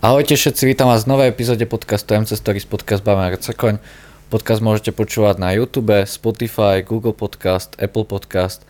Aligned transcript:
Ahojte 0.00 0.32
všetci, 0.32 0.64
vítam 0.64 0.88
vás 0.88 1.04
v 1.04 1.12
novej 1.12 1.28
epizóde 1.28 1.60
podcastu 1.68 2.16
MC 2.16 2.32
Stories 2.32 2.64
podcast 2.64 3.04
Bama 3.04 3.28
Rcekoň. 3.36 3.84
Podcast 4.32 4.64
môžete 4.64 4.96
počúvať 4.96 5.36
na 5.36 5.52
YouTube, 5.52 5.92
Spotify, 6.08 6.80
Google 6.80 7.12
Podcast, 7.12 7.76
Apple 7.76 8.08
Podcast, 8.08 8.64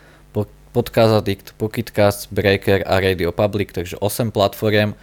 Podcast 0.74 1.22
Addict, 1.22 1.54
Pocketcast, 1.54 2.34
Breaker 2.34 2.82
a 2.82 2.98
Radio 2.98 3.30
Public, 3.30 3.70
takže 3.70 3.94
8 4.02 4.34
platform. 4.34 4.98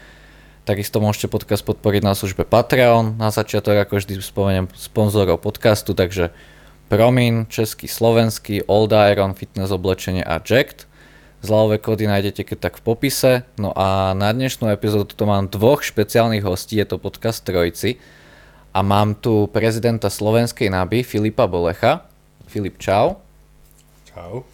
Takisto 0.68 1.00
môžete 1.00 1.32
podcast 1.32 1.64
podporiť 1.64 2.04
na 2.04 2.12
službe 2.12 2.44
Patreon. 2.44 3.16
Na 3.16 3.32
začiatok 3.32 3.88
ako 3.88 4.04
vždy 4.04 4.20
spomeniem 4.20 4.68
sponzorov 4.76 5.40
podcastu, 5.40 5.96
takže 5.96 6.36
Promin, 6.92 7.48
český, 7.48 7.88
slovenský, 7.88 8.68
Old 8.68 8.92
Iron, 8.92 9.32
fitness 9.32 9.72
oblečenie 9.72 10.28
a 10.28 10.44
Jacked. 10.44 10.92
Zľavové 11.46 11.78
kódy 11.78 12.10
nájdete 12.10 12.42
keď 12.44 12.58
tak 12.70 12.74
v 12.82 12.86
popise. 12.86 13.32
No 13.62 13.70
a 13.78 14.18
na 14.18 14.34
dnešnú 14.34 14.74
epizódu 14.74 15.14
tu 15.14 15.24
mám 15.30 15.46
dvoch 15.46 15.86
špeciálnych 15.86 16.42
hostí, 16.42 16.82
je 16.82 16.88
to 16.90 16.98
podcast 16.98 17.46
Trojci. 17.46 18.02
A 18.74 18.82
mám 18.82 19.14
tu 19.18 19.50
prezidenta 19.50 20.10
slovenskej 20.10 20.70
NABY 20.70 21.06
Filipa 21.06 21.46
Bolecha. 21.46 22.10
Filip, 22.50 22.82
čau. 22.82 23.22
Čau. 24.10 24.46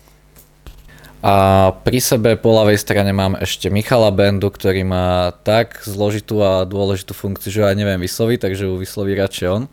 A 1.23 1.71
pri 1.71 2.03
sebe 2.03 2.35
po 2.35 2.51
ľavej 2.51 2.75
strane 2.83 3.15
mám 3.15 3.39
ešte 3.39 3.71
Michala 3.71 4.11
Bendu, 4.11 4.51
ktorý 4.51 4.83
má 4.83 5.31
tak 5.47 5.79
zložitú 5.87 6.43
a 6.43 6.67
dôležitú 6.67 7.15
funkciu, 7.15 7.47
že 7.47 7.61
aj 7.63 7.79
neviem 7.79 7.95
vysloviť, 8.03 8.43
takže 8.43 8.67
ju 8.67 8.75
vysloví 8.75 9.15
radšej 9.15 9.47
on. 9.47 9.63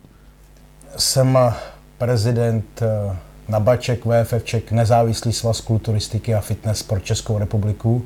Jsem 0.97 1.37
prezident 1.97 2.81
eh, 2.81 3.15
Nabaček, 3.49 4.05
VFFček, 4.05 4.71
nezávislý 4.71 5.33
svaz 5.33 5.61
kulturistiky 5.61 6.33
a 6.35 6.41
fitness 6.41 6.83
pro 6.83 6.99
Českou 6.99 7.37
republiku, 7.37 8.05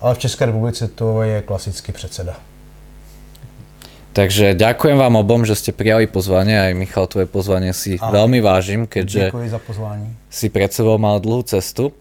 ale 0.00 0.14
v 0.14 0.18
České 0.18 0.46
republice 0.46 0.88
to 0.88 1.22
je 1.22 1.42
klasický 1.42 1.92
předseda. 1.92 2.36
Takže 4.16 4.56
ďakujem 4.56 4.96
vám 4.96 5.20
obom, 5.20 5.44
že 5.44 5.52
ste 5.52 5.76
prijali 5.76 6.08
pozvanie, 6.08 6.56
aj 6.56 6.72
Michal, 6.72 7.04
tvoje 7.04 7.28
pozvanie 7.28 7.76
si 7.76 8.00
Ahoj. 8.00 8.16
veľmi 8.16 8.40
vážim, 8.40 8.88
keďže 8.88 9.28
za 9.28 9.60
pozvání. 9.60 10.08
si 10.32 10.48
pred 10.48 10.72
sebou 10.72 10.96
mal 10.96 11.20
dlhú 11.20 11.44
cestu. 11.44 11.92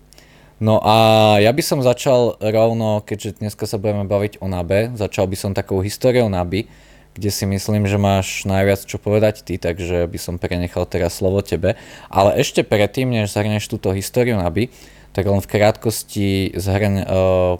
No 0.56 0.80
a 0.80 0.95
ja 1.44 1.52
by 1.52 1.59
som 1.59 1.84
začal 1.84 2.39
rovno, 2.39 3.04
keďže 3.04 3.44
dneska 3.44 3.67
sa 3.67 3.76
budeme 3.76 4.08
baviť 4.08 4.39
o 4.39 4.48
NABE, 4.48 4.95
začal 4.95 5.28
by 5.28 5.36
som 5.36 5.52
takou 5.52 5.84
históriou 5.84 6.32
NABY, 6.32 6.72
kde 7.16 7.31
si 7.31 7.47
myslím, 7.47 7.88
že 7.88 7.95
máš 7.95 8.44
najviac 8.44 8.83
čo 8.83 8.99
povedať 8.99 9.47
ty, 9.47 9.55
takže 9.55 10.03
by 10.03 10.19
som 10.19 10.35
prenechal 10.35 10.83
teraz 10.83 11.17
slovo 11.23 11.39
tebe. 11.39 11.80
Ale 12.11 12.35
ešte 12.35 12.67
predtým, 12.67 13.08
než 13.08 13.31
zhrneš 13.31 13.71
túto 13.71 13.95
históriu 13.95 14.35
NABY, 14.35 14.67
tak 15.16 15.23
len 15.23 15.39
v 15.39 15.47
krátkosti 15.47 16.52
zhrň 16.59 16.93
uh, 17.08 17.55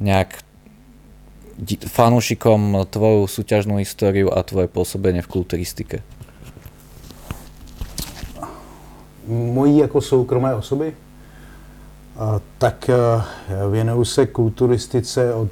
nejak 0.00 0.40
fanúšikom 1.68 2.88
tvoju 2.88 3.28
súťažnú 3.28 3.76
históriu 3.82 4.32
a 4.32 4.40
tvoje 4.40 4.72
pôsobenie 4.72 5.20
v 5.20 5.28
kulturistike. 5.28 5.96
Mojí 9.28 9.78
jako 9.78 10.00
soukromé 10.00 10.54
osoby? 10.54 10.96
Tak 12.58 12.88
eh, 12.88 12.94
věnuju 13.70 14.04
se 14.04 14.26
kulturistice 14.26 15.34
od 15.34 15.50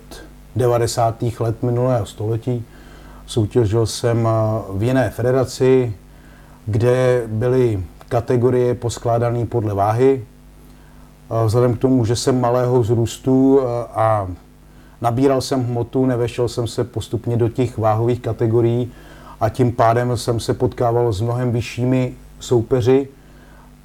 90. 0.56 1.22
let 1.40 1.62
minulého 1.62 2.06
století. 2.06 2.64
Soutěžil 3.26 3.86
jsem 3.86 4.28
eh, 4.28 4.30
v 4.72 4.82
jiné 4.82 5.10
federaci, 5.10 5.92
kde 6.66 7.22
byly 7.26 7.84
kategorie 8.08 8.74
poskládané 8.74 9.46
podle 9.46 9.74
váhy. 9.74 10.24
A 11.30 11.44
Vzhledem 11.44 11.74
k 11.74 11.78
tomu, 11.78 12.04
že 12.04 12.16
jsem 12.16 12.40
malého 12.40 12.80
vzrůstu 12.80 13.60
eh, 13.60 13.64
a 13.94 14.28
nabíral 15.00 15.40
jsem 15.40 15.64
hmotu, 15.64 16.06
nevešel 16.06 16.48
jsem 16.48 16.66
se 16.66 16.84
postupně 16.84 17.36
do 17.36 17.48
těch 17.48 17.78
váhových 17.78 18.20
kategorií 18.20 18.92
a 19.40 19.48
tím 19.48 19.72
pádem 19.72 20.16
jsem 20.16 20.40
se 20.40 20.54
potkával 20.54 21.12
s 21.12 21.20
mnohem 21.20 21.52
vyššími 21.52 22.14
soupeři, 22.40 23.08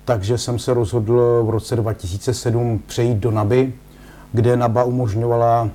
takže 0.05 0.37
jsem 0.37 0.59
se 0.59 0.73
rozhodl 0.73 1.43
v 1.43 1.49
roce 1.49 1.75
2007 1.75 2.81
přejít 2.87 3.17
do 3.17 3.31
NABY, 3.31 3.73
kde 4.33 4.57
NABA 4.57 4.83
umožňovala 4.83 5.69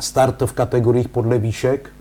start 0.00 0.42
v 0.42 0.52
kategoriích 0.52 1.08
podle 1.08 1.38
výšek 1.38 1.93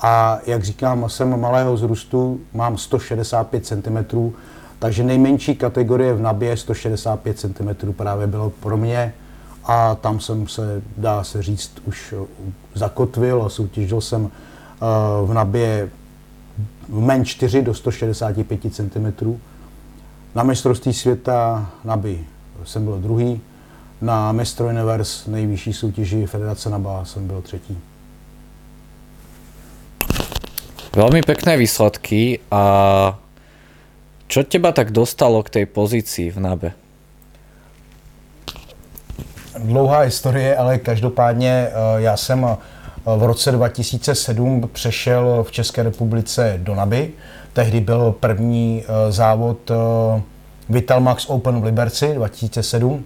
a 0.00 0.38
jak 0.46 0.64
říkám, 0.64 1.08
jsem 1.08 1.40
malého 1.40 1.74
vzrůstu, 1.74 2.40
mám 2.54 2.78
165 2.78 3.66
cm, 3.66 4.32
takže 4.78 5.04
nejmenší 5.04 5.56
kategorie 5.56 6.14
v 6.14 6.20
NABě 6.20 6.56
165 6.56 7.38
cm 7.38 7.92
právě 7.92 8.26
bylo 8.26 8.50
pro 8.50 8.76
mě 8.76 9.14
a 9.64 9.94
tam 9.94 10.20
jsem 10.20 10.48
se, 10.48 10.82
dá 10.96 11.24
se 11.24 11.42
říct, 11.42 11.72
už 11.84 12.14
eh, 12.22 12.26
zakotvil 12.74 13.42
a 13.42 13.48
soutěžil 13.48 14.00
jsem 14.00 14.30
eh, 14.30 14.86
v 15.26 15.34
NABě 15.34 15.90
v 16.88 17.00
MEN 17.00 17.24
4 17.24 17.62
do 17.62 17.74
165 17.74 18.74
cm. 18.74 19.38
Na 20.34 20.42
mistrovství 20.42 20.92
světa 20.92 21.70
NABY 21.84 22.24
jsem 22.64 22.84
byl 22.84 22.98
druhý, 22.98 23.40
na 24.00 24.32
Mistro 24.32 24.66
Universe 24.66 25.30
nejvyšší 25.30 25.72
soutěži 25.72 26.26
Federace 26.26 26.70
NABA 26.70 27.04
jsem 27.04 27.26
byl 27.26 27.42
třetí. 27.42 27.78
Veľmi 30.88 31.20
pekné 31.20 31.60
výsledky 31.60 32.40
a 32.48 32.62
čo 34.28 34.40
teba 34.44 34.72
tak 34.72 34.88
dostalo 34.88 35.44
k 35.44 35.60
tej 35.60 35.64
pozícii 35.68 36.32
v 36.32 36.38
NABE? 36.40 36.70
Dlouhá 39.58 40.00
historie, 40.00 40.56
ale 40.56 40.78
každopádně 40.78 41.50
eh, 41.50 41.72
já 41.96 42.16
jsem 42.16 42.44
eh, 42.44 42.56
v 43.16 43.22
roce 43.22 43.52
2007 43.52 44.70
přešel 44.72 45.44
v 45.44 45.52
České 45.52 45.82
republice 45.82 46.54
do 46.62 46.74
NABY. 46.74 47.12
Tehdy 47.52 47.80
byl 47.80 48.14
první 48.20 48.84
eh, 48.84 49.12
závod 49.12 49.70
Vitalmax 50.68 51.26
Open 51.28 51.60
v 51.60 51.64
Liberci 51.64 52.14
2007, 52.14 53.04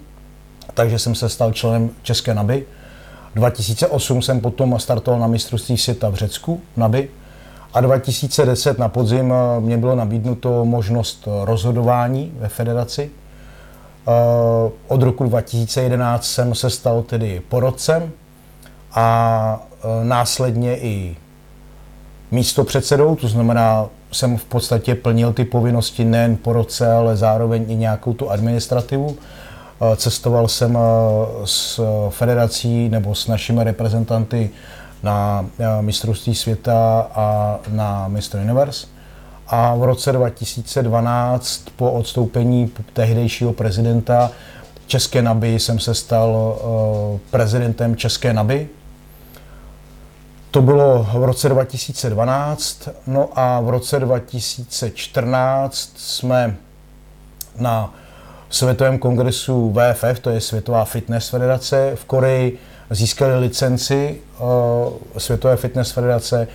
takže 0.75 0.99
jsem 0.99 1.15
se 1.15 1.29
stal 1.29 1.53
členem 1.53 1.91
České 2.03 2.35
NABY. 2.35 2.67
2008 3.35 4.23
jsem 4.23 4.41
potom 4.41 4.79
startoval 4.79 5.21
na 5.21 5.27
mistrovství 5.27 5.79
světa 5.79 6.09
v 6.09 6.15
Řecku, 6.15 6.61
NABY. 6.77 7.09
A 7.75 7.81
2010 7.81 8.79
na 8.79 8.89
podzim 8.89 9.33
eh, 9.33 9.61
mě 9.61 9.79
bylo 9.79 9.97
nabídnuto 9.97 10.65
možnost 10.65 11.25
eh, 11.29 11.45
rozhodování 11.45 12.33
ve 12.39 12.49
federaci. 12.49 13.11
Eh, 14.09 14.71
Od 14.89 15.03
roku 15.03 15.25
2011 15.25 16.25
jsem 16.25 16.55
se 16.55 16.71
stal 16.71 17.03
tedy 17.03 17.43
porodcem 17.49 18.11
a 18.95 19.67
následně 20.03 20.77
i 20.77 21.17
místo 22.31 22.65
předsedou, 22.65 23.17
to 23.17 23.29
znamená, 23.29 23.87
jsem 24.13 24.37
v 24.37 24.45
podstatě 24.45 24.95
plnil 24.95 25.33
ty 25.33 25.45
povinnosti 25.45 26.05
nejen 26.05 26.37
po 26.37 26.53
roce, 26.53 26.93
ale 26.93 27.17
zároveň 27.17 27.71
i 27.71 27.77
nějakou 27.77 28.13
tu 28.13 28.31
administrativu. 28.31 29.17
Cestoval 29.97 30.49
jsem 30.49 30.79
s 31.45 31.81
federací 32.11 32.89
nebo 32.89 33.15
s 33.15 33.27
našimi 33.27 33.65
reprezentanty 33.65 34.51
na 35.03 35.47
mistrovství 35.81 36.35
světa 36.35 37.11
a 37.15 37.59
na 37.69 38.09
Mr. 38.09 38.39
Universe. 38.43 38.87
A 39.47 39.75
v 39.75 39.85
roce 39.85 40.13
2012 40.13 41.63
po 41.77 41.93
odstoupení 41.93 42.73
tehdejšího 42.93 43.53
prezidenta 43.53 44.31
České 44.87 45.23
NABY 45.23 45.59
jsem 45.59 45.79
se 45.79 45.95
stal 45.95 46.57
eh, 46.57 47.19
prezidentem 47.31 47.97
České 47.97 48.33
NABY. 48.33 48.69
To 50.51 50.63
bylo 50.63 51.07
v 51.13 51.25
roce 51.25 51.49
2012, 51.49 52.89
no 53.07 53.29
a 53.35 53.61
v 53.61 53.69
roce 53.69 54.01
2014 54.01 55.93
jsme 55.97 56.57
na 57.59 57.95
Světovém 58.51 58.99
kongresu 58.99 59.73
VFF, 59.73 60.21
to 60.21 60.31
je 60.31 60.41
Světová 60.41 60.85
fitness 60.85 61.29
federace 61.29 61.93
v 61.95 62.05
Koreji, 62.05 62.59
získali 62.95 63.41
licenci 63.41 64.21
uh, 64.39 64.49
Světové 65.19 65.57
fitness 65.57 65.91
federace, 65.91 66.49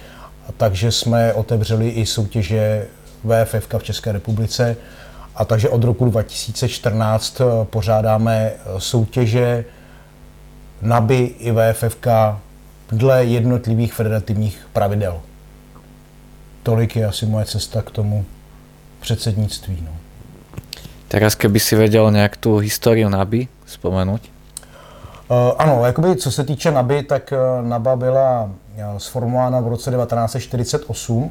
takže 0.57 0.91
jsme 0.91 1.33
otevřeli 1.33 1.89
i 1.89 2.05
soutěže 2.05 2.87
VFF 3.23 3.73
v 3.77 3.83
České 3.83 4.11
republice. 4.11 4.77
A 5.35 5.45
takže 5.45 5.69
od 5.69 5.83
roku 5.83 6.05
2014 6.05 7.41
pořádáme 7.63 8.51
soutěže 8.77 9.65
NABY 10.81 11.35
i 11.39 11.51
VFF 11.51 11.97
dle 12.91 13.25
jednotlivých 13.25 13.93
federativních 13.93 14.67
pravidel. 14.73 15.21
Tolik 16.63 16.95
je 16.95 17.05
asi 17.05 17.25
moje 17.25 17.45
cesta 17.45 17.81
k 17.81 17.91
tomu 17.91 18.25
předsednictví. 18.99 19.77
No. 19.81 19.91
Teraz 21.07 21.39
keby 21.39 21.59
si 21.59 21.75
vedel 21.79 22.11
nejak 22.11 22.35
tú 22.35 22.59
históriu 22.59 23.07
NABY 23.07 23.47
spomenúť? 23.63 24.36
Uh, 25.29 25.51
ano, 25.57 25.85
jakoby 25.85 26.15
co 26.15 26.31
se 26.31 26.43
týče 26.43 26.71
NABY, 26.71 27.03
tak 27.03 27.33
uh, 27.61 27.67
NABA 27.67 27.95
byla 27.95 28.43
uh, 28.43 28.97
sformována 28.97 29.59
v 29.59 29.67
roce 29.67 29.91
1948. 29.91 31.23
Uh, 31.23 31.29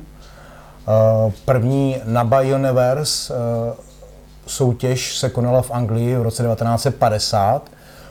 první 1.45 1.97
NABA 2.05 2.41
Universe 2.41 3.35
soutěž 4.47 5.19
se 5.19 5.31
konala 5.31 5.63
v 5.63 5.71
Anglii 5.71 6.17
v 6.17 6.23
roce 6.23 6.43
1950. 6.43 7.63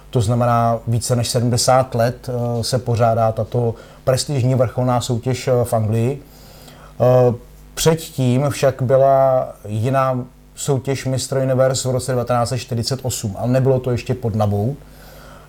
to 0.10 0.22
znamená 0.22 0.80
více 0.88 1.16
než 1.16 1.30
70 1.30 1.96
let 1.96 2.30
se 2.62 2.80
pořádá 2.80 3.32
tato 3.32 3.76
prestižní 4.04 4.56
vrcholná 4.56 5.02
soutěž 5.02 5.50
v 5.64 5.74
Anglii. 5.74 6.22
Předtím 7.74 8.50
však 8.50 8.82
byla 8.82 9.48
jiná 9.68 10.26
soutěž 10.56 11.06
Mr. 11.06 11.38
Universe 11.38 11.90
v 11.90 11.92
roce 11.92 12.14
1948, 12.14 13.36
ale 13.40 13.52
nebylo 13.52 13.80
to 13.80 13.92
ještě 13.92 14.14
pod 14.14 14.36
Nabou. 14.36 14.76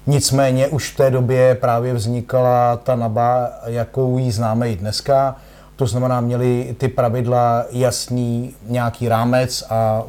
Nicméně 0.06 0.68
už 0.68 0.92
v 0.92 0.96
té 0.96 1.10
době 1.10 1.54
právě 1.54 1.94
vznikala 1.94 2.76
ta 2.76 2.96
Naba, 2.96 3.50
jakou 3.66 4.18
ji 4.18 4.32
známe 4.32 4.70
i 4.70 4.76
dneska. 4.76 5.36
To 5.76 5.86
znamená, 5.86 6.20
měli 6.20 6.74
ty 6.78 6.88
pravidla 6.88 7.64
jasný 7.70 8.54
nějaký 8.66 9.08
rámec 9.08 9.64
a 9.70 10.02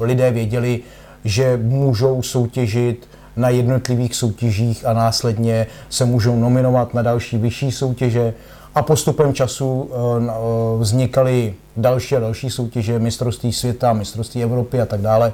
lidé 0.00 0.30
věděli, 0.30 0.80
že 1.24 1.56
můžou 1.62 2.22
soutěžit 2.22 3.08
na 3.36 3.48
jednotlivých 3.48 4.14
soutěžích 4.14 4.86
a 4.86 4.92
následně 4.92 5.66
se 5.88 6.04
můžou 6.04 6.36
nominovat 6.36 6.94
na 6.94 7.02
další 7.02 7.38
vyšší 7.38 7.72
soutěže 7.72 8.34
a 8.74 8.82
postupem 8.82 9.34
času 9.34 9.90
eh, 9.92 10.24
eh, 10.28 10.32
vznikaly 10.78 11.54
další 11.76 12.16
a 12.16 12.20
další 12.20 12.50
soutěže, 12.50 12.98
mistrovství 12.98 13.52
světa, 13.52 13.92
mistrovství 13.92 14.42
Evropy 14.42 14.80
a 14.80 14.86
tak 14.86 15.00
dále. 15.00 15.32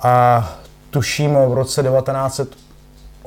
A 0.00 0.48
tuším 0.90 1.34
v 1.34 1.54
roce 1.54 1.82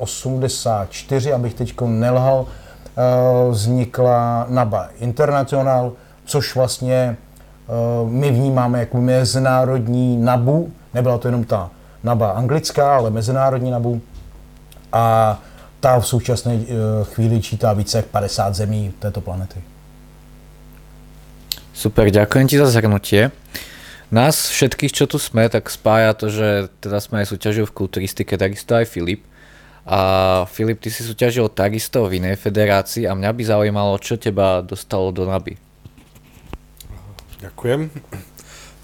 1984, 0.04 1.32
abych 1.32 1.54
teď 1.54 1.80
nelhal, 1.80 2.46
eh, 2.46 3.50
vznikla 3.50 4.46
NABA 4.48 4.88
International, 4.98 5.92
což 6.24 6.54
vlastně 6.54 7.16
my 8.04 8.30
vnímáme 8.30 8.80
jako 8.80 9.00
mezinárodní 9.00 10.16
NABU, 10.16 10.72
nebyla 10.94 11.18
to 11.18 11.28
jenom 11.28 11.44
ta 11.44 11.70
NABA 12.02 12.30
anglická, 12.30 12.96
ale 12.96 13.10
mezinárodní 13.10 13.70
NABU. 13.70 14.00
A 14.92 15.38
ta 15.80 15.98
v 16.00 16.06
současné 16.06 16.54
eh, 16.54 16.64
chvíli 17.02 17.42
čítá 17.42 17.72
více 17.72 17.98
jak 17.98 18.06
50 18.06 18.54
zemí 18.54 18.92
této 18.98 19.20
planety. 19.20 19.62
Super, 21.74 22.10
ďakujem 22.10 22.50
ti 22.50 22.58
za 22.58 22.66
zhrnutie. 22.66 23.30
Nás 24.10 24.50
všetkých, 24.50 24.90
čo 24.90 25.06
tu 25.06 25.14
sme, 25.22 25.46
tak 25.46 25.70
spája 25.70 26.10
to, 26.10 26.26
že 26.26 26.72
teda 26.82 26.98
sme 26.98 27.22
aj 27.22 27.30
súťažili 27.30 27.62
v 27.70 27.76
kulturistike, 27.76 28.34
takisto 28.34 28.74
aj 28.74 28.90
Filip. 28.90 29.22
A 29.88 30.44
Filip, 30.52 30.84
ty 30.84 30.92
si 30.92 31.00
súťažil 31.00 31.48
takisto 31.48 32.04
v 32.04 32.20
inej 32.20 32.36
federácii 32.36 33.08
a 33.08 33.16
mňa 33.16 33.30
by 33.32 33.42
zaujímalo, 33.48 33.96
čo 33.96 34.20
teba 34.20 34.60
dostalo 34.60 35.08
do 35.08 35.24
NABY. 35.24 35.56
Ďakujem. 37.40 37.88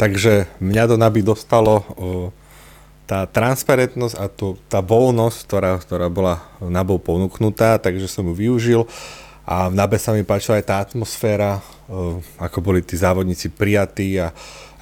Takže 0.01 0.49
mňa 0.65 0.85
do 0.89 0.97
NABY 0.97 1.21
dostalo 1.21 1.85
tá 3.05 3.29
transparentnosť 3.29 4.17
a 4.17 4.33
to, 4.33 4.57
tá 4.73 4.81
voľnosť, 4.81 5.39
ktorá, 5.45 5.77
ktorá 5.77 6.09
bola 6.09 6.41
nabou 6.65 6.97
ponúknutá, 6.97 7.77
takže 7.77 8.09
som 8.09 8.25
ju 8.25 8.33
využil 8.33 8.89
a 9.45 9.69
v 9.69 9.77
NABE 9.77 10.01
sa 10.01 10.17
mi 10.17 10.25
páčila 10.25 10.57
aj 10.57 10.65
tá 10.65 10.81
atmosféra, 10.81 11.61
ako 12.41 12.65
boli 12.65 12.81
tí 12.81 12.97
závodníci 12.97 13.53
prijatí 13.53 14.17
a 14.17 14.33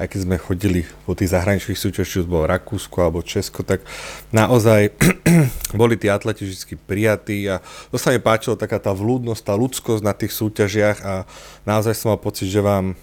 aj 0.03 0.11
keď 0.11 0.21
sme 0.27 0.37
chodili 0.43 0.83
po 1.07 1.15
tých 1.15 1.31
zahraničných 1.31 1.79
súťažiach, 1.79 2.11
či 2.11 2.27
bolo 2.27 2.51
Rakúsko 2.51 2.99
alebo 3.07 3.23
Česko, 3.23 3.63
tak 3.63 3.87
naozaj 4.35 4.91
boli 5.81 5.95
tí 5.95 6.11
atleti 6.11 6.43
vždy 6.43 6.75
prijatí 6.75 7.47
a 7.47 7.63
to 7.95 7.97
sa 8.03 8.11
mi 8.11 8.19
páčilo, 8.19 8.59
taká 8.59 8.83
tá 8.83 8.91
vľúdnosť, 8.91 9.43
tá 9.47 9.55
ľudskosť 9.55 10.03
na 10.03 10.11
tých 10.11 10.35
súťažiach 10.35 10.99
a 11.07 11.15
naozaj 11.63 11.95
som 11.95 12.11
mal 12.11 12.19
pocit, 12.19 12.51
že 12.51 12.59
vám 12.59 12.99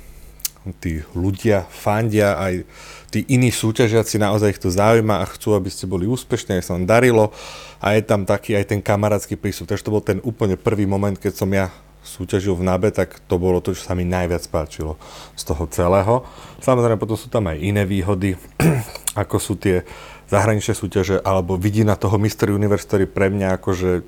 tí 0.84 1.00
ľudia 1.16 1.64
fandia 1.72 2.36
aj 2.36 2.68
tí 3.10 3.26
iní 3.32 3.50
súťažiaci 3.50 4.20
naozaj 4.22 4.60
ich 4.60 4.62
to 4.62 4.70
zaujíma 4.70 5.24
a 5.24 5.30
chcú, 5.32 5.56
aby 5.56 5.72
ste 5.72 5.90
boli 5.90 6.06
úspešní, 6.06 6.60
aj 6.60 6.64
sa 6.68 6.76
vám 6.76 6.86
darilo 6.86 7.32
a 7.80 7.96
je 7.96 8.04
tam 8.06 8.28
taký 8.28 8.60
aj 8.60 8.76
ten 8.76 8.84
kamarátsky 8.84 9.40
prístup. 9.40 9.72
Takže 9.72 9.88
to 9.88 9.96
bol 9.96 10.04
ten 10.04 10.20
úplne 10.22 10.60
prvý 10.60 10.84
moment, 10.84 11.16
keď 11.16 11.34
som 11.34 11.50
ja 11.50 11.72
súťažil 12.10 12.58
v 12.58 12.66
NABE, 12.66 12.90
tak 12.90 13.22
to 13.30 13.38
bolo 13.38 13.62
to, 13.62 13.78
čo 13.78 13.86
sa 13.86 13.94
mi 13.94 14.02
najviac 14.02 14.42
páčilo 14.50 14.98
z 15.38 15.44
toho 15.46 15.70
celého. 15.70 16.26
Samozrejme, 16.66 16.98
potom 16.98 17.14
sú 17.14 17.30
tam 17.30 17.46
aj 17.46 17.62
iné 17.62 17.86
výhody, 17.86 18.34
ako 19.22 19.38
sú 19.38 19.54
tie 19.62 19.86
zahraničné 20.34 20.74
súťaže, 20.74 21.22
alebo 21.22 21.58
vidina 21.58 21.94
toho 21.94 22.18
Mystery 22.18 22.54
Universe, 22.54 22.90
ktorý 22.90 23.06
pre 23.06 23.30
mňa 23.30 23.62
akože 23.62 24.02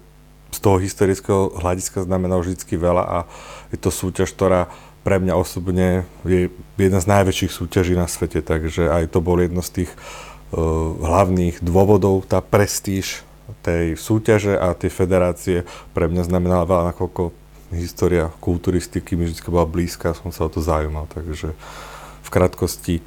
z 0.51 0.59
toho 0.59 0.77
historického 0.83 1.55
hľadiska 1.63 2.03
znamenal 2.03 2.43
vždycky 2.43 2.75
veľa 2.75 3.03
a 3.07 3.17
je 3.71 3.77
to 3.79 3.87
súťaž, 3.87 4.35
ktorá 4.35 4.67
pre 5.01 5.17
mňa 5.17 5.33
osobne 5.33 6.05
je 6.27 6.53
jedna 6.77 6.99
z 7.01 7.09
najväčších 7.09 7.51
súťaží 7.55 7.97
na 7.97 8.05
svete, 8.05 8.45
takže 8.45 8.91
aj 8.91 9.09
to 9.09 9.23
bol 9.23 9.39
jedno 9.41 9.65
z 9.65 9.81
tých 9.81 9.91
uh, 10.53 10.93
hlavných 11.01 11.63
dôvodov, 11.63 12.29
tá 12.29 12.43
prestíž 12.43 13.25
tej 13.65 13.99
súťaže 13.99 14.55
a 14.55 14.71
tej 14.77 14.91
federácie 14.93 15.57
pre 15.91 16.07
mňa 16.07 16.27
znamenala 16.27 16.69
veľa, 16.69 16.95
nakoľko 16.95 17.40
história 17.79 18.31
kulturistiky 18.43 19.15
mi 19.15 19.27
vždy 19.27 19.47
bola 19.47 19.67
blízka, 19.67 20.11
som 20.17 20.33
sa 20.35 20.47
o 20.47 20.51
to 20.51 20.59
zaujímal, 20.59 21.07
takže 21.07 21.55
v 22.21 22.29
krátkosti 22.29 22.99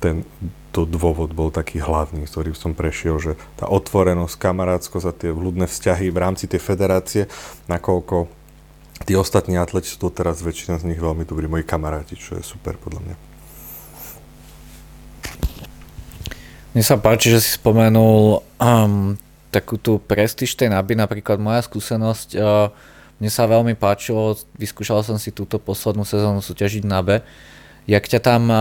ten 0.00 0.24
to 0.70 0.86
dôvod 0.86 1.34
bol 1.34 1.50
taký 1.50 1.82
hlavný, 1.82 2.24
ktorý 2.30 2.54
som 2.54 2.78
prešiel, 2.78 3.18
že 3.18 3.32
tá 3.58 3.66
otvorenosť, 3.66 4.38
kamarátskosť 4.38 5.06
a 5.06 5.12
tie 5.12 5.30
vľudné 5.34 5.66
vzťahy 5.66 6.14
v 6.14 6.18
rámci 6.18 6.46
tej 6.46 6.62
federácie, 6.62 7.22
nakoľko 7.66 8.30
tí 9.02 9.18
ostatní 9.18 9.58
atleti 9.58 9.90
sú 9.90 9.98
doteraz 9.98 10.40
väčšina 10.46 10.78
z 10.78 10.94
nich 10.94 11.00
veľmi 11.02 11.26
dobrí 11.26 11.50
moji 11.50 11.66
kamaráti, 11.66 12.14
čo 12.14 12.38
je 12.38 12.44
super 12.46 12.78
podľa 12.78 13.02
mňa. 13.02 13.16
Mne 16.70 16.84
sa 16.86 16.94
páči, 16.94 17.34
že 17.34 17.42
si 17.42 17.58
spomenul 17.58 18.46
um, 18.62 19.18
takú 19.50 19.74
tú 19.74 19.98
prestíž 19.98 20.54
tej 20.54 20.70
naby, 20.70 20.94
napríklad 20.94 21.42
moja 21.42 21.66
skúsenosť, 21.66 22.28
uh, 22.38 22.70
mne 23.20 23.28
sa 23.28 23.44
veľmi 23.44 23.76
páčilo, 23.76 24.32
vyskúšal 24.56 25.04
som 25.04 25.20
si 25.20 25.28
túto 25.28 25.60
poslednú 25.60 26.08
sezónu 26.08 26.40
súťažiť 26.40 26.88
na 26.88 27.04
B, 27.04 27.20
jak 27.84 28.04
ťa 28.08 28.20
tam 28.24 28.42
uh, 28.48 28.56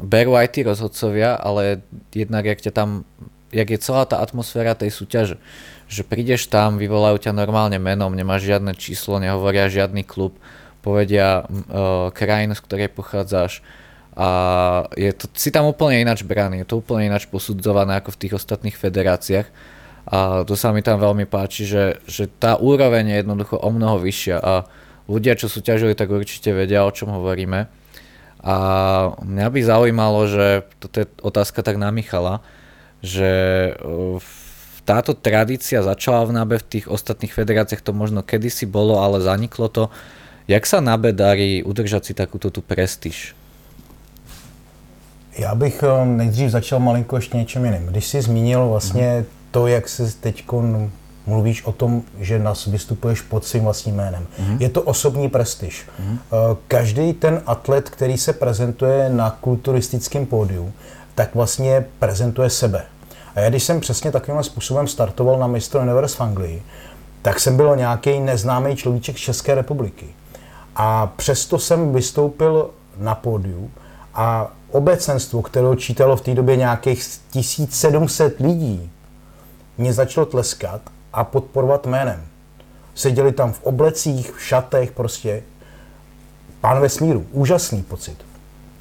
berú 0.00 0.40
aj 0.40 0.56
tí 0.56 0.60
rozhodcovia, 0.64 1.36
ale 1.36 1.84
jednak 2.16 2.48
jak 2.48 2.60
ťa 2.64 2.72
tam, 2.72 3.04
jak 3.52 3.68
je 3.68 3.78
celá 3.80 4.08
tá 4.08 4.24
atmosféra 4.24 4.72
tej 4.72 4.88
súťaže? 4.88 5.36
Že 5.84 6.02
prídeš 6.08 6.48
tam, 6.48 6.80
vyvolajú 6.80 7.20
ťa 7.20 7.36
normálne 7.36 7.76
menom, 7.76 8.16
nemáš 8.16 8.48
žiadne 8.48 8.72
číslo, 8.72 9.20
nehovoria 9.20 9.68
žiadny 9.68 10.00
klub, 10.00 10.32
povedia 10.80 11.44
uh, 11.44 12.08
krajín, 12.12 12.56
z 12.56 12.64
ktorej 12.64 12.88
pochádzaš. 12.88 13.60
A 14.14 14.28
je 14.94 15.10
to, 15.10 15.26
si 15.34 15.50
tam 15.50 15.66
úplne 15.66 16.00
ináč 16.00 16.22
braný, 16.22 16.62
je 16.62 16.68
to 16.70 16.78
úplne 16.78 17.10
ináč 17.10 17.26
posudzované 17.26 17.98
ako 17.98 18.14
v 18.14 18.20
tých 18.22 18.38
ostatných 18.38 18.78
federáciách 18.78 19.50
a 20.04 20.44
to 20.44 20.52
sa 20.52 20.72
mi 20.72 20.84
tam 20.84 21.00
veľmi 21.00 21.24
páči, 21.24 21.64
že, 21.64 21.98
že 22.04 22.28
tá 22.28 22.60
úroveň 22.60 23.08
je 23.08 23.16
jednoducho 23.24 23.56
o 23.56 23.68
mnoho 23.72 23.96
vyššia 24.04 24.36
a 24.36 24.68
ľudia, 25.08 25.36
čo 25.36 25.48
súťažili, 25.48 25.96
tak 25.96 26.12
určite 26.12 26.52
vedia, 26.52 26.84
o 26.84 26.92
čom 26.92 27.08
hovoríme. 27.08 27.68
A 28.44 28.56
mňa 29.24 29.48
by 29.48 29.60
zaujímalo, 29.64 30.28
že 30.28 30.68
toto 30.76 30.96
je 31.00 31.06
otázka 31.24 31.64
tak 31.64 31.80
na 31.80 31.88
Michala, 31.88 32.44
že 33.00 33.32
v 34.20 34.28
táto 34.84 35.16
tradícia 35.16 35.80
začala 35.80 36.28
v 36.28 36.36
NABE, 36.36 36.60
v 36.60 36.68
tých 36.68 36.86
ostatných 36.92 37.32
federáciách 37.32 37.80
to 37.80 37.96
možno 37.96 38.20
kedysi 38.20 38.68
bolo, 38.68 39.00
ale 39.00 39.24
zaniklo 39.24 39.72
to. 39.72 39.88
Jak 40.44 40.68
sa 40.68 40.84
NABE 40.84 41.16
darí 41.16 41.64
udržet 41.64 42.04
si 42.04 42.12
takovou 42.12 42.52
tu 42.52 42.60
prestiž? 42.60 43.32
Já 45.38 45.54
bych 45.54 45.82
eh, 45.82 46.06
nejdřív 46.06 46.50
začal 46.50 46.78
malinko 46.80 47.16
ještě 47.16 47.36
něčem 47.36 47.64
jiným. 47.64 47.86
Když 47.86 48.06
jsi 48.06 48.22
zmínil 48.22 48.68
vlastně 48.68 49.18
mm. 49.18 49.43
To, 49.54 49.66
jak 49.66 49.88
se 49.88 50.12
teď 50.20 50.44
mluvíš 51.26 51.64
o 51.64 51.72
tom, 51.72 52.02
že 52.20 52.38
nás 52.38 52.66
vystupuješ 52.66 53.20
pod 53.20 53.44
svým 53.44 53.64
vlastním 53.64 53.94
jménem. 53.94 54.26
Mm. 54.38 54.56
Je 54.60 54.68
to 54.68 54.82
osobní 54.82 55.28
prestiž. 55.28 55.86
Mm. 55.98 56.18
Každý 56.68 57.12
ten 57.12 57.42
atlet, 57.46 57.90
který 57.90 58.18
se 58.18 58.32
prezentuje 58.32 59.08
na 59.08 59.30
kulturistickém 59.30 60.26
pódiu, 60.26 60.72
tak 61.14 61.34
vlastně 61.34 61.86
prezentuje 61.98 62.50
sebe. 62.50 62.84
A 63.34 63.40
já 63.40 63.48
když 63.48 63.62
jsem 63.62 63.80
přesně 63.80 64.12
takovým 64.12 64.42
způsobem 64.42 64.88
startoval 64.88 65.38
na 65.38 65.46
Mr. 65.46 65.76
Universe 65.82 66.16
v 66.16 66.20
Anglii, 66.20 66.62
tak 67.22 67.40
jsem 67.40 67.56
byl 67.56 67.76
nějaký 67.76 68.20
neznámý 68.20 68.76
človíček 68.76 69.18
z 69.18 69.20
České 69.20 69.54
republiky. 69.54 70.06
A 70.76 71.06
přesto 71.06 71.58
jsem 71.58 71.92
vystoupil 71.92 72.70
na 72.98 73.14
pódiu 73.14 73.70
a 74.14 74.52
obecenstvo, 74.70 75.42
které 75.42 75.76
čítalo 75.76 76.16
v 76.16 76.20
té 76.20 76.34
době 76.34 76.56
nějakých 76.56 76.98
1700 77.30 78.40
lidí, 78.40 78.90
mě 79.78 79.92
začalo 79.92 80.26
tleskat 80.26 80.80
a 81.12 81.24
podporovat 81.24 81.86
jménem. 81.86 82.22
Seděli 82.94 83.32
tam 83.32 83.52
v 83.52 83.62
oblecích, 83.62 84.32
v 84.32 84.42
šatech, 84.42 84.92
prostě 84.92 85.42
pán 86.60 86.80
vesmíru. 86.80 87.26
Úžasný 87.32 87.82
pocit. 87.82 88.16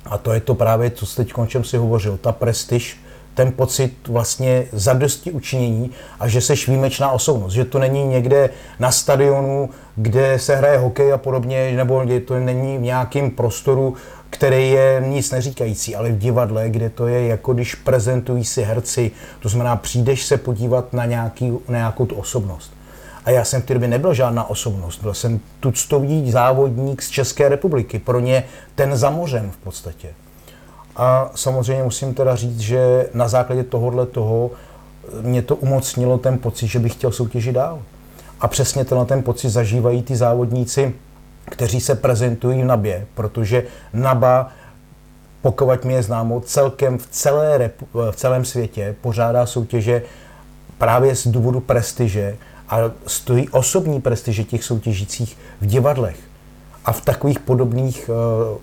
A 0.06 0.18
to 0.18 0.34
je 0.34 0.40
to 0.40 0.56
právě, 0.56 0.92
co 0.92 1.06
teď 1.06 1.34
o 1.38 1.46
čem 1.46 1.64
si 1.64 1.78
hovořil, 1.78 2.18
ta 2.18 2.32
prestiž 2.32 3.04
ten 3.34 3.52
pocit 3.52 4.08
vlastně 4.08 4.68
zadosti 4.72 5.32
učinění 5.32 5.92
a 6.20 6.28
že 6.28 6.42
seš 6.42 6.68
výjimečná 6.68 7.12
osobnost, 7.12 7.54
že 7.54 7.66
to 7.66 7.80
není 7.80 8.06
někde 8.06 8.50
na 8.80 8.92
stadionu, 8.92 9.70
kde 9.96 10.40
se 10.40 10.56
hraje 10.56 10.78
hokej 10.78 11.14
a 11.14 11.18
podobně, 11.18 11.74
nebo 11.76 12.06
to 12.26 12.40
není 12.40 12.78
v 12.78 12.82
nějakém 12.82 13.32
prostoru, 13.32 13.96
který 14.34 14.72
je 14.72 15.04
nic 15.08 15.32
neříkající, 15.32 15.96
ale 15.96 16.12
v 16.12 16.18
divadle, 16.18 16.70
kde 16.70 16.90
to 16.90 17.08
je 17.08 17.28
jako 17.28 17.54
když 17.54 17.76
prezentují 17.76 18.46
si 18.46 18.64
herci, 18.64 19.12
to 19.40 19.50
znamená 19.50 19.76
přijdeš 19.76 20.26
se 20.26 20.38
podívat 20.38 20.94
na, 20.94 21.06
nějaký, 21.06 21.52
na 21.52 21.78
nějakou 21.78 22.06
tu 22.06 22.16
osobnost. 22.16 22.74
A 23.26 23.30
já 23.30 23.44
jsem 23.44 23.62
v 23.62 23.66
té 23.66 23.74
době 23.74 23.88
nebyl 23.88 24.14
žádná 24.14 24.50
osobnost, 24.50 25.02
byl 25.02 25.14
jsem 25.14 25.40
tuctový 25.60 26.32
závodník 26.32 27.02
z 27.02 27.10
České 27.10 27.50
republiky, 27.50 28.00
pro 28.00 28.20
ně 28.20 28.44
ten 28.76 28.98
zamořen 28.98 29.52
v 29.52 29.58
podstatě. 29.58 30.10
A 30.96 31.32
samozřejmě 31.36 31.84
musím 31.84 32.14
teda 32.14 32.36
říct, 32.36 32.60
že 32.60 33.10
na 33.14 33.28
základě 33.28 33.64
tohohle 33.64 34.06
toho 34.06 34.52
mě 35.22 35.42
to 35.42 35.56
umocnilo 35.56 36.18
ten 36.18 36.38
pocit, 36.38 36.68
že 36.68 36.80
bych 36.80 36.94
chtěl 36.94 37.12
soutěžit 37.12 37.56
dál. 37.56 37.82
A 38.40 38.48
přesně 38.48 38.86
tenhle 38.86 39.06
ten 39.06 39.24
pocit 39.24 39.50
zažívají 39.50 40.04
ty 40.04 40.16
závodníci, 40.16 40.94
kteří 41.46 41.82
se 41.82 41.96
prezentují 41.96 42.62
v 42.62 42.66
NABě, 42.66 43.06
protože 43.14 43.64
NABA, 43.94 44.50
pokud 45.42 45.86
mi 45.86 45.94
je 45.94 46.04
známo, 46.04 46.42
celkem 46.42 46.98
v, 46.98 47.08
celé 47.08 47.72
v 48.12 48.16
celém 48.16 48.46
světě 48.46 48.96
pořádá 49.02 49.46
soutěže 49.46 50.02
právě 50.78 51.16
z 51.16 51.28
důvodu 51.28 51.60
prestiže 51.60 52.38
a 52.70 52.78
stojí 53.08 53.50
osobní 53.50 54.02
prestiže 54.02 54.44
těch 54.44 54.64
soutěžících 54.64 55.38
v 55.62 55.66
divadlech 55.66 56.18
a 56.86 56.92
v 56.92 57.02
takových 57.02 57.40
podobných 57.40 58.10
uh, 58.10 58.58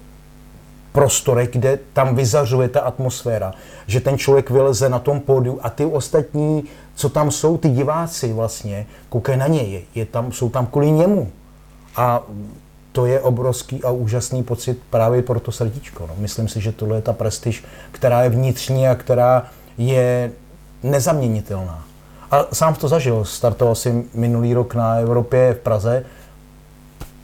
prostorech, 0.92 1.50
kde 1.52 1.78
tam 1.92 2.14
vyzařuje 2.14 2.68
ta 2.68 2.80
atmosféra, 2.80 3.54
že 3.86 4.00
ten 4.00 4.18
člověk 4.18 4.50
vyleze 4.50 4.88
na 4.88 4.98
tom 4.98 5.20
pódiu 5.20 5.58
a 5.62 5.70
ty 5.70 5.84
ostatní, 5.84 6.64
co 6.94 7.08
tam 7.08 7.30
jsou, 7.30 7.56
ty 7.56 7.68
diváci 7.68 8.32
vlastně, 8.32 8.86
koukají 9.08 9.38
na 9.38 9.46
něj, 9.46 9.82
je 9.94 10.06
tam, 10.06 10.32
jsou 10.32 10.50
tam 10.50 10.66
kvůli 10.66 10.90
němu. 10.90 11.30
A 11.96 12.22
to 12.92 13.06
je 13.06 13.20
obrovský 13.20 13.84
a 13.84 13.90
úžasný 13.90 14.42
pocit 14.42 14.78
právě 14.90 15.22
pro 15.22 15.40
to 15.40 15.52
srdíčko. 15.52 16.06
No. 16.06 16.14
Myslím 16.18 16.48
si, 16.48 16.60
že 16.60 16.72
tohle 16.72 16.98
je 16.98 17.02
ta 17.02 17.12
prestiž, 17.12 17.64
která 17.92 18.22
je 18.22 18.28
vnitřní 18.28 18.88
a 18.88 18.94
která 18.94 19.46
je 19.78 20.32
nezaměnitelná. 20.82 21.84
A 22.30 22.46
sám 22.52 22.74
to 22.74 22.88
zažil. 22.88 23.24
Startoval 23.24 23.74
si 23.74 24.04
minulý 24.14 24.54
rok 24.54 24.74
na 24.74 24.94
Evropě 24.94 25.54
v 25.54 25.58
Praze. 25.58 26.04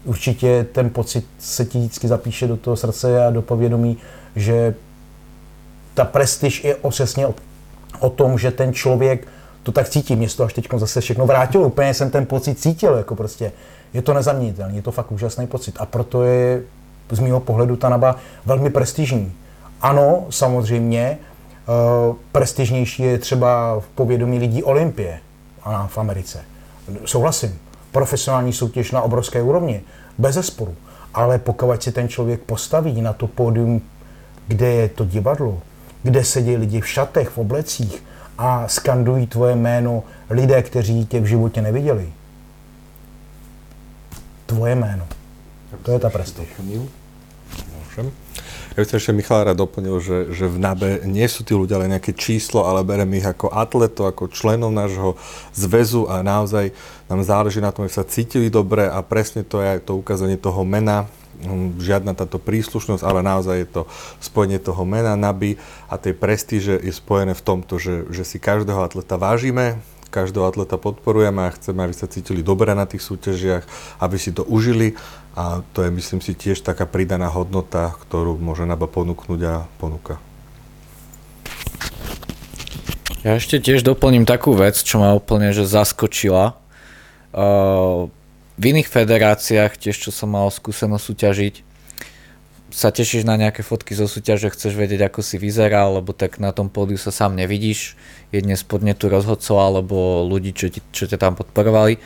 Určitě 0.05 0.67
ten 0.73 0.91
pocit 0.91 1.27
se 1.39 1.65
ti 1.65 1.79
vždycky 1.79 2.09
zapíše 2.09 2.47
do 2.47 2.57
toho 2.57 2.77
srdce 2.77 3.27
a 3.27 3.31
do 3.31 3.43
povědomí, 3.43 3.97
že 4.37 4.75
ta 5.95 6.05
prestiž 6.05 6.65
je 6.65 6.77
přesně 6.89 7.27
o, 7.27 7.35
o 7.99 8.11
tom, 8.11 8.39
že 8.39 8.51
ten 8.51 8.73
člověk 8.73 9.29
to 9.63 9.73
tak 9.73 9.89
cítí. 9.89 10.17
Mě 10.17 10.29
to 10.29 10.45
až 10.45 10.53
teď 10.53 10.69
zase 10.77 11.01
všechno 11.01 11.27
vrátilo. 11.27 11.67
Úplně 11.67 11.95
jsem 11.95 12.11
ten 12.11 12.27
pocit 12.27 12.61
cítil, 12.61 12.95
jako 12.95 13.17
prostě 13.17 13.53
je 13.97 14.03
to 14.03 14.15
nezaměnitelné, 14.15 14.75
je 14.75 14.83
to 14.83 14.93
fakt 14.93 15.13
úžasný 15.13 15.47
pocit. 15.47 15.77
A 15.81 15.87
proto 15.87 16.23
je 16.23 16.63
z 17.11 17.19
mého 17.19 17.41
pohledu 17.41 17.77
ta 17.77 17.89
naba 17.89 18.17
velmi 18.47 18.71
prestižní. 18.71 19.33
Ano, 19.81 20.27
samozřejmě, 20.31 21.19
uh, 22.09 22.17
prestižnější 22.33 23.03
je 23.03 23.19
třeba 23.19 23.81
v 23.81 23.87
povědomí 23.95 24.39
lidí 24.39 24.63
Olympie 24.63 25.21
a 25.63 25.87
v 25.87 25.99
Americe. 25.99 26.45
Souhlasím. 27.05 27.59
Profesionální 27.93 28.53
soutěž 28.53 28.93
na 28.93 29.03
obrovské 29.03 29.43
úrovni, 29.43 29.81
bez 30.19 30.35
zesporu. 30.35 30.75
Ale 31.15 31.39
pokud 31.39 31.83
si 31.83 31.93
ten 31.93 32.09
člověk 32.09 32.41
postaví 32.41 33.03
na 33.03 33.13
to 33.13 33.27
pódium, 33.27 33.81
kde 34.49 34.69
je 34.69 34.89
to 34.89 35.05
divadlo, 35.05 35.61
kde 36.03 36.25
sedí 36.25 36.57
lidi 36.57 36.81
v 36.81 36.89
šatech, 36.89 37.29
v 37.29 37.39
oblecích 37.39 38.05
a 38.39 38.69
skandují 38.69 39.27
tvoje 39.27 39.57
jméno 39.57 40.03
lidé, 40.31 40.63
kteří 40.63 41.07
tě 41.07 41.21
v 41.21 41.25
životě 41.25 41.63
neviděli, 41.63 42.13
tvoje 44.47 44.75
jméno. 44.75 45.05
To 45.83 45.93
je 45.93 45.99
ta 45.99 46.11
prestiž. 46.11 46.47
Môžem. 47.75 48.11
Ja 48.77 48.85
by 48.85 48.93
som 48.93 49.01
ešte 49.01 49.17
Michal 49.17 49.49
rád 49.49 49.57
doplnil, 49.57 49.97
že, 50.05 50.19
že 50.37 50.53
v 50.53 50.61
NABE 50.61 50.91
nie 51.09 51.25
sú 51.33 51.41
tí 51.41 51.57
ľudia 51.57 51.81
len 51.81 51.97
nejaké 51.97 52.13
číslo, 52.13 52.69
ale 52.69 52.85
berem 52.85 53.09
ich 53.17 53.25
ako 53.25 53.49
atletov, 53.49 54.13
ako 54.13 54.29
členov 54.29 54.69
nášho 54.69 55.17
zväzu 55.57 56.05
a 56.05 56.21
naozaj 56.21 56.77
nám 57.09 57.25
záleží 57.25 57.65
na 57.65 57.73
tom, 57.73 57.89
aby 57.89 57.93
sa 57.97 58.05
cítili 58.05 58.53
dobre 58.53 58.85
a 58.85 59.01
presne 59.01 59.49
to 59.49 59.65
je 59.65 59.81
to 59.81 59.97
ukázanie 59.97 60.37
toho 60.37 60.61
mena, 60.69 61.09
hm, 61.41 61.81
žiadna 61.81 62.13
táto 62.13 62.37
príslušnosť, 62.37 63.01
ale 63.01 63.25
naozaj 63.25 63.57
je 63.65 63.69
to 63.81 63.83
spojenie 64.21 64.61
toho 64.61 64.85
mena 64.85 65.17
NABY 65.17 65.57
a 65.89 65.97
tej 65.97 66.13
prestíže 66.13 66.77
je 66.77 66.93
spojené 66.93 67.33
v 67.33 67.45
tomto, 67.49 67.81
že, 67.81 68.05
že 68.13 68.29
si 68.29 68.37
každého 68.37 68.85
atleta 68.85 69.17
vážime, 69.17 69.81
každého 70.17 70.49
atleta 70.49 70.81
podporujeme 70.81 71.45
a 71.45 71.53
chceme, 71.53 71.85
aby 71.85 71.93
sa 71.93 72.09
cítili 72.09 72.41
dobre 72.41 72.73
na 72.73 72.89
tých 72.89 73.05
súťažiach, 73.05 73.69
aby 74.01 74.17
si 74.17 74.33
to 74.33 74.41
užili 74.49 74.97
a 75.37 75.61
to 75.77 75.85
je, 75.85 75.93
myslím 75.93 76.25
si, 76.25 76.33
tiež 76.33 76.65
taká 76.65 76.89
pridaná 76.89 77.29
hodnota, 77.29 77.93
ktorú 78.09 78.41
môže 78.41 78.65
NABA 78.65 78.89
ponúknuť 78.89 79.41
a 79.45 79.55
ponúka. 79.77 80.17
Ja 83.21 83.37
ešte 83.37 83.61
tiež 83.61 83.85
doplním 83.85 84.25
takú 84.25 84.57
vec, 84.57 84.81
čo 84.81 84.97
ma 84.97 85.13
úplne 85.13 85.53
že 85.53 85.69
zaskočila. 85.69 86.57
Uh, 87.37 88.09
v 88.57 88.65
iných 88.73 88.89
federáciách, 88.89 89.77
tiež 89.77 90.09
čo 90.09 90.09
som 90.09 90.33
mal 90.33 90.49
skúsenosť 90.49 91.05
súťažiť, 91.05 91.55
sa 92.75 92.91
tešíš 92.91 93.23
na 93.23 93.39
nejaké 93.39 93.63
fotky 93.63 93.95
zo 93.95 94.11
súťaže, 94.11 94.51
chceš 94.51 94.75
vedieť, 94.75 95.07
ako 95.07 95.23
si 95.23 95.39
vyzeral, 95.39 96.03
lebo 96.03 96.11
tak 96.11 96.43
na 96.43 96.51
tom 96.51 96.67
pódiu 96.67 96.99
sa 96.99 97.15
sám 97.15 97.39
nevidíš, 97.39 97.95
jedne 98.35 98.59
spodne 98.59 98.93
tu 98.99 99.07
rozhodcov 99.07 99.55
alebo 99.55 100.27
ľudí, 100.27 100.51
čo, 100.51 100.67
ti, 100.67 100.83
čo 100.91 101.07
ťa 101.07 101.19
tam 101.19 101.39
podporovali. 101.39 102.03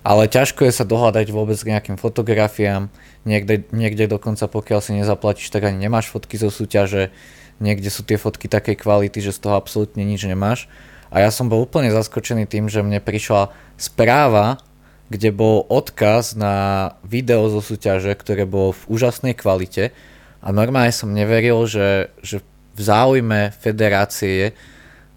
Ale 0.00 0.32
ťažko 0.32 0.64
je 0.64 0.72
sa 0.72 0.88
dohľadať 0.88 1.28
vôbec 1.28 1.60
k 1.60 1.76
nejakým 1.76 2.00
fotografiám, 2.00 2.88
niekde, 3.28 3.68
niekde 3.70 4.08
dokonca 4.08 4.48
pokiaľ 4.48 4.80
si 4.80 4.96
nezaplatíš, 4.96 5.52
tak 5.52 5.68
ani 5.68 5.86
nemáš 5.86 6.08
fotky 6.08 6.40
zo 6.40 6.48
súťaže, 6.48 7.12
niekde 7.60 7.92
sú 7.92 8.02
tie 8.02 8.16
fotky 8.16 8.48
takej 8.48 8.80
kvality, 8.80 9.20
že 9.20 9.36
z 9.36 9.44
toho 9.44 9.60
absolútne 9.60 10.00
nič 10.02 10.24
nemáš. 10.24 10.66
A 11.12 11.20
ja 11.20 11.30
som 11.34 11.50
bol 11.52 11.60
úplne 11.60 11.92
zaskočený 11.92 12.48
tým, 12.48 12.70
že 12.70 12.80
mne 12.80 13.02
prišla 13.02 13.52
správa, 13.76 14.62
kde 15.10 15.34
bol 15.34 15.66
odkaz 15.66 16.38
na 16.38 16.94
video 17.02 17.50
zo 17.50 17.58
súťaže, 17.58 18.14
ktoré 18.14 18.46
bolo 18.46 18.78
v 18.78 18.82
úžasnej 18.94 19.34
kvalite 19.34 19.90
a 20.38 20.54
normálne 20.54 20.94
som 20.94 21.10
neveril, 21.10 21.66
že, 21.66 22.14
že 22.22 22.40
v 22.78 22.80
záujme 22.80 23.50
federácie 23.50 24.54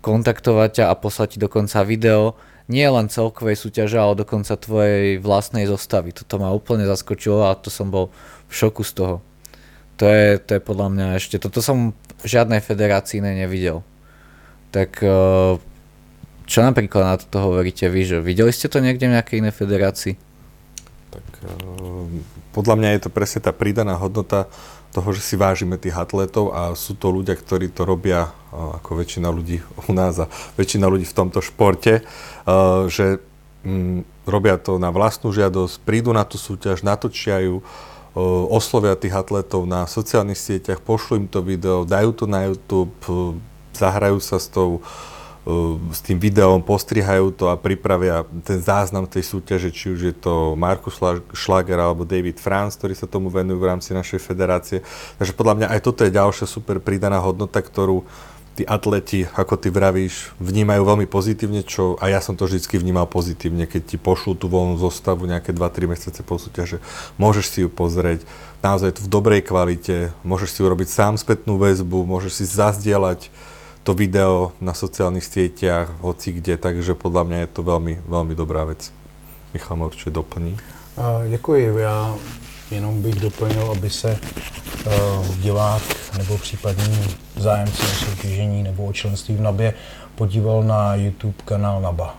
kontaktovať 0.04 0.84
ťa 0.84 0.86
a 0.90 1.00
poslať 1.00 1.38
ti 1.38 1.40
dokonca 1.40 1.86
video 1.86 2.36
nie 2.68 2.84
len 2.90 3.12
celkovej 3.12 3.60
súťaže, 3.60 4.00
ale 4.02 4.20
dokonca 4.20 4.56
tvojej 4.56 5.20
vlastnej 5.20 5.68
zostavy. 5.68 6.16
Toto 6.16 6.40
ma 6.40 6.50
úplne 6.56 6.88
zaskočilo 6.90 7.48
a 7.48 7.60
to 7.60 7.70
som 7.70 7.92
bol 7.92 8.10
v 8.50 8.54
šoku 8.56 8.84
z 8.88 8.92
toho. 8.98 9.16
To 10.02 10.10
je, 10.10 10.42
to 10.42 10.58
je 10.58 10.62
podľa 10.64 10.88
mňa 10.90 11.08
ešte, 11.22 11.38
toto 11.38 11.62
som 11.62 11.94
v 11.94 12.26
žiadnej 12.26 12.66
federácii 12.66 13.22
nevidel. 13.22 13.86
Tak 14.74 15.06
eh, 15.06 15.60
čo 16.48 16.60
napríklad 16.64 17.04
na 17.04 17.16
toto 17.20 17.38
hovoríte 17.40 17.88
vy, 17.88 18.02
že 18.04 18.18
videli 18.20 18.52
ste 18.52 18.68
to 18.68 18.84
niekde 18.84 19.08
v 19.08 19.16
nejakej 19.16 19.40
inej 19.40 19.56
federácii? 19.56 20.14
Tak 21.12 21.28
eh, 21.44 22.08
podľa 22.54 22.76
mňa 22.78 22.90
je 22.96 23.02
to 23.04 23.10
presne 23.10 23.40
tá 23.42 23.52
pridaná 23.52 23.98
hodnota 23.98 24.48
toho, 24.94 25.10
že 25.10 25.26
si 25.26 25.36
vážime 25.36 25.82
tých 25.82 25.98
atletov 25.98 26.54
a 26.54 26.78
sú 26.78 26.94
to 26.94 27.10
ľudia, 27.10 27.34
ktorí 27.34 27.74
to 27.74 27.82
robia 27.82 28.30
ako 28.54 29.02
väčšina 29.02 29.34
ľudí 29.34 29.66
u 29.90 29.92
nás 29.92 30.22
a 30.22 30.30
väčšina 30.54 30.86
ľudí 30.86 31.10
v 31.10 31.18
tomto 31.18 31.42
športe, 31.42 32.06
že 32.94 33.18
mm, 33.66 34.30
robia 34.30 34.62
to 34.62 34.78
na 34.78 34.94
vlastnú 34.94 35.34
žiadosť, 35.34 35.82
prídu 35.82 36.14
na 36.14 36.22
tú 36.22 36.38
súťaž, 36.38 36.86
natočia 36.86 37.42
ju, 37.42 37.66
oslovia 38.54 38.94
tých 38.94 39.18
atletov 39.18 39.66
na 39.66 39.90
sociálnych 39.90 40.38
sieťach, 40.38 40.86
pošlu 40.86 41.26
im 41.26 41.28
to 41.28 41.42
video, 41.42 41.82
dajú 41.82 42.14
to 42.14 42.26
na 42.30 42.46
YouTube, 42.46 42.94
zahrajú 43.74 44.22
sa 44.22 44.38
s 44.38 44.46
tou 44.54 44.86
s 45.92 46.00
tým 46.00 46.24
videom, 46.24 46.64
postrihajú 46.64 47.36
to 47.36 47.52
a 47.52 47.60
pripravia 47.60 48.24
ten 48.48 48.64
záznam 48.64 49.04
tej 49.04 49.28
súťaže, 49.28 49.76
či 49.76 49.92
už 49.92 50.00
je 50.00 50.16
to 50.16 50.56
Markus 50.56 50.96
Schlager 51.36 51.76
alebo 51.84 52.08
David 52.08 52.40
Franz, 52.40 52.80
ktorí 52.80 52.96
sa 52.96 53.12
tomu 53.12 53.28
venujú 53.28 53.60
v 53.60 53.68
rámci 53.68 53.92
našej 53.92 54.24
federácie. 54.24 54.80
Takže 55.20 55.36
podľa 55.36 55.56
mňa 55.60 55.68
aj 55.76 55.80
toto 55.84 56.08
je 56.08 56.16
ďalšia 56.16 56.48
super 56.48 56.80
pridaná 56.80 57.20
hodnota, 57.20 57.60
ktorú 57.60 58.08
tí 58.54 58.64
atleti, 58.64 59.26
ako 59.34 59.58
ty 59.58 59.74
vravíš, 59.74 60.38
vnímajú 60.38 60.86
veľmi 60.86 61.08
pozitívne, 61.10 61.66
čo 61.66 61.98
a 61.98 62.08
ja 62.08 62.22
som 62.22 62.38
to 62.38 62.46
vždy 62.46 62.62
vnímal 62.78 63.10
pozitívne, 63.10 63.66
keď 63.66 63.82
ti 63.84 63.98
pošlú 63.98 64.38
tú 64.38 64.46
voľnú 64.46 64.78
zostavu 64.78 65.26
nejaké 65.26 65.52
2-3 65.52 65.90
mesiace 65.90 66.22
po 66.22 66.38
súťaže, 66.38 66.78
môžeš 67.18 67.46
si 67.50 67.60
ju 67.66 67.70
pozrieť, 67.74 68.22
naozaj 68.62 69.02
v 69.02 69.10
dobrej 69.10 69.42
kvalite, 69.50 70.14
môžeš 70.22 70.50
si 70.54 70.60
urobiť 70.62 70.86
sám 70.86 71.18
spätnú 71.18 71.58
väzbu, 71.58 72.06
môžeš 72.06 72.32
si 72.32 72.46
zazdieľať 72.46 73.34
to 73.84 73.94
video 73.94 74.56
na 74.64 74.72
sociálnych 74.74 75.28
sieťach, 75.28 75.92
hoci 76.00 76.40
kde, 76.40 76.56
takže 76.56 76.96
podľa 76.96 77.24
mňa 77.28 77.38
je 77.44 77.50
to 77.52 77.62
veľmi, 77.68 77.94
veľmi 78.08 78.34
dobrá 78.36 78.64
vec. 78.64 78.92
Michal 79.54 79.78
ma 79.78 79.86
určitě 79.86 80.10
doplní. 80.12 80.58
Děkuji. 81.30 81.78
Já 81.78 82.16
jenom 82.72 83.02
bych 83.02 83.16
doplnil, 83.16 83.72
aby 83.72 83.90
se 83.90 84.20
uh, 84.86 85.36
divák 85.36 85.82
nebo 86.18 86.38
případný 86.38 87.16
zájemce 87.36 87.84
o 87.84 87.86
soutěžení 87.86 88.64
nebo 88.64 88.86
o 88.86 88.94
členství 88.94 89.36
v 89.36 89.42
NABě 89.42 89.74
podíval 90.16 90.64
na 90.64 90.96
YouTube 90.96 91.44
kanál 91.46 91.82
NABA. 91.82 92.16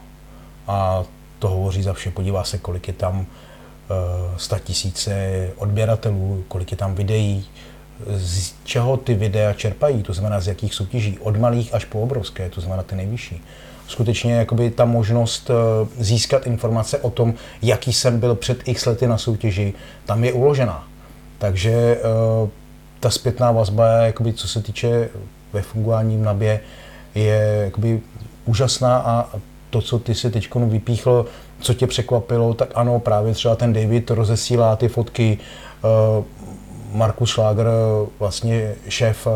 A 0.66 1.04
to 1.38 1.48
hovoří 1.48 1.82
za 1.82 1.92
vše. 1.92 2.10
Podívá 2.10 2.44
se, 2.44 2.58
kolik 2.58 2.88
je 2.88 2.94
tam 2.94 3.26
uh, 4.50 4.58
tisíce 4.58 5.50
odběratelů, 5.56 6.44
kolik 6.48 6.70
je 6.70 6.76
tam 6.76 6.94
videí, 6.94 7.46
z 8.06 8.54
čeho 8.64 8.96
ty 8.96 9.14
videa 9.14 9.52
čerpají, 9.52 10.02
to 10.02 10.12
znamená 10.12 10.40
z 10.40 10.48
jakých 10.48 10.74
soutěží, 10.74 11.18
od 11.18 11.36
malých 11.36 11.74
až 11.74 11.84
po 11.84 12.00
obrovské, 12.00 12.50
to 12.50 12.60
znamená 12.60 12.82
ty 12.82 12.96
nejvyšší. 12.96 13.42
Skutečně 13.88 14.34
jakoby 14.34 14.70
ta 14.70 14.84
možnost 14.84 15.50
eh, 15.50 15.54
získat 16.04 16.46
informace 16.46 16.98
o 16.98 17.10
tom, 17.10 17.34
jaký 17.62 17.92
jsem 17.92 18.20
byl 18.20 18.34
před 18.34 18.68
x 18.68 18.86
lety 18.86 19.06
na 19.06 19.18
soutěži, 19.18 19.74
tam 20.06 20.24
je 20.24 20.32
uložená. 20.32 20.88
Takže 21.38 21.70
eh, 21.70 22.00
ta 23.00 23.10
zpětná 23.10 23.52
vazba, 23.52 23.88
jakoby, 23.88 24.32
co 24.32 24.48
se 24.48 24.62
týče 24.62 25.08
ve 25.52 25.62
fungování 25.62 26.16
v 26.16 26.22
nabě, 26.22 26.60
je 27.14 27.62
jakoby 27.64 28.00
úžasná 28.44 28.98
a 28.98 29.28
to, 29.70 29.80
co 29.80 29.98
ty 29.98 30.14
si 30.14 30.30
teď 30.30 30.54
vypíchl, 30.54 31.26
co 31.60 31.74
tě 31.74 31.86
překvapilo, 31.86 32.54
tak 32.54 32.68
ano, 32.74 33.00
právě 33.00 33.34
třeba 33.34 33.56
ten 33.56 33.72
David 33.72 34.10
rozesílá 34.10 34.76
ty 34.76 34.88
fotky, 34.88 35.38
uh, 36.18 36.24
Markus 36.94 37.30
Schlager, 37.30 37.66
vlastně 38.18 38.74
šéf 38.88 39.26
uh, 39.26 39.32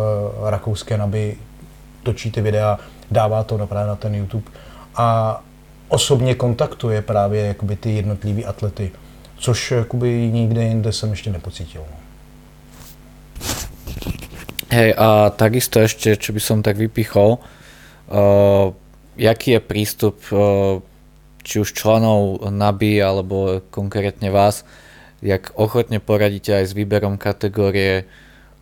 rakouské 0.50 0.98
naby, 0.98 1.36
točí 2.02 2.30
ty 2.30 2.40
videa, 2.40 2.78
dává 3.10 3.44
to 3.44 3.66
právě 3.66 3.88
na 3.88 3.96
ten 3.96 4.14
YouTube 4.14 4.50
a 4.96 5.40
osobně 5.88 6.34
kontaktuje 6.34 7.02
právě 7.02 7.46
jakoby 7.46 7.76
ty 7.76 7.90
jednotlivý 7.90 8.44
atlety, 8.44 8.92
což 9.36 9.70
jakoby 9.70 10.30
nikde 10.32 10.64
jinde 10.64 10.92
jsem 10.92 11.10
ještě 11.10 11.30
nepocítil. 11.30 11.82
No. 11.90 11.96
Hej, 14.68 14.92
a 15.00 15.32
takisto 15.32 15.80
ešte, 15.80 16.20
čo 16.20 16.36
by 16.36 16.40
som 16.44 16.60
tak 16.60 16.76
vypichol, 16.76 17.40
uh, 17.40 18.76
jaký 19.16 19.56
je 19.56 19.60
prístup 19.64 20.20
uh, 20.28 20.84
či 21.40 21.64
už 21.64 21.72
členov 21.72 22.44
NABI 22.44 23.00
alebo 23.00 23.64
konkrétne 23.72 24.28
vás, 24.28 24.68
jak 25.24 25.52
ochotne 25.58 25.98
poradíte 25.98 26.54
aj 26.54 26.64
s 26.70 26.76
výberom 26.76 27.18
kategórie, 27.18 28.06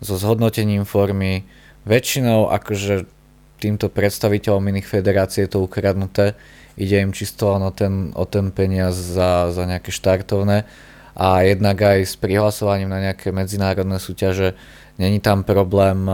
so 0.01 0.17
zhodnotením 0.17 0.85
formy. 0.85 1.45
Väčšinou 1.89 2.53
akože 2.53 3.09
týmto 3.57 3.89
predstaviteľom 3.89 4.69
iných 4.69 4.85
federácií 4.85 5.45
je 5.45 5.57
to 5.57 5.65
ukradnuté, 5.65 6.37
ide 6.77 7.01
im 7.01 7.09
čisto 7.09 7.57
len 7.57 7.65
o 7.65 7.73
ten, 7.73 8.13
o 8.13 8.25
ten 8.29 8.53
peniaz 8.53 8.93
za, 8.93 9.49
za 9.49 9.65
nejaké 9.65 9.89
štartovné. 9.89 10.69
A 11.17 11.41
jednak 11.41 11.81
aj 11.81 12.05
s 12.05 12.13
prihlasovaním 12.13 12.93
na 12.93 13.01
nejaké 13.01 13.33
medzinárodné 13.33 13.97
súťaže. 13.97 14.53
Není 15.01 15.17
tam 15.17 15.41
problém, 15.41 16.05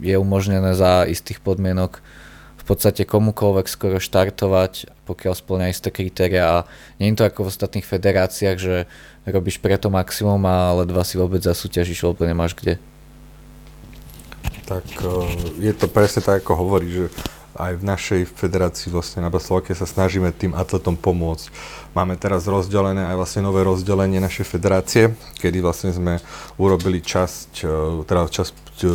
je 0.00 0.16
umožnené 0.16 0.72
za 0.72 1.04
istých 1.04 1.44
podmienok 1.44 2.00
v 2.56 2.64
podstate 2.64 3.04
komukoľvek 3.04 3.66
skoro 3.68 4.00
štartovať, 4.00 5.04
pokiaľ 5.04 5.34
splňa 5.36 5.66
isté 5.68 5.92
kritéria. 5.92 6.44
A 6.48 6.58
je 6.96 7.12
to 7.12 7.28
ako 7.28 7.44
v 7.44 7.50
ostatných 7.52 7.84
federáciách, 7.84 8.56
že 8.56 8.88
robíš 9.28 9.60
preto 9.60 9.92
maximum 9.92 10.40
a 10.48 10.72
ledva 10.84 11.04
si 11.04 11.20
vôbec 11.20 11.44
zasúťažíš, 11.44 12.08
lebo 12.08 12.24
nemáš 12.24 12.56
kde. 12.56 12.80
Tak 14.64 14.86
je 15.58 15.72
to 15.74 15.90
presne 15.90 16.22
tak, 16.22 16.46
ako 16.46 16.54
hovorí, 16.54 16.88
že 16.88 17.04
aj 17.58 17.76
v 17.76 17.84
našej 17.84 18.20
federácii 18.30 18.88
vlastne 18.88 19.20
na 19.20 19.28
Slovake 19.36 19.74
sa 19.74 19.84
snažíme 19.84 20.30
tým 20.32 20.56
atletom 20.56 20.96
pomôcť. 20.96 21.50
Máme 21.90 22.14
teraz 22.14 22.46
rozdelené 22.46 23.10
aj 23.10 23.16
vlastne 23.18 23.42
nové 23.42 23.66
rozdelenie 23.66 24.22
našej 24.22 24.46
federácie, 24.46 25.04
kedy 25.42 25.58
vlastne 25.58 25.90
sme 25.90 26.22
urobili 26.54 27.02
časť, 27.02 27.50
e, 27.66 28.06
teda 28.06 28.30
časť 28.30 28.70
E, 28.80 28.88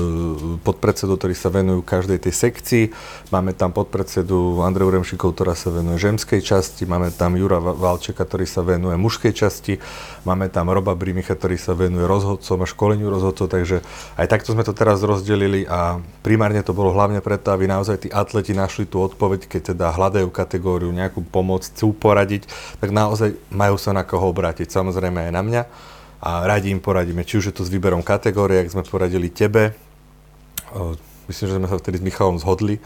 podpredsedu, 0.65 1.13
ktorí 1.17 1.35
sa 1.37 1.53
venujú 1.53 1.85
každej 1.85 2.17
tej 2.17 2.33
sekcii. 2.33 2.83
Máme 3.29 3.53
tam 3.53 3.69
podpredsedu 3.69 4.61
Andreju 4.65 4.89
Remšikov, 4.89 5.37
ktorá 5.37 5.53
sa 5.53 5.69
venuje 5.69 6.01
ženskej 6.01 6.41
časti. 6.41 6.89
Máme 6.89 7.13
tam 7.13 7.37
Jura 7.37 7.61
Valčeka, 7.61 8.25
ktorý 8.25 8.49
sa 8.49 8.65
venuje 8.65 8.97
mužskej 8.97 9.33
časti. 9.35 9.77
Máme 10.25 10.49
tam 10.49 10.73
Roba 10.73 10.97
Brimicha, 10.97 11.37
ktorý 11.37 11.57
sa 11.61 11.77
venuje 11.77 12.05
rozhodcom 12.09 12.65
a 12.65 12.67
školeniu 12.69 13.13
rozhodcov. 13.13 13.45
Takže 13.45 13.85
aj 14.17 14.25
takto 14.25 14.57
sme 14.57 14.65
to 14.65 14.73
teraz 14.73 15.05
rozdelili 15.05 15.69
a 15.69 16.01
primárne 16.25 16.65
to 16.65 16.73
bolo 16.73 16.89
hlavne 16.89 17.21
preto, 17.21 17.53
aby 17.53 17.69
naozaj 17.69 18.05
tí 18.05 18.09
atleti 18.09 18.57
našli 18.57 18.89
tú 18.89 19.05
odpoveď, 19.05 19.45
keď 19.45 19.77
teda 19.77 19.93
hľadajú 19.93 20.33
kategóriu, 20.33 20.89
nejakú 20.89 21.21
pomoc, 21.29 21.61
chcú 21.69 21.93
poradiť, 21.93 22.49
tak 22.85 22.93
naozaj 22.93 23.33
majú 23.49 23.81
sa 23.81 23.97
na 23.97 24.05
koho 24.05 24.29
obrátiť. 24.29 24.69
Samozrejme 24.69 25.25
aj 25.25 25.31
na 25.33 25.41
mňa 25.41 25.61
a 26.21 26.45
radi 26.45 26.69
im 26.69 26.77
poradíme, 26.77 27.25
či 27.25 27.41
už 27.41 27.49
je 27.49 27.55
to 27.57 27.65
s 27.65 27.73
výberom 27.73 28.05
kategórie, 28.05 28.61
ak 28.61 28.69
sme 28.69 28.85
poradili 28.85 29.33
tebe. 29.33 29.73
Myslím, 31.25 31.45
že 31.49 31.57
sme 31.57 31.65
sa 31.65 31.81
vtedy 31.81 31.97
s 31.97 32.05
Michalom 32.05 32.37
zhodli 32.37 32.77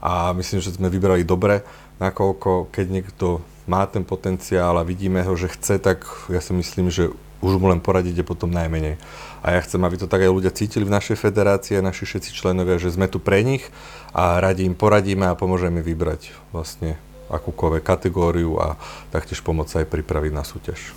a 0.00 0.32
myslím, 0.32 0.64
že 0.64 0.72
sme 0.72 0.88
vybrali 0.88 1.28
dobre, 1.28 1.60
nakoľko 2.00 2.72
keď 2.72 2.86
niekto 2.88 3.44
má 3.68 3.84
ten 3.84 4.08
potenciál 4.08 4.80
a 4.80 4.88
vidíme 4.88 5.20
ho, 5.20 5.36
že 5.36 5.52
chce, 5.52 5.76
tak 5.76 6.08
ja 6.32 6.40
si 6.40 6.56
myslím, 6.56 6.88
že 6.88 7.12
už 7.44 7.60
mu 7.60 7.68
len 7.68 7.84
poradiť 7.84 8.22
je 8.22 8.24
potom 8.24 8.48
najmenej. 8.48 8.96
A 9.44 9.58
ja 9.58 9.60
chcem, 9.60 9.82
aby 9.84 10.00
to 10.00 10.08
tak 10.08 10.24
aj 10.24 10.32
ľudia 10.32 10.54
cítili 10.54 10.88
v 10.88 10.94
našej 10.94 11.20
federácii, 11.20 11.84
naši 11.84 12.08
všetci 12.08 12.32
členovia, 12.32 12.80
že 12.80 12.94
sme 12.94 13.10
tu 13.10 13.20
pre 13.20 13.44
nich 13.44 13.68
a 14.16 14.40
radi 14.40 14.64
im 14.64 14.78
poradíme 14.78 15.28
a 15.28 15.36
pomôžeme 15.36 15.84
vybrať 15.84 16.32
vlastne 16.54 16.96
akúkoľvek 17.32 17.82
kategóriu 17.82 18.60
a 18.60 18.76
taktiež 19.10 19.40
pomôcť 19.40 19.82
aj 19.82 19.86
pripraviť 19.88 20.32
na 20.32 20.44
súťaž. 20.44 20.92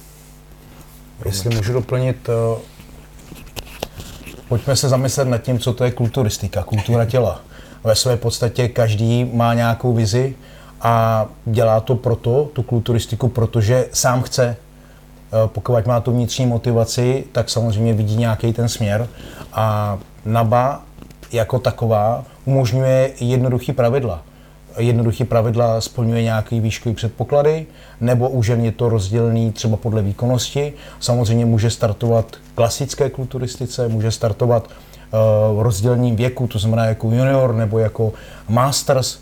Jestli 1.26 1.56
můžu 1.56 1.74
doplnit, 1.74 2.30
eh, 2.30 2.62
pojďme 4.50 4.76
se 4.76 4.90
zamyslet 4.90 5.28
nad 5.28 5.38
tím, 5.38 5.60
co 5.60 5.74
to 5.74 5.84
je 5.84 5.92
kulturistika, 5.92 6.64
kultura 6.64 7.06
těla. 7.06 7.42
Ve 7.84 7.96
své 7.96 8.18
podstatě 8.18 8.68
každý 8.68 9.26
má 9.34 9.54
nějakou 9.54 9.94
vizi 9.94 10.36
a 10.82 11.26
dělá 11.46 11.80
to 11.80 11.96
proto, 11.96 12.50
tu 12.54 12.64
kulturistiku, 12.64 13.28
protože 13.28 13.88
sám 13.94 14.22
chce. 14.22 14.58
Eh, 14.58 15.48
pokud 15.48 15.86
má 15.86 16.00
tu 16.00 16.12
vnitřní 16.12 16.46
motivaci, 16.46 17.24
tak 17.32 17.50
samozřejmě 17.50 17.94
vidí 17.94 18.16
nějaký 18.16 18.54
ten 18.54 18.70
směr 18.70 19.08
a 19.54 19.98
NABA 20.26 20.84
jako 21.32 21.60
taková 21.60 22.26
umožňuje 22.46 23.12
jednoduchý 23.20 23.74
pravidla 23.74 24.22
jednoduché 24.78 25.26
pravidla 25.26 25.82
splňuje 25.82 26.24
nějaké 26.24 26.60
výškové 26.60 26.96
předpoklady, 26.96 27.66
nebo 28.02 28.30
už 28.30 28.48
je 28.48 28.72
to 28.72 28.90
rozdělený 28.90 29.52
třeba 29.52 29.78
podle 29.78 30.02
výkonnosti. 30.02 30.74
Samozřejmě 31.00 31.46
může 31.46 31.70
startovat 31.70 32.36
klasické 32.56 33.10
kulturistice, 33.10 33.88
může 33.88 34.12
startovat 34.12 34.68
uh, 34.68 35.62
rozdělením 35.64 36.16
věku, 36.16 36.48
to 36.48 36.60
znamená 36.60 36.86
jako 36.86 37.08
junior 37.08 37.56
nebo 37.56 37.80
jako 37.80 38.14
masters. 38.50 39.20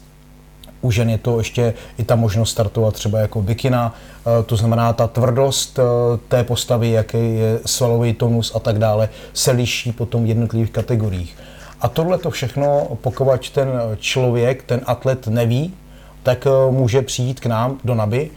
U 0.82 0.92
žen 0.92 1.10
je 1.10 1.18
to 1.18 1.38
ještě 1.38 1.74
i 1.98 2.04
ta 2.04 2.16
možnost 2.16 2.50
startovat 2.50 2.94
třeba 2.94 3.20
jako 3.20 3.42
bikina, 3.42 3.94
uh, 4.26 4.46
to 4.46 4.56
znamená 4.56 4.94
ta 4.94 5.08
tvrdost 5.08 5.80
uh, 5.80 5.86
té 6.28 6.44
postavy, 6.44 6.92
jaký 6.92 7.36
je 7.36 7.60
svalový 7.66 8.14
tonus 8.14 8.52
a 8.56 8.60
tak 8.60 8.80
dále, 8.80 9.10
se 9.34 9.52
liší 9.52 9.92
potom 9.92 10.24
v 10.24 10.28
jednotlivých 10.28 10.72
kategoriích. 10.72 11.36
A 11.84 11.90
tohle 11.90 12.18
to 12.18 12.32
všechno, 12.32 12.88
pokud 13.02 13.50
ten 13.54 13.68
člověk, 14.00 14.64
ten 14.64 14.82
atlet 14.86 15.28
neví, 15.28 15.74
tak 16.24 16.48
eh, 16.48 16.72
může 16.72 17.02
přijít 17.02 17.40
k 17.40 17.46
nám 17.46 17.80
do 17.84 17.96
NABY, 17.96 18.30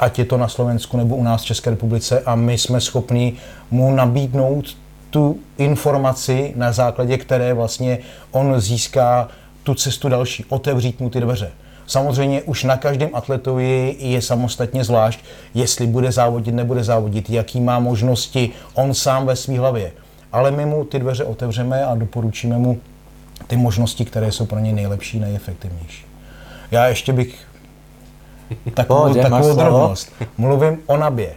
ať 0.00 0.18
je 0.18 0.24
to 0.24 0.36
na 0.36 0.48
Slovensku 0.48 0.96
nebo 0.96 1.16
u 1.16 1.22
nás 1.22 1.42
v 1.42 1.44
České 1.44 1.70
republice 1.70 2.20
a 2.20 2.34
my 2.34 2.58
jsme 2.58 2.80
schopni 2.80 3.32
mu 3.70 3.90
nabídnout 3.94 4.64
tu 5.10 5.38
informaci, 5.58 6.52
na 6.56 6.72
základě 6.72 7.18
které 7.18 7.54
vlastně 7.54 7.98
on 8.30 8.60
získá 8.60 9.28
tu 9.62 9.74
cestu 9.74 10.08
další, 10.08 10.44
otevřít 10.48 11.00
mu 11.00 11.10
ty 11.10 11.20
dveře. 11.20 11.50
Samozřejmě 11.86 12.42
už 12.42 12.64
na 12.64 12.76
každém 12.76 13.10
atletovi 13.12 13.96
je 13.98 14.22
samostatně 14.22 14.84
zvlášť, 14.84 15.20
jestli 15.54 15.86
bude 15.86 16.12
závodit, 16.12 16.54
nebude 16.54 16.84
závodit, 16.84 17.30
jaký 17.30 17.60
má 17.60 17.78
možnosti 17.78 18.50
on 18.74 18.94
sám 18.94 19.26
ve 19.26 19.36
své 19.36 19.58
hlavě 19.58 19.92
ale 20.32 20.50
my 20.50 20.66
mu 20.66 20.84
ty 20.84 20.98
dveře 20.98 21.24
otevřeme 21.24 21.84
a 21.84 21.94
doporučíme 21.94 22.58
mu 22.58 22.80
ty 23.46 23.56
možnosti, 23.56 24.04
které 24.04 24.32
jsou 24.32 24.46
pro 24.46 24.58
něj 24.58 24.72
nejlepší, 24.72 25.20
nejefektivnější. 25.20 26.04
Já 26.70 26.86
ještě 26.86 27.12
bych 27.12 27.46
takovou, 28.74 29.00
Pohodě, 29.00 29.22
takovou 29.22 29.54
drobnost. 29.54 30.12
Mluvím 30.38 30.78
o 30.86 30.96
nabě, 30.96 31.34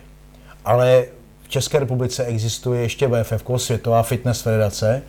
ale 0.66 1.06
v 1.44 1.50
České 1.50 1.80
republice 1.80 2.26
existuje 2.26 2.82
ještě 2.82 3.08
VFF, 3.08 3.44
Světová 3.58 4.04
fitness 4.04 4.42
federace, 4.42 5.02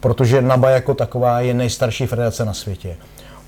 protože 0.00 0.42
NABA 0.42 0.70
jako 0.70 0.94
taková 0.94 1.40
je 1.40 1.54
nejstarší 1.54 2.06
federace 2.06 2.44
na 2.44 2.54
světě. 2.54 2.96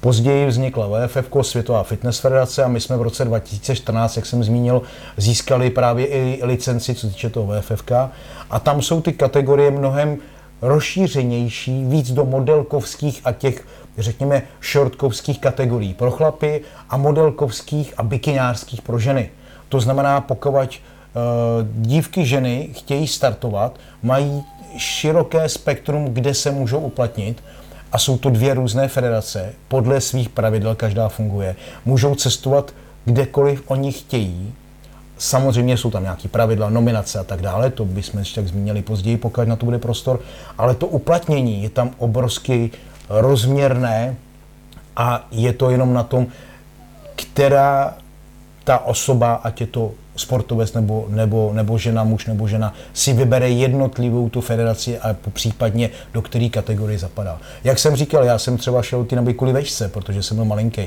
Později 0.01 0.47
vznikla 0.47 0.89
VFF, 0.89 1.29
Světová 1.43 1.83
fitness 1.83 2.19
federace, 2.19 2.65
a 2.65 2.69
my 2.69 2.81
jsme 2.81 2.97
v 2.97 3.03
roce 3.03 3.25
2014, 3.25 4.17
jak 4.17 4.27
jsem 4.27 4.45
zmínil, 4.45 4.83
získali 5.17 5.71
právě 5.71 6.07
i 6.07 6.41
licenci, 6.43 6.95
co 6.95 7.09
týče 7.09 7.31
toho 7.31 7.61
VFF. 7.61 7.93
A 8.51 8.59
tam 8.61 8.83
jsou 8.83 9.01
ty 9.01 9.13
kategorie 9.13 9.71
mnohem 9.71 10.19
rozšířenější, 10.63 11.85
víc 11.85 12.13
do 12.13 12.25
modelkovských 12.25 13.21
a 13.25 13.33
těch, 13.33 13.67
řekněme, 13.99 14.43
shortkovských 14.73 15.41
kategorií 15.41 15.95
pro 15.95 16.11
chlapy 16.11 16.61
a 16.91 16.97
modelkovských 16.97 17.95
a 17.97 18.03
bikinářských 18.03 18.83
pro 18.83 18.99
ženy. 18.99 19.31
To 19.69 19.81
znamená, 19.81 20.21
pokud 20.21 20.55
uh, 20.55 20.71
dívky 21.73 22.27
ženy 22.27 22.69
chtějí 22.73 23.07
startovat, 23.07 23.79
mají 24.03 24.45
široké 24.77 25.49
spektrum, 25.49 26.05
kde 26.05 26.35
se 26.35 26.51
můžou 26.51 26.79
uplatnit, 26.79 27.43
a 27.97 27.99
jsou 27.99 28.19
to 28.19 28.31
dvě 28.31 28.55
různé 28.55 28.89
federace, 28.89 29.53
podle 29.69 30.01
svých 30.01 30.29
pravidel 30.29 30.75
každá 30.75 31.09
funguje, 31.09 31.57
můžou 31.85 32.15
cestovat 32.15 32.75
kdekoliv 33.05 33.63
oni 33.67 33.93
chtějí. 33.93 34.55
Samozřejmě 35.19 35.77
jsou 35.77 35.91
tam 35.91 36.03
nějaké 36.03 36.29
pravidla, 36.29 36.71
nominace 36.71 37.19
a 37.19 37.25
tak 37.25 37.41
dále, 37.41 37.71
to 37.71 37.85
bychom 37.85 38.19
ještě 38.19 38.41
tak 38.41 38.49
zmínili 38.49 38.83
později, 38.83 39.17
pokud 39.17 39.49
na 39.49 39.57
to 39.57 39.65
bude 39.65 39.79
prostor, 39.79 40.21
ale 40.59 40.75
to 40.75 40.87
uplatnění 40.87 41.63
je 41.63 41.71
tam 41.71 41.91
obrovsky 41.99 42.71
rozměrné 43.09 44.17
a 44.97 45.27
je 45.31 45.53
to 45.53 45.71
jenom 45.71 45.95
na 45.95 46.03
tom, 46.03 46.27
která 47.17 47.95
ta 48.65 48.79
osoba, 48.79 49.35
ať 49.35 49.61
je 49.61 49.67
to 49.67 49.93
sportovec 50.17 50.73
nebo, 50.73 51.07
nebo, 51.09 51.53
nebo 51.53 51.79
žena, 51.79 52.05
muž 52.05 52.27
nebo 52.27 52.49
žena, 52.49 52.75
si 52.93 53.13
vybere 53.13 53.51
jednotlivou 53.51 54.29
tu 54.29 54.41
federaci 54.41 54.99
a 54.99 55.17
případně 55.33 55.91
do 56.15 56.23
které 56.23 56.49
kategorie 56.49 56.99
zapadá. 56.99 57.39
Jak 57.65 57.79
jsem 57.79 57.97
říkal, 57.97 58.25
já 58.25 58.39
jsem 58.39 58.57
třeba 58.57 58.83
šel 58.83 59.05
ty 59.05 59.17
naby 59.17 59.35
kvůli 59.35 59.53
vešce, 59.53 59.89
protože 59.89 60.23
jsem 60.23 60.37
byl 60.37 60.45
malinký. 60.45 60.87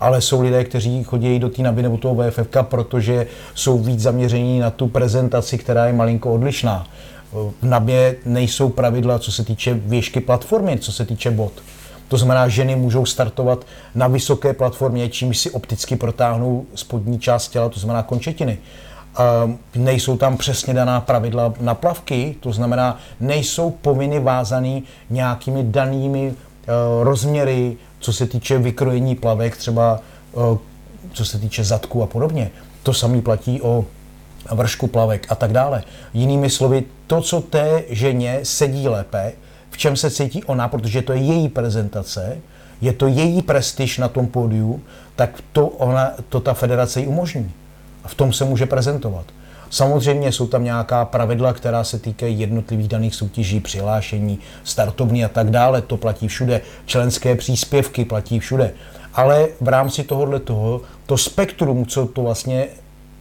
Ale 0.00 0.20
jsou 0.20 0.40
lidé, 0.40 0.64
kteří 0.64 1.04
chodí 1.04 1.38
do 1.38 1.48
té 1.48 1.62
naby 1.62 1.82
nebo 1.82 1.96
toho 1.96 2.14
VFFK, 2.14 2.56
protože 2.62 3.26
jsou 3.54 3.78
víc 3.78 4.00
zaměření 4.00 4.58
na 4.58 4.70
tu 4.70 4.88
prezentaci, 4.88 5.58
která 5.58 5.86
je 5.86 5.92
malinko 5.92 6.32
odlišná. 6.32 6.86
V 7.32 7.52
nabě 7.62 8.16
nejsou 8.26 8.68
pravidla, 8.68 9.18
co 9.18 9.32
se 9.32 9.44
týče 9.44 9.74
výšky 9.74 10.20
platformy, 10.20 10.78
co 10.78 10.92
se 10.92 11.04
týče 11.04 11.30
bod. 11.30 11.52
To 12.14 12.18
znamená, 12.18 12.48
ženy 12.48 12.76
můžou 12.76 13.06
startovat 13.06 13.66
na 13.94 14.08
vysoké 14.08 14.52
platformě, 14.52 15.08
čím 15.08 15.34
si 15.34 15.50
opticky 15.50 15.96
protáhnou 15.96 16.66
spodní 16.74 17.18
část 17.18 17.48
těla, 17.48 17.68
to 17.68 17.80
znamená 17.80 18.02
končetiny. 18.02 18.58
nejsou 19.74 20.16
tam 20.16 20.36
přesně 20.36 20.74
daná 20.74 21.00
pravidla 21.00 21.54
na 21.60 21.74
plavky, 21.74 22.36
to 22.40 22.52
znamená, 22.52 22.98
nejsou 23.20 23.70
povinny 23.70 24.20
vázaný 24.20 24.82
nějakými 25.10 25.62
danými 25.62 26.34
eh, 26.34 26.70
rozměry, 27.02 27.76
co 28.00 28.12
se 28.12 28.26
týče 28.26 28.58
vykrojení 28.58 29.14
plavek, 29.14 29.56
třeba 29.56 30.00
eh, 30.34 30.58
co 31.12 31.24
se 31.24 31.38
týče 31.38 31.64
zadku 31.64 32.02
a 32.02 32.06
podobně. 32.06 32.50
To 32.82 32.94
samý 32.94 33.22
platí 33.22 33.62
o 33.62 33.84
vršku 34.50 34.86
plavek 34.86 35.26
a 35.28 35.34
tak 35.34 35.52
dále. 35.52 35.82
Jinými 36.12 36.50
slovy, 36.50 36.84
to, 37.06 37.20
co 37.20 37.40
té 37.40 37.82
ženě 37.90 38.40
sedí 38.42 38.88
lépe, 38.88 39.32
v 39.74 39.76
čem 39.76 39.96
se 39.96 40.10
cítí 40.10 40.44
ona, 40.44 40.68
protože 40.68 41.02
to 41.02 41.12
je 41.12 41.18
její 41.18 41.48
prezentace, 41.48 42.38
je 42.80 42.92
to 42.92 43.06
její 43.06 43.42
prestiž 43.42 43.98
na 43.98 44.08
tom 44.08 44.26
pódiu, 44.26 44.80
tak 45.16 45.30
to, 45.52 45.66
ona, 45.66 46.10
to 46.28 46.40
ta 46.40 46.54
federace 46.54 47.00
jí 47.00 47.06
umožní. 47.06 47.50
A 48.04 48.08
v 48.08 48.14
tom 48.14 48.32
se 48.32 48.44
může 48.44 48.66
prezentovat. 48.66 49.26
Samozřejmě 49.70 50.32
jsou 50.32 50.46
tam 50.46 50.64
nějaká 50.64 51.04
pravidla, 51.04 51.52
která 51.52 51.84
se 51.84 51.98
týkají 51.98 52.40
jednotlivých 52.40 52.88
daných 52.88 53.14
soutěží, 53.14 53.60
přihlášení, 53.60 54.38
startovní 54.64 55.24
a 55.24 55.28
tak 55.28 55.50
dále. 55.50 55.82
To 55.82 55.96
platí 55.96 56.28
všude. 56.28 56.60
Členské 56.86 57.34
příspěvky 57.34 58.04
platí 58.04 58.38
všude. 58.38 58.74
Ale 59.14 59.48
v 59.60 59.68
rámci 59.68 60.02
tohohle 60.02 60.40
toho, 60.40 60.80
to 61.06 61.18
spektrum, 61.18 61.86
co 61.86 62.06
to 62.06 62.22
vlastně 62.22 62.66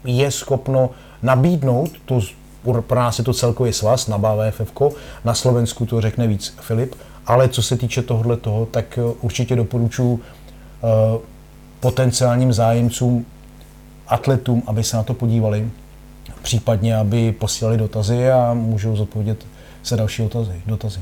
je 0.06 0.32
schopno 0.32 0.90
nabídnout, 1.22 1.92
to 2.06 2.22
pro 2.64 3.00
nás 3.00 3.20
je 3.20 3.24
to 3.24 3.34
celkově 3.34 3.74
svaz 3.74 4.08
na 4.08 4.18
BVFF, 4.18 4.72
na 5.24 5.34
Slovensku 5.34 5.86
to 5.86 6.02
řekne 6.02 6.28
víc 6.28 6.54
Filip, 6.62 6.96
ale 7.26 7.50
co 7.50 7.64
se 7.64 7.78
týče 7.78 8.02
tohohle 8.02 8.38
toho, 8.38 8.66
tak 8.66 8.98
eh, 8.98 9.02
určitě 9.22 9.56
doporučuji 9.56 10.14
uh, 10.14 10.20
potenciálním 11.80 12.54
zájemcům, 12.54 13.26
atletům, 14.08 14.64
aby 14.68 14.84
se 14.84 14.98
na 14.98 15.04
to 15.04 15.14
podívali, 15.14 15.70
případně 16.42 16.98
aby 16.98 17.32
posílali 17.32 17.78
dotazy 17.78 18.30
a 18.32 18.54
můžou 18.54 18.96
zodpovědět 18.96 19.46
se 19.84 19.96
další 19.96 20.24
dotazy. 20.24 20.62
dotazy. 20.66 21.00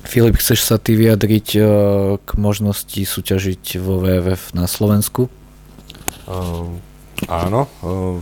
Filip, 0.00 0.40
chceš 0.40 0.64
sa 0.64 0.80
ty 0.80 0.96
vyjadriť 0.96 1.48
uh, 1.60 1.64
k 2.24 2.30
možnosti 2.40 3.04
súťažiť 3.04 3.76
vo 3.84 4.00
VVF 4.00 4.56
na 4.56 4.64
Slovensku? 4.64 5.28
Um 6.24 6.80
Áno, 7.28 7.68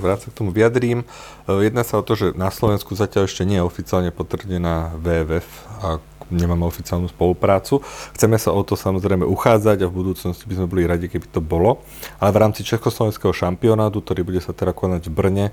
rád 0.02 0.26
sa 0.26 0.28
k 0.32 0.38
tomu 0.42 0.50
vyjadrím. 0.50 1.06
Jedná 1.46 1.86
sa 1.86 2.00
o 2.00 2.06
to, 2.06 2.18
že 2.18 2.26
na 2.34 2.50
Slovensku 2.50 2.98
zatiaľ 2.98 3.30
ešte 3.30 3.46
nie 3.46 3.62
je 3.62 3.68
oficiálne 3.68 4.10
potvrdená 4.10 4.98
VVF 4.98 5.46
a 5.78 6.02
nemáme 6.28 6.68
oficiálnu 6.68 7.08
spoluprácu. 7.08 7.80
Chceme 8.12 8.36
sa 8.36 8.52
o 8.52 8.60
to 8.60 8.76
samozrejme 8.76 9.24
uchádzať 9.24 9.80
a 9.80 9.88
v 9.88 9.96
budúcnosti 9.96 10.44
by 10.44 10.60
sme 10.60 10.68
boli 10.68 10.84
radi, 10.84 11.08
keby 11.08 11.24
to 11.24 11.40
bolo. 11.40 11.80
Ale 12.20 12.36
v 12.36 12.40
rámci 12.44 12.60
Československého 12.68 13.32
šampionátu, 13.32 14.04
ktorý 14.04 14.28
bude 14.28 14.40
sa 14.44 14.52
teda 14.52 14.76
konať 14.76 15.08
v 15.08 15.12
Brne, 15.14 15.46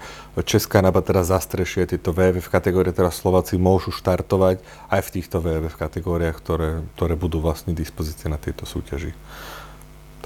Česká 0.44 0.84
naba 0.84 1.00
teraz 1.00 1.32
zastrešuje 1.32 1.96
tieto 1.96 2.12
VVF 2.12 2.52
kategórie, 2.52 2.92
teraz 2.92 3.24
Slováci 3.24 3.56
môžu 3.56 3.96
štartovať 3.96 4.60
aj 4.92 5.00
v 5.00 5.14
týchto 5.16 5.40
VVF 5.40 5.80
kategóriách, 5.80 6.36
ktoré, 6.44 6.84
ktoré 7.00 7.16
budú 7.16 7.40
vlastne 7.40 7.72
dispozície 7.72 8.28
na 8.28 8.36
tejto 8.36 8.68
súťaži. 8.68 9.16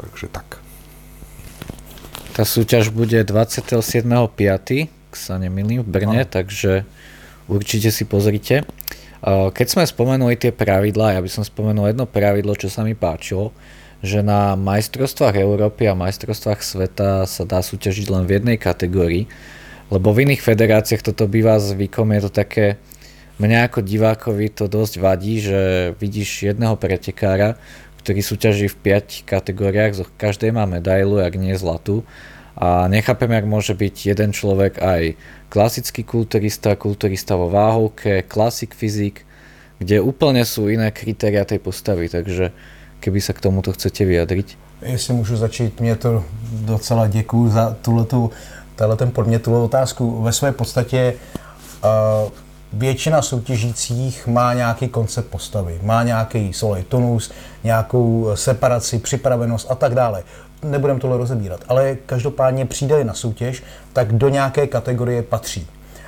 Takže 0.01 0.33
tak. 0.33 0.65
Tá 2.39 2.47
súťaž 2.47 2.95
bude 2.95 3.19
27.5., 3.19 3.83
ak 4.87 5.13
sa 5.19 5.35
nemýlim, 5.35 5.83
v 5.83 5.91
Brne, 5.91 6.23
no. 6.23 6.31
takže 6.31 6.87
určite 7.51 7.91
si 7.91 8.07
pozrite. 8.07 8.63
Keď 9.27 9.67
sme 9.67 9.83
spomenuli 9.83 10.39
tie 10.39 10.55
pravidlá, 10.55 11.19
ja 11.19 11.19
by 11.19 11.27
som 11.27 11.43
spomenul 11.43 11.91
jedno 11.91 12.07
pravidlo, 12.07 12.55
čo 12.55 12.71
sa 12.71 12.87
mi 12.87 12.95
páčilo, 12.95 13.51
že 13.99 14.23
na 14.23 14.55
majstrovstvách 14.55 15.35
Európy 15.35 15.91
a 15.91 15.99
majstrovstvách 15.99 16.63
sveta 16.63 17.27
sa 17.27 17.43
dá 17.43 17.59
súťažiť 17.59 18.07
len 18.07 18.23
v 18.23 18.39
jednej 18.39 18.55
kategórii, 18.55 19.27
lebo 19.91 20.15
v 20.15 20.31
iných 20.31 20.39
federáciách 20.39 21.11
toto 21.11 21.27
býva 21.27 21.59
zvykom, 21.59 22.15
je 22.15 22.21
to 22.23 22.31
také, 22.31 22.79
mňa 23.43 23.67
ako 23.67 23.83
divákovi 23.83 24.47
to 24.55 24.71
dosť 24.71 24.95
vadí, 25.03 25.43
že 25.43 25.91
vidíš 25.99 26.55
jedného 26.55 26.79
pretekára, 26.79 27.59
ktorý 27.99 28.21
súťaží 28.23 28.67
v 28.71 28.95
5 28.95 29.27
kategóriách, 29.27 29.91
zo 29.99 30.05
každej 30.17 30.55
má 30.55 30.63
medailu, 30.65 31.19
ak 31.19 31.35
nie 31.35 31.53
zlatú. 31.59 32.07
A 32.59 32.91
nechápem, 32.91 33.31
jak 33.31 33.45
môže 33.47 33.71
byť 33.71 33.95
jeden 34.15 34.35
človek 34.35 34.83
aj 34.83 35.15
klasický 35.47 36.03
kulturista, 36.03 36.75
kulturista 36.75 37.39
vo 37.39 37.47
váhovke, 37.47 38.27
klasik 38.27 38.75
fyzik, 38.75 39.23
kde 39.79 40.03
úplne 40.03 40.43
sú 40.43 40.67
iné 40.67 40.91
kritéria 40.91 41.47
tej 41.47 41.63
postavy, 41.63 42.11
takže 42.11 42.51
keby 42.99 43.19
sa 43.23 43.31
k 43.31 43.43
tomuto 43.47 43.71
chcete 43.71 44.03
vyjadriť. 44.03 44.47
Jestli 44.81 45.13
můžu 45.13 45.37
začít, 45.37 45.79
mě 45.79 45.95
to 45.95 46.23
docela 46.51 47.07
děkuju 47.07 47.49
za 47.49 47.77
tuhletu, 47.81 48.31
ten 48.95 49.11
podmět, 49.11 49.47
otázku. 49.47 50.21
Ve 50.23 50.31
své 50.33 50.51
podstatě 50.51 51.13
uh, 51.83 52.31
většina 52.73 53.21
soutěžících 53.21 54.27
má 54.27 54.53
nějaký 54.53 54.87
koncept 54.87 55.27
postavy, 55.27 55.79
má 55.83 56.03
nějaký 56.03 56.53
solej 56.53 56.83
tonus, 56.83 57.31
nějakou 57.63 58.29
separaci, 58.35 58.99
připravenost 58.99 59.71
a 59.71 59.75
tak 59.75 59.95
dále. 59.95 60.23
Nebudem 60.63 60.99
tohle 60.99 61.17
rozebírat, 61.17 61.59
ale 61.67 61.97
každopádně 62.05 62.65
přijde 62.65 63.03
na 63.03 63.13
soutěž, 63.13 63.63
tak 63.93 64.13
do 64.13 64.29
nějaké 64.29 64.67
kategorie 64.67 65.21
patří. 65.23 65.67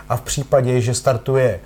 A 0.09 0.17
v 0.17 0.21
případě, 0.21 0.81
že 0.81 0.93
startuje 0.93 1.59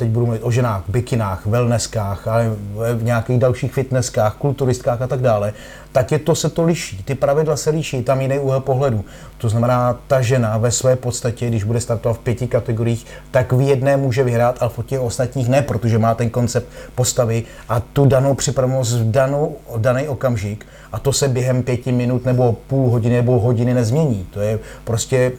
teď 0.00 0.08
budu 0.08 0.26
mluvit 0.26 0.42
o 0.42 0.50
ženách, 0.50 0.82
bikinách, 0.88 1.46
wellnesskách, 1.46 2.28
ale 2.28 2.50
v 2.94 3.02
nějakých 3.02 3.38
dalších 3.38 3.72
fitnesskách, 3.72 4.34
kulturistkách 4.34 5.02
a 5.02 5.06
tak 5.06 5.20
dále, 5.20 5.52
tak 5.92 6.12
je 6.12 6.18
to 6.18 6.34
se 6.34 6.48
to 6.50 6.62
liší. 6.62 7.02
Ty 7.02 7.14
pravidla 7.14 7.56
se 7.56 7.70
liší, 7.70 8.02
tam 8.02 8.20
jiný 8.20 8.38
úhel 8.38 8.60
pohledu. 8.60 9.04
To 9.38 9.48
znamená, 9.48 9.98
ta 10.06 10.20
žena 10.20 10.58
ve 10.58 10.70
své 10.70 10.96
podstatě, 10.96 11.48
když 11.48 11.64
bude 11.64 11.80
startovat 11.80 12.16
v 12.16 12.20
pěti 12.20 12.46
kategoriích, 12.46 13.06
tak 13.30 13.52
v 13.52 13.60
jedné 13.60 13.96
může 13.96 14.24
vyhrát, 14.24 14.56
ale 14.60 14.70
v 14.70 14.82
těch 14.86 15.00
ostatních 15.00 15.48
ne, 15.48 15.62
protože 15.62 15.98
má 15.98 16.14
ten 16.14 16.30
koncept 16.30 16.68
postavy 16.94 17.44
a 17.68 17.80
tu 17.80 18.06
danou 18.06 18.34
připravenost 18.34 18.92
v 18.92 19.10
danou, 19.10 19.56
daný 19.76 20.08
okamžik 20.08 20.66
a 20.92 20.98
to 20.98 21.12
se 21.12 21.28
během 21.28 21.62
pěti 21.62 21.92
minut 21.92 22.24
nebo 22.24 22.56
půl 22.66 22.90
hodiny 22.90 23.16
nebo 23.16 23.40
hodiny 23.40 23.74
nezmění. 23.74 24.26
To 24.30 24.40
je 24.40 24.58
prostě 24.84 25.32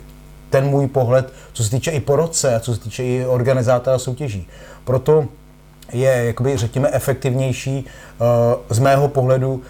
ten 0.51 0.65
můj 0.65 0.87
pohled, 0.87 1.33
co 1.53 1.63
se 1.63 1.69
týče 1.69 1.91
i 1.91 1.99
po 1.99 2.15
roce 2.15 2.55
a 2.55 2.59
co 2.59 2.73
se 2.73 2.79
týče 2.79 3.03
i 3.03 3.25
organizátora 3.25 3.99
soutěží. 3.99 4.47
Proto 4.83 5.25
je, 5.93 6.25
jakoby, 6.25 6.57
řekněme, 6.57 6.89
efektivnější 6.91 7.85
uh, 7.85 8.27
z 8.69 8.79
mého 8.79 9.07
pohledu 9.07 9.53
uh, 9.53 9.61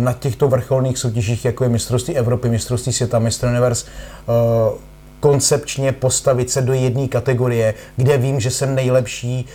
na 0.00 0.12
těchto 0.12 0.48
vrcholných 0.48 0.98
soutěžích, 0.98 1.44
jako 1.44 1.64
je 1.64 1.70
mistrovství 1.70 2.16
Evropy, 2.16 2.48
mistrovství 2.48 2.92
světa, 2.92 3.18
mistr 3.18 3.46
univerz, 3.46 3.84
uh, 3.84 4.78
koncepčně 5.20 5.92
postavit 5.92 6.50
se 6.50 6.62
do 6.62 6.72
jedné 6.72 7.08
kategorie, 7.08 7.74
kde 7.96 8.18
vím, 8.18 8.40
že 8.40 8.50
jsem 8.50 8.74
nejlepší 8.74 9.46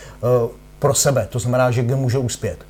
pro 0.80 0.94
sebe, 0.94 1.28
to 1.30 1.40
znamená, 1.40 1.72
že 1.72 1.84
kde 1.84 1.96
můžu 1.96 2.20
uspět. 2.20 2.66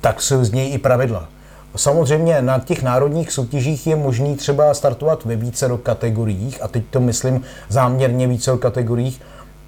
Tak 0.00 0.22
jsou 0.22 0.44
z 0.44 0.52
něj 0.52 0.74
i 0.74 0.78
pravidla. 0.78 1.28
Samozřejmě 1.76 2.42
na 2.42 2.58
těch 2.58 2.82
národních 2.82 3.32
soutěžích 3.32 3.86
je 3.86 3.96
možný 3.96 4.36
třeba 4.36 4.74
startovat 4.74 5.24
ve 5.24 5.36
více 5.36 5.68
do 5.68 5.78
kategoriích, 5.78 6.62
a 6.62 6.68
teď 6.68 6.84
to 6.90 7.00
myslím 7.00 7.42
záměrně 7.68 8.26
více 8.26 8.50
do 8.50 8.58
kategoriích. 8.58 9.20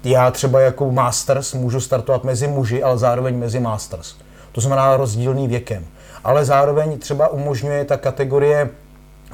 Já 0.03 0.31
třeba 0.31 0.59
jako 0.61 0.91
Masters 0.91 1.53
můžu 1.53 1.81
startovat 1.81 2.23
mezi 2.23 2.47
muži, 2.47 2.83
ale 2.83 2.97
zároveň 2.97 3.37
mezi 3.37 3.59
Masters. 3.59 4.15
To 4.51 4.61
znamená 4.61 4.97
rozdílný 4.97 5.47
věkem. 5.47 5.85
Ale 6.23 6.45
zároveň 6.45 6.99
třeba 6.99 7.27
umožňuje 7.27 7.85
ta 7.85 7.97
kategorie 7.97 8.69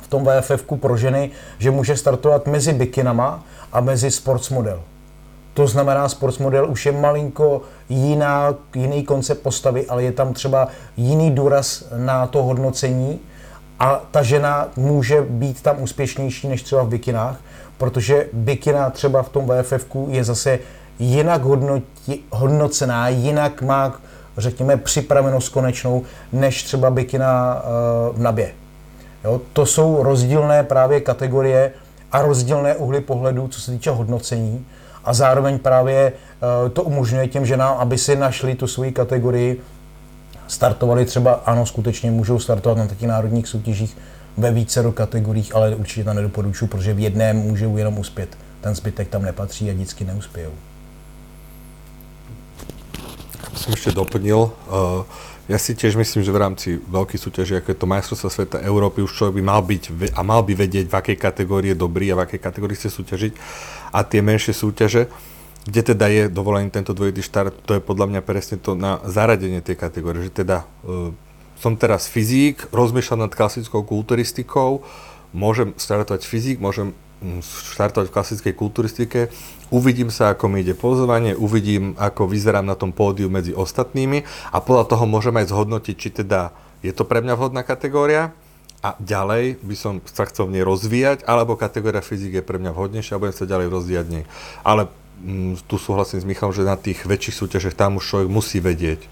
v 0.02 0.08
tom 0.08 0.26
VFF 0.26 0.66
pro 0.76 0.98
ženy, 0.98 1.32
že 1.60 1.72
může 1.72 1.98
startovat 1.98 2.48
mezi 2.48 2.74
bikinama 2.74 3.44
a 3.72 3.82
mezi 3.82 4.12
sports 4.12 4.50
model. 4.50 4.82
To 5.54 5.68
znamená, 5.68 6.10
sports 6.10 6.38
model 6.38 6.70
už 6.70 6.86
je 6.86 6.92
malinko 6.92 7.62
jiná, 7.90 8.54
jiný 8.76 9.04
koncept 9.04 9.42
postavy, 9.42 9.86
ale 9.88 10.04
je 10.04 10.12
tam 10.12 10.34
třeba 10.34 10.68
jiný 10.98 11.32
důraz 11.32 11.84
na 11.98 12.28
to 12.28 12.44
hodnocení 12.44 13.20
a 13.80 14.02
ta 14.12 14.24
žena 14.24 14.68
může 14.76 15.22
být 15.22 15.62
tam 15.62 15.82
úspěšnější 15.82 16.48
než 16.48 16.64
třeba 16.64 16.84
v 16.84 16.88
bikinách, 16.88 17.38
protože 17.78 18.28
bikina 18.34 18.90
třeba 18.90 19.24
v 19.24 19.30
tom 19.30 19.48
VFF 19.48 19.96
je 20.08 20.24
zase 20.24 20.60
jinak 21.00 21.42
hodnoti, 21.42 22.20
hodnocená, 22.30 23.08
jinak 23.08 23.62
má, 23.62 23.94
řekněme, 24.38 24.78
připravenost 24.78 25.50
konečnou, 25.50 26.04
než 26.32 26.64
třeba 26.64 26.90
bikina 26.90 27.64
uh, 27.64 28.18
v 28.18 28.22
nabě. 28.22 28.52
Jo, 29.24 29.42
to 29.54 29.66
jsou 29.66 30.04
rozdílné 30.04 30.64
právě 30.64 31.02
kategorie 31.02 31.72
a 32.12 32.22
rozdílné 32.22 32.76
uhly 32.76 33.02
pohledu, 33.02 33.48
co 33.48 33.62
se 33.62 33.72
týče 33.72 33.92
hodnocení. 33.92 34.66
A 35.04 35.14
zároveň 35.14 35.60
právě 35.60 36.14
uh, 36.64 36.70
to 36.70 36.84
umožňuje 36.84 37.28
těm 37.28 37.46
ženám, 37.46 37.78
aby 37.78 37.98
si 37.98 38.16
našli 38.16 38.56
tu 38.56 38.68
svoji 38.68 38.92
kategorii, 38.92 39.62
startovali 40.48 41.06
třeba, 41.06 41.34
ano, 41.34 41.66
skutečně 41.66 42.12
můžou 42.12 42.40
startovat 42.40 42.78
na 42.78 42.88
takých 42.88 43.08
národních 43.08 43.48
soutěžích 43.48 43.98
ve 44.38 44.52
více 44.52 44.84
do 44.84 44.92
kategoriích, 44.92 45.56
ale 45.56 45.76
určitě 45.76 46.04
to 46.04 46.14
nedoporučuji, 46.14 46.68
protože 46.68 46.94
v 46.94 47.00
jedné 47.00 47.34
můžou 47.34 47.78
jenom 47.78 48.00
uspět. 48.00 48.38
Ten 48.62 48.76
zbytek 48.76 49.08
tam 49.08 49.22
nepatří 49.22 49.70
a 49.70 49.74
vždycky 49.74 50.06
neuspějou. 50.06 50.52
Som 53.64 53.80
ešte 53.80 53.96
doplnil, 53.96 54.52
uh, 54.52 55.08
ja 55.48 55.56
si 55.56 55.72
tiež 55.72 55.96
myslím, 55.96 56.20
že 56.20 56.36
v 56.36 56.42
rámci 56.44 56.70
veľkých 56.84 57.16
súťaží, 57.16 57.56
ako 57.56 57.72
je 57.72 57.80
to 57.80 57.88
majstrovstvo 57.88 58.28
sveta 58.28 58.58
Európy, 58.60 59.00
už 59.08 59.16
človek 59.16 59.40
by 59.40 59.44
mal 59.44 59.64
byť 59.64 60.12
a 60.12 60.20
mal 60.20 60.44
by 60.44 60.52
vedieť, 60.52 60.92
v 60.92 60.96
akej 61.00 61.16
kategórii 61.16 61.72
je 61.72 61.80
dobrý 61.80 62.12
a 62.12 62.20
v 62.20 62.28
akej 62.28 62.44
kategórii 62.44 62.76
chce 62.76 62.92
súťažiť. 62.92 63.32
A 63.96 64.04
tie 64.04 64.20
menšie 64.20 64.52
súťaže, 64.52 65.08
kde 65.64 65.96
teda 65.96 66.12
je 66.12 66.24
dovolený 66.28 66.76
tento 66.76 66.92
dvojitý 66.92 67.24
štart, 67.24 67.64
to 67.64 67.80
je 67.80 67.82
podľa 67.84 68.12
mňa 68.12 68.22
presne 68.28 68.60
to 68.60 68.76
na 68.76 69.00
zaradenie 69.08 69.64
tej 69.64 69.80
kategórie, 69.80 70.28
že 70.28 70.44
teda 70.44 70.68
uh, 70.84 71.16
som 71.56 71.80
teraz 71.80 72.12
fyzík, 72.12 72.68
rozmýšľam 72.76 73.28
nad 73.28 73.32
klasickou 73.32 73.88
kulturistikou, 73.88 74.84
môžem 75.32 75.72
startovať 75.80 76.28
fyzík, 76.28 76.60
môžem 76.60 76.92
štartovať 77.42 78.12
v 78.12 78.16
klasickej 78.16 78.54
kulturistike, 78.54 79.20
uvidím 79.72 80.12
sa, 80.12 80.36
ako 80.36 80.52
mi 80.52 80.62
ide 80.62 80.76
pozovanie, 80.78 81.34
uvidím, 81.34 81.96
ako 81.96 82.28
vyzerám 82.30 82.68
na 82.68 82.76
tom 82.76 82.92
pódiu 82.92 83.32
medzi 83.32 83.56
ostatnými 83.56 84.28
a 84.52 84.58
podľa 84.60 84.86
toho 84.92 85.04
môžem 85.08 85.34
aj 85.40 85.50
zhodnotiť, 85.50 85.96
či 85.96 86.10
teda 86.24 86.54
je 86.84 86.92
to 86.92 87.08
pre 87.08 87.24
mňa 87.24 87.34
vhodná 87.40 87.64
kategória. 87.64 88.36
A 88.84 89.00
ďalej 89.00 89.64
by 89.64 89.76
som 89.80 90.04
sa 90.04 90.28
chcel 90.28 90.52
v 90.52 90.60
nej 90.60 90.64
rozvíjať, 90.68 91.24
alebo 91.24 91.56
kategória 91.56 92.04
fyzik 92.04 92.36
je 92.36 92.44
pre 92.44 92.60
mňa 92.60 92.76
vhodnejšia 92.76 93.16
a 93.16 93.22
budem 93.24 93.32
sa 93.32 93.48
ďalej 93.48 93.72
rozvíjať 93.72 94.06
nej. 94.12 94.28
Ale 94.60 94.92
mm, 95.24 95.64
tu 95.72 95.80
súhlasím 95.80 96.20
s 96.20 96.28
Michalom, 96.28 96.52
že 96.52 96.68
na 96.68 96.76
tých 96.76 97.08
väčších 97.08 97.40
súťažiach 97.40 97.80
tam 97.80 97.96
už 97.96 98.04
človek 98.04 98.28
musí 98.28 98.60
vedieť, 98.60 99.08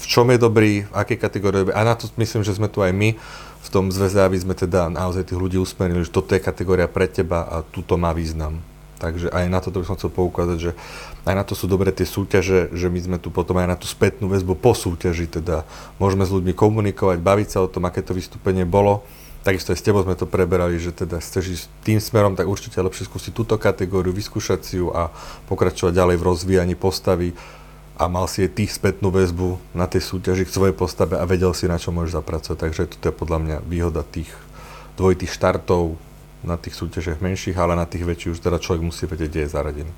v 0.00 0.04
čom 0.08 0.24
je 0.32 0.40
dobrý, 0.40 0.88
v 0.88 0.92
akej 0.96 1.20
kategórii 1.20 1.68
A 1.68 1.84
na 1.84 2.00
to 2.00 2.08
myslím, 2.16 2.40
že 2.40 2.56
sme 2.56 2.72
tu 2.72 2.80
aj 2.80 2.96
my 2.96 3.20
v 3.60 3.68
tom 3.68 3.92
zväze, 3.92 4.16
aby 4.20 4.40
sme 4.40 4.56
teda 4.56 4.88
naozaj 4.88 5.28
tých 5.30 5.40
ľudí 5.40 5.60
usmerili, 5.60 6.04
že 6.04 6.14
toto 6.14 6.32
je 6.32 6.40
kategória 6.40 6.88
pre 6.88 7.04
teba 7.04 7.44
a 7.44 7.56
tuto 7.60 8.00
má 8.00 8.16
význam. 8.16 8.64
Takže 9.00 9.32
aj 9.32 9.44
na 9.48 9.64
toto 9.64 9.80
by 9.80 9.88
som 9.88 9.96
chcel 9.96 10.12
poukázať, 10.12 10.58
že 10.60 10.72
aj 11.24 11.34
na 11.36 11.44
to 11.44 11.56
sú 11.56 11.64
dobré 11.64 11.88
tie 11.88 12.04
súťaže, 12.04 12.68
že 12.76 12.86
my 12.92 13.00
sme 13.00 13.16
tu 13.16 13.32
potom 13.32 13.56
aj 13.56 13.68
na 13.72 13.76
tú 13.80 13.88
spätnú 13.88 14.28
väzbu 14.28 14.60
po 14.60 14.76
súťaži, 14.76 15.24
teda 15.24 15.64
môžeme 15.96 16.28
s 16.28 16.32
ľuďmi 16.32 16.52
komunikovať, 16.52 17.16
baviť 17.20 17.48
sa 17.48 17.64
o 17.64 17.68
tom, 17.72 17.88
aké 17.88 18.04
to 18.04 18.12
vystúpenie 18.12 18.68
bolo. 18.68 19.00
Takisto 19.40 19.72
aj 19.72 19.80
s 19.80 19.86
tebou 19.88 20.04
sme 20.04 20.20
to 20.20 20.28
preberali, 20.28 20.76
že 20.76 20.92
teda 20.92 21.16
chceš 21.16 21.44
ísť 21.48 21.64
tým 21.80 21.96
smerom, 21.96 22.36
tak 22.36 22.44
určite 22.44 22.76
lepšie 22.76 23.08
skúsiť 23.08 23.32
túto 23.32 23.56
kategóriu, 23.56 24.12
vyskúšať 24.12 24.60
si 24.60 24.76
ju 24.84 24.92
a 24.92 25.08
pokračovať 25.48 25.96
ďalej 25.96 26.16
v 26.20 26.26
rozvíjaní 26.28 26.74
postavy 26.76 27.32
a 28.00 28.08
mal 28.08 28.24
si 28.24 28.48
ty 28.48 28.64
spätnú 28.64 29.12
väzbu 29.12 29.60
na 29.76 29.84
tej 29.84 30.00
súťaži 30.00 30.48
k 30.48 30.54
svojej 30.56 30.72
postave 30.72 31.20
a 31.20 31.28
vedel 31.28 31.52
si, 31.52 31.68
na 31.68 31.76
čo 31.76 31.92
môžeš 31.92 32.16
zapracovať. 32.16 32.56
Takže 32.56 32.82
toto 32.96 33.12
je 33.12 33.20
podľa 33.20 33.38
mňa 33.44 33.56
výhoda 33.68 34.00
tých 34.00 34.32
dvojitých 34.96 35.36
štartov, 35.36 36.00
na 36.40 36.56
tých 36.56 36.72
súťažiach 36.72 37.20
menších, 37.20 37.52
ale 37.60 37.76
na 37.76 37.84
tých 37.84 38.08
väčších 38.08 38.32
už 38.32 38.40
teda 38.40 38.58
člověk 38.58 38.82
musí 38.82 39.06
vědět, 39.06 39.28
kde 39.28 39.40
je 39.40 39.48
zaradený. 39.48 39.92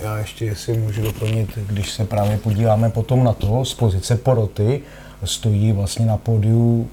Já 0.00 0.18
ještě, 0.18 0.44
jestli 0.44 0.78
můžu 0.78 1.02
doplnit, 1.02 1.58
když 1.66 1.90
se 1.90 2.04
právě 2.04 2.38
podíváme 2.38 2.90
potom 2.90 3.24
na 3.24 3.32
to, 3.32 3.64
z 3.64 3.74
pozice 3.74 4.16
poroty, 4.16 4.82
stojí 5.24 5.72
vlastně 5.72 6.06
na 6.06 6.16
pódiu, 6.16 6.88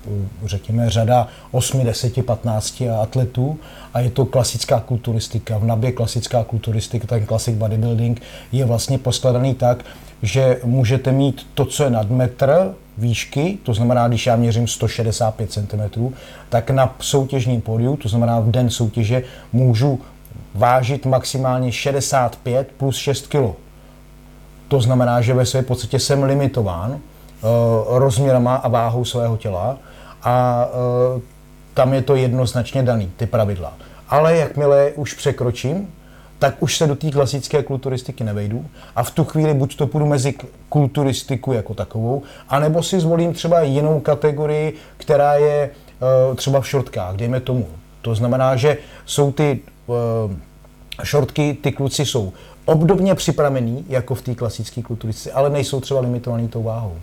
řekněme, 0.46 0.90
řada 0.90 1.28
8, 1.52 1.84
10, 1.86 2.26
15 2.26 2.84
atletů 3.02 3.60
a 3.94 4.00
je 4.00 4.10
to 4.10 4.26
klasická 4.26 4.80
kulturistika. 4.80 5.58
V 5.58 5.66
nabě 5.66 5.92
klasická 5.92 6.44
kulturistika, 6.44 7.08
ten 7.08 7.26
classic 7.26 7.56
bodybuilding 7.56 8.22
je 8.52 8.66
vlastně 8.66 8.98
poskladaný 8.98 9.54
tak, 9.56 9.86
že 10.22 10.60
můžete 10.64 11.12
mít 11.12 11.48
to, 11.54 11.66
co 11.66 11.84
je 11.84 11.90
nad 11.90 12.10
metr 12.10 12.74
výšky, 12.98 13.58
to 13.64 13.74
znamená, 13.74 14.08
když 14.08 14.26
já 14.26 14.36
měřím 14.36 14.68
165 14.68 15.52
cm, 15.52 16.10
tak 16.50 16.70
na 16.70 16.96
soutěžním 17.00 17.62
pódiu, 17.62 17.96
to 17.96 18.10
znamená 18.10 18.40
v 18.40 18.52
den 18.52 18.70
soutěže, 18.70 19.24
můžu 19.54 20.00
vážit 20.54 21.06
maximálně 21.06 21.72
65 21.72 22.72
plus 22.78 22.98
6 22.98 23.28
kg. 23.28 23.56
To 24.68 24.82
znamená, 24.82 25.22
že 25.22 25.34
ve 25.34 25.46
své 25.46 25.62
podstatě 25.62 26.00
jsem 26.00 26.24
limitován 26.24 27.00
rozměrama 27.88 28.56
a 28.56 28.68
váhou 28.68 29.06
svého 29.06 29.38
těla 29.38 29.78
a 30.24 30.66
uh, 31.16 31.22
tam 31.74 31.94
je 31.94 32.02
to 32.02 32.16
jednoznačně 32.16 32.84
daný, 32.84 33.12
ty 33.18 33.26
pravidla. 33.26 33.74
Ale 34.10 34.38
jakmile 34.38 34.92
už 34.96 35.14
překročím 35.14 35.88
tak 36.40 36.64
už 36.64 36.78
se 36.78 36.88
do 36.88 36.96
té 36.96 37.12
klasické 37.12 37.64
kulturistiky 37.64 38.24
nevejdu 38.24 38.66
a 38.96 39.04
v 39.04 39.12
tu 39.12 39.24
chvíli 39.24 39.54
buď 39.54 39.76
to 39.76 39.88
půjdu 39.88 40.06
mezi 40.06 40.34
kulturistiku 40.70 41.54
jako 41.54 41.74
takovou, 41.74 42.24
anebo 42.50 42.84
si 42.84 43.00
zvolím 43.00 43.34
třeba 43.34 43.62
jinou 43.62 44.00
kategorii, 44.00 44.74
která 44.98 45.34
je 45.34 45.70
uh, 46.30 46.36
třeba 46.36 46.62
v 46.62 46.68
šortkách, 46.68 47.16
dejme 47.16 47.40
tomu. 47.40 47.68
To 48.02 48.16
znamená, 48.16 48.56
že 48.56 48.78
jsou 49.06 49.32
ty 49.32 49.60
šortky, 51.04 51.58
ty 51.62 51.72
kluci 51.72 52.06
jsou 52.06 52.34
obdobně 52.66 53.16
připravení 53.16 53.86
jako 53.90 54.16
v 54.16 54.22
té 54.22 54.36
klasické 54.36 54.82
kulturistice, 54.82 55.32
ale 55.32 55.50
nejsou 55.50 55.80
třeba 55.80 56.00
limitovaný 56.00 56.48
tou 56.48 56.64
váhou. 56.64 56.96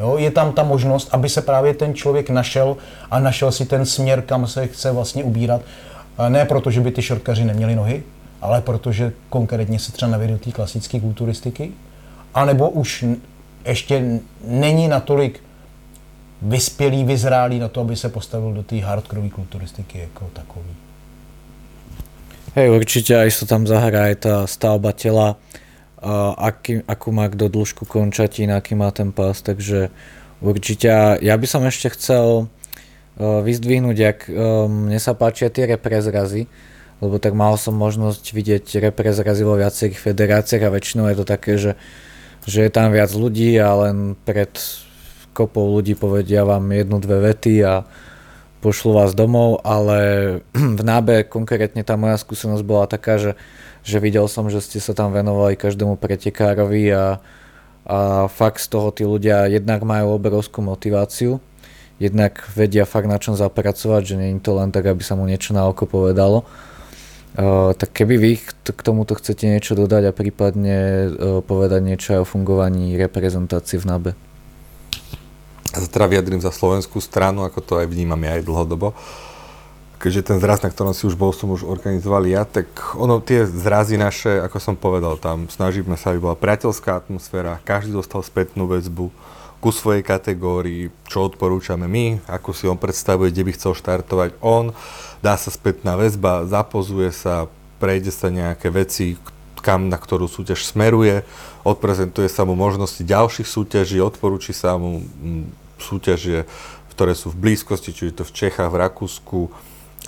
Jo, 0.00 0.16
je 0.18 0.30
tam 0.30 0.52
ta 0.52 0.62
možnost, 0.62 1.08
aby 1.12 1.28
se 1.28 1.42
právě 1.42 1.74
ten 1.74 1.94
člověk 1.94 2.30
našel 2.30 2.76
a 3.10 3.18
našel 3.18 3.52
si 3.52 3.66
ten 3.66 3.86
směr, 3.86 4.22
kam 4.22 4.46
se 4.46 4.66
chce 4.66 4.92
vlastně 4.92 5.24
ubírat. 5.24 5.60
Ne 6.28 6.44
proto, 6.44 6.70
že 6.70 6.80
by 6.80 6.90
ty 6.90 7.02
šortkaři 7.02 7.44
neměli 7.44 7.74
nohy, 7.74 8.02
ale 8.40 8.60
protože 8.60 9.12
konkrétně 9.28 9.78
se 9.78 9.92
třeba 9.92 10.10
nevěděl 10.10 10.38
té 10.38 10.50
klasické 10.50 11.00
kulturistiky, 11.00 11.72
anebo 12.34 12.70
už 12.70 13.04
ještě 13.66 14.20
není 14.44 14.88
natolik 14.88 15.40
vyspělý, 16.42 17.04
vyzrálý 17.04 17.58
na 17.58 17.68
to, 17.68 17.80
aby 17.80 17.96
se 17.96 18.08
postavil 18.08 18.52
do 18.52 18.62
té 18.62 18.80
hardcore 18.80 19.28
kulturistiky 19.28 19.98
jako 19.98 20.30
takový. 20.32 20.74
Hej, 22.52 22.68
určite 22.68 23.16
aj 23.16 23.32
sa 23.32 23.44
tam 23.48 23.64
zahrá 23.64 24.12
aj 24.12 24.28
tá 24.28 24.34
stavba 24.44 24.92
tela, 24.92 25.40
a 25.40 25.61
aký, 26.36 26.82
akú 26.84 27.14
má 27.14 27.30
kto 27.30 27.46
dĺžku 27.46 27.86
končatín, 27.86 28.50
aký 28.50 28.74
má 28.74 28.90
ten 28.90 29.14
pás, 29.14 29.40
takže 29.40 29.94
určite 30.42 30.90
ja 31.22 31.34
by 31.38 31.46
som 31.46 31.62
ešte 31.62 31.94
chcel 31.94 32.50
vyzdvihnúť, 33.18 33.96
jak 33.96 34.18
mne 34.66 34.98
sa 34.98 35.14
páčia 35.14 35.52
tie 35.52 35.70
reprezrazy, 35.70 36.50
lebo 36.98 37.18
tak 37.22 37.34
mal 37.38 37.54
som 37.58 37.74
možnosť 37.78 38.24
vidieť 38.34 38.64
reprezrazy 38.90 39.42
vo 39.46 39.58
viacerých 39.58 39.98
federáciách 39.98 40.62
a 40.66 40.74
väčšinou 40.74 41.06
je 41.10 41.16
to 41.18 41.26
také, 41.26 41.52
že, 41.58 41.72
že 42.46 42.66
je 42.66 42.70
tam 42.72 42.90
viac 42.90 43.10
ľudí 43.14 43.54
a 43.58 43.70
len 43.86 44.14
pred 44.26 44.50
kopou 45.36 45.70
ľudí 45.72 45.96
povedia 45.96 46.46
vám 46.46 46.62
jednu, 46.72 46.98
dve 47.00 47.32
vety 47.32 47.64
a 47.64 47.82
pošlu 48.62 48.94
vás 48.94 49.12
domov, 49.12 49.60
ale 49.66 49.98
v 50.78 50.82
nábe 50.82 51.26
konkrétne 51.26 51.82
tá 51.82 51.98
moja 51.98 52.16
skúsenosť 52.16 52.62
bola 52.62 52.86
taká, 52.86 53.18
že, 53.18 53.32
že 53.82 53.98
videl 53.98 54.26
som, 54.30 54.46
že 54.46 54.62
ste 54.62 54.78
sa 54.78 54.94
tam 54.94 55.10
venovali 55.10 55.58
každému 55.58 55.98
pretekárovi 55.98 56.90
a, 56.94 57.18
a 57.86 57.98
fakt 58.30 58.62
z 58.62 58.68
toho 58.70 58.88
tí 58.94 59.02
ľudia 59.02 59.50
jednak 59.50 59.82
majú 59.82 60.16
obrovskú 60.16 60.62
motiváciu, 60.62 61.42
jednak 61.98 62.42
vedia 62.54 62.86
fakt 62.86 63.10
na 63.10 63.18
čom 63.18 63.34
zapracovať, 63.34 64.02
že 64.02 64.14
je 64.18 64.40
to 64.42 64.52
len 64.58 64.70
tak, 64.70 64.86
aby 64.86 65.02
sa 65.02 65.18
mu 65.18 65.26
niečo 65.26 65.54
na 65.54 65.66
oko 65.66 65.86
povedalo 65.86 66.46
Uh, 67.32 67.72
tak 67.72 67.96
keby 67.96 68.20
vy 68.20 68.32
k 68.60 68.80
tomuto 68.84 69.16
chcete 69.16 69.48
niečo 69.48 69.72
dodať 69.72 70.04
a 70.04 70.12
prípadne 70.12 70.76
uh, 71.08 71.40
povedať 71.40 71.80
niečo 71.80 72.08
aj 72.12 72.20
o 72.20 72.28
fungovaní 72.28 72.92
reprezentácie 73.00 73.80
v 73.80 73.88
NABE. 73.88 74.12
Ja 75.72 75.80
sa 75.80 75.88
teda 75.88 76.12
vyjadrím 76.12 76.44
za 76.44 76.52
slovenskú 76.52 77.00
stranu, 77.00 77.48
ako 77.48 77.64
to 77.64 77.72
aj 77.80 77.88
vnímam 77.88 78.20
ja 78.20 78.36
aj 78.36 78.44
dlhodobo. 78.44 78.92
Keďže 80.02 80.34
ten 80.34 80.42
zraz, 80.42 80.58
na 80.66 80.70
ktorom 80.74 80.90
si 80.90 81.06
už 81.06 81.14
bol, 81.14 81.30
som 81.30 81.54
už 81.54 81.62
organizoval 81.62 82.26
ja, 82.26 82.42
tak 82.42 82.66
ono, 82.98 83.22
tie 83.22 83.46
zrazy 83.46 83.94
naše, 83.94 84.42
ako 84.42 84.58
som 84.58 84.74
povedal, 84.74 85.14
tam 85.14 85.46
snažíme 85.46 85.94
sa, 85.94 86.10
aby 86.10 86.26
bola 86.26 86.34
priateľská 86.34 86.98
atmosféra, 86.98 87.62
každý 87.62 87.94
dostal 87.94 88.26
spätnú 88.26 88.66
väzbu 88.66 89.14
ku 89.62 89.70
svojej 89.70 90.02
kategórii, 90.02 90.90
čo 91.06 91.30
odporúčame 91.30 91.86
my, 91.86 92.18
ako 92.26 92.50
si 92.50 92.66
on 92.66 92.74
predstavuje, 92.74 93.30
kde 93.30 93.46
by 93.46 93.52
chcel 93.54 93.78
štartovať 93.78 94.42
on. 94.42 94.74
Dá 95.22 95.38
sa 95.38 95.54
spätná 95.54 95.94
väzba, 95.94 96.50
zapozuje 96.50 97.14
sa, 97.14 97.46
prejde 97.78 98.10
sa 98.10 98.26
nejaké 98.26 98.74
veci, 98.74 99.14
kam 99.62 99.86
na 99.86 100.02
ktorú 100.02 100.26
súťaž 100.26 100.66
smeruje, 100.66 101.22
odprezentuje 101.62 102.26
sa 102.26 102.42
mu 102.42 102.58
možnosti 102.58 103.06
ďalších 103.06 103.46
súťaží, 103.46 104.02
odporúči 104.02 104.50
sa 104.50 104.74
mu 104.74 105.06
mm, 105.06 105.78
súťaže, 105.78 106.42
ktoré 106.90 107.14
sú 107.14 107.30
v 107.30 107.38
blízkosti, 107.46 107.94
či 107.94 108.10
je 108.10 108.18
to 108.18 108.24
v 108.26 108.34
Čechách, 108.34 108.66
v 108.66 108.80
Rakúsku 108.82 109.40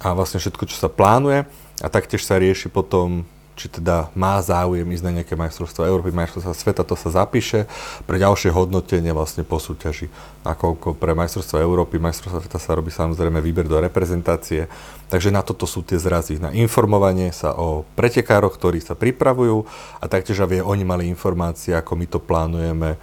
a 0.04 0.12
vlastne 0.12 0.36
všetko, 0.36 0.68
čo 0.68 0.76
sa 0.76 0.92
plánuje. 0.92 1.48
a 1.82 1.88
taktiež 1.90 2.22
sa 2.22 2.38
rieši 2.38 2.70
potom 2.70 3.26
či 3.54 3.70
teda 3.70 4.10
má 4.18 4.42
záujem 4.42 4.82
ísť 4.82 5.04
na 5.06 5.14
nejaké 5.22 5.38
majstrovstvo 5.38 5.86
Európy, 5.86 6.10
majstrovstvo 6.10 6.54
sveta, 6.54 6.82
to 6.82 6.98
sa 6.98 7.22
zapíše 7.22 7.70
pre 8.02 8.18
ďalšie 8.18 8.50
hodnotenie 8.50 9.14
vlastne 9.14 9.46
po 9.46 9.62
súťaži. 9.62 10.10
Nakoľko 10.42 10.98
pre 10.98 11.14
majstrovstvo 11.14 11.62
Európy, 11.62 12.02
majstrovstvo 12.02 12.42
sveta 12.42 12.58
sa 12.58 12.74
robí 12.74 12.90
samozrejme 12.90 13.38
výber 13.38 13.70
do 13.70 13.78
reprezentácie, 13.78 14.66
takže 15.06 15.30
na 15.30 15.46
toto 15.46 15.70
sú 15.70 15.86
tie 15.86 16.02
zrazy, 16.02 16.42
na 16.42 16.50
informovanie 16.50 17.30
sa 17.30 17.54
o 17.54 17.86
pretekároch, 17.94 18.58
ktorí 18.58 18.82
sa 18.82 18.98
pripravujú 18.98 19.62
a 20.02 20.04
taktiež, 20.10 20.42
aby 20.42 20.58
oni 20.58 20.82
mali 20.82 21.04
informácie, 21.06 21.78
ako 21.78 21.94
my 21.94 22.06
to 22.10 22.18
plánujeme, 22.18 22.98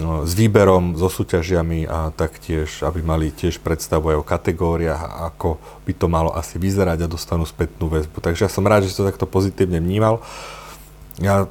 s 0.00 0.32
výberom, 0.32 0.96
so 0.96 1.12
súťažiami 1.12 1.84
a 1.84 2.08
taktiež, 2.16 2.80
aby 2.80 3.04
mali 3.04 3.28
tiež 3.28 3.60
predstavu 3.60 4.16
aj 4.16 4.16
o 4.20 4.24
kategóriách, 4.24 5.28
ako 5.28 5.60
by 5.84 5.92
to 5.92 6.06
malo 6.08 6.32
asi 6.32 6.56
vyzerať 6.56 7.04
a 7.04 7.12
dostanú 7.12 7.44
spätnú 7.44 7.92
väzbu. 7.92 8.24
Takže 8.24 8.48
ja 8.48 8.50
som 8.50 8.64
rád, 8.64 8.88
že 8.88 8.96
to 8.96 9.04
takto 9.04 9.28
pozitívne 9.28 9.84
vnímal. 9.84 10.24
Ja 11.20 11.44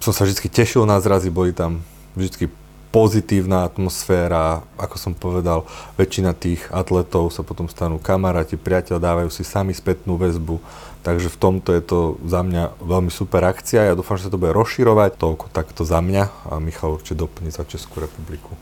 som 0.00 0.16
sa 0.16 0.24
vždy 0.24 0.48
tešil 0.48 0.88
na 0.88 0.96
zrazy, 0.96 1.28
boli 1.28 1.52
tam 1.52 1.84
vždy 2.16 2.48
pozitívna 2.94 3.66
atmosféra, 3.66 4.62
ako 4.78 4.96
som 5.02 5.12
povedal, 5.18 5.66
väčšina 5.98 6.30
tých 6.30 6.70
atletov 6.70 7.34
sa 7.34 7.42
potom 7.42 7.66
stanú 7.66 7.98
kamaráti, 7.98 8.54
priateľ, 8.54 9.02
dávajú 9.02 9.30
si 9.34 9.42
sami 9.42 9.74
spätnú 9.74 10.14
väzbu, 10.14 10.62
takže 11.02 11.26
v 11.26 11.40
tomto 11.42 11.74
je 11.74 11.82
to 11.82 11.98
za 12.22 12.46
mňa 12.46 12.78
veľmi 12.78 13.10
super 13.10 13.42
akcia. 13.42 13.90
Ja 13.90 13.98
dúfam, 13.98 14.14
že 14.14 14.30
sa 14.30 14.32
to 14.32 14.38
bude 14.38 14.54
rozširovať, 14.54 15.18
toľko 15.18 15.50
takto 15.50 15.82
za 15.82 15.98
mňa 15.98 16.54
a 16.54 16.62
Michal 16.62 16.94
určite 16.94 17.18
doplní 17.18 17.50
za 17.50 17.66
Českou 17.66 18.06
republiku. 18.06 18.54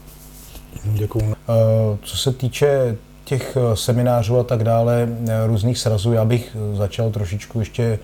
Děkuji. 0.84 1.36
Eh, 1.36 1.98
co 2.02 2.16
se 2.16 2.32
týče 2.32 2.96
těch 3.24 3.56
eh, 3.56 3.76
seminářů 3.76 4.38
a 4.38 4.44
tak 4.44 4.64
dále, 4.64 5.08
eh, 5.28 5.46
různých 5.46 5.78
srazů, 5.78 6.12
já 6.12 6.24
bych 6.24 6.56
začal 6.72 7.10
trošičku 7.10 7.58
ještě 7.58 7.98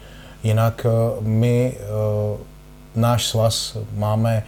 jinak. 0.44 0.86
My, 1.20 1.74
náš 2.94 3.26
svaz, 3.26 3.76
máme 3.96 4.42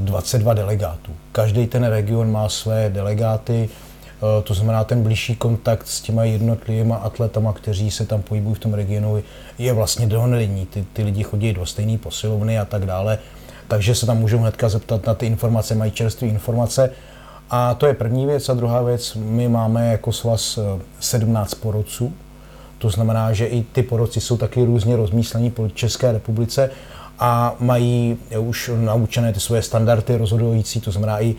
22 0.00 0.54
delegátů. 0.54 1.12
Každý 1.32 1.66
ten 1.66 1.84
region 1.84 2.32
má 2.32 2.48
své 2.48 2.90
delegáty, 2.90 3.68
eh, 3.68 4.42
to 4.42 4.54
znamená 4.54 4.84
ten 4.84 5.02
blížší 5.02 5.36
kontakt 5.36 5.88
s 5.88 6.00
těma 6.00 6.24
jednotlivými 6.24 6.94
atletama, 7.00 7.52
kteří 7.52 7.90
se 7.90 8.06
tam 8.06 8.22
pohybují 8.22 8.54
v 8.54 8.58
tom 8.58 8.74
regionu, 8.74 9.22
je 9.58 9.72
vlastně 9.72 10.06
denodenní. 10.06 10.66
Ty, 10.66 10.84
ty 10.92 11.02
lidi 11.02 11.22
chodí 11.22 11.52
do 11.52 11.66
stejné 11.66 11.98
posilovny 11.98 12.58
a 12.58 12.64
tak 12.64 12.86
dále, 12.86 13.18
takže 13.68 13.94
se 13.94 14.06
tam 14.06 14.18
můžou 14.18 14.38
hnedka 14.38 14.68
zeptat 14.68 15.06
na 15.06 15.14
ty 15.14 15.26
informace, 15.26 15.74
mají 15.74 15.90
čerstvé 15.90 16.28
informace. 16.28 16.90
A 17.50 17.74
to 17.74 17.86
je 17.86 17.94
první 17.94 18.26
věc. 18.26 18.48
A 18.48 18.54
druhá 18.54 18.82
věc, 18.82 19.14
my 19.14 19.48
máme 19.48 19.92
jako 19.92 20.12
svaz 20.12 20.58
17 21.00 21.52
eh, 21.52 21.56
porodců, 21.56 22.12
to 22.78 22.90
znamená, 22.90 23.32
že 23.32 23.46
i 23.46 23.62
ty 23.62 23.82
porodci 23.82 24.20
jsou 24.20 24.36
taky 24.36 24.64
různě 24.64 24.96
rozmístění 24.96 25.50
po 25.50 25.68
České 25.68 26.12
republice 26.12 26.70
a 27.18 27.54
mají 27.60 28.16
už 28.38 28.70
naučené 28.76 29.32
ty 29.32 29.40
svoje 29.40 29.62
standardy 29.62 30.16
rozhodující, 30.16 30.80
to 30.80 30.90
znamená 30.90 31.22
i 31.22 31.34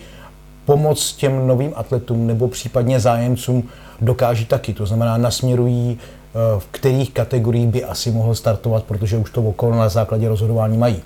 pomoc 0.64 1.12
těm 1.12 1.46
novým 1.46 1.72
atletům 1.76 2.26
nebo 2.26 2.48
případně 2.48 3.00
zájemcům 3.00 3.68
dokáží 4.00 4.46
taky. 4.46 4.74
To 4.74 4.86
znamená, 4.86 5.16
nasměrují, 5.16 5.98
eh, 5.98 6.60
v 6.60 6.66
kterých 6.70 7.10
kategoriích 7.12 7.68
by 7.68 7.84
asi 7.84 8.10
mohl 8.10 8.34
startovat, 8.34 8.84
protože 8.84 9.16
už 9.16 9.30
to 9.30 9.42
okolo 9.42 9.76
na 9.76 9.88
základě 9.88 10.28
rozhodování 10.28 10.78
mají. 10.78 11.02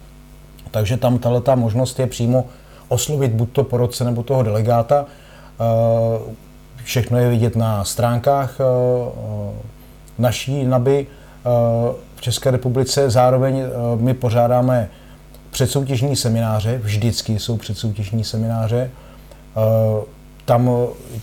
Takže 0.70 0.96
tam 0.96 1.18
tato 1.18 1.56
možnost 1.56 1.98
je 2.00 2.06
přímo 2.06 2.44
oslovit 2.88 3.32
buď 3.32 3.48
to 3.52 3.64
porodce 3.64 4.04
nebo 4.04 4.22
toho 4.22 4.42
delegáta. 4.42 5.06
Eh, 5.06 6.18
všechno 6.84 7.18
je 7.18 7.30
vidět 7.30 7.56
na 7.56 7.84
stránkách 7.84 8.60
eh, 8.60 8.64
naší 10.18 10.64
NABY 10.64 11.06
České 12.24 12.50
republice. 12.50 13.10
Zároveň 13.10 13.58
eh, 13.58 13.68
my 13.96 14.14
pořádáme 14.14 14.88
předsoutěžní 15.50 16.16
semináře, 16.16 16.78
vždycky 16.78 17.38
jsou 17.38 17.56
předsoutěžní 17.56 18.24
semináře. 18.24 18.90
Eh, 18.90 20.04
tam, 20.44 20.70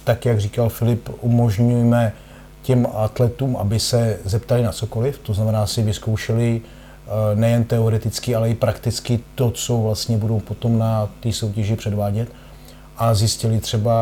tak 0.03 0.25
jak 0.25 0.39
říkal 0.39 0.69
Filip, 0.69 1.09
umožňujeme 1.21 2.13
těm 2.61 2.87
atletům, 2.93 3.57
aby 3.57 3.79
se 3.79 4.19
zeptali 4.25 4.63
na 4.63 4.71
cokoliv, 4.71 5.19
to 5.19 5.33
znamená 5.33 5.67
si 5.67 5.83
vyzkoušeli 5.83 6.61
eh, 6.61 7.35
nejen 7.35 7.63
teoreticky, 7.63 8.35
ale 8.35 8.49
i 8.49 8.55
prakticky 8.55 9.19
to, 9.35 9.51
co 9.51 9.77
vlastně 9.77 10.17
budou 10.17 10.39
potom 10.39 10.79
na 10.79 11.09
té 11.19 11.31
soutěži 11.31 11.75
předvádět 11.75 12.29
a 12.97 13.13
zjistili 13.13 13.59
třeba, 13.59 13.93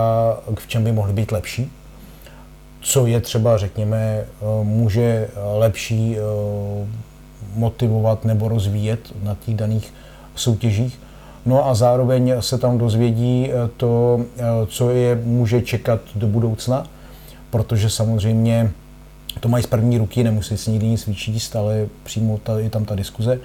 v 0.60 0.68
čem 0.68 0.84
by 0.84 0.92
mohli 0.92 1.14
být 1.14 1.32
lepší 1.32 1.72
co 2.82 3.06
je 3.06 3.22
třeba, 3.22 3.58
řekněme, 3.58 3.98
eh, 3.98 4.26
může 4.64 5.30
lepší 5.58 6.18
eh, 6.18 6.22
motivovat 7.56 8.26
nebo 8.26 8.48
rozvíjet 8.50 9.00
na 9.24 9.38
těch 9.46 9.56
daných 9.56 9.94
soutěžích. 10.36 11.00
No 11.46 11.68
a 11.68 11.74
zároveň 11.76 12.34
se 12.40 12.58
tam 12.58 12.78
dozvědí 12.78 13.50
eh, 13.52 13.70
to, 13.78 14.22
co 14.68 14.90
je 14.90 15.16
může 15.24 15.62
čekat 15.62 16.00
do 16.16 16.28
budoucna, 16.28 16.88
protože 17.50 17.90
samozřejmě 17.90 18.72
to 19.40 19.50
mají 19.50 19.64
z 19.64 19.68
první 19.68 19.98
ruky, 19.98 20.24
nemusí 20.24 20.58
si 20.58 20.72
nikdy 20.72 20.88
nic 20.88 21.08
vyčíst, 21.08 21.56
ale 21.56 21.88
přímo 22.04 22.40
ta, 22.44 22.60
je 22.60 22.70
tam 22.70 22.86
ta 22.86 22.96
diskuze. 22.96 23.40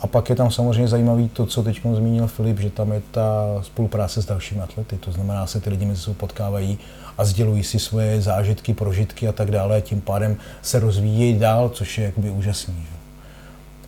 A 0.00 0.06
pak 0.06 0.30
je 0.30 0.36
tam 0.36 0.50
samozřejmě 0.50 0.88
zajímavý 0.88 1.28
to, 1.28 1.46
co 1.46 1.62
teď 1.62 1.80
zmínil 1.94 2.26
Filip, 2.26 2.58
že 2.58 2.70
tam 2.70 2.92
je 2.92 3.02
ta 3.10 3.46
spolupráce 3.62 4.22
s 4.22 4.26
dalšími 4.26 4.60
atlety. 4.60 4.96
To 4.96 5.12
znamená, 5.12 5.46
se 5.46 5.60
ty 5.60 5.70
lidi 5.70 5.86
mezi 5.86 6.00
sebou 6.00 6.14
potkávají 6.14 6.78
a 7.18 7.24
sdělují 7.24 7.64
si 7.64 7.78
svoje 7.78 8.22
zážitky, 8.22 8.74
prožitky 8.74 9.28
a 9.28 9.32
tak 9.32 9.50
dále. 9.50 9.76
A 9.76 9.80
tím 9.80 10.00
pádem 10.00 10.36
se 10.62 10.80
rozvíjí 10.80 11.38
dál, 11.38 11.68
což 11.68 11.98
je 11.98 12.04
jakoby 12.04 12.30
úžasný. 12.30 12.74
Že? 12.74 12.96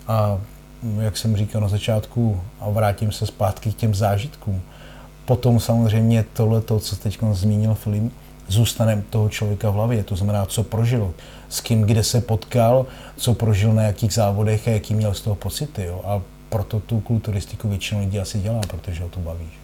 A 0.08 0.38
jak 1.00 1.16
jsem 1.16 1.36
říkal 1.36 1.60
na 1.60 1.68
začátku, 1.68 2.40
a 2.60 2.70
vrátím 2.70 3.12
se 3.12 3.26
zpátky 3.26 3.72
k 3.72 3.76
těm 3.76 3.94
zážitkům, 3.94 4.62
potom 5.24 5.60
samozřejmě 5.60 6.24
tohle, 6.32 6.60
to, 6.60 6.80
co 6.80 6.96
teď 6.96 7.18
zmínil 7.32 7.74
Filip, 7.74 8.12
zůstane 8.48 9.02
toho 9.10 9.28
člověka 9.28 9.70
v 9.70 9.74
hlavě. 9.74 10.04
To 10.04 10.16
znamená, 10.16 10.46
co 10.46 10.62
prožil, 10.62 11.14
s 11.48 11.60
kým, 11.60 11.82
kde 11.82 12.04
se 12.04 12.20
potkal, 12.20 12.86
co 13.16 13.34
prožil 13.34 13.72
na 13.72 13.82
jakých 13.82 14.12
závodech 14.12 14.68
a 14.68 14.70
jaký 14.70 14.94
měl 14.94 15.14
z 15.14 15.20
toho 15.20 15.36
pocity. 15.36 15.84
Jo. 15.84 16.00
A 16.04 16.22
proto 16.48 16.80
tu 16.80 17.00
kulturistiku 17.00 17.68
většinou 17.68 18.00
lidí 18.00 18.20
asi 18.20 18.38
dělá, 18.38 18.60
protože 18.60 19.02
ho 19.02 19.08
to 19.08 19.20
baví. 19.20 19.63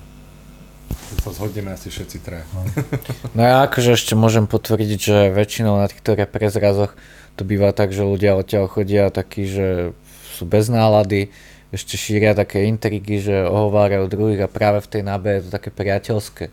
To 1.26 1.35
zhodneme 1.35 1.74
asi 1.74 1.92
všetci 1.92 2.16
traja. 2.22 2.46
No. 2.55 2.62
no 3.37 3.40
ja 3.42 3.66
akože 3.66 3.94
ešte 3.98 4.14
môžem 4.16 4.46
potvrdiť, 4.48 5.00
že 5.00 5.16
väčšinou 5.35 5.79
na 5.79 5.87
týchto 5.90 6.16
reprezrazoch 6.16 6.96
to 7.37 7.42
býva 7.44 7.70
tak, 7.70 7.92
že 7.94 8.07
ľudia 8.07 8.37
odtiaľ 8.37 8.66
chodia 8.70 9.09
takí, 9.12 9.46
že 9.46 9.96
sú 10.35 10.48
bez 10.48 10.72
nálady, 10.72 11.31
ešte 11.70 11.94
šíria 11.94 12.35
také 12.35 12.66
intrigy, 12.66 13.22
že 13.22 13.46
ohovárajú 13.46 14.11
druhých 14.11 14.46
a 14.46 14.50
práve 14.50 14.83
v 14.83 14.90
tej 14.90 15.03
nábe 15.07 15.38
je 15.38 15.42
to 15.46 15.50
také 15.55 15.70
priateľské 15.70 16.50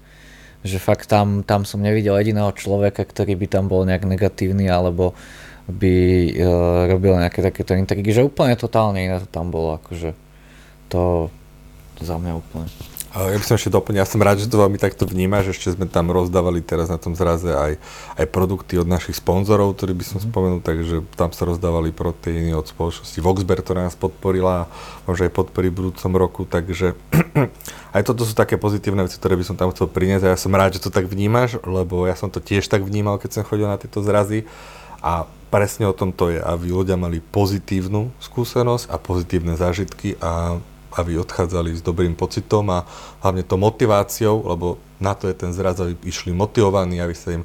že 0.65 0.81
fakt 0.81 1.07
tam, 1.07 1.45
tam 1.45 1.63
som 1.63 1.79
nevidel 1.79 2.17
jediného 2.17 2.49
človeka, 2.51 3.05
ktorý 3.05 3.39
by 3.39 3.47
tam 3.47 3.71
bol 3.71 3.85
nejak 3.85 4.03
negatívny 4.03 4.65
alebo 4.67 5.13
by 5.67 5.95
uh, 6.35 6.91
robil 6.91 7.19
nejaké 7.19 7.43
takéto 7.43 7.75
intrigy, 7.75 8.15
že 8.15 8.27
úplne 8.27 8.55
totálne 8.55 9.03
iné 9.03 9.19
to 9.19 9.27
tam 9.27 9.51
bolo, 9.51 9.79
akože 9.79 10.15
to, 10.87 11.27
to 11.99 12.01
za 12.03 12.15
mňa 12.19 12.33
úplne. 12.39 12.67
Ja 13.17 13.33
by 13.33 13.45
som 13.49 13.57
ešte 13.57 13.73
doplnil, 13.73 14.03
ja 14.03 14.05
som 14.05 14.21
rád, 14.21 14.37
že 14.37 14.51
to 14.51 14.61
veľmi 14.61 14.77
takto 14.77 15.09
vnímaš, 15.09 15.57
ešte 15.57 15.73
sme 15.73 15.89
tam 15.89 16.13
rozdávali 16.13 16.61
teraz 16.61 16.85
na 16.85 17.01
tom 17.01 17.17
zraze 17.17 17.49
aj, 17.49 17.81
aj 18.13 18.25
produkty 18.29 18.77
od 18.77 18.85
našich 18.85 19.17
sponzorov, 19.17 19.73
ktorí 19.73 19.97
by 19.97 20.05
som 20.05 20.17
mm. 20.21 20.25
spomenul, 20.29 20.59
takže 20.61 21.01
tam 21.17 21.33
sa 21.33 21.49
rozdávali 21.49 21.89
proteíny 21.89 22.53
od 22.53 22.69
spoločnosti 22.69 23.17
Voxber, 23.17 23.57
ktorá 23.65 23.89
nás 23.89 23.97
podporila 23.97 24.67
a 24.67 24.69
možno 25.09 25.25
aj 25.25 25.33
podporí 25.33 25.73
v 25.73 25.77
budúcom 25.81 26.11
roku, 26.13 26.41
takže 26.45 26.93
aj 27.97 28.01
toto 28.05 28.21
sú 28.21 28.37
také 28.37 28.61
pozitívne 28.61 29.01
veci, 29.01 29.17
ktoré 29.17 29.33
by 29.33 29.45
som 29.49 29.57
tam 29.57 29.73
chcel 29.73 29.89
priniesť 29.89 30.23
a 30.29 30.31
ja 30.35 30.37
som 30.37 30.53
rád, 30.53 30.77
že 30.77 30.85
to 30.85 30.93
tak 30.93 31.09
vnímaš, 31.09 31.57
lebo 31.65 32.05
ja 32.05 32.13
som 32.13 32.29
to 32.29 32.37
tiež 32.37 32.69
tak 32.69 32.85
vnímal, 32.85 33.17
keď 33.17 33.41
som 33.41 33.47
chodil 33.49 33.65
na 33.65 33.81
tieto 33.81 34.05
zrazy 34.05 34.45
a 35.01 35.25
presne 35.49 35.87
o 35.89 35.95
tom 35.95 36.11
to 36.11 36.29
je, 36.35 36.39
aby 36.43 36.69
ľudia 36.69 36.99
mali 36.99 37.23
pozitívnu 37.23 38.11
skúsenosť 38.19 38.91
a 38.91 38.95
pozitívne 39.01 39.55
zážitky 39.55 40.19
a 40.19 40.61
aby 40.95 41.19
odchádzali 41.19 41.75
s 41.75 41.81
dobrým 41.81 42.15
pocitom 42.15 42.69
a 42.71 42.87
hlavne 43.25 43.43
to 43.43 43.59
motiváciou, 43.59 44.45
lebo 44.47 44.79
na 45.01 45.13
to 45.13 45.27
je 45.27 45.35
ten 45.35 45.51
zraz, 45.51 45.81
aby 45.81 45.97
išli 46.05 46.31
motivovaní, 46.31 47.01
aby 47.01 47.15
sa 47.15 47.35
im 47.35 47.43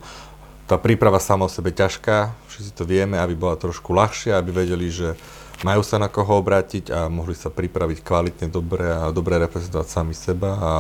tá 0.67 0.79
príprava 0.79 1.19
sama 1.19 1.45
o 1.45 1.53
sebe 1.53 1.75
ťažká, 1.75 2.33
všetci 2.49 2.73
to 2.73 2.85
vieme, 2.87 3.19
aby 3.19 3.35
bola 3.37 3.59
trošku 3.59 3.93
ľahšia, 3.93 4.39
aby 4.39 4.65
vedeli, 4.65 4.89
že 4.89 5.19
majú 5.67 5.83
sa 5.85 5.99
na 5.99 6.09
koho 6.09 6.41
obrátiť 6.41 6.91
a 6.91 7.13
mohli 7.13 7.37
sa 7.37 7.53
pripraviť 7.53 8.03
kvalitne 8.03 8.47
dobre 8.49 8.89
a 8.89 9.13
dobre 9.15 9.39
reprezentovať 9.39 9.87
sami 9.87 10.15
seba 10.15 10.51
a 10.59 10.71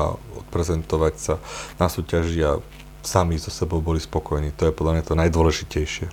odprezentovať 0.42 1.14
sa 1.18 1.34
na 1.78 1.86
súťaži 1.86 2.40
a 2.46 2.52
sami 3.02 3.38
so 3.38 3.50
sebou 3.50 3.82
boli 3.82 3.98
spokojní. 4.00 4.54
To 4.58 4.70
je 4.70 4.72
podľa 4.72 4.92
mňa 4.98 5.04
to 5.06 5.14
najdôležitejšie. 5.18 6.08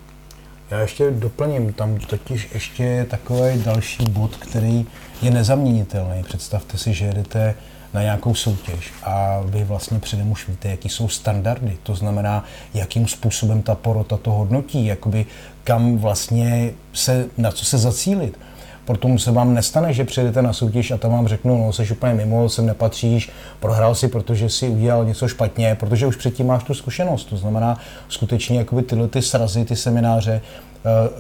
Já 0.69 0.79
ještě 0.79 1.11
doplním, 1.11 1.73
tam 1.73 1.97
totiž 1.97 2.49
ještě 2.53 2.83
je 2.83 3.05
takový 3.05 3.63
další 3.63 4.03
bod, 4.03 4.35
který 4.37 4.85
je 5.21 5.31
nezaměnitelný. 5.31 6.23
Představte 6.23 6.77
si, 6.77 6.93
že 6.93 7.05
jedete 7.05 7.55
na 7.93 8.01
nějakou 8.01 8.35
soutěž 8.35 8.91
a 9.03 9.41
vy 9.45 9.63
vlastně 9.63 9.99
předem 9.99 10.31
už 10.31 10.47
víte, 10.47 10.69
jaký 10.69 10.89
jsou 10.89 11.07
standardy, 11.07 11.77
to 11.83 11.95
znamená, 11.95 12.43
jakým 12.73 13.07
způsobem 13.07 13.61
ta 13.61 13.75
porota 13.75 14.17
to 14.17 14.31
hodnotí, 14.31 14.85
jakoby 14.85 15.25
kam 15.63 15.97
vlastně 15.97 16.71
se, 16.93 17.25
na 17.37 17.51
co 17.51 17.65
se 17.65 17.77
zacílit. 17.77 18.39
Proto 18.85 19.17
se 19.17 19.31
vám 19.31 19.53
nestane, 19.53 19.93
že 19.93 20.05
přijedete 20.05 20.41
na 20.41 20.53
soutěž 20.53 20.91
a 20.91 20.97
tam 20.97 21.11
vám 21.11 21.27
řeknu, 21.27 21.65
no 21.65 21.73
jsi 21.73 21.91
úplně 21.91 22.13
mimo, 22.13 22.49
sem 22.49 22.65
nepatříš, 22.65 23.29
prohrál 23.59 23.95
si, 23.95 24.07
protože 24.07 24.49
si 24.49 24.67
udělal 24.67 25.05
něco 25.05 25.27
špatně, 25.27 25.75
protože 25.75 26.07
už 26.07 26.15
předtím 26.15 26.47
máš 26.47 26.63
tu 26.63 26.73
zkušenost. 26.73 27.25
To 27.25 27.37
znamená, 27.37 27.77
skutečně 28.09 28.57
jakoby 28.57 28.81
tyhle 28.81 29.07
ty 29.07 29.21
srazy, 29.21 29.65
ty 29.65 29.75
semináře, 29.75 30.41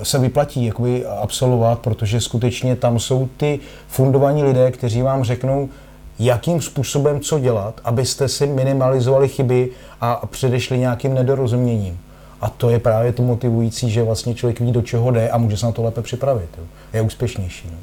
se 0.03 0.19
vyplatí 0.19 0.65
jakoby 0.65 1.05
absolvovat, 1.05 1.79
protože 1.79 2.21
skutečně 2.21 2.75
tam 2.75 2.99
jsou 2.99 3.29
ty 3.37 3.59
fundovaní 3.87 4.43
lidé, 4.43 4.71
kteří 4.71 5.01
vám 5.01 5.23
řeknou, 5.23 5.69
jakým 6.19 6.61
způsobem 6.61 7.19
co 7.19 7.39
dělat, 7.39 7.81
abyste 7.83 8.27
si 8.27 8.47
minimalizovali 8.47 9.27
chyby 9.27 9.69
a 10.01 10.25
předešli 10.25 10.77
nějakým 10.77 11.13
nedorozuměním. 11.13 11.99
A 12.41 12.49
to 12.49 12.69
je 12.69 12.79
právě 12.79 13.13
to 13.13 13.23
motivující, 13.23 13.91
že 13.91 14.03
vlastně 14.03 14.35
člověk 14.35 14.59
ví, 14.59 14.71
do 14.71 14.81
čeho 14.81 15.11
jde 15.11 15.29
a 15.29 15.37
může 15.37 15.57
se 15.57 15.65
na 15.65 15.71
to 15.71 15.83
lépe 15.83 16.01
připravit. 16.01 16.49
Jo. 16.57 16.63
Je 16.93 17.01
úspěšnější. 17.01 17.67
No. 17.71 17.77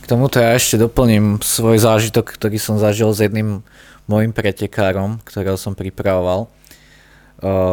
K 0.00 0.06
tomuto 0.18 0.42
ja 0.42 0.58
ešte 0.58 0.74
doplním 0.74 1.38
svoj 1.38 1.78
zážitok, 1.78 2.34
ktorý 2.34 2.58
som 2.58 2.82
zažil 2.82 3.14
s 3.14 3.22
jedným 3.22 3.62
môjim 4.10 4.34
pretekárom, 4.34 5.22
ktorého 5.22 5.54
som 5.54 5.78
pripravoval. 5.78 6.50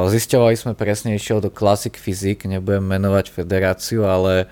Zisťovali 0.08 0.56
sme 0.56 0.74
presne, 0.80 1.20
išiel 1.20 1.44
do 1.44 1.52
Classic 1.52 1.92
Physics, 1.92 2.48
nebudem 2.48 2.88
menovať 2.88 3.36
federáciu, 3.36 4.08
ale 4.08 4.48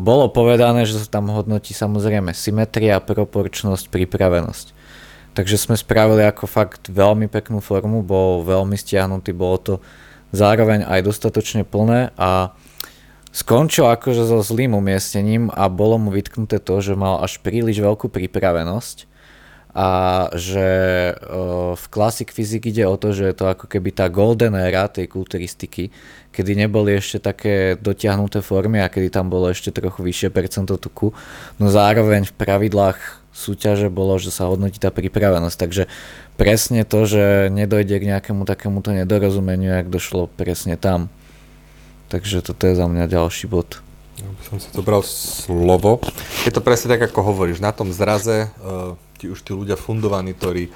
bolo 0.00 0.32
povedané, 0.32 0.88
že 0.88 1.04
sa 1.04 1.20
tam 1.20 1.28
hodnotí 1.28 1.76
samozrejme 1.76 2.32
symetria, 2.32 2.96
proporčnosť, 3.02 3.92
pripravenosť. 3.92 4.66
Takže 5.36 5.56
sme 5.60 5.76
spravili 5.76 6.26
ako 6.26 6.48
fakt 6.48 6.90
veľmi 6.90 7.30
peknú 7.30 7.60
formu, 7.62 8.00
bol 8.02 8.42
veľmi 8.42 8.74
stiahnutý, 8.74 9.30
bolo 9.36 9.58
to 9.60 9.74
zároveň 10.32 10.86
aj 10.86 11.06
dostatočne 11.06 11.62
plné 11.62 12.10
a 12.18 12.54
skončil 13.30 13.86
akože 13.86 14.26
so 14.26 14.42
zlým 14.42 14.74
umiestnením 14.74 15.52
a 15.54 15.70
bolo 15.70 16.02
mu 16.02 16.10
vytknuté 16.10 16.58
to, 16.58 16.82
že 16.82 16.98
mal 16.98 17.22
až 17.22 17.38
príliš 17.42 17.78
veľkú 17.78 18.10
pripravenosť 18.10 19.10
a 19.70 20.26
že 20.34 20.66
v 21.78 21.84
Classic 21.94 22.26
Physics 22.26 22.74
ide 22.74 22.82
o 22.90 22.98
to, 22.98 23.14
že 23.14 23.30
je 23.30 23.34
to 23.38 23.46
ako 23.46 23.70
keby 23.70 23.94
tá 23.94 24.10
golden 24.10 24.58
era 24.58 24.90
tej 24.90 25.06
kulturistiky, 25.06 25.94
kedy 26.34 26.58
neboli 26.58 26.98
ešte 26.98 27.22
také 27.22 27.78
dotiahnuté 27.78 28.42
formy 28.42 28.82
a 28.82 28.90
kedy 28.90 29.14
tam 29.14 29.30
bolo 29.30 29.46
ešte 29.46 29.70
trochu 29.70 30.02
vyššie 30.02 30.28
percento 30.34 30.74
tuku, 30.74 31.14
no 31.62 31.70
zároveň 31.70 32.26
v 32.26 32.34
pravidlách 32.34 32.98
súťaže 33.30 33.86
bolo, 33.94 34.18
že 34.18 34.34
sa 34.34 34.50
hodnotí 34.50 34.82
tá 34.82 34.90
pripravenosť, 34.90 35.56
takže 35.56 35.86
presne 36.34 36.82
to, 36.82 37.06
že 37.06 37.46
nedojde 37.54 37.94
k 38.02 38.08
nejakému 38.10 38.42
takémuto 38.42 38.90
nedorozumeniu, 38.90 39.70
jak 39.70 39.86
došlo 39.86 40.26
presne 40.34 40.74
tam. 40.74 41.06
Takže 42.10 42.42
toto 42.42 42.66
je 42.66 42.74
za 42.74 42.90
mňa 42.90 43.06
ďalší 43.06 43.46
bod. 43.46 43.78
Ja 44.18 44.26
by 44.26 44.42
som 44.42 44.56
si 44.58 44.66
to 44.74 44.82
bral 44.82 45.06
slovo. 45.06 46.02
Je 46.42 46.50
to 46.50 46.58
presne 46.58 46.90
tak, 46.90 47.06
ako 47.06 47.22
hovoríš. 47.22 47.62
Na 47.62 47.70
tom 47.70 47.94
zraze 47.94 48.50
uh 48.58 48.98
ti 49.20 49.28
už 49.28 49.44
tí 49.44 49.52
ľudia 49.52 49.76
fundovaní, 49.76 50.32
ktorí 50.32 50.72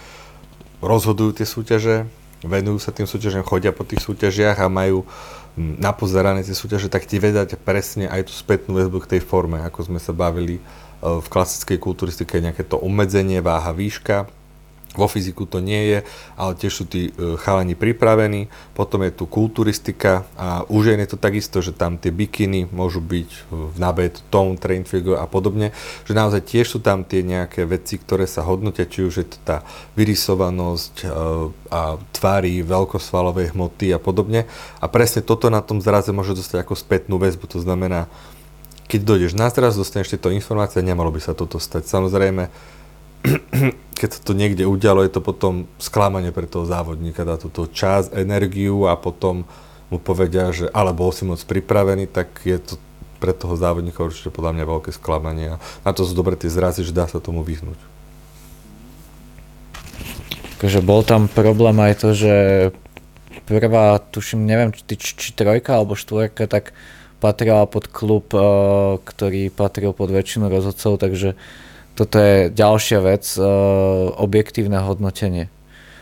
rozhodujú 0.84 1.40
tie 1.40 1.48
súťaže, 1.48 2.04
venujú 2.44 2.76
sa 2.76 2.92
tým 2.92 3.08
súťažiam, 3.08 3.40
chodia 3.40 3.72
po 3.72 3.88
tých 3.88 4.04
súťažiach 4.04 4.60
a 4.60 4.68
majú 4.68 5.08
napozerané 5.56 6.44
tie 6.44 6.52
súťaže, 6.52 6.92
tak 6.92 7.08
ti 7.08 7.16
vedať 7.16 7.56
presne 7.56 8.04
aj 8.10 8.28
tú 8.28 8.32
spätnú 8.36 8.76
väzbu 8.76 9.00
k 9.06 9.16
tej 9.16 9.20
forme, 9.24 9.64
ako 9.64 9.88
sme 9.88 10.00
sa 10.02 10.12
bavili 10.12 10.58
e, 10.58 10.62
v 11.00 11.26
klasickej 11.30 11.78
kulturistike, 11.80 12.42
nejaké 12.42 12.66
to 12.66 12.76
obmedzenie, 12.76 13.40
váha, 13.40 13.72
výška, 13.72 14.28
vo 14.94 15.10
fyziku 15.10 15.44
to 15.44 15.58
nie 15.58 15.90
je, 15.90 15.98
ale 16.38 16.52
tiež 16.54 16.72
sú 16.72 16.84
tí 16.86 17.10
e, 17.10 17.36
chalani 17.42 17.74
pripravení. 17.74 18.46
Potom 18.78 19.02
je 19.02 19.10
tu 19.10 19.26
kulturistika 19.26 20.22
a 20.38 20.62
už 20.70 20.94
je 20.94 21.10
to 21.10 21.18
takisto, 21.18 21.58
že 21.58 21.74
tam 21.74 21.98
tie 21.98 22.14
bikiny 22.14 22.70
môžu 22.70 23.02
byť 23.02 23.28
v 23.50 23.76
nabed, 23.76 24.22
tone, 24.30 24.54
train 24.56 24.86
figure 24.86 25.18
a 25.18 25.26
podobne. 25.26 25.74
Že 26.06 26.12
naozaj 26.14 26.42
tiež 26.46 26.66
sú 26.70 26.78
tam 26.78 27.02
tie 27.02 27.26
nejaké 27.26 27.66
veci, 27.66 27.98
ktoré 27.98 28.30
sa 28.30 28.46
hodnotia, 28.46 28.86
či 28.86 29.02
už 29.02 29.14
je 29.20 29.26
to 29.26 29.38
tá 29.42 29.56
vyrysovanosť 29.98 30.94
e, 31.02 31.06
a 31.74 31.98
tvári, 32.14 32.62
veľkosvalovej 32.62 33.52
hmoty 33.52 33.90
a 33.90 33.98
podobne. 33.98 34.46
A 34.78 34.86
presne 34.86 35.26
toto 35.26 35.50
na 35.50 35.58
tom 35.58 35.82
zraze 35.82 36.14
môže 36.14 36.38
dostať 36.38 36.62
ako 36.62 36.78
spätnú 36.78 37.18
väzbu. 37.18 37.50
To 37.50 37.58
znamená, 37.58 38.06
keď 38.86 39.00
dojdeš 39.02 39.32
na 39.34 39.50
zraz, 39.50 39.74
dostaneš 39.74 40.14
tieto 40.14 40.30
informácie, 40.30 40.84
nemalo 40.84 41.10
by 41.10 41.18
sa 41.18 41.32
toto 41.34 41.58
stať. 41.58 41.88
Samozrejme, 41.88 42.52
keď 43.98 44.08
sa 44.10 44.20
to 44.20 44.32
niekde 44.36 44.68
udialo, 44.68 45.00
je 45.02 45.12
to 45.16 45.24
potom 45.24 45.64
sklamanie 45.80 46.28
pre 46.30 46.44
toho 46.44 46.68
závodníka, 46.68 47.24
dá 47.24 47.40
toto 47.40 47.64
čas, 47.70 48.12
energiu 48.12 48.84
a 48.84 49.00
potom 49.00 49.48
mu 49.88 49.96
povedia, 49.96 50.52
že 50.52 50.68
ale 50.72 50.92
bol 50.92 51.12
si 51.12 51.24
moc 51.24 51.40
pripravený, 51.40 52.08
tak 52.10 52.44
je 52.44 52.60
to 52.60 52.74
pre 53.22 53.32
toho 53.32 53.56
závodníka 53.56 54.04
určite 54.04 54.28
podľa 54.28 54.60
mňa 54.60 54.64
veľké 54.68 54.90
sklamanie 54.92 55.56
a 55.56 55.60
na 55.86 55.92
to 55.96 56.04
sú 56.04 56.12
dobre 56.12 56.36
tie 56.36 56.52
zrazy, 56.52 56.84
že 56.84 56.92
dá 56.92 57.08
sa 57.08 57.22
tomu 57.22 57.40
vyhnúť. 57.40 57.78
Takže 60.60 60.80
bol 60.84 61.04
tam 61.04 61.28
problém 61.28 61.76
aj 61.80 62.04
to, 62.04 62.08
že 62.16 62.34
prvá, 63.44 64.00
tuším, 64.00 64.48
neviem, 64.48 64.72
či, 64.72 64.96
či 64.96 65.28
trojka 65.36 65.76
alebo 65.76 65.96
štvorka, 65.96 66.48
tak 66.48 66.72
patrila 67.20 67.64
pod 67.64 67.88
klub, 67.88 68.28
eh, 68.32 68.40
ktorý 69.00 69.48
patril 69.48 69.96
pod 69.96 70.12
väčšinu 70.12 70.52
rozhodcov, 70.52 71.00
takže 71.00 71.36
toto 71.94 72.18
je 72.18 72.50
ďalšia 72.50 72.98
vec, 73.00 73.24
uh, 73.38 73.46
objektívne 74.18 74.78
hodnotenie. 74.82 75.48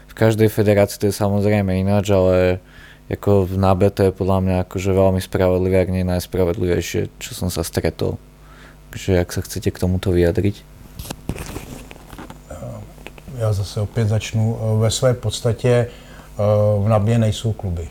V 0.09 0.15
každej 0.17 0.49
federácii 0.49 0.99
to 1.01 1.07
je 1.09 1.15
samozrejme 1.17 1.73
ináč, 1.73 2.13
ale 2.13 2.61
ako 3.13 3.45
v 3.45 3.61
NABE 3.61 3.89
to 3.93 4.09
je 4.09 4.13
podľa 4.13 4.39
mňa 4.41 4.57
akože 4.65 4.91
veľmi 4.93 5.21
spravodlivé, 5.21 5.85
ak 5.85 5.93
nie 5.93 6.05
najspravodlivejšie, 6.05 7.13
čo 7.21 7.31
som 7.37 7.53
sa 7.53 7.61
stretol. 7.61 8.17
Takže 8.93 9.21
jak 9.21 9.29
sa 9.33 9.41
chcete 9.41 9.69
k 9.73 9.81
tomuto 9.81 10.13
vyjadriť? 10.13 10.65
Já 13.39 13.53
zase 13.53 13.81
opět 13.81 14.09
začnu. 14.09 14.59
Ve 14.81 14.91
své 14.91 15.15
podstatě 15.15 15.89
v 16.79 16.89
NABě 16.89 17.19
nejsou 17.19 17.53
kluby. 17.53 17.89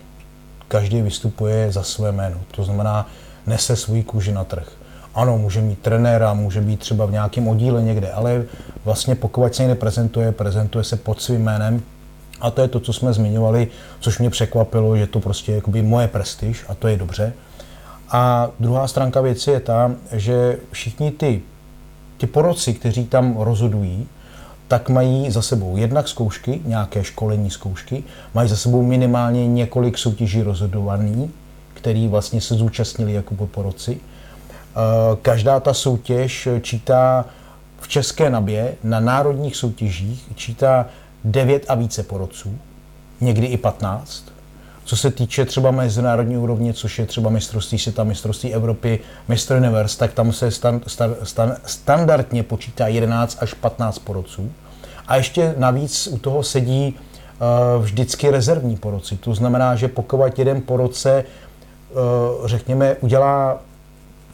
Každý 0.67 1.01
vystupuje 1.01 1.71
za 1.71 1.83
své 1.83 2.11
jméno. 2.11 2.41
To 2.51 2.63
znamená, 2.63 3.09
nese 3.47 3.75
svůj 3.75 4.03
kůži 4.03 4.31
na 4.31 4.43
trh. 4.43 4.71
Ano, 5.15 5.37
může 5.37 5.61
mít 5.61 5.79
trenéra, 5.79 6.33
může 6.33 6.61
být 6.61 6.79
třeba 6.79 7.05
v 7.05 7.11
nějakém 7.11 7.47
oddíle 7.47 7.83
někde, 7.83 8.11
ale 8.11 8.43
vlastně 8.85 9.15
pokud 9.15 9.55
se 9.55 9.63
někde 9.63 9.75
prezentuje, 9.75 10.31
prezentuje 10.31 10.83
se 10.83 10.95
pod 10.95 11.21
svým 11.21 11.41
jménem 11.41 11.81
a 12.41 12.51
to 12.51 12.61
je 12.61 12.67
to, 12.67 12.79
co 12.79 12.93
jsme 12.93 13.13
zmiňovali, 13.13 13.67
což 13.99 14.19
mě 14.19 14.29
překvapilo, 14.29 14.97
že 14.97 15.07
to 15.07 15.19
prostě 15.19 15.61
je 15.73 15.83
moje 15.83 16.07
prestiž 16.07 16.65
a 16.67 16.73
to 16.73 16.87
je 16.87 16.97
dobře. 16.97 17.33
A 18.09 18.49
druhá 18.59 18.87
stránka 18.87 19.21
věci 19.21 19.51
je 19.51 19.59
ta, 19.59 19.91
že 20.11 20.57
všichni 20.71 21.11
ty, 21.11 21.41
ty 22.17 22.27
poroci, 22.27 22.73
kteří 22.73 23.05
tam 23.05 23.37
rozhodují, 23.37 24.07
tak 24.67 24.89
mají 24.89 25.31
za 25.31 25.41
sebou 25.41 25.77
jednak 25.77 26.07
zkoušky, 26.07 26.61
nějaké 26.65 27.03
školení 27.03 27.49
zkoušky, 27.49 28.03
mají 28.33 28.49
za 28.49 28.55
sebou 28.55 28.83
minimálně 28.83 29.47
několik 29.47 29.97
soutěží 29.97 30.41
rozhodovaný, 30.41 31.31
který 31.73 32.07
vlastně 32.07 32.41
se 32.41 32.55
zúčastnili 32.55 33.13
jako 33.13 33.47
poroci 33.47 33.99
Eh, 34.01 34.10
každá 35.21 35.59
ta 35.59 35.73
soutěž 35.73 36.47
čítá 36.61 37.25
v 37.79 37.87
České 37.87 38.29
nabě 38.29 38.75
na 38.83 38.99
národních 38.99 39.55
soutěžích 39.55 40.25
čítá 40.35 40.85
9 41.23 41.65
a 41.67 41.75
více 41.75 42.03
porodců, 42.03 42.57
někdy 43.21 43.47
i 43.47 43.57
15. 43.57 44.23
Co 44.83 44.97
se 44.97 45.11
týče 45.11 45.45
třeba 45.45 45.71
mezinárodní 45.71 46.37
úrovně, 46.37 46.73
což 46.73 46.99
je 46.99 47.05
třeba 47.05 47.29
mistrovství 47.29 47.79
světa, 47.79 48.03
mistrovství 48.03 48.53
Evropy, 48.53 48.99
mistr 49.27 49.55
univerz, 49.55 49.95
tak 49.95 50.13
tam 50.13 50.33
se 50.33 50.51
stan, 50.51 50.81
stan, 50.87 51.15
stan, 51.23 51.55
standardně 51.65 52.43
počítá 52.43 52.87
11 52.87 53.37
až 53.41 53.53
15 53.53 53.99
porodců. 53.99 54.51
A 55.07 55.15
ještě 55.15 55.55
navíc 55.57 56.07
u 56.07 56.17
toho 56.17 56.43
sedí 56.43 56.95
uh, 56.95 57.83
vždycky 57.83 58.29
rezervní 58.29 58.77
porodci. 58.77 59.17
To 59.17 59.33
znamená, 59.33 59.75
že 59.75 59.87
pokud 59.87 60.39
jeden 60.39 60.61
porodce, 60.61 61.23
uh, 62.41 62.47
řekněme, 62.47 62.95
udělá 63.01 63.59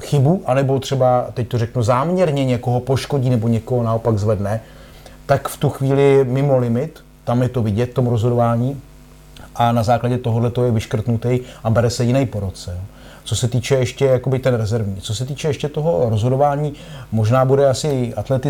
chybu, 0.01 0.43
anebo 0.45 0.79
třeba, 0.79 1.25
teď 1.33 1.47
to 1.47 1.57
řeknu, 1.57 1.83
záměrně 1.83 2.45
někoho 2.45 2.79
poškodí 2.79 3.29
nebo 3.29 3.47
někoho 3.47 3.83
naopak 3.83 4.17
zvedne, 4.17 4.61
tak 5.25 5.47
v 5.47 5.57
tu 5.57 5.69
chvíli 5.69 6.25
mimo 6.29 6.57
limit, 6.57 6.99
tam 7.23 7.41
je 7.41 7.49
to 7.49 7.63
vidět 7.63 7.93
tom 7.93 8.07
rozhodování 8.07 8.81
a 9.55 9.71
na 9.71 9.83
základě 9.83 10.17
tohohle 10.17 10.51
to 10.51 10.65
je 10.65 10.71
vyškrtnutý 10.71 11.39
a 11.63 11.69
bere 11.69 11.89
se 11.89 12.03
jiný 12.03 12.25
porodce. 12.25 12.77
Co 13.23 13.35
se 13.35 13.47
týče 13.47 13.75
ještě 13.75 14.05
jakoby 14.05 14.39
ten 14.39 14.53
rezervní, 14.53 14.95
co 15.01 15.15
se 15.15 15.25
týče 15.25 15.47
ještě 15.47 15.69
toho 15.69 16.09
rozhodování, 16.09 16.73
možná 17.11 17.45
bude 17.45 17.69
asi 17.69 18.13
atlety 18.17 18.49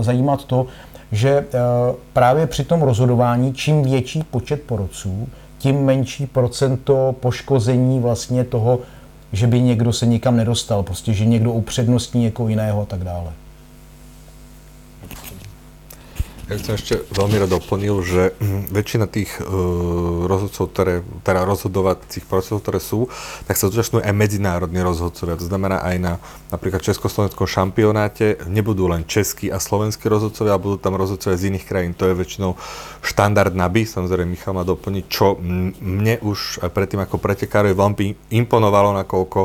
zajímat 0.00 0.44
to, 0.44 0.66
že 1.12 1.30
eh, 1.30 1.44
právě 2.12 2.46
při 2.46 2.64
tom 2.64 2.82
rozhodování, 2.82 3.54
čím 3.54 3.82
větší 3.82 4.22
počet 4.22 4.62
porodců, 4.62 5.28
tím 5.58 5.84
menší 5.84 6.26
procento 6.26 7.14
poškození 7.20 8.00
vlastně 8.00 8.44
toho 8.44 8.78
že 9.34 9.46
by 9.46 9.60
někdo 9.60 9.92
se 9.92 10.06
nikam 10.06 10.36
nedostal, 10.36 10.82
prostě, 10.82 11.12
že 11.12 11.26
někdo 11.26 11.52
upřednostní 11.52 12.22
někoho 12.22 12.48
jiného 12.48 12.82
a 12.82 12.84
tak 12.84 13.04
dále. 13.04 13.32
Ja 16.44 16.60
som 16.60 16.76
ešte 16.76 17.00
veľmi 17.08 17.40
rád 17.40 17.56
doplnil, 17.56 17.96
že 18.04 18.36
hm, 18.36 18.68
väčšina 18.68 19.08
tých 19.08 19.32
uh, 19.40 20.28
rozhodcov, 20.28 20.76
ktoré, 20.76 21.00
teda 21.24 21.40
rozhodovacích 21.48 22.28
procesov, 22.28 22.60
ktoré 22.60 22.84
sú, 22.84 23.08
tak 23.48 23.56
sa 23.56 23.72
zúčastňujú 23.72 24.04
aj 24.04 24.12
medzinárodní 24.12 24.84
rozhodcovia. 24.84 25.40
To 25.40 25.48
znamená 25.48 25.80
aj 25.80 25.96
na 25.96 26.12
napríklad 26.52 26.84
československom 26.84 27.48
šampionáte 27.48 28.44
nebudú 28.44 28.92
len 28.92 29.08
českí 29.08 29.48
a 29.48 29.56
slovenskí 29.56 30.04
rozhodcovia, 30.04 30.60
ale 30.60 30.64
budú 30.68 30.76
tam 30.76 31.00
rozhodcovia 31.00 31.40
z 31.40 31.48
iných 31.48 31.64
krajín. 31.64 31.96
To 31.96 32.12
je 32.12 32.20
väčšinou 32.20 32.60
štandard 33.00 33.56
NABI, 33.56 33.88
samozrejme 33.88 34.28
Michal 34.28 34.52
má 34.52 34.68
doplniť, 34.68 35.04
čo 35.08 35.40
mne 35.80 36.20
už 36.20 36.60
predtým 36.68 37.00
ako 37.00 37.24
pretekárovi 37.24 37.72
veľmi 37.72 38.36
imponovalo, 38.36 38.92
nakoľko 39.00 39.40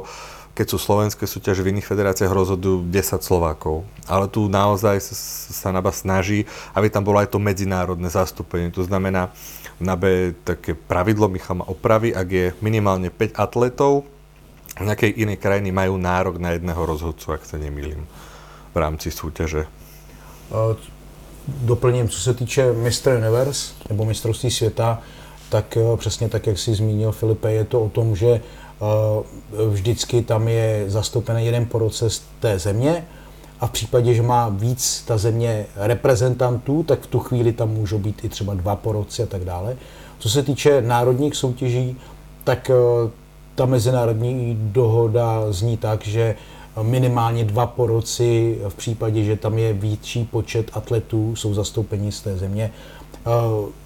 keď 0.59 0.75
sú 0.75 0.77
slovenské 0.91 1.23
súťaže 1.23 1.63
v 1.63 1.71
iných 1.71 1.87
federáciách 1.87 2.35
rozhodujú 2.35 2.83
10 2.91 3.23
Slovákov. 3.23 3.87
Ale 4.03 4.27
tu 4.27 4.51
naozaj 4.51 4.99
sa, 4.99 5.71
NABA 5.71 5.95
snaží, 5.95 6.43
aby 6.75 6.91
tam 6.91 7.07
bolo 7.07 7.15
aj 7.15 7.31
to 7.31 7.39
medzinárodné 7.39 8.11
zastúpenie. 8.11 8.67
To 8.75 8.83
znamená, 8.83 9.31
na 9.79 9.95
B 9.95 10.35
také 10.43 10.75
pravidlo, 10.75 11.31
Michal 11.31 11.63
ma 11.63 11.65
opraví, 11.71 12.11
ak 12.11 12.27
je 12.27 12.45
minimálne 12.59 13.07
5 13.07 13.39
atletov, 13.39 14.03
v 14.75 14.83
nejakej 14.83 15.15
inej 15.15 15.39
krajiny 15.39 15.71
majú 15.71 15.95
nárok 15.95 16.35
na 16.43 16.51
jedného 16.51 16.83
rozhodcu, 16.83 17.39
ak 17.39 17.47
sa 17.47 17.55
nemýlim, 17.55 18.03
v 18.75 18.77
rámci 18.77 19.15
súťaže. 19.15 19.63
Doplním, 21.47 22.09
co 22.09 22.19
se 22.19 22.33
týče 22.33 22.73
Mr. 22.73 23.15
Universe 23.17 23.73
nebo 23.89 24.05
mistrovství 24.05 24.51
světa, 24.51 25.01
tak 25.49 25.77
e, 25.77 25.97
přesně 25.97 26.29
tak, 26.29 26.47
jak 26.47 26.57
si 26.59 26.75
zmínil 26.75 27.11
Filipe, 27.11 27.51
je 27.51 27.63
to 27.63 27.81
o 27.81 27.89
tom, 27.89 28.15
že 28.15 28.41
vždycky 29.69 30.21
tam 30.21 30.47
je 30.47 30.83
zastoupený 30.87 31.45
jeden 31.45 31.65
poroce 31.65 32.09
z 32.09 32.21
té 32.39 32.59
země 32.59 33.05
a 33.59 33.67
v 33.67 33.71
případě, 33.71 34.13
že 34.13 34.21
má 34.21 34.49
víc 34.49 35.03
ta 35.07 35.17
země 35.17 35.65
reprezentantů, 35.75 36.83
tak 36.83 37.01
v 37.01 37.07
tu 37.07 37.19
chvíli 37.19 37.53
tam 37.53 37.69
můžou 37.69 37.99
být 37.99 38.25
i 38.25 38.29
třeba 38.29 38.53
dva 38.53 38.75
poroci 38.75 39.23
a 39.23 39.25
tak 39.25 39.45
dále. 39.45 39.77
Co 40.19 40.29
se 40.29 40.43
týče 40.43 40.81
národních 40.81 41.35
soutěží, 41.35 41.97
tak 42.43 42.69
eh, 42.69 42.73
ta 43.55 43.65
mezinárodní 43.65 44.57
dohoda 44.61 45.51
zní 45.51 45.77
tak, 45.77 46.07
že 46.07 46.35
minimálně 46.81 47.45
dva 47.45 47.65
poroci 47.67 48.59
v 48.69 48.75
případě, 48.75 49.23
že 49.23 49.35
tam 49.35 49.57
je 49.57 49.73
větší 49.73 50.25
počet 50.25 50.71
atletů, 50.73 51.35
jsou 51.35 51.53
zastoupeni 51.53 52.11
z 52.11 52.21
té 52.21 52.37
země. 52.37 52.71
Eh, 53.13 53.29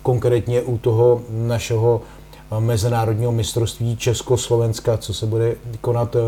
konkrétně 0.01 0.61
u 0.61 0.77
toho 0.77 1.21
našeho 1.29 2.01
mezinárodního 2.59 3.31
mistrovství 3.31 3.97
Československa, 3.97 4.97
co 4.97 5.13
se 5.13 5.25
bude 5.25 5.55
konat, 5.81 6.15
eh, 6.15 6.19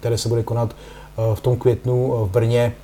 které 0.00 0.18
se 0.18 0.28
bude 0.28 0.42
konat 0.42 0.76
eh, 0.76 1.34
v 1.34 1.40
tom 1.40 1.56
květnu 1.56 2.14
eh, 2.14 2.24
v 2.26 2.30
Brně, 2.30 2.74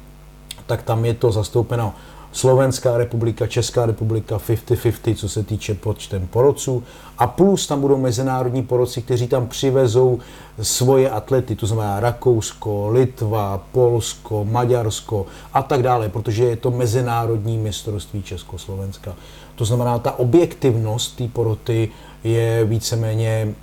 tak 0.67 0.83
tam 0.83 1.05
je 1.05 1.15
to 1.15 1.33
zastoupeno 1.33 1.95
Slovenská 2.33 2.99
republika, 2.99 3.47
Česká 3.47 3.87
republika 3.87 4.39
50-50, 4.39 5.15
co 5.15 5.29
se 5.29 5.43
týče 5.43 5.75
počtem 5.75 6.27
porodců. 6.27 6.83
A 7.19 7.27
plus 7.27 7.67
tam 7.67 7.81
budou 7.81 7.97
mezinárodní 7.97 8.63
porodci, 8.63 9.03
kteří 9.03 9.27
tam 9.27 9.47
přivezou 9.47 10.19
svoje 10.63 11.11
atlety, 11.11 11.57
to 11.57 11.67
znamená 11.67 12.01
Rakousko, 12.01 12.89
Litva, 12.89 13.63
Polsko, 13.73 14.45
Maďarsko 14.45 15.27
a 15.53 15.63
tak 15.63 15.83
dále, 15.83 16.09
protože 16.09 16.45
je 16.45 16.57
to 16.57 16.71
mezinárodní 16.71 17.59
mistrovství 17.59 18.23
Československa. 18.23 19.15
To 19.55 19.65
znamená, 19.65 19.99
ta 19.99 20.19
objektivnost 20.19 21.17
té 21.17 21.29
poroty 21.29 21.89
je 22.25 22.65
víceméně 22.65 23.55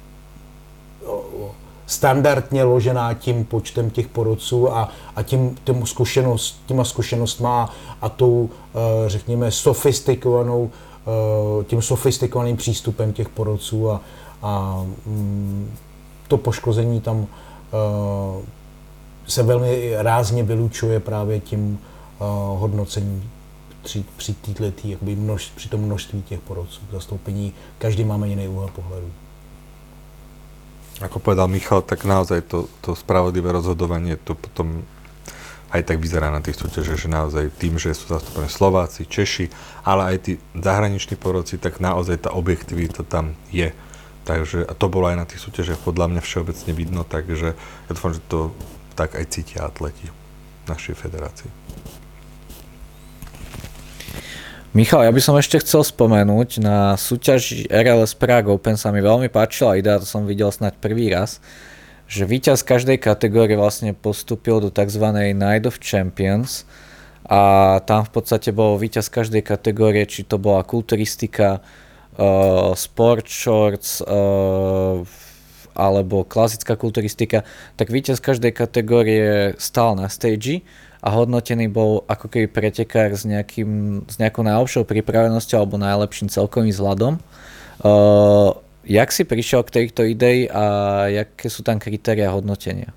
standardně 1.88 2.64
ložená 2.64 3.14
tím 3.14 3.45
počtem 3.45 3.89
těch 3.89 4.08
porodců 4.08 4.74
a, 4.76 4.89
a 5.16 5.24
tím, 5.24 5.58
tím 5.64 5.86
zkušenost, 5.86 6.62
těma 6.66 6.84
zkušenostma 6.84 7.70
a 8.01 8.10
tou, 8.10 8.49
eh, 8.49 9.10
řekněme, 9.10 9.51
sofistikovanou, 9.51 10.70
eh, 10.72 11.64
tím 11.64 11.82
sofistikovaným 11.82 12.58
přístupem 12.58 13.14
těch 13.14 13.30
porodců 13.30 13.91
a, 13.91 14.01
a 14.41 14.84
mm, 15.06 15.72
to 16.28 16.38
poškození 16.38 17.01
tam 17.01 17.28
eh, 17.28 18.45
se 19.28 19.43
velmi 19.43 19.91
rázně 19.97 20.43
vylučuje 20.43 20.99
právě 20.99 21.39
tím 21.39 21.80
hodnocením 22.56 23.32
při, 23.86 24.06
při, 24.18 24.34
týhletý, 24.34 24.98
množ, 25.02 25.54
při 25.56 25.70
tom 25.70 25.82
množství 25.82 26.22
těch 26.22 26.40
porodců 26.40 26.82
zastoupení. 26.92 27.54
Každý 27.78 28.04
máme 28.04 28.28
jiný 28.28 28.48
úhel 28.48 28.70
pohledu. 28.74 29.12
Ako 30.96 31.20
povedal 31.20 31.52
Michal, 31.52 31.84
tak 31.84 32.08
naozaj 32.08 32.48
to, 32.48 32.72
to 32.80 32.96
spravodlivé 32.96 33.52
rozhodovanie 33.52 34.16
to 34.16 34.32
potom 34.32 34.88
aj 35.76 35.92
tak 35.92 36.00
vyzerá 36.00 36.32
na 36.32 36.40
tých 36.40 36.56
súťažiach, 36.56 36.96
že 36.96 37.12
naozaj 37.12 37.52
tým, 37.60 37.76
že 37.76 37.92
sú 37.92 38.08
zastúpení 38.16 38.48
Slováci, 38.48 39.04
Češi, 39.04 39.52
ale 39.84 40.16
aj 40.16 40.18
tí 40.24 40.32
zahraniční 40.56 41.20
porodci, 41.20 41.60
tak 41.60 41.84
naozaj 41.84 42.24
tá 42.24 42.32
objektivita 42.32 43.04
tam 43.04 43.36
je. 43.52 43.76
Takže 44.24 44.64
a 44.64 44.72
to 44.72 44.88
bolo 44.88 45.12
aj 45.12 45.20
na 45.20 45.28
tých 45.28 45.44
súťažiach 45.44 45.84
podľa 45.84 46.16
mňa 46.16 46.22
všeobecne 46.24 46.72
vidno, 46.72 47.04
takže 47.04 47.60
ja 47.60 47.92
dúfam, 47.92 48.16
že 48.16 48.24
to 48.32 48.56
tak 48.96 49.20
aj 49.20 49.36
cítia 49.36 49.68
atleti 49.68 50.08
našej 50.72 50.96
federácii. 50.96 51.64
Michal, 54.76 55.08
ja 55.08 55.12
by 55.16 55.24
som 55.24 55.40
ešte 55.40 55.64
chcel 55.64 55.88
spomenúť, 55.88 56.60
na 56.60 57.00
súťaži 57.00 57.72
RLS 57.72 58.12
Prague 58.20 58.52
Open 58.52 58.76
sa 58.76 58.92
mi 58.92 59.00
veľmi 59.00 59.32
páčila 59.32 59.80
idea, 59.80 59.96
to 59.96 60.04
som 60.04 60.28
videl 60.28 60.52
snať 60.52 60.84
prvý 60.84 61.08
raz, 61.16 61.40
že 62.12 62.28
víťaz 62.28 62.60
každej 62.60 63.00
kategórie 63.00 63.56
vlastne 63.56 63.96
postupil 63.96 64.60
do 64.60 64.68
tzv. 64.68 65.32
Night 65.32 65.64
of 65.64 65.80
Champions 65.80 66.68
a 67.24 67.80
tam 67.88 68.04
v 68.04 68.20
podstate 68.20 68.52
bol 68.52 68.76
víťaz 68.76 69.08
každej 69.08 69.48
kategórie, 69.48 70.04
či 70.04 70.28
to 70.28 70.36
bola 70.36 70.68
kulturistika, 70.68 71.64
uh, 72.20 72.76
sport 72.76 73.32
shorts, 73.32 74.04
uh, 74.04 75.08
alebo 75.72 76.28
klasická 76.28 76.76
kulturistika, 76.76 77.48
tak 77.80 77.96
víťaz 77.96 78.20
každej 78.20 78.52
kategórie 78.52 79.56
stál 79.56 79.96
na 79.96 80.12
stage 80.12 80.68
a 81.06 81.10
hodnotený 81.14 81.70
bol 81.70 82.01
ako 82.10 82.26
keby 82.34 82.49
pretekár 82.49 83.14
s, 83.14 83.30
nejakým, 83.30 84.01
s 84.10 84.18
nejakou 84.18 84.41
najlepšou 84.41 84.89
pripravenosťou 84.89 85.58
alebo 85.62 85.78
najlepším 85.78 86.34
celkovým 86.34 86.74
vzhľadom. 86.74 87.22
Uh, 87.86 88.58
jak 88.82 89.14
si 89.14 89.22
prišiel 89.22 89.62
k 89.70 89.86
tejto 89.86 90.01
idei 90.01 90.49
a 90.49 91.06
jaké 91.14 91.45
sú 91.53 91.62
tam 91.62 91.78
kritéria 91.78 92.34
hodnotenia? 92.34 92.89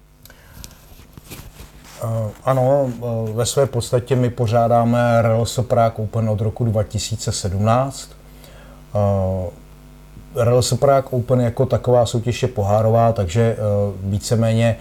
Ano, 2.45 2.93
ve 3.35 3.47
své 3.47 3.67
podstatě 3.67 4.17
my 4.17 4.31
pořádáme 4.31 5.23
RLS 5.23 5.61
Prague 5.67 6.05
Open 6.05 6.29
od 6.29 6.41
roku 6.41 6.65
2017. 6.65 8.11
Uh, 8.95 9.51
RLS 10.45 10.73
Prague 10.73 11.11
Open 11.11 11.41
jako 11.41 11.67
taková 11.67 12.07
soutěž 12.07 12.43
je 12.43 12.49
pohárová, 12.49 13.13
takže 13.13 13.57
víceméně 14.03 14.77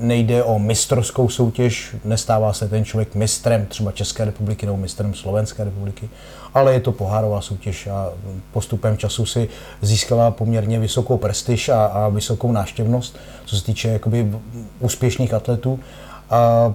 nejde 0.00 0.44
o 0.44 0.58
mistrovskou 0.58 1.28
soutěž, 1.28 1.96
nestává 2.04 2.52
se 2.52 2.68
ten 2.68 2.84
člověk 2.84 3.14
mistrem 3.14 3.66
třeba 3.66 3.92
České 3.92 4.24
republiky 4.24 4.66
nebo 4.66 4.78
mistrem 4.78 5.14
Slovenské 5.14 5.64
republiky, 5.64 6.08
ale 6.54 6.72
je 6.72 6.80
to 6.80 6.92
pohárová 6.92 7.40
soutěž 7.40 7.86
a 7.86 8.10
postupem 8.52 8.96
času 8.96 9.26
si 9.26 9.48
získala 9.82 10.30
poměrně 10.30 10.78
vysokou 10.78 11.16
prestiž 11.16 11.68
a, 11.68 11.84
a 11.86 12.08
vysokou 12.08 12.52
náštěvnost, 12.52 13.16
co 13.44 13.56
se 13.56 13.64
týče 13.64 13.88
jakoby 13.88 14.32
úspěšných 14.80 15.34
atletů. 15.34 15.80
A 16.30 16.72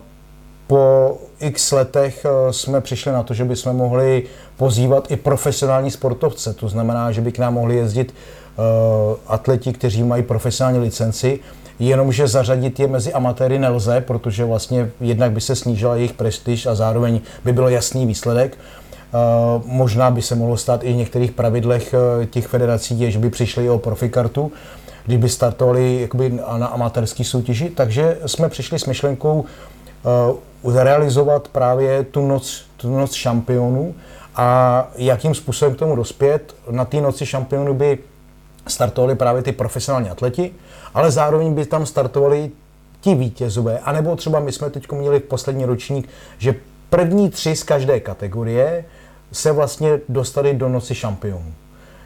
po 0.67 1.17
x 1.39 1.71
letech 1.71 2.25
eh, 2.25 2.53
jsme 2.53 2.81
přišli 2.81 3.11
na 3.11 3.23
to, 3.23 3.33
že 3.33 3.45
bychom 3.45 3.75
mohli 3.75 4.23
pozývat 4.57 5.11
i 5.11 5.15
profesionální 5.15 5.91
sportovce. 5.91 6.53
To 6.53 6.69
znamená, 6.69 7.11
že 7.11 7.21
by 7.21 7.31
k 7.31 7.39
nám 7.39 7.53
mohli 7.53 7.75
jezdit 7.75 8.13
uh, 8.13 9.17
atleti, 9.27 9.73
kteří 9.73 10.03
mají 10.03 10.23
profesionální 10.23 10.79
licenci 10.79 11.39
jenomže 11.81 12.27
zařadit 12.27 12.79
je 12.79 12.87
mezi 12.87 13.13
amatéry 13.13 13.59
nelze, 13.59 14.01
protože 14.01 14.45
vlastně 14.45 14.91
jednak 15.01 15.31
by 15.31 15.41
se 15.41 15.55
snížila 15.55 15.95
jejich 15.95 16.13
prestiž 16.13 16.65
a 16.65 16.75
zároveň 16.75 17.21
by 17.45 17.53
byl 17.53 17.67
jasný 17.67 18.05
výsledek. 18.05 18.57
Uh, 19.13 19.63
možná 19.65 20.11
by 20.11 20.21
se 20.21 20.35
mohlo 20.35 20.57
stát 20.57 20.83
i 20.83 20.93
v 20.93 20.95
některých 20.95 21.31
pravidlech 21.31 21.93
uh, 21.93 22.25
těch 22.25 22.47
federací, 22.47 23.11
že 23.11 23.19
by 23.19 23.29
přišli 23.29 23.69
o 23.69 23.77
profikartu, 23.77 24.51
kdyby 25.05 25.29
startovali 25.29 26.01
jakoby 26.01 26.29
na 26.57 26.67
amatérský 26.67 27.23
soutěži. 27.23 27.69
Takže 27.69 28.17
jsme 28.25 28.49
přišli 28.49 28.79
s 28.79 28.85
myšlenkou 28.85 29.45
uh, 30.63 30.75
realizovat 30.75 31.47
právě 31.47 32.03
tu 32.03 32.27
noc, 32.27 32.65
tu 32.77 32.97
noc 32.97 33.13
šampionů 33.13 33.95
a 34.35 34.87
jakým 34.95 35.35
způsobem 35.35 35.75
k 35.75 35.79
tomu 35.79 35.95
dospět. 35.95 36.55
Na 36.71 36.85
té 36.85 37.01
noci 37.01 37.25
šampionů 37.25 37.73
by 37.73 37.97
startovali 38.67 39.15
právě 39.15 39.41
ty 39.41 39.51
profesionální 39.51 40.09
atleti, 40.09 40.51
ale 40.93 41.11
zároveň 41.11 41.53
by 41.53 41.65
tam 41.65 41.85
startovali 41.85 42.51
ti 43.01 43.15
vítězové, 43.15 43.79
anebo 43.79 44.15
třeba 44.15 44.39
my 44.39 44.51
jsme 44.51 44.69
teď 44.69 44.91
měli 44.91 45.19
v 45.19 45.23
poslední 45.23 45.65
ročník, 45.65 46.09
že 46.37 46.55
první 46.89 47.29
tři 47.29 47.55
z 47.55 47.63
každé 47.63 47.99
kategorie 47.99 48.85
se 49.31 49.51
vlastně 49.51 49.99
dostali 50.09 50.53
do 50.53 50.69
noci 50.69 50.95
šampionů. 50.95 51.53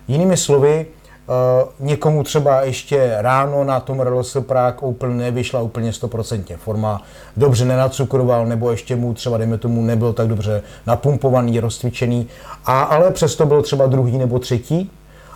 Jinými 0.07 0.37
slovy, 0.37 0.85
Uh, 1.27 1.87
někomu 1.87 2.23
třeba 2.23 2.61
ještě 2.61 3.15
ráno 3.19 3.63
na 3.63 3.79
tom 3.79 3.99
RLS 3.99 4.37
Prague 4.39 4.79
Open 4.81 5.17
nevyšla 5.17 5.61
úplně 5.61 5.91
100% 5.91 6.57
forma, 6.57 7.01
dobře 7.37 7.65
nenacukroval, 7.65 8.45
nebo 8.45 8.71
ještě 8.71 8.95
mu 8.95 9.13
třeba, 9.13 9.37
dejme 9.37 9.57
tomu, 9.57 9.81
nebyl 9.81 10.13
tak 10.13 10.27
dobře 10.27 10.61
napumpovaný, 10.87 11.59
rozcvičený, 11.59 12.27
a, 12.65 12.83
ale 12.83 13.11
přesto 13.11 13.45
byl 13.45 13.61
třeba 13.61 13.87
druhý 13.87 14.17
nebo 14.17 14.39
třetí. 14.39 14.91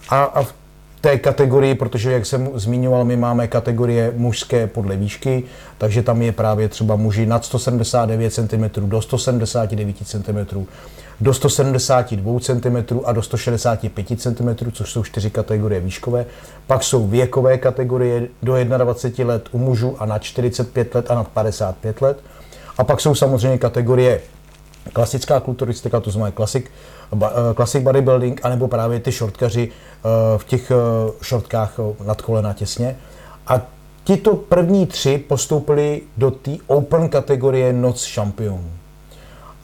A, 0.10 0.24
a 0.24 0.46
té 1.02 1.18
kategorii, 1.18 1.76
protože 1.76 2.12
jak 2.12 2.26
jsem 2.26 2.50
zmiňoval, 2.54 3.06
my 3.06 3.18
máme 3.18 3.48
kategorie 3.48 4.14
mužské 4.16 4.68
podle 4.68 4.96
výšky, 4.96 5.44
takže 5.78 6.04
tam 6.04 6.22
je 6.22 6.32
právě 6.32 6.70
třeba 6.70 6.96
muži 6.96 7.26
nad 7.26 7.46
179 7.46 8.34
cm 8.34 8.90
do 8.90 9.02
179 9.02 9.96
cm, 10.06 10.66
do 11.22 11.34
172 11.34 12.40
cm 12.40 13.00
a 13.06 13.12
do 13.12 13.22
165 13.22 14.22
cm, 14.22 14.72
což 14.72 14.92
jsou 14.92 15.04
čtyři 15.04 15.30
kategorie 15.30 15.82
výškové. 15.82 16.26
Pak 16.68 16.84
jsou 16.84 17.08
věkové 17.08 17.58
kategorie 17.58 18.28
do 18.44 18.56
21 18.64 19.34
let 19.34 19.50
u 19.52 19.58
mužů 19.58 19.96
a 20.00 20.06
nad 20.06 20.24
45 20.24 20.96
let 20.96 21.12
a 21.12 21.16
nad 21.16 21.28
55 21.28 22.02
let. 22.02 22.20
A 22.78 22.84
pak 22.84 23.02
jsou 23.02 23.16
samozřejmě 23.16 23.58
kategorie 23.58 24.22
klasická 24.94 25.40
kulturistika, 25.40 26.00
to 26.00 26.12
znamená 26.12 26.32
klasik, 26.32 26.72
klasik 27.56 27.84
bodybuilding, 27.84 28.42
anebo 28.44 28.68
právě 28.68 29.00
ty 29.00 29.12
shortkaři 29.12 29.70
eh, 29.70 30.38
v 30.38 30.44
těch 30.46 30.72
shortkách 31.24 31.80
eh, 31.80 32.04
nad 32.04 32.22
kolena 32.22 32.54
těsně. 32.54 32.96
A 33.48 33.62
tito 34.04 34.36
první 34.36 34.86
tři 34.86 35.18
postoupili 35.18 36.02
do 36.18 36.32
té 36.32 36.52
open 36.68 37.10
kategorie 37.10 37.74
noc 37.74 38.04
šampionů. 38.04 38.72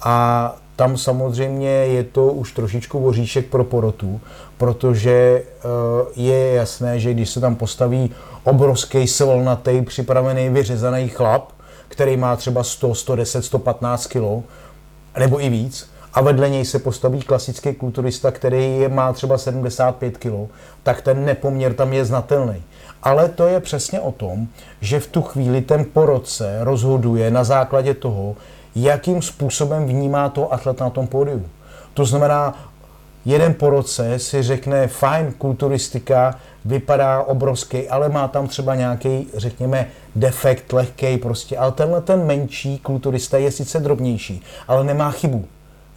A 0.02 0.56
tam 0.76 0.98
samozřejmě 0.98 1.70
je 1.70 2.04
to 2.04 2.28
už 2.28 2.52
trošičku 2.52 3.00
voříšek 3.00 3.46
pro 3.46 3.64
porotu, 3.64 4.22
protože 4.58 5.12
eh, 5.12 5.68
je 6.16 6.54
jasné, 6.54 7.00
že 7.00 7.14
když 7.14 7.30
se 7.30 7.39
tam 7.39 7.56
postaví 7.56 8.12
obrovský 8.43 9.08
svolnatý, 9.08 9.82
připravený, 9.82 10.50
vyřezaný 10.50 11.10
chlap, 11.10 11.52
který 11.88 12.18
má 12.18 12.36
třeba 12.36 12.64
100, 12.64 12.96
110, 12.96 13.46
115 13.46 14.08
kg, 14.08 14.43
nebo 15.20 15.41
i 15.41 15.50
víc, 15.50 15.89
a 16.16 16.22
vedle 16.22 16.49
něj 16.49 16.66
se 16.66 16.80
postaví 16.80 17.22
klasický 17.22 17.74
kulturista, 17.74 18.32
který 18.32 18.86
má 18.89 19.13
třeba 19.13 19.38
75 19.38 20.18
kg, 20.18 20.51
tak 20.84 21.01
ten 21.01 21.26
nepoměr 21.26 21.74
tam 21.74 21.93
je 21.93 22.05
znatelný. 22.05 22.63
Ale 23.03 23.30
to 23.30 23.47
je 23.47 23.59
přesně 23.59 23.99
o 23.99 24.11
tom, 24.11 24.47
že 24.82 24.99
v 24.99 25.07
tu 25.07 25.22
chvíli 25.22 25.61
ten 25.61 25.86
porodce 25.93 26.57
rozhoduje 26.59 27.32
na 27.32 27.43
základě 27.43 27.93
toho, 27.93 28.36
jakým 28.76 29.22
způsobem 29.22 29.86
vnímá 29.86 30.30
to 30.30 30.53
atleta 30.53 30.84
na 30.84 30.89
tom 30.89 31.07
pódiu. 31.07 31.45
To 31.93 32.05
znamená, 32.05 32.70
jeden 33.26 33.53
po 33.53 33.70
roce 33.70 34.20
si 34.20 34.43
řekne, 34.43 34.88
fajn, 34.88 35.34
kulturistika, 35.38 36.39
vypadá 36.66 37.22
obrovský, 37.22 37.89
ale 37.89 38.09
má 38.09 38.28
tam 38.28 38.47
třeba 38.47 38.76
nějaký, 38.76 39.28
řekněme, 39.34 39.88
defekt 40.16 40.74
lehký 40.74 41.18
prostě. 41.18 41.57
Ale 41.57 41.72
tenhle 41.72 42.01
ten 42.01 42.26
menší 42.26 42.80
kulturista 42.80 43.38
je 43.38 43.51
sice 43.51 43.80
drobnější, 43.80 44.43
ale 44.68 44.84
nemá 44.84 45.11
chybu. 45.11 45.45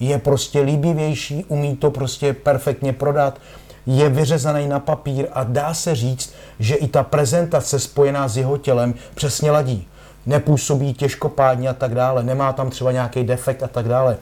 Je 0.00 0.18
prostě 0.18 0.60
líbivější, 0.60 1.44
umí 1.44 1.76
to 1.76 1.90
prostě 1.90 2.32
perfektně 2.32 2.92
prodat, 2.92 3.40
je 3.86 4.08
vyřezaný 4.08 4.68
na 4.68 4.80
papír 4.80 5.26
a 5.32 5.44
dá 5.44 5.74
se 5.74 5.94
říct, 5.94 6.32
že 6.58 6.74
i 6.74 6.88
ta 6.88 7.02
prezentace 7.02 7.78
spojená 7.78 8.28
s 8.28 8.36
jeho 8.36 8.58
tělem 8.58 8.94
přesně 9.14 9.50
ladí 9.50 9.88
nepůsobí 10.28 10.94
těžkopádně 10.94 11.68
a 11.68 11.72
tak 11.74 11.94
dále, 11.94 12.22
nemá 12.22 12.52
tam 12.52 12.70
třeba 12.70 12.92
nějaký 12.92 13.24
defekt 13.24 13.62
a 13.62 13.68
tak 13.68 13.88
dále. 13.88 14.16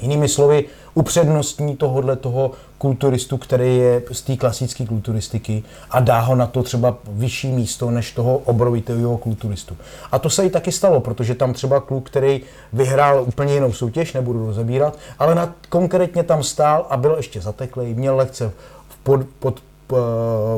Jinými 0.00 0.28
slovy, 0.28 0.64
upřednostní 0.94 1.76
tohohle 1.76 2.16
toho 2.16 2.50
kulturistu, 2.78 3.38
který 3.38 3.76
je 3.76 4.02
z 4.12 4.22
té 4.22 4.36
klasické 4.36 4.86
kulturistiky 4.86 5.62
a 5.90 6.00
dá 6.00 6.20
ho 6.20 6.34
na 6.34 6.46
to 6.46 6.62
třeba 6.62 6.96
vyšší 7.08 7.48
místo 7.48 7.90
než 7.90 8.12
toho 8.12 8.38
obrovitého 8.38 9.18
kulturistu. 9.18 9.76
A 10.12 10.18
to 10.18 10.30
se 10.30 10.46
i 10.46 10.50
taky 10.50 10.72
stalo, 10.72 11.00
protože 11.00 11.34
tam 11.34 11.52
třeba 11.52 11.80
kluk, 11.80 12.06
který 12.06 12.40
vyhrál 12.72 13.22
úplně 13.26 13.54
jinou 13.54 13.72
soutěž, 13.72 14.12
nebudu 14.12 14.46
rozebírat, 14.46 14.98
ale 15.18 15.34
na, 15.34 15.54
konkrétně 15.68 16.22
tam 16.22 16.42
stál 16.42 16.86
a 16.90 16.96
byl 16.96 17.14
ještě 17.16 17.40
zateklý, 17.40 17.94
měl 17.94 18.16
lehce 18.16 18.52
v 18.88 18.96
pod, 18.96 19.20
pod, 19.38 19.62
pod, 19.86 20.02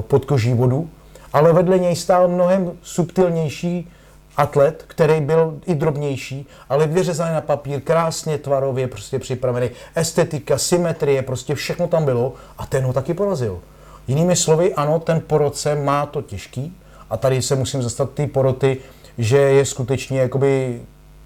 podkoží 0.08 0.54
vodu, 0.54 0.88
ale 1.32 1.52
vedle 1.52 1.78
něj 1.78 1.96
stál 1.96 2.28
mnohem 2.28 2.72
subtilnější 2.82 3.88
atlet, 4.36 4.84
který 4.86 5.20
byl 5.20 5.58
i 5.66 5.74
drobnější, 5.74 6.46
ale 6.68 6.86
vyřezaný 6.86 7.34
na 7.34 7.40
papír, 7.40 7.80
krásně 7.80 8.38
tvarově 8.38 8.88
prostě 8.88 9.18
připravený, 9.18 9.70
estetika, 9.94 10.58
symetrie, 10.58 11.22
prostě 11.22 11.54
všechno 11.54 11.88
tam 11.88 12.04
bylo 12.04 12.34
a 12.58 12.66
ten 12.66 12.84
ho 12.84 12.92
taky 12.92 13.14
porazil. 13.14 13.58
Jinými 14.08 14.36
slovy, 14.36 14.74
ano, 14.74 14.98
ten 14.98 15.20
poroce 15.20 15.74
má 15.74 16.06
to 16.06 16.22
těžký 16.22 16.76
a 17.10 17.16
tady 17.16 17.42
se 17.42 17.56
musím 17.56 17.82
zastat 17.82 18.10
ty 18.10 18.26
poroty, 18.26 18.76
že 19.18 19.38
je 19.38 19.64
skutečně 19.64 20.20
jakoby 20.20 20.80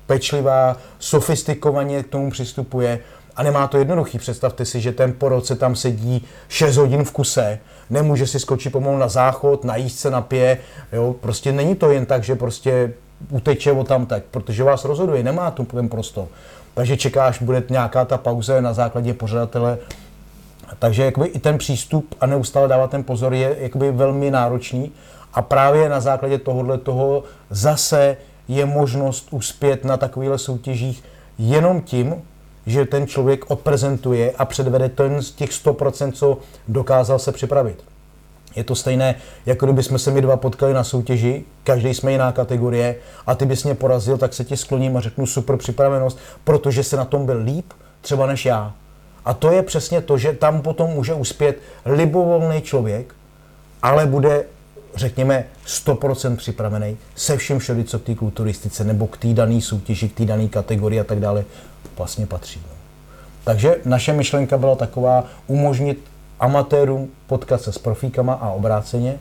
pečlivá, 0.06 0.76
sofistikovaně 0.98 2.02
k 2.02 2.08
tomu 2.08 2.30
přistupuje 2.30 2.98
a 3.36 3.42
nemá 3.42 3.66
to 3.66 3.78
jednoduchý. 3.78 4.18
Představte 4.18 4.64
si, 4.64 4.80
že 4.80 4.92
ten 4.92 5.12
poroce 5.12 5.56
tam 5.56 5.76
sedí 5.76 6.26
6 6.48 6.76
hodin 6.76 7.04
v 7.04 7.12
kuse, 7.12 7.58
nemůže 7.90 8.26
si 8.26 8.40
skočit 8.40 8.72
pomalu 8.72 8.98
na 8.98 9.08
záchod, 9.08 9.64
najíst 9.64 9.98
se 9.98 10.10
napije, 10.10 10.58
jo, 10.92 11.14
prostě 11.20 11.52
není 11.52 11.74
to 11.74 11.90
jen 11.90 12.06
tak, 12.06 12.24
že 12.24 12.34
prostě 12.34 12.92
uteče 13.30 13.72
o 13.72 13.84
tam 13.84 14.06
tak, 14.06 14.22
protože 14.30 14.64
vás 14.64 14.84
rozhoduje, 14.84 15.22
nemá 15.22 15.50
tu 15.50 15.64
ten 15.64 15.88
prostor. 15.88 16.26
Takže 16.74 16.96
čekáš, 16.96 17.42
bude 17.42 17.62
nějaká 17.70 18.04
ta 18.04 18.18
pauze 18.18 18.62
na 18.62 18.72
základě 18.72 19.14
pořadatele. 19.14 19.78
Takže 20.78 21.04
jakoby 21.04 21.26
i 21.26 21.38
ten 21.38 21.58
přístup 21.58 22.14
a 22.20 22.26
neustále 22.26 22.68
dávat 22.68 22.90
ten 22.90 23.04
pozor 23.04 23.34
je 23.34 23.56
jakoby 23.60 23.92
velmi 23.92 24.30
náročný 24.30 24.92
a 25.34 25.42
právě 25.42 25.88
na 25.88 26.00
základě 26.00 26.38
tohohle 26.38 26.78
toho 26.78 27.24
zase 27.50 28.16
je 28.48 28.66
možnost 28.66 29.28
uspět 29.30 29.84
na 29.84 29.96
takovýchhle 29.96 30.38
soutěžích 30.38 31.04
jenom 31.38 31.80
tím, 31.80 32.14
že 32.66 32.84
ten 32.84 33.06
člověk 33.06 33.50
odprezentuje 33.50 34.32
a 34.38 34.44
předvede 34.44 34.88
ten 34.88 35.22
z 35.22 35.30
těch 35.30 35.50
100%, 35.50 36.12
co 36.12 36.38
dokázal 36.68 37.18
se 37.18 37.32
připravit. 37.32 37.84
Je 38.56 38.64
to 38.64 38.74
stejné, 38.74 39.14
jako 39.46 39.66
kdyby 39.66 39.82
jsme 39.82 39.98
se 39.98 40.10
my 40.10 40.20
dva 40.20 40.36
potkali 40.36 40.74
na 40.74 40.84
soutěži, 40.84 41.44
každý 41.64 41.94
jsme 41.94 42.12
jiná 42.12 42.32
kategorie 42.32 42.96
a 43.26 43.34
ty 43.34 43.46
bys 43.46 43.64
mě 43.64 43.74
porazil, 43.74 44.18
tak 44.18 44.34
se 44.34 44.44
ti 44.44 44.56
skloním 44.56 44.96
a 44.96 45.00
řeknu 45.00 45.26
super 45.26 45.56
připravenost, 45.56 46.18
protože 46.44 46.84
se 46.84 46.96
na 46.96 47.04
tom 47.04 47.26
byl 47.26 47.42
líp, 47.42 47.72
třeba 48.00 48.26
než 48.26 48.46
já. 48.46 48.72
A 49.24 49.34
to 49.34 49.52
je 49.52 49.62
přesně 49.62 50.00
to, 50.00 50.18
že 50.18 50.32
tam 50.32 50.62
potom 50.62 50.90
může 50.90 51.14
uspět 51.14 51.58
libovolný 51.84 52.62
člověk, 52.62 53.14
ale 53.82 54.06
bude, 54.06 54.44
řekněme, 54.94 55.44
100% 55.66 56.36
připravený 56.36 56.96
se 57.14 57.36
vším 57.36 57.58
všeli, 57.58 57.84
co 57.84 57.98
k 57.98 58.02
té 58.02 58.14
kulturistice 58.14 58.84
nebo 58.84 59.06
k 59.06 59.16
té 59.16 59.28
dané 59.28 59.60
soutěži, 59.60 60.08
k 60.08 60.14
té 60.14 60.24
dané 60.24 60.48
kategorii 60.48 61.00
a 61.00 61.04
tak 61.04 61.20
dále 61.20 61.44
vlastně 61.96 62.26
patří. 62.26 62.60
No. 62.66 62.74
Takže 63.44 63.76
naše 63.84 64.12
myšlenka 64.12 64.58
byla 64.58 64.76
taková 64.76 65.24
umožnit 65.46 66.04
amatérům 66.40 67.08
potkat 67.26 67.62
se 67.62 67.72
s 67.72 67.78
profíkama 67.78 68.32
a 68.32 68.50
obráceně, 68.50 69.18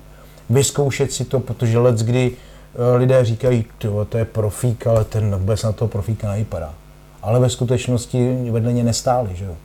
vyzkoušet 0.49 1.11
si 1.11 1.25
to, 1.25 1.39
protože 1.39 1.79
let, 1.79 1.95
kdy 1.95 2.31
eh, 2.31 2.97
lidé 2.97 3.25
říkají, 3.25 3.65
to 4.09 4.17
je 4.17 4.25
profík, 4.25 4.87
ale 4.87 5.05
ten 5.05 5.35
vůbec 5.35 5.63
na 5.63 5.71
toho 5.71 5.89
profíka 5.89 6.31
nevypadá. 6.31 6.73
Ale 7.21 7.39
ve 7.39 7.49
skutečnosti 7.49 8.37
vedle 8.51 8.73
ně 8.73 8.83
nestáli, 8.83 9.29
že 9.35 9.45
jo. 9.45 9.55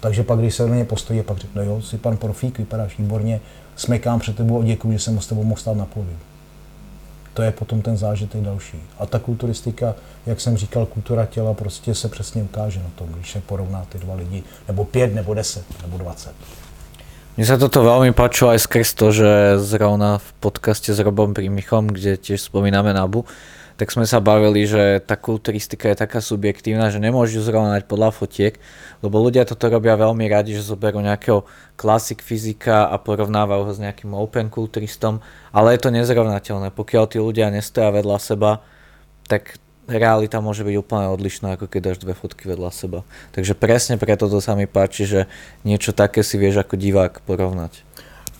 Takže 0.00 0.22
pak, 0.22 0.38
když 0.38 0.54
se 0.54 0.68
na 0.68 0.76
ně 0.76 0.84
postojí, 0.84 1.22
pak 1.22 1.38
řekne, 1.38 1.66
jo, 1.66 1.82
si 1.82 1.98
pan 1.98 2.16
profík, 2.16 2.58
vypadáš 2.58 2.98
výborně, 2.98 3.40
smekám 3.80 4.20
před 4.20 4.36
tebou 4.36 4.60
a 4.60 4.64
děkuji, 4.64 4.92
že 4.92 4.98
jsem 4.98 5.20
s 5.20 5.26
tebou 5.26 5.44
mohl 5.44 5.60
stát 5.60 5.76
na 5.76 5.86
pódiu 5.86 6.16
to 7.34 7.42
je 7.42 7.56
potom 7.56 7.82
ten 7.82 7.96
zážitek 7.96 8.40
další. 8.40 8.76
A 8.98 9.06
ta 9.06 9.18
kulturistika, 9.18 9.94
jak 10.26 10.40
jsem 10.40 10.56
říkal, 10.56 10.86
kultura 10.86 11.26
těla 11.26 11.54
prostě 11.54 11.94
se 11.94 12.08
přesně 12.08 12.42
ukáže 12.42 12.78
na 12.78 12.90
tom, 12.94 13.08
když 13.08 13.32
se 13.32 13.40
porovná 13.40 13.86
ty 13.88 13.98
dva 13.98 14.14
lidi, 14.14 14.42
nebo 14.68 14.84
pět, 14.84 15.14
nebo 15.14 15.34
deset, 15.34 15.64
nebo 15.82 15.98
dvacet. 15.98 16.34
Mně 17.38 17.46
sa 17.46 17.56
toto 17.56 17.80
veľmi 17.80 18.12
páčilo 18.12 18.52
aj 18.52 18.68
skrz 18.68 18.92
to, 18.92 19.14
že 19.16 19.56
zrovna 19.62 20.18
v 20.20 20.28
podcaste 20.44 20.92
s 20.92 20.98
Robom 21.00 21.32
Primichom, 21.32 21.88
kde 21.88 22.20
tiež 22.20 22.42
spomíname 22.42 22.92
Nabu, 22.92 23.24
tak 23.80 23.96
sme 23.96 24.04
sa 24.04 24.20
bavili, 24.20 24.68
že 24.68 25.00
tá 25.00 25.16
kulturistika 25.16 25.88
je 25.88 25.96
taká 25.96 26.20
subjektívna, 26.20 26.92
že 26.92 27.00
nemôžu 27.00 27.40
zrovnať 27.40 27.88
podľa 27.88 28.12
fotiek, 28.12 28.60
lebo 29.00 29.16
ľudia 29.24 29.48
toto 29.48 29.72
robia 29.72 29.96
veľmi 29.96 30.28
radi, 30.28 30.52
že 30.52 30.68
zoberú 30.68 31.00
nejakého 31.00 31.48
klasik 31.80 32.20
fyzika 32.20 32.92
a 32.92 33.00
porovnávajú 33.00 33.62
ho 33.64 33.72
s 33.72 33.80
nejakým 33.80 34.12
open 34.12 34.52
kulturistom, 34.52 35.24
ale 35.48 35.80
je 35.80 35.80
to 35.80 35.96
nezrovnateľné. 35.96 36.76
Pokiaľ 36.76 37.04
tí 37.08 37.24
ľudia 37.24 37.48
nestoja 37.48 37.88
vedľa 37.88 38.20
seba, 38.20 38.60
tak 39.24 39.56
realita 39.88 40.44
môže 40.44 40.60
byť 40.60 40.76
úplne 40.76 41.08
odlišná, 41.16 41.56
ako 41.56 41.64
keď 41.64 41.80
dáš 41.80 41.98
dve 42.04 42.12
fotky 42.12 42.52
vedľa 42.52 42.76
seba. 42.76 43.00
Takže 43.32 43.56
presne 43.56 43.96
preto 43.96 44.28
to 44.28 44.44
sa 44.44 44.52
mi 44.60 44.68
páči, 44.68 45.08
že 45.08 45.20
niečo 45.64 45.96
také 45.96 46.20
si 46.20 46.36
vieš 46.36 46.60
ako 46.60 46.76
divák 46.76 47.24
porovnať. 47.24 47.80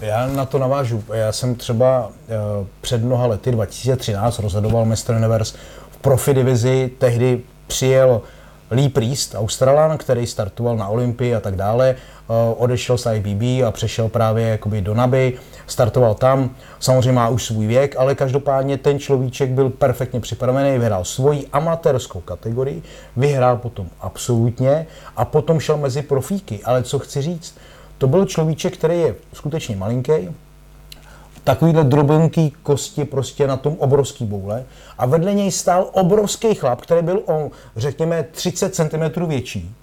Já 0.01 0.27
na 0.27 0.45
to 0.45 0.59
navážu. 0.59 1.05
Já 1.13 1.33
jsem 1.33 1.55
třeba 1.55 2.07
uh, 2.07 2.67
před 2.81 3.05
mnoha 3.05 3.27
lety, 3.27 3.51
2013, 3.51 4.39
rozhodoval 4.39 4.85
Mr. 4.85 5.15
Universe 5.17 5.59
v 5.91 5.97
profi 5.97 6.35
divizi. 6.35 6.91
Tehdy 6.99 7.41
přijel 7.67 8.23
Lee 8.71 8.89
Priest, 8.89 9.35
Australan, 9.35 9.99
který 9.99 10.27
startoval 10.27 10.77
na 10.77 10.89
Olympii 10.89 11.35
a 11.35 11.41
tak 11.41 11.57
dále, 11.57 11.91
eh, 11.91 12.55
odešel 12.57 12.99
z 12.99 13.07
IBB 13.15 13.63
a 13.67 13.71
přešel 13.71 14.09
právě 14.09 14.49
jakoby 14.49 14.81
do 14.81 14.95
Naby, 14.95 15.39
startoval 15.67 16.15
tam, 16.15 16.51
samozřejmě 16.81 17.13
má 17.13 17.29
už 17.29 17.45
svůj 17.45 17.67
věk, 17.67 17.97
ale 17.99 18.15
každopádně 18.15 18.79
ten 18.79 18.99
človíček 18.99 19.51
byl 19.51 19.71
perfektně 19.71 20.21
připravený, 20.21 20.79
vyhrál 20.79 21.05
svoji 21.05 21.47
amatérskou 21.53 22.21
kategorii, 22.21 22.83
vyhrál 23.17 23.57
potom 23.57 23.87
absolutně 24.01 24.87
a 25.17 25.25
potom 25.25 25.61
šel 25.61 25.77
mezi 25.77 26.03
profíky. 26.03 26.61
Ale 26.65 26.83
co 26.83 26.99
chci 26.99 27.23
říct, 27.23 27.55
to 28.01 28.07
byl 28.07 28.27
človíček, 28.27 28.77
který 28.77 29.01
je 29.01 29.15
skutečně 29.33 29.77
malinký, 29.77 30.13
takovýhle 31.45 31.85
drobenký 31.85 32.53
kosti 32.63 33.05
prostě 33.05 33.47
na 33.47 33.57
tom 33.57 33.77
obrovský 33.79 34.25
boule. 34.25 34.65
A 34.99 35.07
vedle 35.07 35.35
něj 35.35 35.51
stál 35.51 35.91
obrovský 35.93 36.55
chlap, 36.55 36.81
který 36.81 37.03
byl 37.03 37.23
o, 37.27 37.51
řekněme, 37.77 38.23
30 38.33 38.75
cm 38.75 39.27
větší 39.27 39.75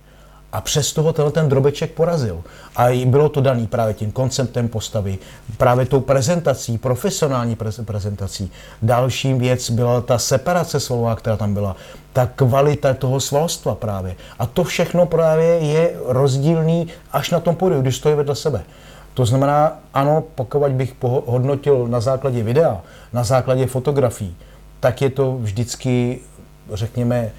a 0.58 0.62
přes 0.62 0.94
toho 0.94 1.14
tenhle 1.14 1.32
ten 1.32 1.50
drobeček 1.50 1.92
porazil. 1.92 2.44
A 2.76 3.06
bylo 3.06 3.30
to 3.30 3.42
daný 3.42 3.68
právě 3.68 3.94
tím 3.94 4.12
konceptem 4.12 4.68
postavy, 4.68 5.18
právě 5.58 5.86
tou 5.86 6.00
prezentací, 6.00 6.78
profesionální 6.78 7.58
prezentací. 7.86 8.52
Dalším 8.82 9.40
věc 9.40 9.70
byla 9.70 10.02
ta 10.02 10.18
separace 10.18 10.80
svalová, 10.80 11.16
která 11.16 11.38
tam 11.38 11.54
byla, 11.54 11.76
ta 12.14 12.26
kvalita 12.26 12.94
toho 12.94 13.20
svalstva 13.20 13.76
právě. 13.76 14.16
A 14.40 14.46
to 14.46 14.64
všechno 14.64 15.06
právě 15.06 15.46
je 15.46 15.94
rozdílný 16.06 16.88
až 17.12 17.30
na 17.30 17.40
tom 17.40 17.56
pódiu, 17.56 17.82
když 17.82 17.96
stojí 17.96 18.16
vedle 18.16 18.36
sebe. 18.36 18.64
To 19.14 19.26
znamená, 19.26 19.80
ano, 19.94 20.24
pokud 20.36 20.72
bych 20.72 20.96
hodnotil 21.26 21.88
na 21.88 22.00
základě 22.00 22.44
videa, 22.44 22.82
na 23.14 23.24
základě 23.24 23.66
fotografií, 23.66 24.36
tak 24.80 25.02
je 25.02 25.10
to 25.10 25.38
vždycky, 25.38 26.20
řekněme, 26.74 27.32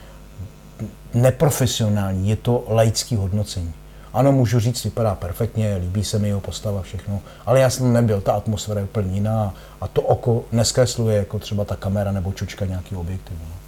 neprofesionální, 1.14 2.28
je 2.28 2.36
to 2.36 2.64
laický 2.68 3.16
hodnocení. 3.16 3.74
Ano, 4.12 4.32
můžu 4.32 4.60
říct, 4.60 4.84
vypadá 4.84 5.14
perfektně, 5.14 5.76
líbí 5.80 6.04
se 6.04 6.18
mi 6.18 6.28
jeho 6.28 6.40
postava, 6.40 6.82
všechno, 6.82 7.20
ale 7.46 7.60
já 7.60 7.70
jsem 7.70 7.92
nebyl, 7.92 8.20
ta 8.20 8.32
atmosféra 8.32 8.80
je 8.80 8.84
úplně 8.84 9.14
jiná 9.14 9.54
a 9.80 9.88
to 9.88 10.02
oko 10.02 10.44
neskresluje 10.52 11.16
jako 11.16 11.38
třeba 11.38 11.64
ta 11.64 11.76
kamera 11.76 12.12
nebo 12.12 12.32
čučka 12.32 12.66
nějaký 12.66 12.96
objektiv. 12.96 13.36
No. 13.48 13.58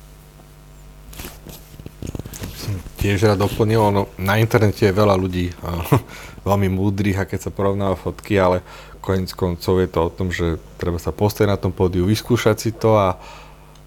tiež 3.00 3.24
rád 3.24 3.40
doplnil, 3.40 3.80
no, 3.90 4.12
na 4.20 4.36
internete 4.36 4.84
je 4.84 4.92
veľa 4.92 5.16
ľudí 5.16 5.50
veľmi 6.48 6.68
múdrych 6.68 7.16
a 7.16 7.24
keď 7.24 7.48
sa 7.48 7.50
porovnáva 7.50 7.96
fotky, 7.96 8.36
ale 8.36 8.60
koniec 9.00 9.32
koncov 9.32 9.80
je 9.80 9.88
to 9.88 10.00
o 10.06 10.10
tom, 10.12 10.28
že 10.28 10.60
treba 10.76 11.00
sa 11.00 11.08
postaviť 11.08 11.48
na 11.48 11.56
tom 11.56 11.72
pódiu, 11.72 12.04
vyskúšať 12.04 12.56
si 12.60 12.70
to 12.76 13.00
a 13.00 13.16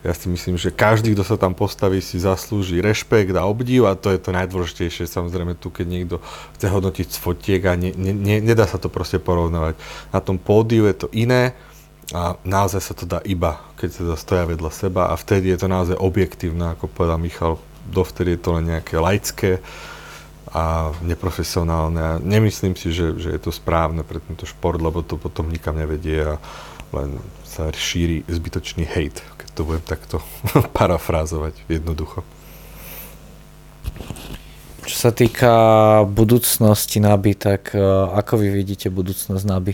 ja 0.03 0.11
si 0.11 0.27
myslím, 0.27 0.59
že 0.59 0.67
každý, 0.67 1.15
kto 1.15 1.23
sa 1.23 1.39
tam 1.39 1.55
postaví, 1.55 2.03
si 2.03 2.19
zaslúži 2.19 2.83
rešpekt 2.83 3.31
a 3.39 3.47
obdiv 3.47 3.87
a 3.87 3.95
to 3.95 4.11
je 4.11 4.19
to 4.19 4.35
najdôležitejšie. 4.35 5.07
Samozrejme 5.07 5.55
tu, 5.55 5.71
keď 5.71 5.85
niekto 5.87 6.15
chce 6.59 6.67
hodnotiť 6.67 7.07
z 7.07 7.17
fotiek 7.23 7.61
a 7.71 7.79
ne, 7.79 7.95
ne, 7.95 8.11
ne, 8.11 8.43
nedá 8.43 8.67
sa 8.67 8.75
to 8.75 8.91
proste 8.91 9.23
porovnávať. 9.23 9.79
Na 10.11 10.19
tom 10.19 10.35
pódiu 10.35 10.91
je 10.91 10.95
to 10.95 11.07
iné 11.15 11.55
a 12.11 12.35
naozaj 12.43 12.83
sa 12.83 12.93
to 12.99 13.07
dá 13.07 13.23
iba, 13.23 13.63
keď 13.79 13.89
sa 13.95 14.19
stoja 14.19 14.43
vedľa 14.43 14.71
seba 14.75 15.07
a 15.07 15.15
vtedy 15.15 15.55
je 15.55 15.63
to 15.63 15.71
naozaj 15.71 15.95
objektívne, 15.95 16.75
ako 16.75 16.91
povedal 16.91 17.15
Michal, 17.15 17.55
dovtedy 17.87 18.35
je 18.35 18.41
to 18.43 18.59
len 18.59 18.75
nejaké 18.75 18.99
laické 18.99 19.63
a 20.51 20.91
neprofesionálne 20.99 22.01
a 22.03 22.13
nemyslím 22.19 22.75
si, 22.75 22.91
že, 22.91 23.15
že 23.15 23.31
je 23.33 23.39
to 23.39 23.55
správne 23.55 24.03
pre 24.03 24.19
tento 24.19 24.43
šport, 24.43 24.83
lebo 24.83 24.99
to 24.99 25.15
potom 25.15 25.47
nikam 25.47 25.79
nevedie 25.79 26.21
a 26.21 26.43
len 26.93 27.17
sa 27.41 27.73
šíri 27.73 28.21
zbytočný 28.29 28.85
hate, 28.85 29.21
to 29.53 29.65
budem 29.65 29.85
takto 29.85 30.19
parafrázovať 30.77 31.53
jednoducho. 31.69 32.25
Čo 34.83 34.97
sa 35.09 35.11
týka 35.15 35.53
budúcnosti 36.11 36.99
NABY, 36.99 37.31
tak 37.39 37.71
uh, 37.71 38.11
ako 38.19 38.43
vy 38.43 38.51
vidíte 38.51 38.91
budúcnosť 38.91 39.43
NABY? 39.47 39.73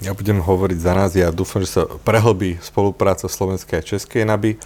Ja 0.00 0.16
budem 0.16 0.40
hovoriť 0.40 0.78
za 0.80 0.92
nás. 0.96 1.12
Ja 1.12 1.28
dúfam, 1.32 1.60
že 1.60 1.76
sa 1.76 1.84
prehlbí 1.84 2.56
spolupráca 2.60 3.28
slovenskej 3.28 3.80
a 3.80 3.84
českej 3.84 4.24
NABY. 4.24 4.56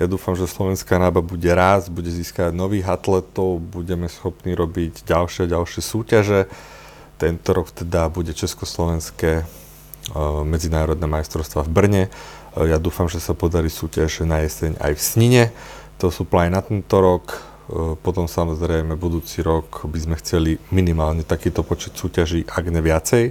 Ja 0.00 0.08
dúfam, 0.08 0.32
že 0.32 0.48
slovenská 0.48 0.96
NABA 0.96 1.20
bude 1.20 1.48
rásť, 1.52 1.92
bude 1.92 2.08
získať 2.08 2.52
nových 2.56 2.88
atletov, 2.88 3.60
budeme 3.60 4.08
schopní 4.08 4.56
robiť 4.56 5.04
ďalšie 5.04 5.48
a 5.48 5.52
ďalšie 5.60 5.80
súťaže. 5.84 6.40
Tento 7.20 7.48
rok 7.52 7.72
teda 7.72 8.08
bude 8.08 8.32
československé 8.32 9.44
medzinárodné 10.42 11.06
majstrovstva 11.06 11.62
v 11.66 11.70
Brne. 11.70 12.02
Eh, 12.06 12.68
ja 12.68 12.76
dúfam, 12.76 13.06
že 13.08 13.22
sa 13.22 13.32
podarí 13.32 13.70
súťaž 13.70 14.26
na 14.26 14.42
jeseň 14.42 14.76
aj 14.78 14.92
v 14.98 15.02
Snine. 15.02 15.44
To 16.02 16.10
sú 16.10 16.26
plány 16.26 16.50
na 16.52 16.60
tento 16.60 16.96
rok. 16.98 17.32
Eh, 17.32 17.94
potom 18.00 18.26
samozrejme 18.26 18.98
budúci 18.98 19.40
rok 19.40 19.86
by 19.86 19.98
sme 19.98 20.16
chceli 20.18 20.58
minimálne 20.74 21.22
takýto 21.24 21.62
počet 21.62 21.94
súťaží, 21.94 22.44
ak 22.48 22.64
ne 22.68 22.82
viacej 22.82 23.24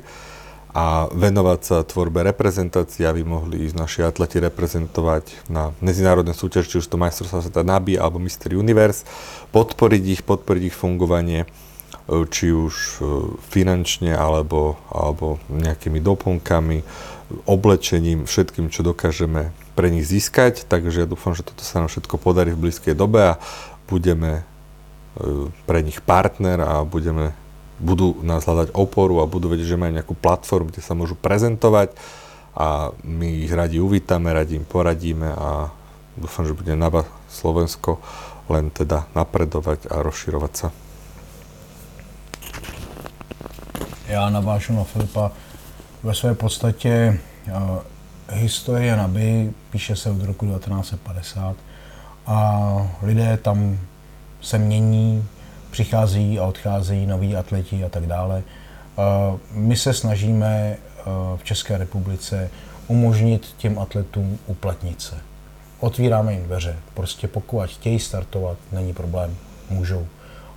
a 0.71 1.11
venovať 1.11 1.59
sa 1.59 1.77
tvorbe 1.83 2.23
reprezentácií, 2.23 3.03
aby 3.03 3.27
mohli 3.27 3.67
ísť 3.67 3.75
naši 3.75 3.99
atleti 4.07 4.39
reprezentovať 4.39 5.51
na 5.51 5.75
medzinárodné 5.83 6.31
súťaži, 6.31 6.71
či 6.71 6.79
už 6.79 6.87
to 6.87 6.95
majstrovstvá 6.95 7.43
sveta 7.43 7.67
NABI 7.67 7.99
alebo 7.99 8.23
Mr. 8.23 8.55
Universe, 8.55 9.03
podporiť 9.51 10.03
ich, 10.07 10.21
podporiť 10.23 10.71
ich 10.71 10.75
fungovanie 10.75 11.43
či 12.09 12.51
už 12.51 12.73
e, 12.73 13.01
finančne 13.51 14.11
alebo, 14.15 14.77
alebo 14.89 15.37
nejakými 15.49 16.01
doplnkami, 16.01 16.83
oblečením, 17.47 18.27
všetkým, 18.27 18.67
čo 18.67 18.83
dokážeme 18.83 19.55
pre 19.77 19.87
nich 19.87 20.03
získať. 20.03 20.67
Takže 20.67 21.05
ja 21.05 21.07
dúfam, 21.07 21.31
že 21.31 21.45
toto 21.47 21.63
sa 21.63 21.79
nám 21.79 21.87
všetko 21.87 22.19
podarí 22.19 22.51
v 22.51 22.67
blízkej 22.67 22.97
dobe 22.97 23.35
a 23.35 23.39
budeme 23.87 24.41
e, 24.41 25.51
pre 25.63 25.79
nich 25.85 26.03
partner 26.03 26.59
a 26.59 26.73
budeme, 26.83 27.31
budú 27.79 28.19
nás 28.25 28.43
hľadať 28.43 28.75
oporu 28.75 29.23
a 29.23 29.29
budú 29.29 29.47
vedieť, 29.47 29.75
že 29.75 29.81
majú 29.81 29.93
nejakú 29.95 30.15
platformu, 30.17 30.73
kde 30.73 30.83
sa 30.83 30.97
môžu 30.97 31.15
prezentovať 31.15 31.95
a 32.51 32.91
my 33.07 33.47
ich 33.47 33.51
radi 33.51 33.79
uvítame, 33.79 34.35
radi 34.35 34.59
im 34.59 34.67
poradíme 34.67 35.31
a 35.31 35.71
dúfam, 36.19 36.43
že 36.43 36.57
bude 36.57 36.75
na 36.75 36.91
Slovensko 37.31 38.03
len 38.51 38.67
teda 38.67 39.07
napredovať 39.15 39.87
a 39.87 40.03
rozširovať 40.03 40.53
sa. 40.53 40.67
Já 44.11 44.29
navážu 44.29 44.73
na 44.73 44.83
Filipa. 44.83 45.31
Ve 46.03 46.13
své 46.13 46.35
podstatě 46.35 47.19
uh, 47.47 47.77
historie 48.29 48.95
Naby 48.95 49.53
píše 49.69 49.95
se 49.95 50.11
od 50.11 50.23
roku 50.23 50.45
1950 50.45 51.55
a 52.25 52.61
lidé 53.01 53.37
tam 53.37 53.79
se 54.41 54.57
mění, 54.57 55.27
přichází 55.71 56.39
a 56.39 56.45
odcházejí 56.45 57.05
noví 57.05 57.35
atleti 57.35 57.83
a 57.83 57.89
tak 57.89 58.05
dále. 58.05 58.43
Uh, 58.95 59.39
my 59.51 59.75
se 59.75 59.93
snažíme 59.93 60.77
uh, 60.77 61.37
v 61.37 61.43
České 61.43 61.77
republice 61.77 62.49
umožnit 62.87 63.55
těm 63.57 63.79
atletům 63.79 64.39
uplatnit 64.47 65.01
se. 65.01 65.15
Otvíráme 65.79 66.33
jim 66.33 66.43
dveře. 66.43 66.75
Prostě 66.93 67.27
pokud 67.27 67.65
chtějí 67.65 67.99
startovat, 67.99 68.57
není 68.71 68.93
problém, 68.93 69.35
můžou. 69.69 70.07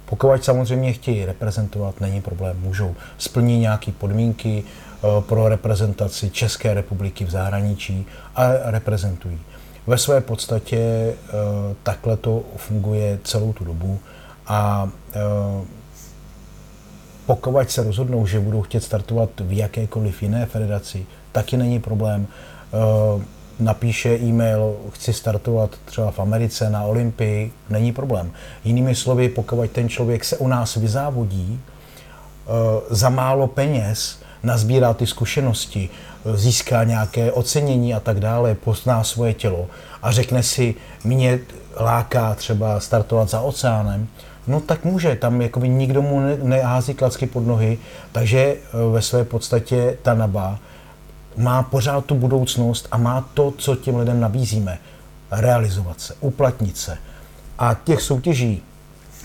Pokud 0.07 0.45
samozřejmě 0.45 0.93
chtějí 0.93 1.25
reprezentovat, 1.25 2.01
není 2.01 2.23
problém, 2.23 2.61
můžou. 2.61 2.95
splnit 3.19 3.59
nějaké 3.59 3.93
podmínky 3.93 4.65
eh, 4.65 5.07
pro 5.21 5.49
reprezentaci 5.49 6.31
České 6.31 6.75
republiky 6.75 7.25
v 7.25 7.31
zahraničí 7.31 8.07
a 8.37 8.49
reprezentují. 8.65 9.41
Ve 9.87 9.99
své 9.99 10.21
podstatě 10.21 10.77
eh, 10.79 11.15
takhle 11.83 12.17
to 12.17 12.43
funguje 12.57 13.19
celou 13.25 13.53
tu 13.53 13.65
dobu 13.65 14.01
a 14.47 14.89
eh, 15.15 15.65
pokud 17.27 17.71
se 17.71 17.83
rozhodnou, 17.83 18.27
že 18.27 18.41
budou 18.41 18.63
chtět 18.63 18.83
startovat 18.83 19.31
v 19.41 19.53
jakékoliv 19.53 20.23
jiné 20.23 20.47
federaci, 20.47 21.07
taky 21.33 21.57
není 21.57 21.81
problém 21.81 22.27
napíše 23.61 24.19
e-mail, 24.19 24.77
chci 24.91 25.13
startovat 25.13 25.71
třeba 25.85 26.11
v 26.11 26.19
Americe 26.19 26.71
na 26.71 26.83
Olympii, 26.83 27.53
není 27.71 27.93
problém. 27.93 28.33
Jinými 28.65 28.95
slovy, 28.95 29.29
pokud 29.29 29.71
ten 29.71 29.89
člověk 29.89 30.25
se 30.25 30.37
u 30.37 30.49
nás 30.49 30.75
vyzávodí 30.75 31.61
uh, 32.47 32.55
za 32.91 33.09
málo 33.09 33.47
peněz, 33.47 34.19
nazbírá 34.43 34.95
ty 34.95 35.07
zkušenosti, 35.07 35.89
získá 36.35 36.85
nějaké 36.85 37.33
ocenění 37.33 37.95
a 37.95 38.01
tak 38.01 38.21
dále, 38.21 38.55
pozná 38.55 39.05
svoje 39.05 39.35
tělo 39.35 39.67
a 40.03 40.13
řekne 40.13 40.43
si, 40.43 40.75
mě 41.05 41.39
láká 41.81 42.35
třeba 42.35 42.81
startovat 42.81 43.31
za 43.31 43.41
oceánem, 43.41 44.09
no 44.47 44.61
tak 44.61 44.85
může, 44.85 45.17
tam 45.17 45.43
jakoby 45.43 45.69
nikdo 45.69 46.03
mu 46.03 46.21
nehází 46.43 46.95
klacky 46.95 47.27
pod 47.27 47.47
nohy, 47.47 47.79
takže 48.13 48.39
eh, 48.39 48.57
ve 48.93 49.03
své 49.03 49.25
podstatě 49.25 49.97
ta 50.03 50.15
naba 50.15 50.59
má 51.37 51.63
pořád 51.63 52.05
tu 52.05 52.15
budoucnost 52.15 52.89
a 52.91 52.99
má 52.99 53.29
to, 53.35 53.55
co 53.59 53.77
těm 53.77 53.97
lidem 53.97 54.21
nabízíme. 54.21 54.79
Realizovat 55.31 56.01
se, 56.01 56.15
uplatnit 56.21 56.77
se. 56.77 56.99
A 57.59 57.75
těch 57.85 58.03
soutěží, 58.03 58.63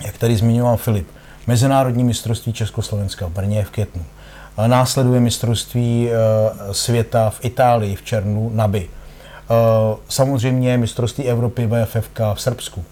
jak 0.04 0.18
tady 0.18 0.36
zmiňoval 0.36 0.76
Filip, 0.76 1.08
Mezinárodní 1.46 2.04
mistrovství 2.04 2.52
Československa 2.52 3.26
v 3.26 3.30
Brně 3.30 3.64
v 3.64 3.70
květnu. 3.70 4.04
Následuje 4.66 5.20
mistrovství 5.20 6.10
eh, 6.10 6.74
světa 6.74 7.30
v 7.30 7.44
Itálii 7.44 7.96
v 7.96 8.02
červnu 8.02 8.50
NABI. 8.54 8.88
samozřejmě 10.08 10.78
mistrovství 10.78 11.24
Evropy 11.24 11.66
VFFK 11.66 12.20
v 12.34 12.40
Srbsku. 12.40 12.84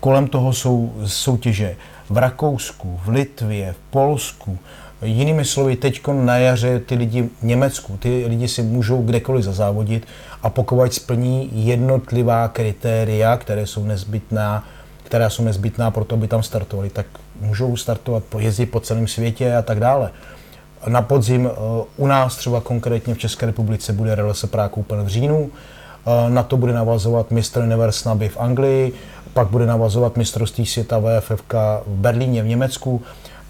Kolem 0.00 0.28
toho 0.28 0.52
jsou 0.52 0.92
soutěže 1.06 1.76
v 2.10 2.16
Rakousku, 2.16 3.00
v 3.04 3.08
Litvě, 3.08 3.72
v 3.72 3.90
Polsku, 3.90 4.58
Jinými 5.02 5.44
slovy, 5.44 5.76
teď 5.76 6.00
na 6.12 6.36
jaře 6.38 6.80
ty 6.80 6.94
lidi 6.94 7.22
v 7.22 7.42
Německu, 7.42 7.96
ty 7.96 8.24
lidi 8.28 8.48
si 8.48 8.62
můžou 8.62 9.02
kdekoliv 9.02 9.44
zazávodit 9.44 10.06
a 10.42 10.50
pokud 10.50 10.94
splní 10.94 11.50
jednotlivá 11.52 12.48
kritéria, 12.48 13.36
které 13.36 13.66
jsou 13.66 13.84
nezbytná, 13.84 14.64
která 15.04 15.30
jsou 15.30 15.44
nezbytná 15.44 15.90
pro 15.90 16.04
to, 16.04 16.14
aby 16.14 16.28
tam 16.28 16.42
startovali, 16.42 16.90
tak 16.90 17.06
můžou 17.40 17.76
startovat, 17.76 18.22
jezdit 18.38 18.66
po 18.66 18.80
celém 18.80 19.06
světě 19.06 19.56
a 19.56 19.62
tak 19.62 19.80
dále. 19.80 20.10
Na 20.86 21.02
podzim 21.02 21.50
eh, 21.52 21.84
u 21.96 22.06
nás 22.06 22.36
třeba 22.36 22.60
konkrétně 22.60 23.14
v 23.14 23.18
České 23.18 23.46
republice 23.46 23.92
bude 23.92 24.14
Relese 24.14 24.46
Prague 24.46 24.80
Open 24.80 25.02
v 25.02 25.08
říjnu, 25.08 25.50
eh, 25.50 26.30
na 26.30 26.42
to 26.42 26.56
bude 26.56 26.72
navazovat 26.72 27.30
mistr 27.30 27.60
Universe 27.60 28.08
Naby 28.08 28.28
v 28.28 28.40
Anglii, 28.40 28.92
pak 29.34 29.48
bude 29.48 29.66
navazovat 29.66 30.16
mistrovství 30.16 30.66
světa 30.66 30.98
VFFK 30.98 31.54
v 31.86 31.96
Berlíně 31.96 32.42
v 32.42 32.46
Německu 32.46 33.02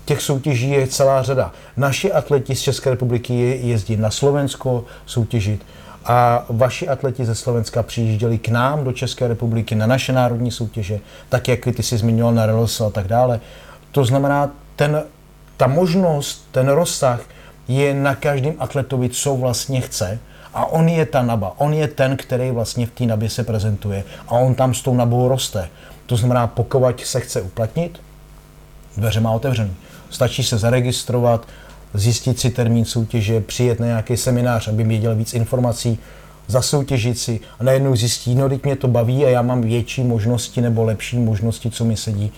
těch 0.05 0.22
soutěží 0.22 0.70
je 0.70 0.86
celá 0.86 1.22
řada. 1.22 1.53
Naši 1.76 2.12
atleti 2.12 2.55
z 2.55 2.61
České 2.61 2.90
republiky 2.90 3.61
jezdí 3.62 3.96
na 3.96 4.11
Slovensko 4.11 4.84
soutěžit 5.07 5.66
a 6.05 6.44
vaši 6.48 6.88
atleti 6.88 7.24
ze 7.24 7.34
Slovenska 7.34 7.82
přijížděli 7.82 8.38
k 8.38 8.48
nám 8.48 8.84
do 8.84 8.92
České 8.92 9.28
republiky 9.28 9.74
na 9.74 9.86
naše 9.86 10.12
národní 10.12 10.50
soutěže, 10.50 11.00
tak 11.28 11.48
jak 11.48 11.61
ty 11.76 11.82
si 11.82 11.96
zmiňoval 11.96 12.34
na 12.34 12.46
Relos 12.46 12.80
a 12.80 12.90
tak 12.90 13.09
dále. 13.09 13.40
To 13.92 14.05
znamená, 14.05 14.50
ten, 14.76 15.03
ta 15.57 15.66
možnost, 15.66 16.48
ten 16.53 16.68
rozsah 16.68 17.20
je 17.68 17.94
na 17.94 18.14
každém 18.14 18.55
atletovi, 18.59 19.09
co 19.09 19.36
vlastně 19.36 19.80
chce. 19.80 20.18
A 20.55 20.66
on 20.66 20.88
je 20.88 21.07
ta 21.07 21.22
naba, 21.22 21.55
on 21.59 21.74
je 21.74 21.88
ten, 21.88 22.16
který 22.16 22.50
vlastně 22.50 22.86
v 22.86 22.90
té 22.90 23.05
nabě 23.05 23.30
se 23.30 23.44
prezentuje 23.44 24.05
a 24.28 24.32
on 24.32 24.55
tam 24.55 24.74
s 24.74 24.82
tou 24.82 24.94
nabou 24.94 25.28
roste. 25.28 25.68
To 26.07 26.16
znamená, 26.16 26.46
pokud 26.46 27.00
se 27.00 27.20
chce 27.20 27.40
uplatnit, 27.40 28.00
dveře 28.96 29.20
má 29.20 29.30
otevřený. 29.30 29.74
Stačí 30.13 30.45
se 30.45 30.59
zaregistrovat, 30.59 31.49
zjistit 31.95 32.41
si 32.41 32.51
termín 32.51 32.85
soutěže, 32.85 33.41
přijet 33.41 33.81
na 33.81 33.87
nějaký 33.87 34.17
seminář, 34.17 34.69
aby 34.69 34.85
věděl 34.85 35.17
víc 35.17 35.35
informací, 35.35 35.99
zasoutěžit 36.47 37.19
si 37.19 37.41
a 37.61 37.65
najednou 37.65 37.97
zjistí, 37.97 38.35
no 38.35 38.49
teď 38.49 38.65
mě 38.65 38.77
to 38.77 38.89
baví 38.89 39.25
a 39.27 39.29
já 39.29 39.43
mám 39.43 39.63
větší 39.63 40.05
možnosti 40.05 40.61
nebo 40.61 40.85
lepší 40.85 41.19
možnosti, 41.19 41.71
co 41.71 41.85
mi 41.85 41.97
sedí. 41.97 42.33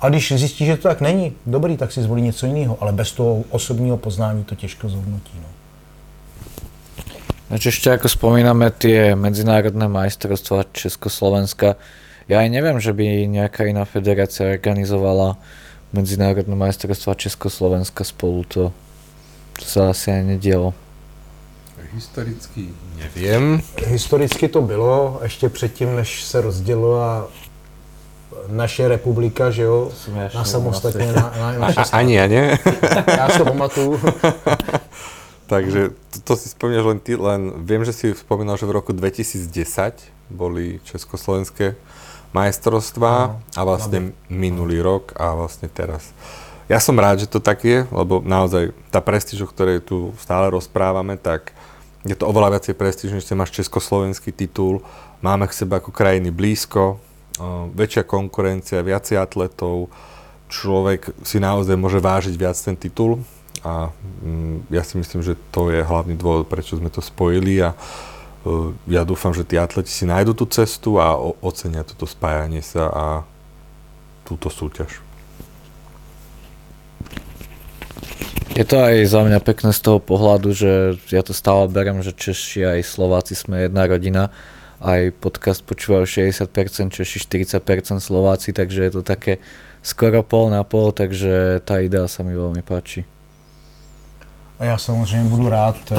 A 0.00 0.08
když 0.08 0.32
zjistí, 0.32 0.66
že 0.66 0.76
to 0.76 0.88
tak 0.88 1.00
není, 1.00 1.32
dobrý, 1.46 1.76
tak 1.76 1.92
si 1.92 2.02
zvolí 2.02 2.22
něco 2.22 2.46
jiného, 2.46 2.78
ale 2.80 2.92
bez 2.92 3.12
toho 3.12 3.44
osobního 3.50 3.96
poznání 3.96 4.44
to 4.44 4.54
těžko 4.54 4.88
zhodnotí. 4.88 5.32
No. 5.42 5.48
Znači 7.44 7.68
ešte 7.68 7.92
ako 7.92 8.08
spomíname 8.08 8.72
tie 8.72 9.12
medzinárodné 9.14 9.84
majstrovstvá 9.86 10.64
Československa, 10.72 11.76
ja 12.24 12.40
aj 12.40 12.48
neviem, 12.48 12.80
že 12.80 12.96
by 12.96 13.28
nejaká 13.28 13.68
iná 13.68 13.84
federácia 13.84 14.48
organizovala 14.48 15.36
medzinárodné 15.94 16.58
majstrovstvá 16.58 17.14
Československa 17.14 18.04
spolu, 18.04 18.42
to, 18.50 18.74
to 19.54 19.64
sa 19.64 19.94
asi 19.94 20.10
ani 20.10 20.34
nedielo. 20.34 20.74
Historicky 21.94 22.74
nevím. 22.98 23.62
Historicky 23.86 24.48
to 24.48 24.62
bylo, 24.62 25.20
ještě 25.22 25.48
předtím, 25.48 25.96
než 25.96 26.24
se 26.24 26.40
rozdělila 26.40 27.30
naše 28.48 28.88
republika, 28.88 29.50
že 29.50 29.62
jo, 29.62 29.92
na 30.34 30.44
samostatně, 30.44 31.12
na, 31.12 31.32
na, 31.38 31.52
na 31.58 31.66
A, 31.66 31.82
ani 31.92 32.14
ja 32.14 32.26
nie. 32.26 32.58
Já 33.06 33.28
si 33.28 33.38
to 33.38 33.44
pamatuju. 33.44 34.00
Takže 35.46 35.88
to, 36.10 36.18
to 36.24 36.36
si 36.36 36.48
spomínaš 36.48 36.84
len 36.84 36.98
ty, 36.98 37.16
len 37.16 37.52
viem, 37.64 37.84
že 37.84 37.92
si 37.92 38.14
spomínal, 38.16 38.56
že 38.56 38.66
v 38.66 38.74
roku 38.80 38.92
2010 38.92 39.48
boli 40.30 40.80
československé 40.84 41.76
majstrovstvá 42.34 43.14
no, 43.30 43.34
a 43.54 43.60
vlastne 43.62 44.10
minulý 44.26 44.82
rok 44.82 45.14
a 45.14 45.38
vlastne 45.38 45.70
teraz. 45.70 46.10
Ja 46.66 46.82
som 46.82 46.98
rád, 46.98 47.22
že 47.22 47.30
to 47.30 47.38
tak 47.38 47.62
je, 47.62 47.86
lebo 47.94 48.18
naozaj 48.18 48.74
tá 48.90 48.98
prestíž, 48.98 49.46
o 49.46 49.48
ktorej 49.48 49.84
tu 49.84 50.10
stále 50.18 50.50
rozprávame, 50.50 51.14
tak 51.14 51.54
je 52.02 52.16
to 52.18 52.26
oveľa 52.26 52.58
viacej 52.58 52.74
prestíž, 52.74 53.14
než 53.14 53.30
máš 53.38 53.54
československý 53.54 54.34
titul. 54.34 54.82
Máme 55.22 55.46
k 55.46 55.56
sebe 55.56 55.78
ako 55.78 55.94
krajiny 55.94 56.34
blízko, 56.34 56.98
väčšia 57.72 58.02
konkurencia, 58.04 58.84
viacej 58.84 59.16
atletov, 59.16 59.88
človek 60.50 61.14
si 61.22 61.38
naozaj 61.38 61.78
môže 61.78 62.02
vážiť 62.02 62.34
viac 62.36 62.56
ten 62.58 62.76
titul 62.76 63.24
a 63.64 63.88
mm, 64.22 64.68
ja 64.68 64.84
si 64.84 65.00
myslím, 65.00 65.24
že 65.24 65.38
to 65.48 65.72
je 65.72 65.80
hlavný 65.80 66.14
dôvod, 66.14 66.46
prečo 66.46 66.76
sme 66.76 66.92
to 66.92 67.00
spojili 67.00 67.64
a 67.64 67.72
uh, 67.72 68.13
ja 68.84 69.02
dúfam, 69.08 69.32
že 69.32 69.44
tí 69.44 69.56
atleti 69.56 69.88
si 69.88 70.04
nájdu 70.04 70.36
tú 70.36 70.44
cestu 70.44 71.00
a 71.00 71.16
ocenia 71.40 71.80
toto 71.84 72.04
spájanie 72.04 72.60
sa 72.60 72.92
a 72.92 73.04
túto 74.24 74.52
súťaž. 74.52 75.00
Je 78.54 78.62
to 78.62 78.78
aj 78.78 79.10
za 79.10 79.20
mňa 79.26 79.42
pekné 79.42 79.74
z 79.74 79.80
toho 79.82 79.98
pohľadu, 79.98 80.54
že 80.54 80.94
ja 81.10 81.26
to 81.26 81.34
stále 81.34 81.66
berem, 81.66 81.98
že 82.06 82.14
Češi 82.14 82.78
aj 82.78 82.86
Slováci 82.86 83.34
sme 83.34 83.66
jedna 83.66 83.90
rodina. 83.90 84.30
Aj 84.78 85.10
podcast 85.10 85.66
počúvajú 85.66 86.30
60%, 86.30 86.94
Češi 86.94 87.18
40% 87.58 87.98
Slováci, 87.98 88.54
takže 88.54 88.86
je 88.86 88.92
to 88.94 89.02
také 89.02 89.42
skoro 89.82 90.22
pol 90.22 90.54
na 90.54 90.62
pol, 90.62 90.94
takže 90.94 91.66
tá 91.66 91.82
idea 91.82 92.06
sa 92.06 92.22
mi 92.22 92.36
veľmi 92.36 92.62
páči. 92.62 93.02
A 94.58 94.64
já 94.64 94.78
samozřejmě 94.78 95.30
budu 95.30 95.48
rád, 95.48 95.92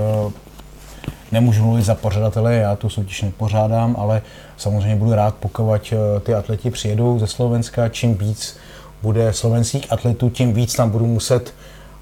nemůžu 1.32 1.64
mluvit 1.64 1.84
za 1.84 1.96
pořadatele, 1.96 2.56
já 2.56 2.76
tu 2.76 2.90
soutěž 2.90 3.22
nepořádám, 3.22 3.96
ale 4.00 4.22
samozřejmě 4.58 4.96
budu 4.96 5.14
rád, 5.14 5.36
pokud 5.36 5.94
eh, 5.94 6.20
ty 6.20 6.34
atleti 6.34 6.72
přijedou 6.72 7.20
ze 7.20 7.28
Slovenska, 7.28 7.90
čím 7.90 8.16
víc 8.16 8.58
bude 9.02 9.34
slovenských 9.34 9.92
atletů, 9.92 10.30
tím 10.30 10.54
víc 10.54 10.76
tam 10.76 10.90
budu 10.90 11.06
muset 11.06 11.54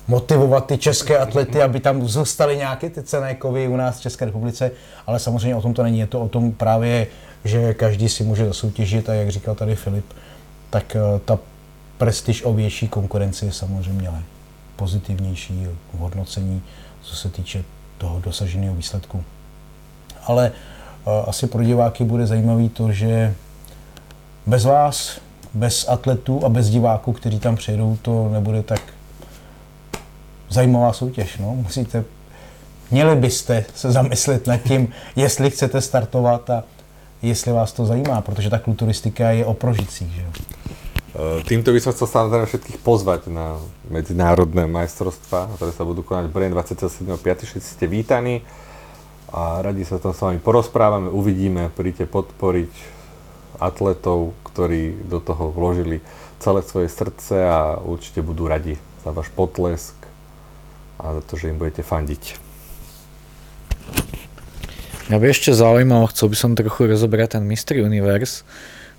motivovat 0.08 0.66
ty 0.66 0.78
české 0.78 1.18
atlety, 1.18 1.62
aby 1.62 1.80
tam 1.80 2.08
zůstaly 2.08 2.58
nějaké 2.58 2.90
ty 2.90 3.04
cené 3.04 3.36
kovy 3.36 3.68
u 3.68 3.76
nás 3.76 4.00
v 4.00 4.02
České 4.02 4.26
republice, 4.26 4.72
ale 5.08 5.20
samozřejmě 5.20 5.56
o 5.56 5.62
tom 5.62 5.74
to 5.74 5.84
není, 5.84 6.00
je 6.00 6.08
to 6.08 6.22
o 6.22 6.30
tom 6.30 6.52
právě, 6.52 7.08
že 7.46 7.74
každý 7.74 8.10
si 8.10 8.24
může 8.24 8.46
zasoutěžit 8.46 9.10
a 9.10 9.14
jak 9.14 9.32
říkal 9.32 9.56
tady 9.56 9.76
Filip, 9.76 10.06
tak 10.70 10.96
eh, 10.96 11.20
ta 11.26 11.40
prestiž 11.98 12.44
o 12.46 12.54
větší 12.54 12.88
konkurenci 12.88 13.46
je 13.46 13.52
samozřejmě 13.52 14.10
pozitivnější 14.76 15.68
hodnocení, 15.98 16.62
co 17.02 17.16
se 17.16 17.30
týče 17.30 17.64
toho 18.04 18.20
dosaženého 18.20 18.76
výsledku. 18.76 19.24
Ale 20.24 20.52
uh, 20.52 21.30
asi 21.30 21.48
pro 21.48 21.64
diváky 21.64 22.04
bude 22.04 22.28
zajímavý 22.28 22.70
to, 22.70 22.92
že 22.92 23.36
bez 24.46 24.66
vás, 24.66 25.20
bez 25.54 25.88
atletů 25.88 26.46
a 26.46 26.50
bez 26.50 26.70
diváků, 26.70 27.14
kteří 27.14 27.40
tam 27.40 27.56
přijedou, 27.56 27.98
to 28.02 28.30
nebude 28.30 28.64
tak 28.64 28.82
zajímavá 30.50 30.94
soutěž. 30.94 31.38
No. 31.38 31.56
Musíte, 31.56 32.04
měli 32.92 33.16
byste 33.16 33.66
se 33.76 33.92
zamyslet 33.92 34.48
nad 34.48 34.58
tím, 34.58 34.88
jestli 35.16 35.50
chcete 35.50 35.82
startovat 35.82 36.50
a 36.50 36.64
jestli 37.22 37.52
vás 37.52 37.72
to 37.72 37.86
zajímá, 37.86 38.22
protože 38.22 38.50
ta 38.50 38.60
kulturistika 38.60 39.32
je 39.32 39.46
o 39.46 39.54
prožicích. 39.54 40.12
Že? 40.12 40.24
Eh, 41.14 41.46
týmto 41.46 41.70
by 41.70 41.78
som 41.78 41.94
chcel 41.94 42.10
samozrejme 42.10 42.50
všetkých 42.50 42.82
pozvať 42.82 43.30
na 43.30 43.62
medzinárodné 43.86 44.66
majstrovstvá, 44.66 45.46
ktoré 45.62 45.70
sa 45.70 45.86
budú 45.86 46.02
konať 46.02 46.26
v 46.26 46.34
Brne 46.34 46.50
27.5. 46.58 47.46
Všetci 47.46 47.70
ste 47.78 47.86
vítaní 47.86 48.42
a 49.30 49.62
radi 49.62 49.86
sa 49.86 50.02
tam 50.02 50.18
s 50.18 50.26
vami 50.26 50.42
porozprávame, 50.42 51.14
uvidíme, 51.14 51.70
príďte 51.70 52.10
podporiť 52.10 52.74
atletov, 53.62 54.34
ktorí 54.42 55.06
do 55.06 55.22
toho 55.22 55.54
vložili 55.54 56.02
celé 56.42 56.66
svoje 56.66 56.90
srdce 56.90 57.46
a 57.46 57.78
určite 57.78 58.26
budú 58.26 58.50
radi 58.50 58.82
za 59.06 59.14
váš 59.14 59.30
potlesk 59.38 59.94
a 60.98 61.14
za 61.14 61.22
to, 61.30 61.38
že 61.38 61.54
im 61.54 61.62
budete 61.62 61.86
fandiť. 61.86 62.42
Mňa 65.14 65.18
by 65.22 65.26
ešte 65.30 65.54
zaujímalo, 65.54 66.10
chcel 66.10 66.34
by 66.34 66.38
som 66.42 66.58
trochu 66.58 66.90
rozobrať 66.90 67.38
ten 67.38 67.46
Mystery 67.46 67.86
Universe, 67.86 68.42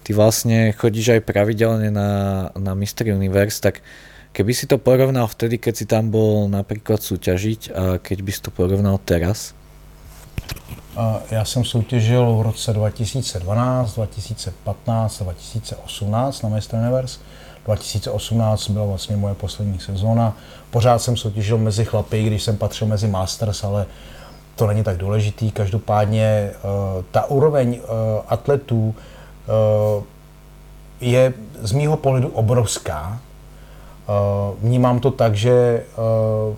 ty 0.05 0.13
vlastne 0.13 0.77
chodíš 0.77 1.17
aj 1.17 1.21
pravidelne 1.25 1.89
na, 1.89 2.11
na 2.53 2.73
Mystery 2.77 3.17
Universe, 3.17 3.65
tak 3.65 3.81
keby 4.37 4.53
si 4.53 4.69
to 4.69 4.77
porovnal 4.77 5.25
vtedy, 5.25 5.57
keď 5.57 5.75
si 5.75 5.85
tam 5.89 6.13
bol 6.13 6.53
napríklad 6.53 7.01
súťažiť 7.01 7.61
a 7.73 7.83
keď 7.97 8.19
by 8.21 8.31
si 8.31 8.41
to 8.45 8.53
porovnal 8.53 9.01
teraz? 9.01 9.57
Já 11.31 11.45
jsem 11.45 11.65
soutěžil 11.65 12.37
v 12.37 12.43
roce 12.43 12.73
2012, 12.73 13.95
2015 13.95 15.21
a 15.21 15.25
2018 15.25 16.43
na 16.43 16.49
Mr. 16.49 16.75
Universe. 16.75 17.19
2018 17.65 18.71
byla 18.71 18.85
vlastně 18.85 19.17
moje 19.17 19.35
poslední 19.35 19.79
sezóna. 19.81 20.37
Pořád 20.71 20.99
jsem 20.99 21.17
soutěžil 21.17 21.59
mezi 21.59 21.85
chlapy, 21.85 22.23
když 22.23 22.43
jsem 22.43 22.57
patřil 22.57 22.87
mezi 22.87 23.09
Masters, 23.09 23.65
ale 23.65 23.87
to 24.57 24.67
není 24.67 24.85
tak 24.85 24.97
důležitý. 24.97 25.51
Každopádně 25.51 26.51
uh, 26.55 27.05
ta 27.11 27.27
úroveň 27.27 27.69
uh, 27.81 27.87
atletů 28.29 28.95
Eh, 28.95 29.14
je 31.01 31.33
z 31.61 31.73
mýho 31.73 31.97
pohledu 31.97 32.29
obrovská. 32.29 33.21
Eh, 34.09 34.55
vnímám 34.63 35.01
to 35.01 35.11
tak, 35.11 35.35
že 35.35 35.51
eh, 35.53 36.57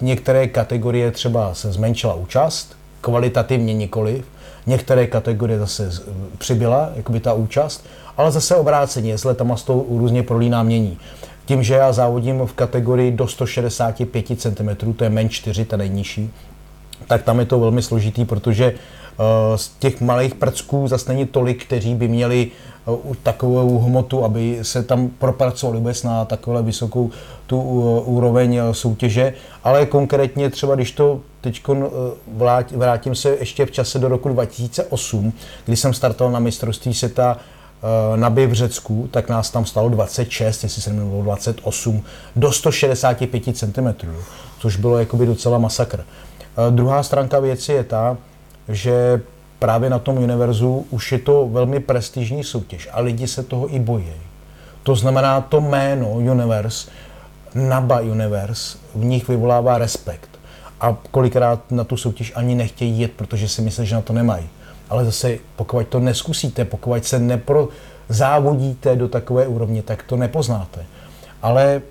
některé 0.00 0.46
kategorie 0.46 1.10
třeba 1.10 1.54
se 1.54 1.72
zmenšila 1.72 2.14
účast, 2.14 2.76
kvalitativně 3.00 3.74
nikoliv. 3.74 4.24
Některé 4.66 5.06
kategorie 5.06 5.58
zase 5.58 5.90
přibyla, 6.38 6.90
jakoby 6.94 7.20
ta 7.20 7.32
účast, 7.32 7.86
ale 8.16 8.32
zase 8.32 8.56
obráceně, 8.56 9.18
s 9.18 9.24
letama 9.24 9.56
z 9.56 9.62
toho 9.62 9.84
různě 9.88 10.22
prolíná 10.22 10.62
mění. 10.62 10.98
Tím, 11.44 11.62
že 11.62 11.74
já 11.74 11.92
závodím 11.92 12.46
v 12.46 12.52
kategorii 12.52 13.10
do 13.10 13.28
165 13.28 14.40
cm, 14.40 14.92
to 14.96 15.04
je 15.04 15.10
men 15.10 15.28
4, 15.28 15.64
ta 15.64 15.76
nejnižší, 15.76 16.30
tak 17.06 17.22
tam 17.22 17.40
je 17.40 17.46
to 17.46 17.60
velmi 17.60 17.82
složitý, 17.82 18.24
protože 18.24 18.74
z 19.56 19.68
těch 19.78 20.00
malých 20.00 20.34
prcků 20.34 20.88
zase 20.88 21.12
není 21.12 21.26
tolik, 21.26 21.64
kteří 21.64 21.94
by 21.94 22.08
měli 22.08 22.50
uh, 22.86 23.14
takovou 23.22 23.78
hmotu, 23.78 24.24
aby 24.24 24.58
se 24.62 24.82
tam 24.82 25.08
propracovali 25.08 25.78
vůbec 25.78 26.02
na 26.02 26.24
takovou 26.24 26.62
vysokou 26.62 27.10
tu 27.46 27.60
uh, 27.62 28.08
úroveň 28.14 28.60
soutěže, 28.72 29.34
ale 29.64 29.86
konkrétně 29.86 30.50
třeba, 30.50 30.74
když 30.74 30.92
to 30.92 31.20
teď 31.40 31.62
vrátím 32.76 33.14
se 33.14 33.28
ještě 33.28 33.66
v 33.66 33.70
čase 33.70 33.98
do 33.98 34.08
roku 34.08 34.28
2008, 34.28 35.32
kdy 35.64 35.76
jsem 35.76 35.94
startoval 35.94 36.32
na 36.32 36.38
mistrovství 36.38 36.94
světa 36.94 37.38
na 38.16 38.28
v 38.28 38.52
Řecku, 38.52 39.08
tak 39.10 39.28
nás 39.28 39.50
tam 39.50 39.66
stalo 39.66 39.88
26, 39.88 40.62
jestli 40.62 40.82
se 40.82 40.92
nemýlím, 40.92 41.22
28, 41.22 42.02
do 42.36 42.52
165 42.52 43.56
cm, 43.56 43.94
což 44.58 44.76
bylo 44.76 44.98
jakoby 44.98 45.26
docela 45.26 45.58
masakr. 45.58 46.04
Druhá 46.70 47.02
stránka 47.02 47.40
věci 47.40 47.72
je 47.72 47.84
ta, 47.84 48.16
že 48.68 49.20
právě 49.58 49.90
na 49.90 49.98
tom 49.98 50.18
univerzu 50.18 50.86
už 50.90 51.12
je 51.12 51.18
to 51.18 51.48
velmi 51.48 51.80
prestižní 51.80 52.44
soutěž 52.44 52.88
a 52.92 53.00
lidi 53.00 53.26
se 53.26 53.42
toho 53.42 53.74
i 53.74 53.78
bojí. 53.78 54.12
To 54.82 54.96
znamená, 54.96 55.40
to 55.40 55.60
jméno 55.60 56.10
Universe, 56.10 56.90
NABA 57.54 58.00
Universe, 58.00 58.78
v 58.94 59.04
nich 59.04 59.28
vyvolává 59.28 59.78
respekt. 59.78 60.30
A 60.80 60.96
kolikrát 61.10 61.70
na 61.70 61.84
tu 61.84 61.96
soutěž 61.96 62.32
ani 62.34 62.54
nechtějí 62.54 63.00
jet, 63.00 63.12
protože 63.12 63.48
si 63.48 63.62
myslí, 63.62 63.86
že 63.86 63.94
na 63.94 64.00
to 64.00 64.12
nemají. 64.12 64.48
Ale 64.90 65.04
zase, 65.04 65.38
pokud 65.56 65.88
to 65.88 66.00
neskusíte, 66.00 66.64
pokud 66.64 67.04
se 67.04 67.18
neprozávodíte 67.18 68.96
do 68.96 69.08
takové 69.08 69.46
úrovně, 69.46 69.82
tak 69.82 70.02
to 70.02 70.16
nepoznáte. 70.16 70.86
Ale 71.42 71.82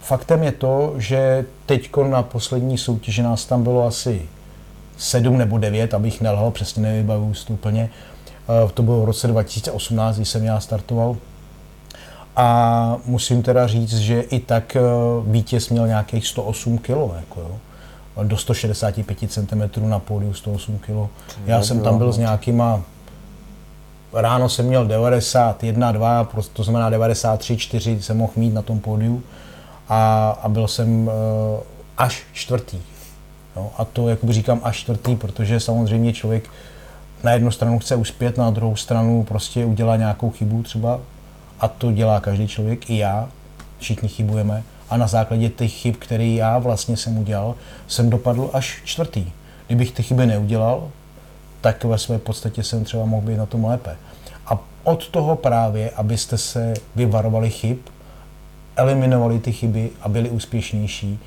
faktem 0.00 0.42
je 0.42 0.52
to, 0.52 0.94
že 0.96 1.44
teď 1.66 1.90
na 2.08 2.22
poslední 2.22 2.78
soutěži 2.78 3.22
nás 3.22 3.44
tam 3.44 3.62
bylo 3.62 3.86
asi 3.86 4.22
sedm 4.98 5.38
nebo 5.38 5.58
devět, 5.58 5.94
abych 5.94 6.20
nelhal, 6.20 6.50
přesně 6.50 6.82
nevybavuju 6.82 7.34
to 7.46 7.52
úplně. 7.52 7.90
Eh, 8.48 8.72
to 8.74 8.82
bylo 8.82 9.00
v 9.00 9.04
roce 9.04 9.26
2018, 9.26 10.16
kdy 10.16 10.24
jsem 10.24 10.44
já 10.44 10.60
startoval. 10.60 11.16
A 12.36 12.96
musím 13.04 13.42
teda 13.42 13.66
říct, 13.66 13.98
že 13.98 14.20
i 14.20 14.40
tak 14.40 14.76
eh, 14.76 14.80
vítěz 15.26 15.68
měl 15.68 15.86
nějakých 15.86 16.26
108 16.26 16.78
kg, 16.78 16.88
jako 16.88 17.40
jo. 17.40 17.58
do 18.22 18.36
165 18.36 19.30
cm 19.30 19.88
na 19.88 19.98
pódiu 19.98 20.34
108 20.34 20.78
kg. 20.78 21.10
Já 21.46 21.62
jsem 21.62 21.80
tam 21.80 21.98
byl 21.98 22.12
s 22.12 22.18
nějakýma 22.18 22.82
ráno 24.12 24.48
jsem 24.48 24.66
měl 24.66 24.86
91, 24.86 25.92
2, 25.92 26.28
to 26.52 26.64
znamená 26.64 26.90
93, 26.90 27.56
4 27.56 28.02
jsem 28.02 28.16
mohl 28.16 28.32
mít 28.36 28.54
na 28.54 28.62
tom 28.62 28.80
pódiu 28.80 29.22
a, 29.88 30.30
a 30.42 30.48
byl 30.48 30.68
jsem 30.68 31.06
uh, 31.06 31.12
až 31.98 32.22
čtvrtý. 32.32 32.80
No, 33.58 33.70
a 33.78 33.84
to 33.84 34.08
jakoby 34.08 34.32
říkám 34.32 34.60
až 34.62 34.76
čtvrtý, 34.76 35.16
protože 35.16 35.60
samozřejmě 35.60 36.12
člověk 36.12 36.50
na 37.24 37.32
jednu 37.32 37.50
stranu 37.50 37.78
chce 37.78 37.96
uspět, 37.96 38.36
na 38.36 38.50
druhou 38.50 38.76
stranu 38.76 39.24
prostě 39.24 39.64
udělá 39.64 39.96
nějakou 39.96 40.30
chybu 40.30 40.62
třeba 40.62 41.00
a 41.60 41.68
to 41.68 41.92
dělá 41.92 42.20
každý 42.20 42.48
člověk, 42.48 42.90
i 42.90 42.98
já, 42.98 43.28
všichni 43.78 44.08
chybujeme 44.08 44.62
a 44.90 44.96
na 44.96 45.06
základě 45.06 45.48
těch 45.48 45.72
chyb, 45.72 45.94
které 45.98 46.26
já 46.26 46.58
vlastně 46.58 46.96
jsem 46.96 47.18
udělal, 47.18 47.54
jsem 47.88 48.10
dopadl 48.10 48.50
až 48.52 48.80
čtvrtý. 48.84 49.32
Kdybych 49.66 49.92
ty 49.92 50.02
chyby 50.02 50.26
neudělal, 50.26 50.90
tak 51.60 51.84
ve 51.84 51.98
své 51.98 52.18
podstatě 52.18 52.62
jsem 52.62 52.84
třeba 52.84 53.04
mohl 53.04 53.26
být 53.26 53.36
na 53.36 53.46
tom 53.46 53.64
lépe. 53.64 53.96
A 54.46 54.58
od 54.84 55.08
toho 55.08 55.36
právě, 55.36 55.90
abyste 55.90 56.38
se 56.38 56.74
vyvarovali 56.96 57.50
chyb, 57.50 57.78
eliminovali 58.76 59.38
ty 59.38 59.52
chyby 59.52 59.90
a 60.00 60.08
byli 60.08 60.30
úspěšnější. 60.30 61.18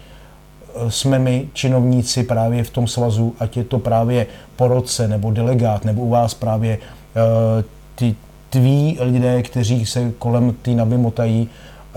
Eh, 0.75 0.91
jsme 0.91 1.19
my, 1.19 1.47
činovníci 1.53 2.23
právě 2.23 2.63
v 2.63 2.69
tom 2.69 2.87
svazu, 2.87 3.35
ať 3.39 3.57
je 3.57 3.63
to 3.63 3.79
právě 3.79 4.27
porodce 4.55 5.07
nebo 5.07 5.31
delegát, 5.31 5.85
nebo 5.85 6.01
u 6.01 6.09
vás 6.09 6.33
právě 6.33 6.77
uh, 6.77 7.63
ty 7.95 8.15
tví 8.49 8.97
lidé, 9.01 9.43
kteří 9.43 9.85
se 9.85 10.11
kolem 10.19 10.53
ty 10.61 10.75
naby 10.75 10.97
motají, 10.97 11.49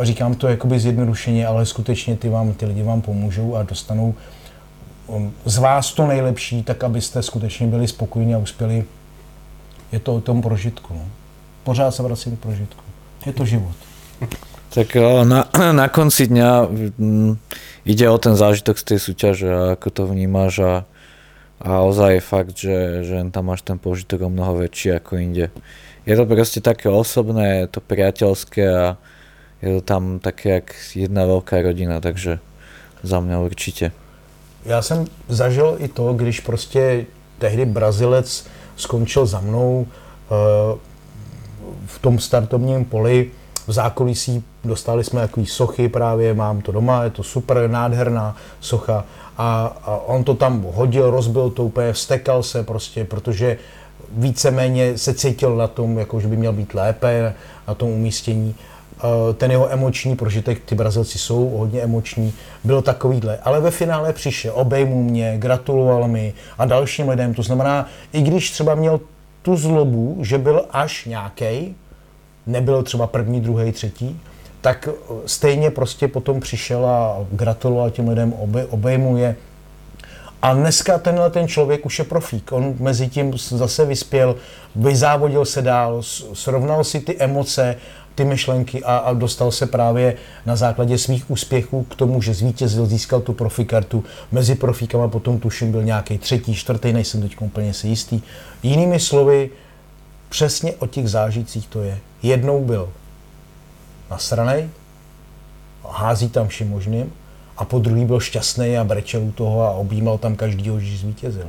říkám 0.02 0.34
to 0.34 0.48
jakoby 0.48 0.80
zjednodušeně, 0.80 1.46
ale 1.46 1.66
skutečně 1.66 2.16
ty 2.16 2.28
vám, 2.28 2.52
ty 2.52 2.66
lidi 2.66 2.82
vám 2.82 3.00
pomůžou 3.00 3.56
a 3.56 3.62
dostanou 3.62 4.14
um, 5.06 5.32
z 5.44 5.58
vás 5.58 5.92
to 5.92 6.06
nejlepší, 6.06 6.62
tak 6.62 6.84
abyste 6.84 7.22
skutečně 7.22 7.66
byli 7.66 7.88
spokojení 7.88 8.34
a 8.34 8.38
uspěli. 8.38 8.84
Je 9.92 9.98
to 9.98 10.14
o 10.14 10.20
tom 10.20 10.42
prožitku. 10.42 10.94
No. 10.94 11.04
Pořád 11.64 11.90
se 11.90 12.02
vracím 12.02 12.36
k 12.36 12.40
prožitku. 12.40 12.82
Je 13.26 13.32
to 13.32 13.44
život. 13.44 13.74
Tak 14.74 14.98
na, 15.22 15.46
na 15.80 15.86
konci 15.86 16.26
dňa 16.26 16.50
mm, 16.98 17.32
ide 17.86 18.06
o 18.10 18.18
ten 18.18 18.34
zážitok 18.34 18.74
z 18.74 18.84
tej 18.84 18.98
súťaže 18.98 19.46
a 19.46 19.60
ako 19.78 19.88
to 19.94 20.02
vnímaš 20.10 20.54
a, 20.66 20.74
a 21.62 21.86
ozaj 21.86 22.18
je 22.18 22.22
fakt, 22.22 22.54
že, 22.58 22.78
že 23.06 23.16
tam 23.30 23.54
máš 23.54 23.62
ten 23.62 23.78
požitok 23.78 24.26
o 24.26 24.30
mnoho 24.34 24.66
väčší 24.66 24.98
ako 24.98 25.22
inde. 25.22 25.54
Je 26.02 26.14
to 26.18 26.26
proste 26.26 26.58
také 26.58 26.90
osobné, 26.90 27.64
je 27.64 27.66
to 27.70 27.80
priateľské 27.86 28.64
a 28.66 28.86
je 29.62 29.78
to 29.78 29.80
tam 29.80 30.18
také 30.18 30.60
jak 30.60 30.74
jedna 30.92 31.22
veľká 31.22 31.62
rodina, 31.62 32.02
takže 32.02 32.42
za 33.06 33.18
mňa 33.22 33.36
určite. 33.46 33.94
Já 34.66 34.82
jsem 34.82 35.06
zažil 35.28 35.76
i 35.78 35.88
to, 35.88 36.12
když 36.12 36.40
prostě 36.40 37.04
tehdy 37.38 37.64
Brazilec 37.64 38.46
skončil 38.76 39.26
za 39.26 39.40
mnou 39.40 39.86
uh, 39.86 40.78
v 41.86 41.98
tom 41.98 42.18
startovním 42.18 42.84
poli, 42.84 43.30
v 43.66 43.72
zákulisí 43.72 44.44
dostali 44.64 45.04
jsme 45.04 45.20
takový 45.20 45.46
sochy 45.46 45.88
právě, 45.88 46.34
mám 46.34 46.60
to 46.60 46.72
doma, 46.72 47.04
je 47.04 47.10
to 47.10 47.22
super 47.22 47.70
nádherná 47.70 48.36
socha 48.60 49.04
a, 49.38 49.76
a 49.82 49.96
on 50.06 50.24
to 50.24 50.34
tam 50.34 50.62
hodil, 50.62 51.10
rozbil 51.10 51.50
to 51.50 51.64
úplně, 51.64 51.92
vstekal 51.92 52.42
se 52.42 52.62
prostě, 52.62 53.04
protože 53.04 53.58
víceméně 54.12 54.98
se 54.98 55.14
cítil 55.14 55.56
na 55.56 55.66
tom, 55.66 55.98
jako 55.98 56.20
že 56.20 56.28
by 56.28 56.36
měl 56.36 56.52
být 56.52 56.74
lépe 56.74 57.34
na 57.68 57.74
tom 57.74 57.88
umístění. 57.88 58.54
E, 58.54 59.34
ten 59.34 59.50
jeho 59.50 59.72
emoční 59.72 60.16
prožitek, 60.16 60.60
ty 60.64 60.74
Brazilci 60.74 61.18
jsou 61.18 61.48
hodně 61.48 61.80
emoční, 61.80 62.32
byl 62.64 62.82
takovýhle. 62.82 63.38
Ale 63.42 63.60
ve 63.60 63.70
finále 63.70 64.12
přišel, 64.12 64.52
obejmu 64.56 65.02
mě, 65.02 65.34
gratuloval 65.38 66.08
mi 66.08 66.34
a 66.58 66.64
dalším 66.64 67.08
lidem. 67.08 67.34
To 67.34 67.42
znamená, 67.42 67.88
i 68.12 68.22
když 68.22 68.50
třeba 68.50 68.74
měl 68.74 69.00
tu 69.42 69.56
zlobu, 69.56 70.18
že 70.20 70.38
byl 70.38 70.64
až 70.70 71.04
nějaký, 71.04 71.76
nebyl 72.46 72.82
třeba 72.82 73.06
první, 73.06 73.40
druhý, 73.40 73.72
třetí, 73.72 74.20
tak 74.60 74.88
stejně 75.26 75.70
prostě 75.70 76.08
potom 76.08 76.40
přišel 76.40 76.86
a 76.86 77.26
gratuloval 77.32 77.90
těm 77.90 78.08
lidem, 78.08 78.32
obe, 78.32 78.66
obejmuje. 78.66 79.36
A 80.42 80.54
dneska 80.54 80.98
tenhle 80.98 81.30
ten 81.30 81.48
člověk 81.48 81.86
už 81.86 81.98
je 81.98 82.04
profík. 82.04 82.52
On 82.52 82.74
mezi 82.78 83.08
tím 83.08 83.38
zase 83.38 83.84
vyspěl, 83.84 84.36
vyzávodil 84.76 85.44
se 85.44 85.62
dál, 85.62 86.02
srovnal 86.32 86.84
si 86.84 87.00
ty 87.00 87.18
emoce, 87.18 87.76
ty 88.14 88.24
myšlenky 88.24 88.84
a, 88.84 88.96
a 88.96 89.12
dostal 89.12 89.50
se 89.50 89.66
právě 89.66 90.16
na 90.46 90.56
základě 90.56 90.98
svých 90.98 91.30
úspěchů 91.30 91.82
k 91.82 91.94
tomu, 91.94 92.22
že 92.22 92.34
zvítězil, 92.34 92.86
získal 92.86 93.20
tu 93.20 93.32
profikartu. 93.32 94.04
Mezi 94.32 94.54
profíkama 94.54 95.08
potom 95.08 95.40
tuším 95.40 95.72
byl 95.72 95.82
nějaký 95.82 96.18
třetí, 96.18 96.54
čtvrtý, 96.54 96.92
nejsem 96.92 97.22
teď 97.22 97.36
úplně 97.40 97.74
si 97.74 97.88
jistý. 97.88 98.20
Jinými 98.62 99.00
slovy, 99.00 99.50
přesně 100.28 100.72
o 100.72 100.86
těch 100.86 101.08
zážitcích 101.08 101.66
to 101.66 101.82
je. 101.82 101.98
Jednou 102.24 102.64
byl 102.64 102.92
nasranej, 104.10 104.68
hází 105.90 106.28
tam 106.28 106.48
vším 106.48 106.70
možným, 106.70 107.12
a 107.56 107.64
po 107.64 107.78
druhý 107.78 108.04
byl 108.04 108.20
šťastný 108.20 108.78
a 108.78 108.84
brečel 108.84 109.22
u 109.22 109.32
toho 109.32 109.62
a 109.62 109.70
objímal 109.70 110.18
tam 110.18 110.36
každýho, 110.36 110.80
že 110.80 110.96
zvítězil. 110.96 111.48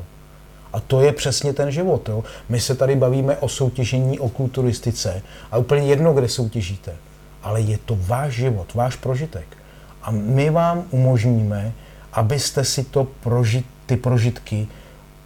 A 0.74 0.80
to 0.80 1.02
je 1.02 1.12
přesně 1.12 1.54
ten 1.54 1.72
život. 1.72 2.10
Jo. 2.10 2.24
My 2.50 2.60
se 2.60 2.76
tady 2.76 2.96
bavíme 2.96 3.38
o 3.38 3.50
soutěžení, 3.50 4.20
o 4.20 4.30
kulturistice 4.30 5.22
a 5.52 5.58
úplně 5.58 5.88
jedno, 5.88 6.14
kde 6.14 6.30
soutěžíte. 6.30 6.96
Ale 7.44 7.62
je 7.62 7.78
to 7.78 7.98
váš 8.00 8.34
život, 8.34 8.74
váš 8.74 8.96
prožitek. 8.96 9.58
A 10.02 10.12
my 10.12 10.50
vám 10.50 10.84
umožníme, 10.92 11.74
abyste 12.14 12.64
si 12.64 12.84
to 12.84 13.08
prožit, 13.24 13.66
ty 13.86 13.98
prožitky 13.98 14.68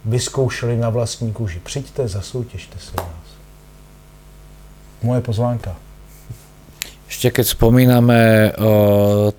vyzkoušeli 0.04 0.76
na 0.76 0.90
vlastní 0.90 1.32
kůži. 1.32 1.60
Přijďte, 1.60 2.08
zasoutěžte 2.08 2.78
se 2.78 2.92
nás. 2.96 3.19
Moje 5.00 5.24
pozvánka. 5.24 5.72
Ešte 7.08 7.32
keď 7.32 7.46
spomíname 7.56 8.52
o 8.60 8.74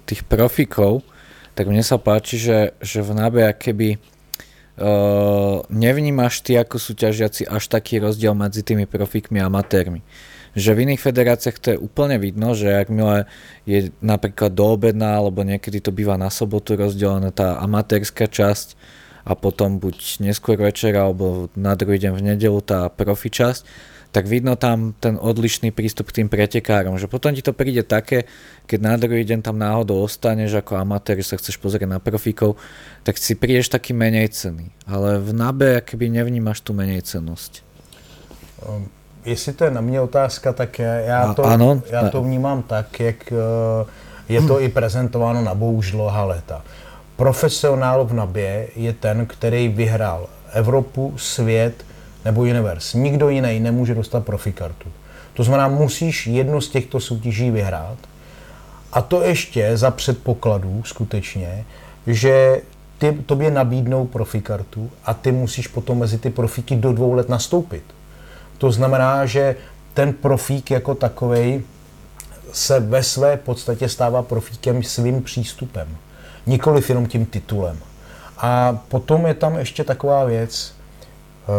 tých 0.09 0.25
profikov, 0.25 1.05
tak 1.53 1.69
mne 1.69 1.85
sa 1.85 2.01
páči, 2.01 2.41
že, 2.41 2.73
že 2.81 3.05
v 3.05 3.13
NABE 3.13 3.53
keby 3.61 3.89
uh, 3.95 5.61
nevnímaš 5.69 6.41
ty 6.41 6.57
ako 6.57 6.81
súťažiaci 6.81 7.45
až 7.45 7.69
taký 7.69 8.01
rozdiel 8.01 8.33
medzi 8.33 8.65
tými 8.65 8.89
profikmi 8.89 9.37
a 9.37 9.47
amatérmi. 9.47 10.01
Že 10.57 10.71
v 10.75 10.81
iných 10.83 11.01
federáciách 11.05 11.57
to 11.61 11.67
je 11.71 11.79
úplne 11.79 12.17
vidno, 12.17 12.57
že 12.57 12.67
jakmile 12.67 13.29
je 13.63 13.93
napríklad 14.03 14.51
doobedná, 14.51 15.21
alebo 15.21 15.45
niekedy 15.47 15.79
to 15.79 15.95
býva 15.95 16.19
na 16.19 16.27
sobotu 16.27 16.75
rozdelená 16.75 17.31
tá 17.31 17.61
amatérska 17.61 18.27
časť 18.27 18.75
a 19.23 19.37
potom 19.37 19.77
buď 19.77 20.25
neskôr 20.25 20.57
večer 20.57 20.97
alebo 20.97 21.47
na 21.53 21.77
druhý 21.77 22.01
deň 22.01 22.11
v 22.17 22.25
nedelu 22.33 22.59
tá 22.65 22.89
profi 22.89 23.29
časť, 23.29 23.63
tak 24.11 24.27
vidno 24.27 24.59
tam 24.59 24.91
ten 24.99 25.15
odlišný 25.15 25.71
prístup 25.71 26.11
k 26.11 26.21
tým 26.21 26.27
pretekárom, 26.27 26.99
že 26.99 27.07
potom 27.07 27.31
ti 27.31 27.39
to 27.39 27.55
príde 27.55 27.87
také, 27.87 28.27
keď 28.67 28.79
na 28.83 28.93
druhý 28.99 29.23
deň 29.23 29.39
tam 29.39 29.55
náhodou 29.55 30.03
ostaneš 30.03 30.59
ako 30.59 30.83
amatér, 30.83 31.23
že 31.23 31.31
sa 31.31 31.39
chceš 31.39 31.55
pozrieť 31.55 31.87
na 31.87 32.03
profíkov, 32.03 32.59
tak 33.07 33.15
si 33.15 33.39
prídeš 33.39 33.71
taký 33.71 33.95
menej 33.95 34.27
cený. 34.35 34.75
Ale 34.83 35.15
v 35.23 35.31
NABE 35.31 35.87
keby 35.87 36.11
nevnímaš 36.11 36.59
tu 36.59 36.75
menej 36.75 37.07
cenosť. 37.07 37.63
Um, 38.67 38.91
jestli 39.25 39.53
to 39.53 39.65
je 39.65 39.71
na 39.71 39.81
mě 39.81 40.01
otázka, 40.01 40.53
tak 40.53 40.79
já 40.79 41.33
to, 41.33 41.43
ano, 41.43 41.81
já 41.91 42.09
to 42.09 42.21
vnímám 42.21 42.63
tak, 42.63 42.99
jak 42.99 43.31
uh, 43.31 43.87
je 44.29 44.41
to 44.41 44.59
i 44.59 44.69
prezentováno 44.69 45.41
na 45.41 45.53
už 45.53 45.91
dlouhá 45.91 46.23
léta. 46.25 46.61
Profesionál 47.15 48.05
v 48.05 48.13
NABě 48.13 48.67
je 48.75 48.93
ten, 48.93 49.25
který 49.25 49.67
vyhrál 49.67 50.27
Evropu, 50.53 51.13
svět, 51.17 51.85
nebo 52.25 52.41
Universe. 52.41 52.97
Nikdo 52.97 53.29
jiný 53.29 53.59
nemůže 53.59 53.95
dostat 53.95 54.25
profi 54.25 54.51
kartu. 54.51 54.89
To 55.33 55.43
znamená, 55.43 55.67
musíš 55.67 56.27
jednu 56.27 56.61
z 56.61 56.69
těchto 56.69 56.99
soutěží 56.99 57.51
vyhrát. 57.51 57.97
A 58.93 59.01
to 59.01 59.21
ještě 59.21 59.77
za 59.77 59.91
předpokladů 59.91 60.81
skutečně, 60.85 61.65
že 62.07 62.61
ty, 62.97 63.11
tobě 63.25 63.51
nabídnou 63.51 64.05
profi 64.05 64.41
kartu 64.41 64.91
a 65.05 65.13
ty 65.13 65.31
musíš 65.31 65.67
potom 65.67 65.99
mezi 65.99 66.17
ty 66.17 66.29
profíky 66.29 66.75
do 66.75 66.93
dvou 66.93 67.13
let 67.13 67.29
nastoupit. 67.29 67.83
To 68.57 68.71
znamená, 68.71 69.25
že 69.25 69.55
ten 69.93 70.13
profík 70.13 70.71
jako 70.71 70.95
takový 70.95 71.63
se 72.51 72.79
ve 72.79 73.03
své 73.03 73.37
podstatě 73.37 73.89
stává 73.89 74.21
profíkem 74.21 74.83
svým 74.83 75.23
přístupem, 75.23 75.97
nikoli 76.45 76.81
jenom 76.89 77.05
tím 77.05 77.25
titulem. 77.25 77.77
A 78.37 78.79
potom 78.87 79.25
je 79.25 79.33
tam 79.33 79.57
ještě 79.57 79.83
taková 79.83 80.25
věc, 80.25 80.73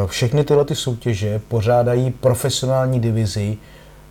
všechny 0.06 0.44
tyhle 0.44 0.64
ty 0.64 0.74
soutěže 0.74 1.40
pořádají 1.48 2.10
profesionální 2.10 3.00
divizi 3.00 3.58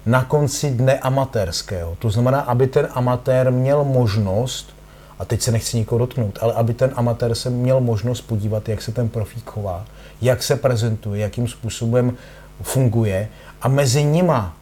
na 0.05 0.23
konci 0.23 0.71
dne 0.71 0.99
amatérského. 0.99 1.95
To 1.99 2.09
znamená, 2.09 2.39
aby 2.39 2.67
ten 2.67 2.87
amatér 2.93 3.51
měl 3.51 3.83
možnost, 3.83 4.75
a 5.19 5.25
teď 5.25 5.41
se 5.41 5.51
nechci 5.51 5.77
nikoho 5.77 5.99
dotknout, 5.99 6.39
ale 6.41 6.53
aby 6.53 6.73
ten 6.73 6.91
amatér 6.95 7.35
se 7.35 7.49
měl 7.49 7.79
možnost 7.79 8.21
podívat, 8.21 8.69
jak 8.69 8.81
se 8.81 8.91
ten 8.91 9.09
profík 9.09 9.49
chová, 9.49 9.85
jak 10.21 10.43
se 10.43 10.55
prezentuje, 10.55 11.21
jakým 11.21 11.47
způsobem 11.47 12.17
funguje. 12.61 13.27
A 13.61 13.67
mezi 13.67 14.03
nima 14.03 14.55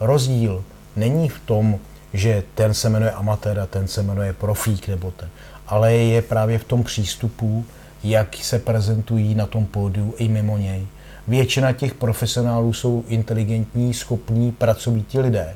rozdíl 0.00 0.64
není 0.96 1.28
v 1.28 1.40
tom, 1.40 1.78
že 2.12 2.42
ten 2.54 2.74
se 2.74 2.88
jmenuje 2.88 3.10
amatér 3.10 3.60
a 3.60 3.66
ten 3.66 3.88
se 3.88 4.02
jmenuje 4.02 4.32
profík 4.32 4.88
nebo 4.88 5.10
ten, 5.10 5.28
ale 5.66 5.94
je 5.94 6.22
právě 6.22 6.58
v 6.58 6.64
tom 6.64 6.82
přístupu, 6.82 7.64
jak 8.04 8.36
se 8.36 8.58
prezentují 8.58 9.34
na 9.34 9.46
tom 9.46 9.66
pódiu 9.66 10.14
i 10.18 10.28
mimo 10.28 10.58
něj. 10.58 10.86
Většina 11.28 11.72
těch 11.72 11.94
profesionálů 11.94 12.72
jsou 12.72 13.04
inteligentní, 13.08 13.94
schopní, 13.94 14.52
pracovití 14.52 15.18
lidé. 15.18 15.54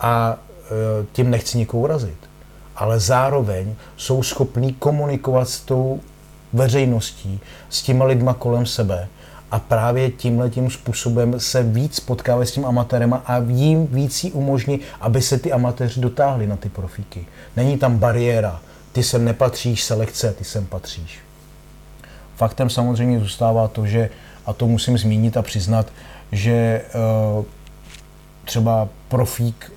A 0.00 0.36
e, 0.36 1.06
tím 1.12 1.30
nechci 1.30 1.58
nikoho 1.58 1.82
urazit. 1.82 2.18
Ale 2.76 3.00
zároveň 3.00 3.74
jsou 3.96 4.22
schopní 4.22 4.72
komunikovat 4.72 5.48
s 5.48 5.60
tou 5.60 6.00
veřejností, 6.52 7.40
s 7.70 7.82
těma 7.82 8.04
lidma 8.04 8.34
kolem 8.34 8.66
sebe. 8.66 9.08
A 9.50 9.58
právě 9.58 10.10
tímhle 10.10 10.50
tím 10.50 10.70
způsobem 10.70 11.40
se 11.40 11.62
víc 11.62 12.00
potkávají 12.00 12.48
s 12.48 12.52
tím 12.52 12.66
amatérem 12.66 13.14
a 13.14 13.38
jim 13.48 13.86
víc 13.86 14.24
jí 14.24 14.32
umožní, 14.32 14.80
aby 15.00 15.22
se 15.22 15.38
ty 15.38 15.52
amatéři 15.52 16.00
dotáhli 16.00 16.46
na 16.46 16.56
ty 16.56 16.68
profíky. 16.68 17.26
Není 17.56 17.78
tam 17.78 17.98
bariéra. 17.98 18.60
Ty 18.92 19.02
sem 19.02 19.24
nepatříš, 19.24 19.84
selekce, 19.84 20.32
ty 20.32 20.44
sem 20.44 20.66
patříš. 20.66 21.18
Faktem 22.36 22.70
samozřejmě 22.70 23.20
zůstává 23.20 23.68
to, 23.68 23.86
že, 23.86 24.10
a 24.46 24.52
to 24.52 24.66
musím 24.66 24.98
zmínit 24.98 25.36
a 25.36 25.42
přiznat, 25.42 25.92
že 26.32 26.52
eh, 26.52 27.44
třeba 28.44 28.88
profík, 29.08 29.72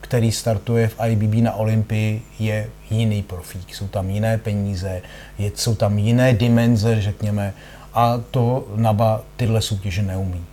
který 0.00 0.32
startuje 0.32 0.88
v 0.88 0.96
IBB 1.06 1.34
na 1.34 1.52
Olympii, 1.52 2.22
je 2.38 2.70
jiný 2.90 3.22
profík. 3.22 3.74
Jsou 3.74 3.88
tam 3.88 4.10
jiné 4.10 4.38
peníze, 4.38 5.02
je, 5.38 5.52
jsou 5.54 5.74
tam 5.74 5.98
jiné 5.98 6.34
dimenze, 6.34 7.02
řekněme, 7.02 7.54
a 7.94 8.20
to 8.30 8.68
NABA 8.76 9.22
tyhle 9.36 9.62
soutěže 9.62 10.02
neumí. 10.02 10.44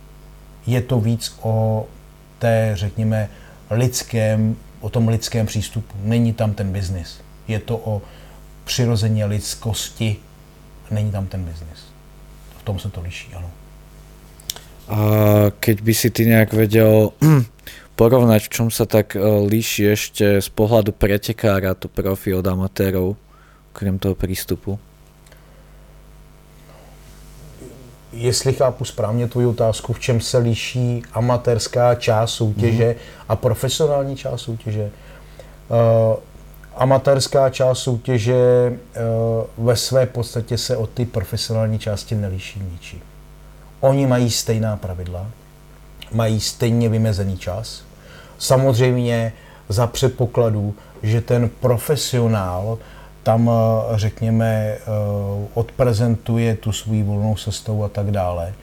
Je 0.66 0.82
to 0.82 1.00
víc 1.00 1.38
o 1.42 1.86
té, 2.38 2.70
řekněme, 2.74 3.28
lidském, 3.70 4.56
o 4.80 4.90
tom 4.90 5.08
lidském 5.08 5.46
přístupu. 5.46 5.94
Není 6.02 6.32
tam 6.32 6.54
ten 6.54 6.72
biznis. 6.72 7.20
Je 7.48 7.58
to 7.58 7.76
o 7.84 8.02
přirozeně 8.64 9.24
lidskosti 9.24 10.16
není 10.90 11.12
tam 11.12 11.26
ten 11.26 11.44
biznis. 11.44 11.84
V 12.58 12.62
tom 12.62 12.78
se 12.78 12.90
to 12.90 13.00
liší, 13.00 13.34
ano. 13.34 13.50
A 14.88 14.98
keď 15.60 15.82
by 15.82 15.94
si 15.94 16.10
ty 16.10 16.26
nejak 16.26 16.52
vedel 16.52 17.10
porovnať, 17.98 18.46
v 18.46 18.52
čom 18.52 18.68
sa 18.70 18.86
tak 18.86 19.18
e, 19.18 19.20
líši 19.50 19.82
ešte 19.98 20.26
z 20.38 20.48
pohľadu 20.54 20.94
pretekára 20.94 21.74
to 21.74 21.90
profi 21.90 22.30
od 22.30 22.46
amatérov, 22.46 23.18
okrem 23.74 23.98
toho 23.98 24.14
prístupu? 24.14 24.78
Jestli 28.12 28.52
chápu 28.52 28.84
správně 28.84 29.28
tvoji 29.28 29.46
otázku, 29.46 29.92
v 29.92 30.00
čem 30.00 30.20
se 30.20 30.38
liší 30.38 31.02
amatérská 31.12 31.94
část 31.94 32.30
soutěže 32.30 32.90
mm-hmm. 32.90 33.24
a 33.28 33.36
profesionální 33.36 34.16
část 34.16 34.40
soutěže. 34.40 34.90
Uh, 35.68 36.16
amatérská 36.76 37.50
část 37.50 37.78
soutěže 37.78 38.34
eh, 38.34 39.00
ve 39.58 39.76
své 39.76 40.06
podstatě 40.06 40.58
se 40.58 40.76
od 40.76 40.90
ty 40.90 41.04
profesionální 41.04 41.78
části 41.78 42.14
neliší 42.14 42.62
ničím. 42.72 43.00
Oni 43.80 44.06
mají 44.06 44.30
stejná 44.30 44.76
pravidla, 44.76 45.26
mají 46.12 46.40
stejně 46.40 46.88
vymezený 46.88 47.38
čas. 47.38 47.82
Samozřejmě 48.38 49.32
za 49.68 49.86
předpokladu, 49.86 50.74
že 51.02 51.20
ten 51.20 51.50
profesionál 51.60 52.78
tam, 53.22 53.50
eh, 53.50 53.98
řekněme, 53.98 54.46
eh, 54.46 54.80
odprezentuje 55.54 56.56
tu 56.56 56.72
svou 56.72 57.02
volnou 57.04 57.36
sestavu 57.36 57.84
a 57.84 57.88
tak 57.88 58.10
dále, 58.10 58.54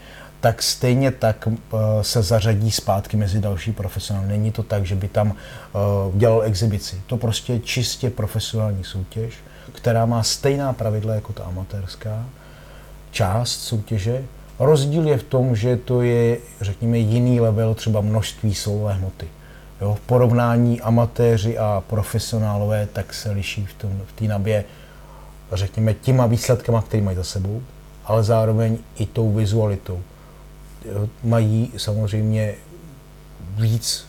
tak 0.43 0.63
stejně 0.63 1.11
tak 1.11 1.47
uh, 1.47 1.79
se 2.01 2.23
zařadí 2.23 2.71
zpátky 2.71 3.17
mezi 3.17 3.39
další 3.39 3.71
profesionály. 3.71 4.27
Není 4.27 4.51
to 4.51 4.63
tak, 4.63 4.85
že 4.85 4.95
by 4.95 5.07
tam 5.07 5.31
uh, 5.31 6.17
dělal 6.17 6.43
exibici. 6.43 7.01
To 7.07 7.17
prostě 7.17 7.53
je 7.53 7.59
čistě 7.59 8.09
profesionální 8.09 8.83
soutěž, 8.83 9.33
která 9.71 10.05
má 10.05 10.23
stejná 10.23 10.73
pravidla 10.73 11.15
jako 11.15 11.33
ta 11.33 11.43
amatérská 11.43 12.25
část 13.11 13.51
soutěže. 13.51 14.23
Rozdíl 14.59 15.07
je 15.07 15.17
v 15.17 15.23
tom, 15.23 15.55
že 15.55 15.77
to 15.77 16.01
je, 16.01 16.37
řekněme, 16.61 16.97
jiný 16.97 17.39
level 17.39 17.73
třeba 17.73 18.01
množství 18.01 18.55
solové 18.55 18.93
hmoty. 18.93 19.27
Jo, 19.81 19.95
v 19.95 19.99
porovnání 19.99 20.81
amatéři 20.81 21.57
a 21.57 21.83
profesionálové 21.87 22.87
tak 22.93 23.13
se 23.13 23.31
liší 23.31 23.65
v, 23.65 23.73
tom, 23.73 24.01
v 24.15 24.27
nabě, 24.27 24.63
řekněme, 25.51 25.93
těma 25.93 26.25
výsledkama, 26.25 26.81
které 26.81 27.03
mají 27.03 27.17
za 27.17 27.23
sebou, 27.23 27.61
ale 28.05 28.23
zároveň 28.23 28.77
i 28.95 29.05
tou 29.05 29.31
vizualitou 29.31 30.01
mají 31.23 31.71
samozřejmě 31.77 32.53
víc 33.55 34.05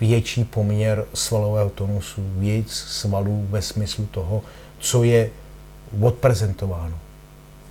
větší 0.00 0.44
poměr 0.44 1.04
svalového 1.14 1.70
tonusu, 1.70 2.22
víc 2.38 2.72
svalů 2.72 3.46
ve 3.50 3.62
smyslu 3.62 4.06
toho, 4.06 4.42
co 4.78 5.04
je 5.04 5.30
odprezentováno. 6.00 6.98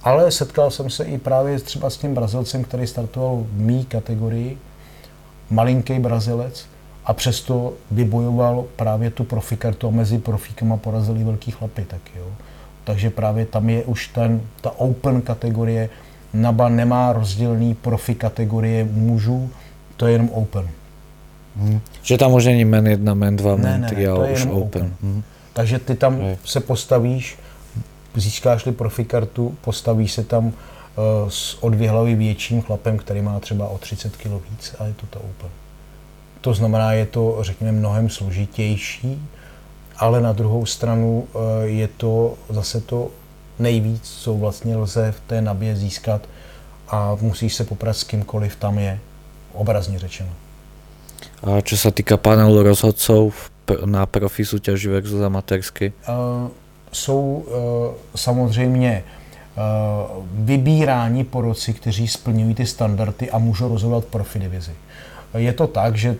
Ale 0.03 0.31
setkal 0.31 0.71
jsem 0.71 0.89
se 0.89 1.03
i 1.03 1.17
právě 1.17 1.59
třeba 1.59 1.89
s 1.89 1.97
tím 1.97 2.13
Brazilcem, 2.13 2.63
který 2.63 2.87
startoval 2.87 3.37
v 3.37 3.59
mý 3.59 3.85
kategorii, 3.85 4.57
malinký 5.49 5.99
Brazilec, 5.99 6.65
a 7.05 7.13
přesto 7.13 7.73
vybojoval 7.91 8.65
právě 8.75 9.11
tu 9.11 9.23
profikartu 9.23 9.87
a 9.87 9.91
mezi 9.91 10.17
profíkama 10.17 10.77
porazili 10.77 11.23
velký 11.23 11.51
chlapy 11.51 11.85
taky. 11.85 12.19
Jo. 12.19 12.25
Takže 12.83 13.09
právě 13.09 13.45
tam 13.45 13.69
je 13.69 13.83
už 13.83 14.07
ten, 14.07 14.41
ta 14.61 14.71
open 14.71 15.21
kategorie, 15.21 15.89
NABA 16.35 16.69
nemá 16.69 17.13
rozdílný 17.13 17.73
profi 17.73 18.15
kategorie 18.15 18.83
mužů, 18.83 19.49
to 19.97 20.05
je 20.07 20.11
jenom 20.11 20.29
open. 20.29 20.69
Hmm. 21.55 21.79
Že 22.01 22.17
tam 22.17 22.33
už 22.33 22.45
není 22.45 22.65
men 22.65 22.87
1, 22.87 23.13
men 23.13 23.35
2, 23.35 23.55
men 23.55 23.83
3, 23.83 24.07
ale 24.07 24.31
už 24.31 24.45
open. 24.45 24.57
open. 24.57 24.95
Hmm. 25.01 25.23
Takže 25.53 25.79
ty 25.79 25.95
tam 25.95 26.21
je. 26.21 26.37
se 26.45 26.59
postavíš, 26.59 27.37
získáš-li 28.15 28.71
profi 28.71 29.05
kartu, 29.05 29.57
postavíš 29.61 30.11
se 30.11 30.23
tam 30.23 30.45
uh, 30.45 30.53
s 31.29 31.63
o 31.63 31.69
dvě 31.69 31.89
hlavy 31.89 32.15
větším 32.15 32.61
chlapem, 32.61 32.97
který 32.97 33.21
má 33.21 33.39
třeba 33.39 33.67
o 33.67 33.77
30 33.77 34.17
kg 34.17 34.31
víc 34.51 34.75
a 34.79 34.85
je 34.85 34.93
to 34.93 35.05
to 35.07 35.19
open. 35.19 35.49
To 36.41 36.53
znamená, 36.53 36.93
je 36.93 37.05
to, 37.05 37.37
řekněme, 37.41 37.71
mnohem 37.71 38.09
složitější, 38.09 39.21
ale 39.97 40.21
na 40.21 40.33
druhou 40.33 40.65
stranu 40.65 41.27
uh, 41.33 41.41
je 41.63 41.87
to 41.87 42.33
zase 42.49 42.81
to 42.81 43.09
nejvíc, 43.59 44.01
co 44.03 44.33
vlastně 44.33 44.77
lze 44.77 45.11
v 45.11 45.19
té 45.27 45.41
nabě 45.41 45.75
získat 45.75 46.21
a 46.89 47.17
musíš 47.21 47.53
se 47.55 47.63
poprat 47.63 47.97
s 47.97 48.03
kýmkoliv 48.03 48.55
tam 48.55 48.79
je, 48.79 48.99
obrazně 49.53 49.99
řečeno. 49.99 50.29
A 51.43 51.61
čo 51.61 51.77
sa 51.77 51.91
týka 51.91 52.17
panelu 52.17 52.63
rozhodcov 52.63 53.51
na 53.85 54.05
profi 54.05 54.45
súťaži 54.45 54.89
versus 54.89 55.21
amatérsky? 55.21 55.93
Uh, 56.09 56.49
jsou 56.91 57.21
uh, 57.21 57.47
samozřejmě 58.15 59.03
vybírání 60.31 61.23
poroci, 61.23 61.73
kteří 61.73 62.07
splňují 62.07 62.55
ty 62.55 62.65
standardy 62.65 63.31
a 63.31 63.37
můžou 63.37 63.67
rozhodovat 63.67 64.05
profi 64.05 64.39
divizi. 64.39 64.71
Je 65.37 65.53
to 65.53 65.67
tak, 65.67 65.95
že 65.95 66.15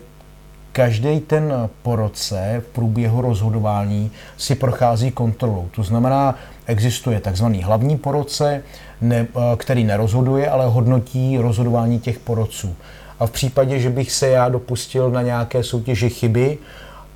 každý 0.76 1.20
ten 1.20 1.52
poroce 1.82 2.62
v 2.66 2.74
průběhu 2.74 3.20
rozhodování 3.20 4.10
si 4.36 4.54
prochází 4.54 5.10
kontrolou. 5.10 5.68
To 5.76 5.82
znamená, 5.82 6.34
existuje 6.66 7.20
takzvaný 7.20 7.62
hlavní 7.62 7.96
poroce, 7.96 8.62
ne, 9.00 9.26
který 9.56 9.84
nerozhoduje, 9.84 10.50
ale 10.50 10.66
hodnotí 10.66 11.38
rozhodování 11.38 12.00
těch 12.00 12.18
porodců. 12.18 12.76
A 13.20 13.26
v 13.26 13.30
případě, 13.30 13.78
že 13.80 13.90
bych 13.90 14.12
se 14.12 14.28
já 14.28 14.48
dopustil 14.48 15.10
na 15.10 15.22
nějaké 15.22 15.62
soutěži 15.62 16.10
chyby, 16.10 16.58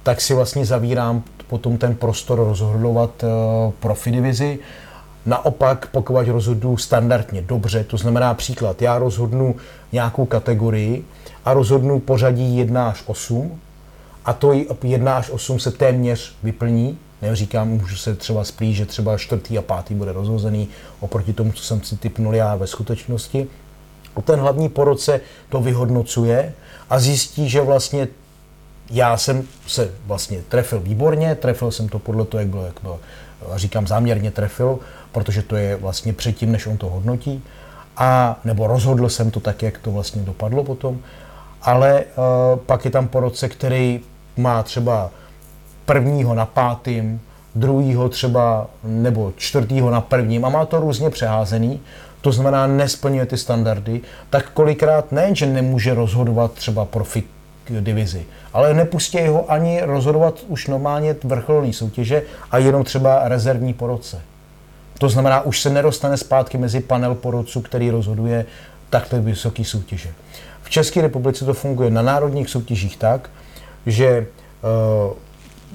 tak 0.03 0.21
si 0.21 0.35
vlastně 0.35 0.65
zavírám 0.65 1.23
potom 1.47 1.79
ten 1.79 1.95
prostor 1.95 2.39
rozhodovat 2.39 3.11
uh, 3.23 3.73
profi 3.81 4.11
divizi. 4.11 4.59
Naopak, 5.27 5.89
pokud 5.93 6.29
rozhodu 6.29 6.77
standardně, 6.77 7.43
dobře, 7.43 7.85
to 7.85 7.97
znamená 7.97 8.35
příklad, 8.35 8.83
já 8.83 8.99
rozhodnu 8.99 9.57
nějakou 9.93 10.25
kategorii 10.25 11.05
a 11.45 11.55
rozhodnu 11.55 12.01
pořadí 12.01 12.57
1 12.57 12.89
až 12.89 13.03
8 13.07 13.61
a 14.25 14.33
to 14.33 14.53
1 14.83 15.17
až 15.17 15.31
8 15.31 15.61
se 15.61 15.71
téměř 15.71 16.35
vyplní, 16.43 16.99
Neříkám, 17.23 17.69
můžu 17.69 17.97
se 17.97 18.15
třeba 18.15 18.45
splít, 18.45 18.77
že 18.77 18.87
třeba 18.87 19.19
čtvrtý 19.19 19.59
a 19.59 19.63
pátý 19.63 19.95
bude 19.95 20.13
rozhozený 20.13 20.69
oproti 21.01 21.33
tomu, 21.33 21.53
co 21.53 21.63
jsem 21.63 21.83
si 21.83 21.97
typnul 21.97 22.35
já 22.35 22.57
ve 22.57 22.67
skutečnosti. 22.67 23.47
Ten 24.25 24.41
hlavní 24.41 24.69
porodce 24.69 25.21
to 25.49 25.61
vyhodnocuje 25.61 26.53
a 26.91 26.99
zjistí, 26.99 27.49
že 27.49 27.61
vlastně 27.61 28.09
já 28.91 29.17
jsem 29.17 29.43
se 29.67 29.91
vlastně 30.07 30.43
trefil 30.49 30.81
výborně, 30.81 31.35
trefil 31.35 31.71
jsem 31.71 31.89
to 31.89 31.99
podle 31.99 32.25
toho, 32.25 32.41
jak 32.41 32.49
bylo, 32.49 32.65
jak 32.65 32.81
bylo 32.83 33.01
a 33.53 33.59
říkám 33.59 33.87
záměrně 33.87 34.31
trefil, 34.31 34.79
protože 35.13 35.43
to 35.43 35.57
je 35.57 35.77
vlastně 35.77 36.13
předtím, 36.13 36.53
než 36.53 36.67
on 36.67 36.77
to 36.77 36.89
hodnotí, 36.89 37.43
a 37.97 38.41
nebo 38.45 38.67
rozhodl 38.67 39.09
jsem 39.09 39.31
to 39.31 39.41
tak, 39.41 39.63
jak 39.63 39.79
to 39.79 39.91
vlastně 39.91 40.23
dopadlo 40.23 40.65
potom, 40.65 40.99
ale 41.63 42.05
uh, 42.05 42.59
pak 42.59 42.85
je 42.85 42.91
tam 42.91 43.09
porodce, 43.09 43.49
který 43.49 44.01
má 44.37 44.63
třeba 44.63 45.11
prvního 45.85 46.35
na 46.35 46.47
pátým, 46.47 47.21
druhýho 47.55 48.09
třeba 48.09 48.67
nebo 48.85 49.33
čtvrtýho 49.37 49.91
na 49.91 50.01
prvním 50.01 50.45
a 50.45 50.49
má 50.49 50.67
to 50.67 50.81
různě 50.81 51.11
přeházený, 51.11 51.81
to 52.21 52.33
znamená 52.33 52.67
nesplňuje 52.67 53.27
ty 53.27 53.37
standardy, 53.37 54.01
tak 54.31 54.51
kolikrát 54.51 55.13
ne, 55.13 55.35
že 55.35 55.47
nemůže 55.47 55.95
rozhodovat 55.95 56.53
třeba 56.53 56.85
profi 56.85 57.23
divizi, 57.81 58.27
ale 58.53 58.75
nepustí 58.75 59.27
ho 59.27 59.51
ani 59.51 59.81
rozhodovat 59.83 60.35
už 60.49 60.67
normálně 60.67 61.17
vrcholné 61.25 61.73
soutěže 61.73 62.23
a 62.51 62.59
jenom 62.59 62.85
třeba 62.85 63.29
rezervní 63.29 63.75
poroce. 63.75 64.21
To 64.99 65.09
znamená, 65.09 65.41
už 65.41 65.61
se 65.61 65.71
nedostane 65.71 66.17
zpátky 66.17 66.59
mezi 66.59 66.81
panel 66.81 67.15
porodců, 67.15 67.61
který 67.61 67.91
rozhoduje 67.91 68.47
takto 68.91 69.23
vysoké 69.23 69.65
soutěže. 69.65 70.09
České 70.71 71.03
republice 71.03 71.45
to 71.45 71.55
funguje 71.55 71.91
na 71.91 72.03
národních 72.03 72.51
soutěžích 72.51 72.97
tak, 72.97 73.31
že 73.87 74.27
uh, 75.07 75.13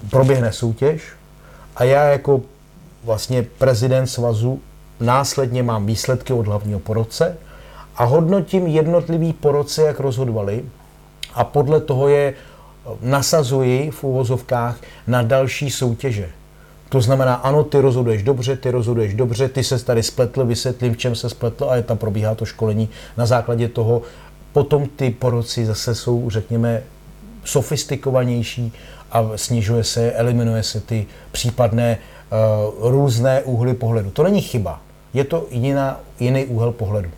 proběhne 0.09 0.53
soutěž 0.53 1.01
a 1.75 1.83
já 1.83 2.03
jako 2.03 2.41
vlastně 3.03 3.45
prezident 3.57 4.07
svazu 4.07 4.59
následně 4.99 5.63
mám 5.63 5.85
výsledky 5.85 6.33
od 6.33 6.47
hlavního 6.47 6.79
porodce 6.79 7.37
a 7.95 8.03
hodnotím 8.03 8.67
jednotlivý 8.67 9.33
porodce, 9.33 9.81
jak 9.81 9.99
rozhodovali 9.99 10.65
a 11.33 11.43
podle 11.43 11.81
toho 11.81 12.07
je 12.07 12.33
nasazuji 13.01 13.91
v 13.91 14.03
úvozovkách 14.03 14.77
na 15.07 15.21
další 15.21 15.71
soutěže. 15.71 16.29
To 16.89 17.01
znamená, 17.01 17.33
ano, 17.33 17.63
ty 17.63 17.81
rozhoduješ 17.81 18.23
dobře, 18.23 18.57
ty 18.57 18.71
rozhoduješ 18.71 19.13
dobře, 19.13 19.49
ty 19.49 19.63
se 19.63 19.85
tady 19.85 20.03
spletl, 20.03 20.45
vysvětlím, 20.45 20.93
v 20.93 20.97
čem 20.97 21.15
se 21.15 21.29
spletl 21.29 21.69
a 21.69 21.75
je 21.75 21.83
tam 21.83 21.97
probíhá 21.97 22.35
to 22.35 22.45
školení 22.45 22.89
na 23.17 23.25
základě 23.25 23.67
toho. 23.67 24.01
Potom 24.55 24.87
ty 24.87 25.09
poroci 25.09 25.65
zase 25.65 25.95
jsou, 25.95 26.29
řekněme, 26.29 26.83
sofistikovanější 27.43 28.73
a 29.11 29.29
snižuje 29.35 29.83
se, 29.83 30.11
eliminuje 30.11 30.63
se 30.63 30.79
ty 30.79 31.05
případné 31.31 31.97
uh, 31.97 32.91
různé 32.91 33.43
úhly 33.43 33.73
pohledu. 33.73 34.11
To 34.11 34.23
není 34.23 34.41
chyba, 34.41 34.81
je 35.13 35.23
to 35.23 35.47
jiná, 35.51 35.99
jiný 36.19 36.45
úhel 36.45 36.71
pohledu. 36.71 37.09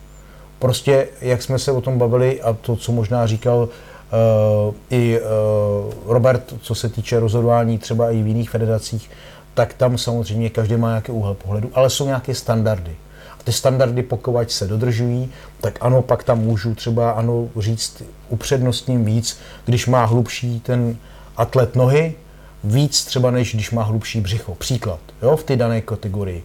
Prostě, 0.60 1.08
jak 1.22 1.42
jsme 1.42 1.60
se 1.60 1.72
o 1.72 1.82
tom 1.82 1.98
bavili 1.98 2.42
a 2.42 2.54
to, 2.54 2.76
co 2.76 2.92
možná 2.92 3.28
říkal 3.28 3.70
uh, 3.70 4.76
i 4.90 5.20
uh, 5.20 5.94
Robert, 6.06 6.54
co 6.62 6.76
se 6.76 6.90
týče 6.90 7.20
rozhodování 7.20 7.78
třeba 7.78 8.12
i 8.12 8.24
v 8.24 8.28
jiných 8.28 8.50
federacích, 8.50 9.10
tak 9.54 9.74
tam 9.74 9.98
samozřejmě 9.98 10.50
každý 10.50 10.78
má 10.78 10.88
nějaký 10.88 11.12
úhel 11.12 11.34
pohledu, 11.34 11.70
ale 11.74 11.90
jsou 11.90 12.06
nějaké 12.06 12.36
standardy. 12.36 12.96
A 13.40 13.44
ty 13.44 13.52
standardy, 13.52 14.04
pokud 14.04 14.52
se 14.52 14.68
dodržují, 14.68 15.32
tak 15.62 15.78
ano, 15.82 16.02
pak 16.02 16.24
tam 16.24 16.40
můžu 16.40 16.76
třeba 16.76 17.12
ano 17.12 17.50
říct 17.60 18.04
upřednostním 18.30 19.06
víc, 19.06 19.40
když 19.66 19.88
má 19.88 20.06
hlubší 20.06 20.60
ten 20.60 20.98
atlet 21.38 21.76
nohy, 21.76 22.16
víc 22.64 23.06
třeba 23.06 23.32
než 23.32 23.54
když 23.54 23.72
má 23.72 23.84
hlubší 23.84 24.22
břicho. 24.22 24.56
Příklad, 24.56 25.00
jo, 25.22 25.38
v 25.38 25.44
té 25.44 25.56
dané 25.56 25.82
kategorii. 25.82 26.44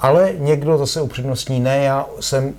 Ale 0.00 0.32
někdo 0.38 0.78
zase 0.78 1.02
upřednostní, 1.02 1.60
ne, 1.60 1.78
já 1.78 2.06
jsem 2.20 2.48
e, 2.48 2.52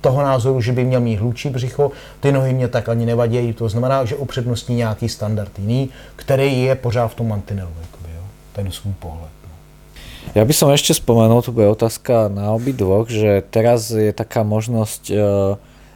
toho 0.00 0.22
názoru, 0.22 0.60
že 0.60 0.72
by 0.72 0.84
měl 0.84 1.00
mít 1.00 1.16
hlubší 1.16 1.50
břicho, 1.50 1.90
ty 2.20 2.32
nohy 2.32 2.52
mě 2.52 2.68
tak 2.68 2.88
ani 2.88 3.06
nevadí, 3.06 3.52
to 3.52 3.68
znamená, 3.68 4.04
že 4.04 4.16
upřednostní 4.16 4.76
nějaký 4.76 5.08
standard 5.08 5.58
jiný, 5.58 5.90
který 6.16 6.62
je 6.62 6.74
pořád 6.74 7.08
v 7.08 7.14
tom 7.14 7.28
mantinelu, 7.28 7.70
jakoby, 7.80 8.14
jo, 8.16 8.22
ten 8.52 8.72
svůj 8.72 8.94
pohled. 8.98 9.35
Ja 10.36 10.44
by 10.44 10.52
som 10.52 10.68
ešte 10.68 10.92
spomenul, 10.92 11.40
to 11.40 11.48
bude 11.48 11.64
otázka 11.64 12.28
na 12.28 12.52
obidvoch, 12.52 13.08
že 13.08 13.40
teraz 13.40 13.88
je 13.88 14.12
taká 14.12 14.44
možnosť, 14.44 15.02
e, 15.08 15.16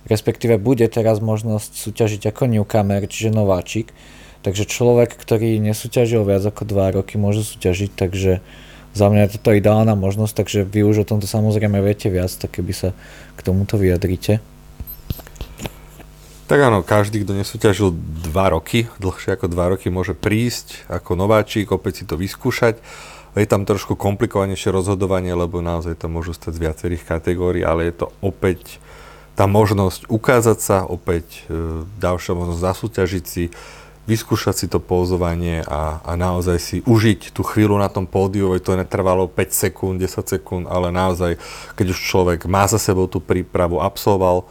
respektíve 0.08 0.56
bude 0.56 0.88
teraz 0.88 1.20
možnosť 1.20 1.76
súťažiť 1.76 2.32
ako 2.32 2.48
newcomer, 2.48 3.04
čiže 3.04 3.36
nováčik. 3.36 3.92
Takže 4.40 4.64
človek, 4.64 5.12
ktorý 5.12 5.60
nesúťažil 5.60 6.24
viac 6.24 6.40
ako 6.40 6.64
2 6.64 6.96
roky, 6.96 7.20
môže 7.20 7.44
súťažiť, 7.44 7.92
takže 7.92 8.40
za 8.96 9.06
mňa 9.12 9.28
je 9.28 9.32
toto 9.36 9.52
ideálna 9.52 9.92
možnosť, 9.92 10.32
takže 10.32 10.64
vy 10.64 10.88
už 10.88 11.04
o 11.04 11.08
tomto 11.12 11.28
samozrejme 11.28 11.76
viete 11.84 12.08
viac, 12.08 12.32
tak 12.32 12.56
keby 12.56 12.72
sa 12.72 12.88
k 13.36 13.40
tomuto 13.44 13.76
vyjadríte. 13.76 14.40
Tak 16.48 16.58
áno, 16.64 16.80
každý, 16.80 17.28
kto 17.28 17.36
nesúťažil 17.36 17.92
2 17.92 18.32
roky, 18.56 18.88
dlhšie 19.04 19.36
ako 19.36 19.52
2 19.52 19.72
roky, 19.76 19.92
môže 19.92 20.16
prísť 20.16 20.88
ako 20.88 21.12
nováčik, 21.12 21.68
opäť 21.68 22.02
si 22.02 22.04
to 22.08 22.16
vyskúšať. 22.16 22.80
Je 23.38 23.46
tam 23.46 23.62
trošku 23.62 23.94
komplikovanejšie 23.94 24.74
rozhodovanie, 24.74 25.30
lebo 25.36 25.62
naozaj 25.62 26.02
to 26.02 26.10
môžu 26.10 26.34
stať 26.34 26.58
z 26.58 26.62
viacerých 26.66 27.02
kategórií, 27.06 27.62
ale 27.62 27.90
je 27.90 27.94
to 28.02 28.06
opäť 28.18 28.82
tá 29.38 29.46
možnosť 29.46 30.10
ukázať 30.10 30.58
sa, 30.58 30.76
opäť 30.84 31.46
ďalšia 32.02 32.32
možnosť 32.34 32.60
zasúťažiť 32.60 33.24
si, 33.24 33.48
vyskúšať 34.10 34.54
si 34.58 34.66
to 34.66 34.82
pózovanie 34.82 35.62
a, 35.62 36.02
a 36.02 36.12
naozaj 36.18 36.58
si 36.58 36.76
užiť 36.82 37.30
tú 37.30 37.46
chvíľu 37.46 37.78
na 37.78 37.86
tom 37.86 38.10
pódiu, 38.10 38.50
to 38.58 38.74
netrvalo 38.74 39.30
5 39.30 39.38
sekúnd, 39.48 40.02
10 40.02 40.26
sekúnd, 40.26 40.64
ale 40.66 40.90
naozaj, 40.90 41.38
keď 41.78 41.86
už 41.94 41.98
človek 42.02 42.40
má 42.50 42.66
za 42.66 42.82
sebou 42.82 43.06
tú 43.06 43.22
prípravu, 43.22 43.78
absolvoval 43.78 44.44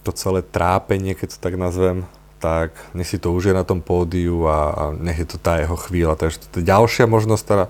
to 0.00 0.10
celé 0.16 0.40
trápenie, 0.40 1.12
keď 1.12 1.36
to 1.36 1.38
tak 1.38 1.60
nazvem, 1.60 2.08
tak 2.38 2.74
nech 2.94 3.10
si 3.10 3.18
to 3.18 3.34
užije 3.34 3.54
na 3.54 3.66
tom 3.66 3.82
pódiu 3.82 4.46
a, 4.46 4.58
a 4.70 4.82
nech 4.94 5.18
je 5.18 5.28
to 5.28 5.38
tá 5.38 5.58
jeho 5.58 5.74
chvíľa. 5.74 6.14
Takže 6.14 6.38
to 6.50 6.56
je 6.62 6.70
ďalšia 6.70 7.10
možnosť, 7.10 7.44
teda, 7.44 7.66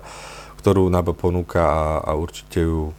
ktorú 0.61 0.89
NABA 0.89 1.13
ponúka 1.17 1.61
a, 1.65 1.83
a 2.05 2.11
určite 2.13 2.61
ju 2.63 2.93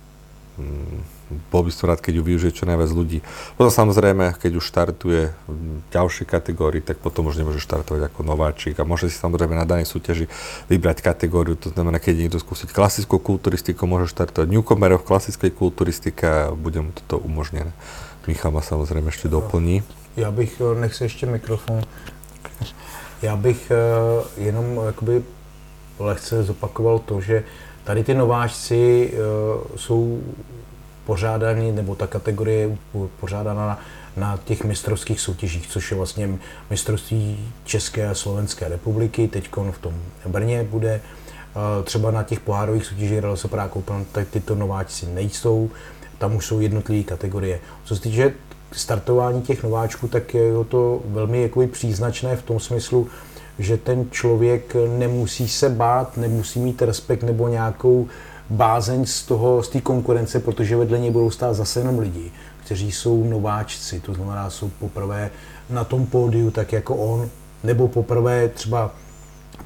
mm, 0.59 1.21
bol 1.51 1.63
by 1.63 1.71
som 1.71 1.87
rád, 1.87 2.03
keď 2.03 2.21
ju 2.21 2.23
využije 2.27 2.53
čo 2.63 2.65
najviac 2.67 2.91
ľudí. 2.91 3.23
Potom 3.55 3.71
samozrejme, 3.71 4.35
keď 4.35 4.59
už 4.59 4.65
štartuje 4.67 5.31
v 5.47 5.79
ďalšej 5.95 6.27
kategórii, 6.27 6.83
tak 6.83 6.99
potom 6.99 7.31
už 7.31 7.39
nemôže 7.39 7.63
štartovať 7.63 8.11
ako 8.11 8.21
nováčik 8.27 8.75
a 8.83 8.89
môže 8.89 9.07
si 9.07 9.17
samozrejme 9.17 9.55
na 9.55 9.63
danej 9.63 9.87
súťaži 9.87 10.27
vybrať 10.67 11.07
kategóriu. 11.07 11.55
To 11.63 11.71
znamená, 11.71 12.03
keď 12.03 12.27
niekto 12.27 12.43
skúsiť 12.43 12.75
klasickú 12.75 13.23
kulturistiku, 13.23 13.87
môže 13.87 14.11
štartovať 14.11 14.51
newcomerov 14.51 15.07
v 15.07 15.09
klasickej 15.15 15.51
kulturistike 15.55 16.25
a 16.27 16.41
bude 16.51 16.83
mu 16.83 16.91
toto 16.91 17.23
umožnené. 17.23 17.71
Michal 18.27 18.51
ma 18.51 18.61
samozrejme 18.61 19.15
ešte 19.15 19.31
doplní. 19.31 19.87
Já 20.17 20.31
bych, 20.31 20.61
eh, 20.61 20.81
nech 20.81 20.95
se 20.95 21.05
ještě 21.05 21.27
mikrofon, 21.27 21.83
já 23.23 23.37
bych 23.37 23.73
uh, 23.73 24.45
jenom 24.45 24.81
jakoby 24.87 25.23
lehce 25.99 26.43
zopakoval 26.43 26.99
to, 26.99 27.21
že 27.21 27.45
tady 27.85 28.05
ty 28.05 28.15
nováčci 28.15 29.13
uh, 29.13 29.77
jsou 29.77 30.23
pořádaný, 31.07 31.73
nebo 31.73 31.95
ta 31.95 32.07
kategorie 32.07 32.59
je 32.59 32.77
pořádána 33.21 33.67
na, 33.67 33.79
na 34.17 34.39
těch 34.45 34.65
mistrovských 34.65 35.21
soutěžích, 35.21 35.67
což 35.67 35.91
je 35.91 35.97
vlastně 35.97 36.39
mistrovství 36.71 37.53
České 37.65 38.09
a 38.09 38.15
Slovenské 38.15 38.69
republiky, 38.69 39.29
teď 39.29 39.51
v 39.71 39.79
tom 39.79 39.95
Brně 40.27 40.65
bude. 40.65 41.01
Třeba 41.85 42.11
na 42.11 42.23
těch 42.23 42.41
pohárových 42.41 42.87
soutěžích 42.87 43.23
se 43.35 43.49
Prague 43.49 43.85
tak 44.13 44.29
tyto 44.29 44.55
nováčci 44.55 45.07
nejsou, 45.07 45.71
tam 46.19 46.37
už 46.37 46.47
jsou 46.47 46.61
jednotlivé 46.61 47.03
kategorie. 47.03 47.61
Co 47.85 47.97
se 47.97 48.03
týče 48.03 48.33
startování 48.73 49.43
těch 49.43 49.63
nováčků, 49.63 50.09
tak 50.09 50.35
je 50.35 50.53
to 50.69 51.01
velmi 51.05 51.43
jakoby 51.43 51.67
příznačné 51.67 52.37
v 52.37 52.43
tom 52.43 52.61
smyslu, 52.61 53.09
že 53.59 53.77
ten 53.77 54.07
člověk 54.11 54.77
nemusí 54.99 55.49
se 55.49 55.69
bát, 55.69 56.17
nemusí 56.17 56.61
mít 56.61 56.83
respekt 56.83 57.23
nebo 57.23 57.49
nějakou 57.49 58.07
bázeň 58.51 59.07
z 59.07 59.23
toho, 59.23 59.63
z 59.63 59.69
té 59.69 59.81
konkurence, 59.81 60.41
protože 60.41 60.77
vedle 60.77 60.99
něj 60.99 61.11
budou 61.11 61.31
stát 61.31 61.55
zase 61.55 61.81
jenom 61.81 61.99
lidi, 61.99 62.33
kteří 62.65 62.93
jsou 62.93 63.25
nováčci, 63.25 64.01
to 64.01 64.15
znamená, 64.15 64.51
jsou 64.51 64.71
poprvé 64.79 65.31
na 65.71 65.85
tom 65.85 66.07
pódiu 66.07 66.51
tak 66.51 66.73
jako 66.73 66.97
on, 66.97 67.29
nebo 67.65 67.89
poprvé 67.89 68.49
třeba 68.49 68.91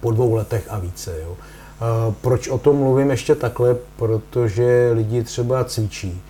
po 0.00 0.10
dvou 0.10 0.34
letech 0.34 0.66
a 0.70 0.78
více. 0.78 1.16
Jo. 1.22 1.36
Proč 2.20 2.48
o 2.48 2.58
tom 2.58 2.76
mluvím 2.76 3.10
ještě 3.10 3.34
takhle? 3.34 3.76
Protože 3.96 4.90
lidi 4.94 5.22
třeba 5.22 5.64
cvičí, 5.64 6.22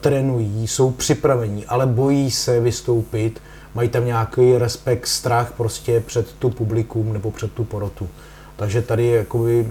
trénují, 0.00 0.68
jsou 0.68 0.90
připravení, 0.90 1.66
ale 1.66 1.86
bojí 1.86 2.30
se 2.30 2.60
vystoupit, 2.60 3.42
mají 3.74 3.88
tam 3.88 4.06
nějaký 4.06 4.58
respekt, 4.58 5.06
strach 5.06 5.52
prostě 5.52 6.00
před 6.00 6.32
tu 6.32 6.50
publikum 6.50 7.12
nebo 7.12 7.30
před 7.30 7.52
tu 7.52 7.64
porotu. 7.64 8.08
Takže 8.56 8.82
tady 8.82 9.06
jakoby 9.06 9.66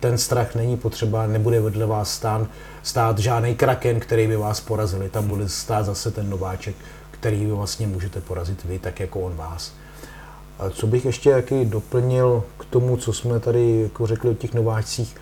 ten 0.00 0.18
strach 0.18 0.54
není 0.54 0.76
potřeba, 0.76 1.26
nebude 1.26 1.60
vedle 1.60 1.86
vás 1.86 2.14
stát, 2.14 2.46
stát 2.82 3.18
žádný 3.18 3.54
kraken, 3.54 4.00
který 4.00 4.26
by 4.26 4.36
vás 4.36 4.60
porazili. 4.60 5.08
Tam 5.08 5.28
bude 5.28 5.48
stát 5.48 5.86
zase 5.86 6.10
ten 6.10 6.30
nováček, 6.30 6.76
který 7.10 7.44
vy 7.44 7.52
vlastně 7.52 7.86
můžete 7.86 8.20
porazit 8.20 8.64
vy, 8.64 8.78
tak 8.78 9.00
jako 9.00 9.20
on 9.20 9.36
vás. 9.36 9.72
A 10.58 10.70
co 10.70 10.86
bych 10.86 11.04
ještě 11.04 11.30
jaký 11.30 11.64
doplnil 11.64 12.44
k 12.58 12.64
tomu, 12.64 12.96
co 12.96 13.12
jsme 13.12 13.40
tady 13.40 13.80
jako 13.80 14.06
řekli 14.06 14.30
o 14.30 14.34
těch 14.34 14.54
nováčcích, 14.54 15.16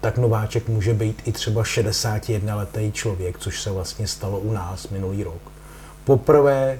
tak 0.00 0.18
nováček 0.18 0.68
může 0.68 0.94
být 0.94 1.22
i 1.24 1.32
třeba 1.32 1.64
61 1.64 2.56
letý 2.56 2.92
člověk, 2.92 3.38
což 3.38 3.62
se 3.62 3.70
vlastně 3.70 4.08
stalo 4.08 4.38
u 4.38 4.52
nás 4.52 4.88
minulý 4.88 5.24
rok. 5.24 5.42
Poprvé 6.04 6.78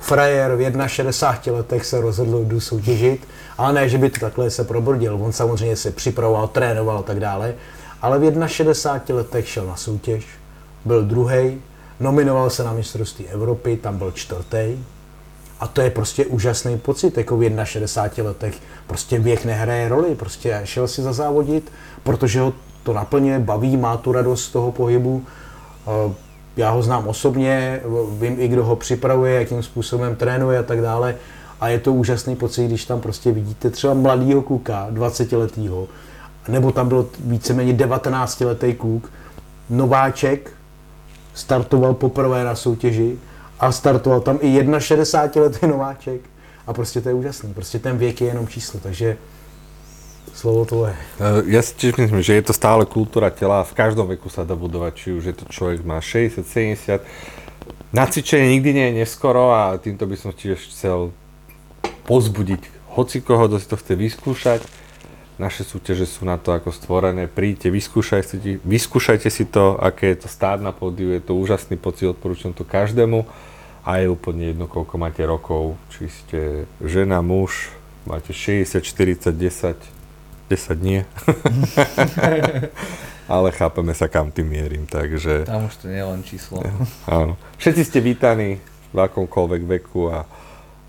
frajer 0.00 0.56
v 0.56 0.88
61 0.88 1.58
letech 1.58 1.86
se 1.86 2.00
rozhodl 2.00 2.44
jdu 2.44 2.60
soutěžit, 2.60 3.28
ale 3.58 3.72
ne, 3.72 3.88
že 3.88 3.98
by 3.98 4.10
to 4.10 4.20
takhle 4.20 4.50
se 4.50 4.64
probrdil. 4.64 5.18
On 5.22 5.32
samozřejmě 5.32 5.76
se 5.76 5.90
připravoval, 5.90 6.48
trénoval 6.48 6.98
a 6.98 7.02
tak 7.02 7.20
dále, 7.20 7.54
ale 8.02 8.18
v 8.18 8.48
61 8.48 9.16
letech 9.16 9.48
šel 9.48 9.66
na 9.66 9.76
soutěž, 9.76 10.26
byl 10.84 11.04
druhý, 11.04 11.62
nominoval 12.00 12.50
se 12.50 12.64
na 12.64 12.72
mistrovství 12.72 13.28
Evropy, 13.28 13.76
tam 13.76 13.98
byl 13.98 14.12
čtvrtý, 14.12 14.78
a 15.60 15.66
to 15.66 15.80
je 15.80 15.90
prostě 15.90 16.26
úžasný 16.26 16.78
pocit, 16.78 17.16
jako 17.18 17.36
v 17.36 17.64
61 17.64 18.30
letech. 18.30 18.54
Prostě 18.86 19.18
věk 19.18 19.44
nehraje 19.44 19.88
roli, 19.88 20.14
prostě 20.14 20.60
šel 20.64 20.88
si 20.88 21.02
zazávodit, 21.02 21.72
protože 22.02 22.40
ho 22.40 22.52
to 22.82 22.92
naplňuje, 22.92 23.38
baví, 23.38 23.76
má 23.76 23.96
tu 23.96 24.12
radost 24.12 24.44
z 24.44 24.52
toho 24.52 24.72
pohybu. 24.72 25.22
Eh, 25.86 26.14
já 26.56 26.70
ho 26.70 26.82
znám 26.82 27.08
osobně, 27.08 27.80
vím 28.18 28.36
i 28.40 28.48
kdo 28.48 28.64
ho 28.64 28.76
připravuje, 28.76 29.34
jakým 29.34 29.62
způsobem 29.62 30.16
trénuje 30.16 30.58
a 30.58 30.62
tak 30.62 30.80
dále. 30.80 31.14
A 31.60 31.68
je 31.68 31.78
to 31.78 31.92
úžasný 31.92 32.36
pocit, 32.36 32.66
když 32.66 32.84
tam 32.84 33.00
prostě 33.00 33.32
vidíte 33.32 33.70
třeba 33.70 33.94
mladýho 33.94 34.42
kluka, 34.42 34.86
20 34.90 35.32
letýho, 35.32 35.88
nebo 36.48 36.72
tam 36.72 36.88
byl 36.88 37.08
víceméně 37.24 37.72
19 37.72 38.40
letý 38.40 38.74
kluk, 38.74 39.10
nováček, 39.70 40.52
startoval 41.34 41.94
poprvé 41.94 42.44
na 42.44 42.54
soutěži 42.54 43.18
a 43.60 43.72
startoval 43.72 44.20
tam 44.20 44.38
i 44.42 44.58
61 44.78 45.42
letý 45.42 45.66
nováček. 45.66 46.20
A 46.66 46.72
prostě 46.72 47.00
to 47.00 47.08
je 47.08 47.14
úžasný. 47.14 47.54
Prostě 47.54 47.78
ten 47.78 47.98
věk 47.98 48.20
je 48.20 48.26
jenom 48.26 48.48
číslo, 48.48 48.80
takže 48.80 49.16
slovo 50.34 50.64
to 50.64 50.86
je. 50.86 50.94
Eh, 50.94 51.56
ja 51.56 51.62
si 51.62 51.72
tiež 51.72 51.96
myslím, 51.96 52.20
že 52.20 52.36
je 52.36 52.44
to 52.44 52.52
stále 52.52 52.84
kultúra 52.84 53.32
tela 53.32 53.64
a 53.64 53.68
v 53.68 53.72
každom 53.72 54.10
veku 54.10 54.28
sa 54.28 54.44
dá 54.44 54.52
budovať, 54.52 54.92
či 54.92 55.08
už 55.16 55.24
je 55.24 55.34
to 55.34 55.44
človek 55.48 55.80
má 55.86 56.02
60, 56.02 56.44
70. 56.44 57.00
Na 57.94 58.04
cvičenie 58.04 58.52
nikdy 58.58 58.70
nie 58.74 58.86
je 58.92 58.98
neskoro 59.00 59.54
a 59.54 59.80
týmto 59.80 60.04
by 60.04 60.16
som 60.18 60.34
tiež 60.36 60.60
chcel 60.68 61.14
pozbudiť 62.04 62.60
hoci 62.92 63.24
koho, 63.24 63.48
kto 63.48 63.56
si 63.56 63.66
to 63.70 63.76
chce 63.80 63.92
vyskúšať. 63.96 64.60
Naše 65.36 65.68
súťaže 65.68 66.08
sú 66.08 66.24
na 66.24 66.40
to 66.40 66.52
ako 66.52 66.72
stvorené. 66.72 67.28
Príďte, 67.28 67.68
vyskúšajte, 67.68 68.64
vyskúšajte 68.64 69.28
si 69.28 69.44
to, 69.44 69.76
aké 69.76 70.16
je 70.16 70.24
to 70.24 70.28
stáť 70.32 70.64
na 70.64 70.72
pódiu. 70.72 71.12
Je 71.12 71.20
to 71.20 71.36
úžasný 71.36 71.76
pocit, 71.76 72.08
odporúčam 72.08 72.56
to 72.56 72.64
každému. 72.64 73.28
A 73.86 74.02
je 74.02 74.10
úplne 74.10 74.50
jedno, 74.50 74.66
koľko 74.66 74.98
máte 74.98 75.22
rokov. 75.22 75.78
Či 75.94 76.10
ste 76.10 76.40
žena, 76.82 77.22
muž, 77.22 77.70
máte 78.02 78.34
60, 78.34 78.82
40, 78.82 79.30
10, 79.30 79.78
10 80.50 80.82
nie. 80.82 81.06
Ale 83.26 83.50
chápeme 83.50 83.94
sa, 83.94 84.06
kam 84.06 84.30
tým 84.30 84.46
mierim, 84.46 84.86
takže... 84.86 85.46
Tam 85.46 85.66
už 85.66 85.74
to 85.82 85.90
nie 85.90 85.98
je 85.98 86.06
len 86.06 86.22
číslo. 86.22 86.62
Áno. 87.10 87.34
Všetci 87.58 87.82
ste 87.82 87.98
vítaní 87.98 88.62
v 88.94 88.98
akomkoľvek 89.02 89.62
veku 89.66 90.14
a, 90.14 90.22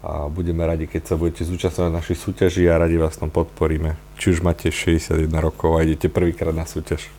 a 0.05 0.29
budeme 0.29 0.61
radi, 0.65 0.85
keď 0.85 1.13
sa 1.13 1.15
budete 1.17 1.45
zúčastňovať 1.49 1.91
našej 1.97 2.17
súťaži 2.17 2.69
a 2.69 2.77
radi 2.77 3.01
vás 3.01 3.17
tam 3.17 3.33
podporíme. 3.33 3.97
Či 4.21 4.37
už 4.37 4.45
máte 4.45 4.69
61 4.69 5.29
rokov 5.41 5.77
a 5.77 5.81
idete 5.81 6.13
prvýkrát 6.13 6.53
na 6.53 6.69
súťaž. 6.69 7.09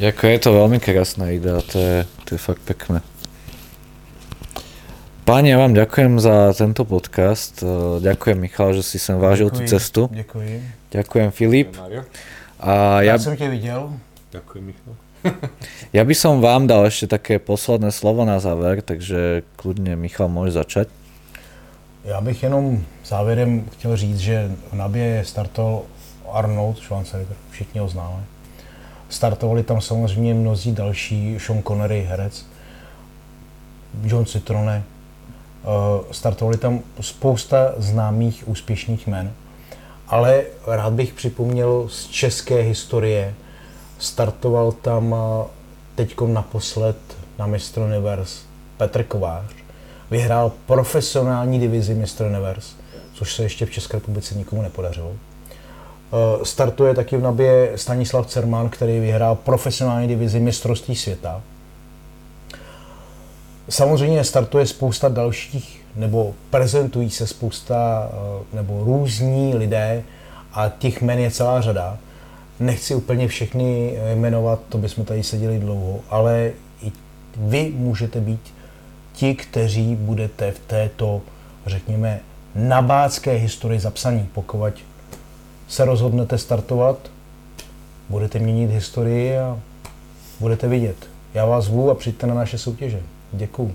Jako 0.00 0.26
je 0.32 0.38
to 0.40 0.56
veľmi 0.56 0.80
krásna 0.80 1.28
idea, 1.28 1.60
to 1.60 1.76
je, 1.76 2.08
to 2.24 2.28
je 2.32 2.40
fakt 2.40 2.64
pekné. 2.64 3.04
Páni, 5.28 5.52
ja 5.52 5.60
vám 5.60 5.76
ďakujem 5.76 6.16
za 6.16 6.56
tento 6.56 6.88
podcast. 6.88 7.60
Eh, 7.60 8.00
ďakujem 8.00 8.40
Michal, 8.40 8.72
že 8.72 8.80
si 8.80 8.96
sem 8.96 9.20
vážil 9.20 9.52
Děkuji, 9.52 9.60
tú 9.60 9.68
cestu. 9.68 10.02
Děkuji. 10.08 10.64
Ďakujem 10.90 11.30
Filip. 11.30 11.76
A 12.60 13.04
Já 13.04 13.12
ja, 13.12 13.18
jsem 13.18 13.36
tě 13.36 13.48
viděl. 13.48 13.92
Ďakujem, 14.32 14.64
Michal. 14.66 14.94
ja 15.92 16.00
by 16.00 16.14
som 16.16 16.40
vám 16.40 16.64
dal 16.64 16.88
ešte 16.88 17.20
také 17.20 17.36
posledné 17.36 17.92
slovo 17.92 18.24
na 18.24 18.40
záver, 18.40 18.80
takže 18.80 19.44
kľudne 19.60 20.00
Michal 20.00 20.32
môže 20.32 20.56
začať. 20.56 20.88
Já 22.04 22.20
bych 22.20 22.42
jenom 22.42 22.84
závěrem 23.04 23.68
chtěl 23.72 23.96
říct, 23.96 24.18
že 24.18 24.50
v 24.72 24.74
Nabě 24.74 25.22
startoval 25.26 25.82
Arnold 26.32 26.78
Schwarzenegger, 26.78 27.36
všichni 27.50 27.80
ho 27.80 27.88
známe. 27.88 28.39
Startovali 29.10 29.62
tam 29.62 29.80
samozřejmě 29.80 30.34
mnozí 30.34 30.72
další, 30.72 31.38
Sean 31.38 31.62
Connery, 31.62 32.06
herec, 32.10 32.46
John 34.04 34.24
Citrone, 34.24 34.84
Eh, 35.64 36.04
startovali 36.10 36.56
tam 36.56 36.80
spousta 37.00 37.74
známých 37.76 38.48
úspěšných 38.48 39.06
men, 39.06 39.32
ale 40.08 40.44
rád 40.66 40.92
bych 40.92 41.12
připomněl 41.12 41.88
z 41.88 42.06
české 42.06 42.60
historie, 42.60 43.34
startoval 43.98 44.72
tam 44.72 45.14
teď 45.94 46.16
naposled 46.26 46.96
na 47.38 47.46
Mistr 47.46 47.80
Universe 47.80 48.38
Petr 48.76 49.02
Kovář, 49.02 49.50
vyhrál 50.10 50.52
profesionální 50.66 51.60
divizi 51.60 51.94
Mistr 51.94 52.24
Universe, 52.24 52.76
což 53.14 53.34
se 53.34 53.42
ještě 53.42 53.66
v 53.66 53.70
České 53.70 53.96
republice 53.96 54.34
nikomu 54.34 54.62
nepodařilo. 54.62 55.12
Eh, 56.12 56.44
startuje 56.44 56.94
taky 56.94 57.16
v 57.16 57.22
Nabě 57.22 57.72
Stanislav 57.76 58.26
Cerman, 58.26 58.68
který 58.68 59.00
vyhrál 59.00 59.34
profesionální 59.34 60.08
divizi 60.08 60.40
mistrovství 60.40 60.96
světa. 60.96 61.42
Samozřejmě 63.68 64.24
startuje 64.24 64.66
spousta 64.66 65.08
dalších, 65.08 65.82
nebo 65.96 66.34
prezentují 66.50 67.10
se 67.10 67.26
spousta, 67.26 68.08
eh, 68.12 68.56
nebo 68.56 68.84
různí 68.84 69.54
lidé 69.54 70.02
a 70.52 70.68
těch 70.68 71.02
men 71.02 71.18
je 71.18 71.30
celá 71.30 71.60
řada. 71.60 71.98
Nechci 72.60 72.94
úplně 72.94 73.28
všechny 73.28 73.98
jmenovat, 74.14 74.60
to 74.68 74.78
bychom 74.78 75.04
tady 75.04 75.22
seděli 75.22 75.58
dlouho, 75.58 76.00
ale 76.10 76.52
i 76.82 76.92
vy 77.36 77.72
můžete 77.76 78.20
být 78.20 78.54
ti, 79.12 79.34
kteří 79.34 79.96
budete 79.96 80.52
v 80.52 80.58
této, 80.58 81.20
řekněme, 81.66 82.20
nabácké 82.54 83.32
historii 83.32 83.80
zapsaní. 83.80 84.28
Pokud 84.34 84.74
se 85.70 85.84
rozhodnete 85.84 86.38
startovat, 86.38 86.98
budete 88.08 88.38
měnit 88.38 88.70
historii 88.70 89.38
a 89.38 89.60
budete 90.40 90.68
vidět. 90.68 90.96
Já 91.34 91.46
vás 91.46 91.64
zvu 91.64 91.90
a 91.90 91.94
přijďte 91.94 92.26
na 92.26 92.34
naše 92.34 92.58
soutěže. 92.58 93.02
Děkuju. 93.32 93.74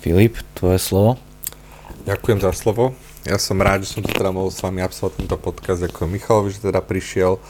Filip, 0.00 0.36
tvoje 0.54 0.78
slovo. 0.78 1.16
Ďakujem 2.04 2.40
za 2.42 2.52
slovo. 2.52 2.92
Ja 3.24 3.40
som 3.40 3.56
rád, 3.56 3.88
že 3.88 3.96
som 3.96 4.04
tu 4.04 4.12
teda 4.12 4.28
mohol 4.28 4.52
s 4.52 4.60
vami 4.60 4.84
absolvovať 4.84 5.16
tento 5.16 5.36
podcast, 5.40 5.80
ďakujem 5.80 6.12
Michalovi, 6.12 6.52
že 6.52 6.68
teda 6.68 6.84
prišiel 6.84 7.40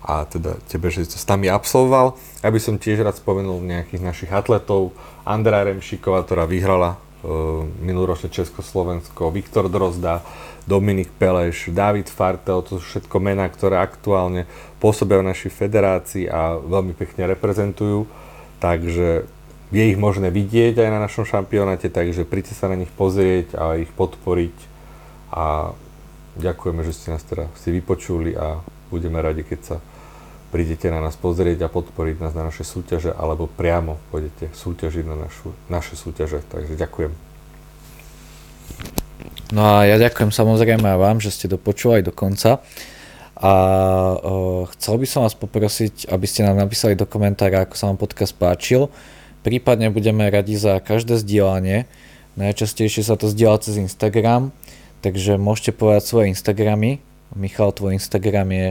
a 0.00 0.24
teda 0.24 0.56
tebe, 0.64 0.88
že 0.88 1.04
to 1.04 1.20
s 1.20 1.28
nami 1.28 1.52
absolvoval. 1.52 2.16
Ja 2.40 2.48
by 2.48 2.56
som 2.56 2.80
tiež 2.80 3.04
rád 3.04 3.20
spomenul 3.20 3.60
nejakých 3.60 4.00
našich 4.00 4.30
atletov. 4.32 4.96
Andrá 5.28 5.60
Remšíková, 5.60 6.24
ktorá 6.24 6.48
vyhrala 6.48 6.96
uh, 7.22 7.64
minuloročne 7.80 8.32
Československo, 8.32 9.32
Viktor 9.32 9.68
Drozda, 9.68 10.24
Dominik 10.68 11.10
Peleš, 11.16 11.72
David 11.72 12.06
Fartel, 12.06 12.62
to 12.62 12.78
sú 12.78 12.84
všetko 12.84 13.16
mená, 13.18 13.48
ktoré 13.48 13.80
aktuálne 13.80 14.44
pôsobia 14.78 15.18
v 15.20 15.32
našej 15.32 15.50
federácii 15.50 16.24
a 16.28 16.56
veľmi 16.60 16.92
pekne 16.94 17.26
reprezentujú. 17.30 18.06
Takže 18.60 19.24
je 19.70 19.82
ich 19.86 19.98
možné 19.98 20.34
vidieť 20.34 20.82
aj 20.82 20.90
na 20.90 21.00
našom 21.00 21.24
šampionáte, 21.24 21.88
takže 21.88 22.26
príďte 22.26 22.54
sa 22.58 22.66
na 22.66 22.76
nich 22.76 22.90
pozrieť 22.90 23.54
a 23.56 23.78
ich 23.78 23.90
podporiť. 23.94 24.56
A 25.30 25.72
ďakujeme, 26.36 26.82
že 26.82 26.92
ste 26.94 27.14
nás 27.14 27.22
teda 27.22 27.46
si 27.54 27.70
vypočuli 27.70 28.34
a 28.34 28.58
budeme 28.90 29.22
radi, 29.22 29.46
keď 29.46 29.60
sa 29.62 29.76
prídete 30.50 30.90
na 30.90 30.98
nás 30.98 31.14
pozrieť 31.14 31.66
a 31.66 31.72
podporiť 31.72 32.18
nás 32.18 32.34
na 32.34 32.46
naše 32.46 32.66
súťaže, 32.66 33.14
alebo 33.14 33.46
priamo 33.46 34.02
pôjdete 34.10 34.50
súťažiť 34.50 35.04
na 35.06 35.16
našu, 35.26 35.54
naše 35.70 35.94
súťaže. 35.94 36.42
Takže 36.50 36.74
ďakujem. 36.74 37.12
No 39.50 39.62
a 39.66 39.86
ja 39.86 39.98
ďakujem 39.98 40.30
samozrejme 40.30 40.86
aj 40.86 40.98
vám, 40.98 41.18
že 41.18 41.34
ste 41.34 41.50
dopočúvali 41.50 42.06
do 42.06 42.14
konca. 42.14 42.62
A 43.40 43.52
uh, 44.20 44.68
chcel 44.76 45.00
by 45.00 45.06
som 45.08 45.24
vás 45.24 45.32
poprosiť, 45.32 46.12
aby 46.12 46.26
ste 46.28 46.44
nám 46.44 46.60
napísali 46.60 46.92
do 46.92 47.08
komentára, 47.08 47.64
ako 47.64 47.74
sa 47.74 47.88
vám 47.88 47.96
podcast 47.96 48.36
páčil. 48.36 48.92
Prípadne 49.40 49.88
budeme 49.88 50.28
radi 50.28 50.60
za 50.60 50.76
každé 50.76 51.16
zdieľanie. 51.24 51.88
Najčastejšie 52.36 53.00
sa 53.00 53.16
to 53.16 53.32
zdieľa 53.32 53.64
cez 53.64 53.80
Instagram, 53.80 54.52
takže 55.00 55.40
môžete 55.40 55.72
povedať 55.72 56.04
svoje 56.04 56.26
Instagramy. 56.36 57.00
Michal, 57.32 57.72
tvoj 57.72 57.96
Instagram 57.96 58.52
je... 58.52 58.68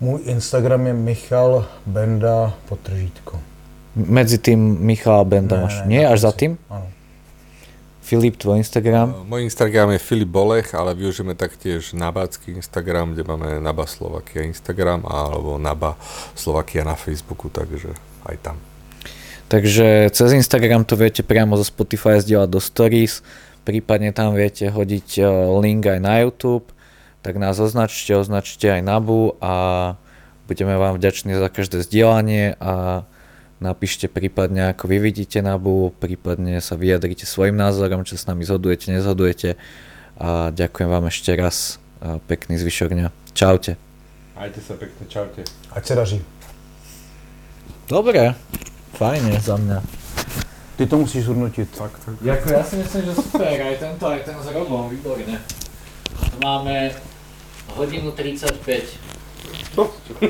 Můj 0.00 0.20
Instagram 0.24 0.86
je 0.86 0.92
Michal 0.92 1.66
Benda 1.86 2.54
potržítko. 2.68 3.40
Medzi 3.96 4.38
tým 4.38 4.76
Michal 4.80 5.20
a 5.20 5.24
Benda 5.24 5.60
máš. 5.60 5.80
Nie, 5.88 6.04
až 6.04 6.20
za 6.20 6.32
tým? 6.32 6.60
Ano. 6.68 6.84
Filip, 8.06 8.36
tvoj 8.38 8.62
Instagram? 8.62 9.26
Môj 9.26 9.50
Instagram 9.50 9.90
je 9.96 9.98
Filip 9.98 10.30
Bolech, 10.30 10.70
ale 10.78 10.94
využijeme 10.94 11.34
taktiež 11.34 11.90
Nabácky 11.90 12.54
Instagram, 12.54 13.16
kde 13.16 13.26
máme 13.26 13.58
Naba 13.58 13.82
Slovakia 13.82 14.46
Instagram 14.46 15.02
alebo 15.02 15.58
Naba 15.58 15.98
Slovakia 16.38 16.86
na 16.86 16.94
Facebooku, 16.94 17.50
takže 17.50 17.90
aj 18.28 18.36
tam. 18.46 18.56
Takže 19.50 20.14
cez 20.14 20.28
Instagram 20.38 20.86
to 20.86 20.94
viete 20.94 21.26
priamo 21.26 21.58
zo 21.58 21.66
Spotify 21.66 22.22
zdieľať 22.22 22.46
do 22.46 22.62
Stories, 22.62 23.26
prípadne 23.66 24.14
tam 24.14 24.38
viete 24.38 24.70
hodiť 24.70 25.08
eh, 25.18 25.26
link 25.58 25.82
aj 25.88 25.98
na 25.98 26.22
YouTube, 26.22 26.75
tak 27.26 27.42
nás 27.42 27.58
označte, 27.58 28.14
označte 28.14 28.70
aj 28.70 28.86
Nabu 28.86 29.34
a 29.42 29.98
budeme 30.46 30.78
vám 30.78 30.94
vďační 30.94 31.34
za 31.34 31.50
každé 31.50 31.82
zdieľanie 31.82 32.54
a 32.62 33.02
napíšte 33.58 34.06
prípadne 34.06 34.70
ako 34.70 34.86
vy 34.86 35.02
vidíte 35.02 35.42
Nabu, 35.42 35.90
prípadne 35.98 36.62
sa 36.62 36.78
vyjadrite 36.78 37.26
svojim 37.26 37.58
názorom, 37.58 38.06
čo 38.06 38.14
s 38.14 38.30
nami 38.30 38.46
zhodujete, 38.46 38.94
nezhodujete 38.94 39.58
a 40.22 40.54
ďakujem 40.54 40.86
vám 40.86 41.10
ešte 41.10 41.34
raz 41.34 41.82
a 41.98 42.22
pekný 42.30 42.62
zvyšok 42.62 42.94
dňa. 42.94 43.08
Čaute. 43.34 43.74
Majte 44.38 44.62
sa 44.62 44.78
pekne, 44.78 45.02
čaute. 45.10 45.42
Ať 45.74 45.82
se 45.82 45.94
daří. 45.98 46.18
Dobre, 47.90 48.38
fajne 48.94 49.34
za 49.42 49.58
mňa. 49.58 49.82
Ty 50.76 50.86
to 50.86 50.96
musíš 50.98 51.24
zhodnotit. 51.24 51.68
Tak, 51.74 51.90
tak. 52.04 52.14
Jako 52.22 52.46
ja 52.52 52.62
si 52.62 52.76
myslím, 52.76 53.02
že 53.04 53.12
super, 53.18 53.48
aj 53.48 53.76
tento, 53.80 54.04
aj 54.06 54.20
ten 54.28 54.36
s 54.36 54.46
Robom, 54.52 54.92
výborne. 54.92 55.40
Máme 56.44 56.92
hodinu 57.76 58.10
35. 58.10 58.84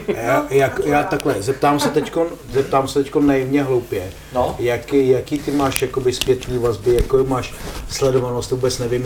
Já, 0.08 0.46
jak, 0.50 0.80
já 0.84 1.02
takhle, 1.02 1.42
zeptám 1.42 1.80
se 1.80 1.88
teďkon, 1.88 2.26
zeptám 2.52 2.88
se 2.88 3.02
teďkon 3.02 3.26
nejmě 3.26 3.62
hloupě. 3.62 4.12
No. 4.32 4.56
Jaký, 4.58 5.08
jaký 5.08 5.38
ty 5.38 5.50
máš 5.50 5.82
jakoby 5.82 6.12
zpětný 6.12 6.58
vazby, 6.58 6.94
jakou 6.94 7.26
máš 7.26 7.54
sledovanost, 7.88 8.50
to 8.50 8.56
vůbec 8.56 8.78
nevím, 8.78 9.04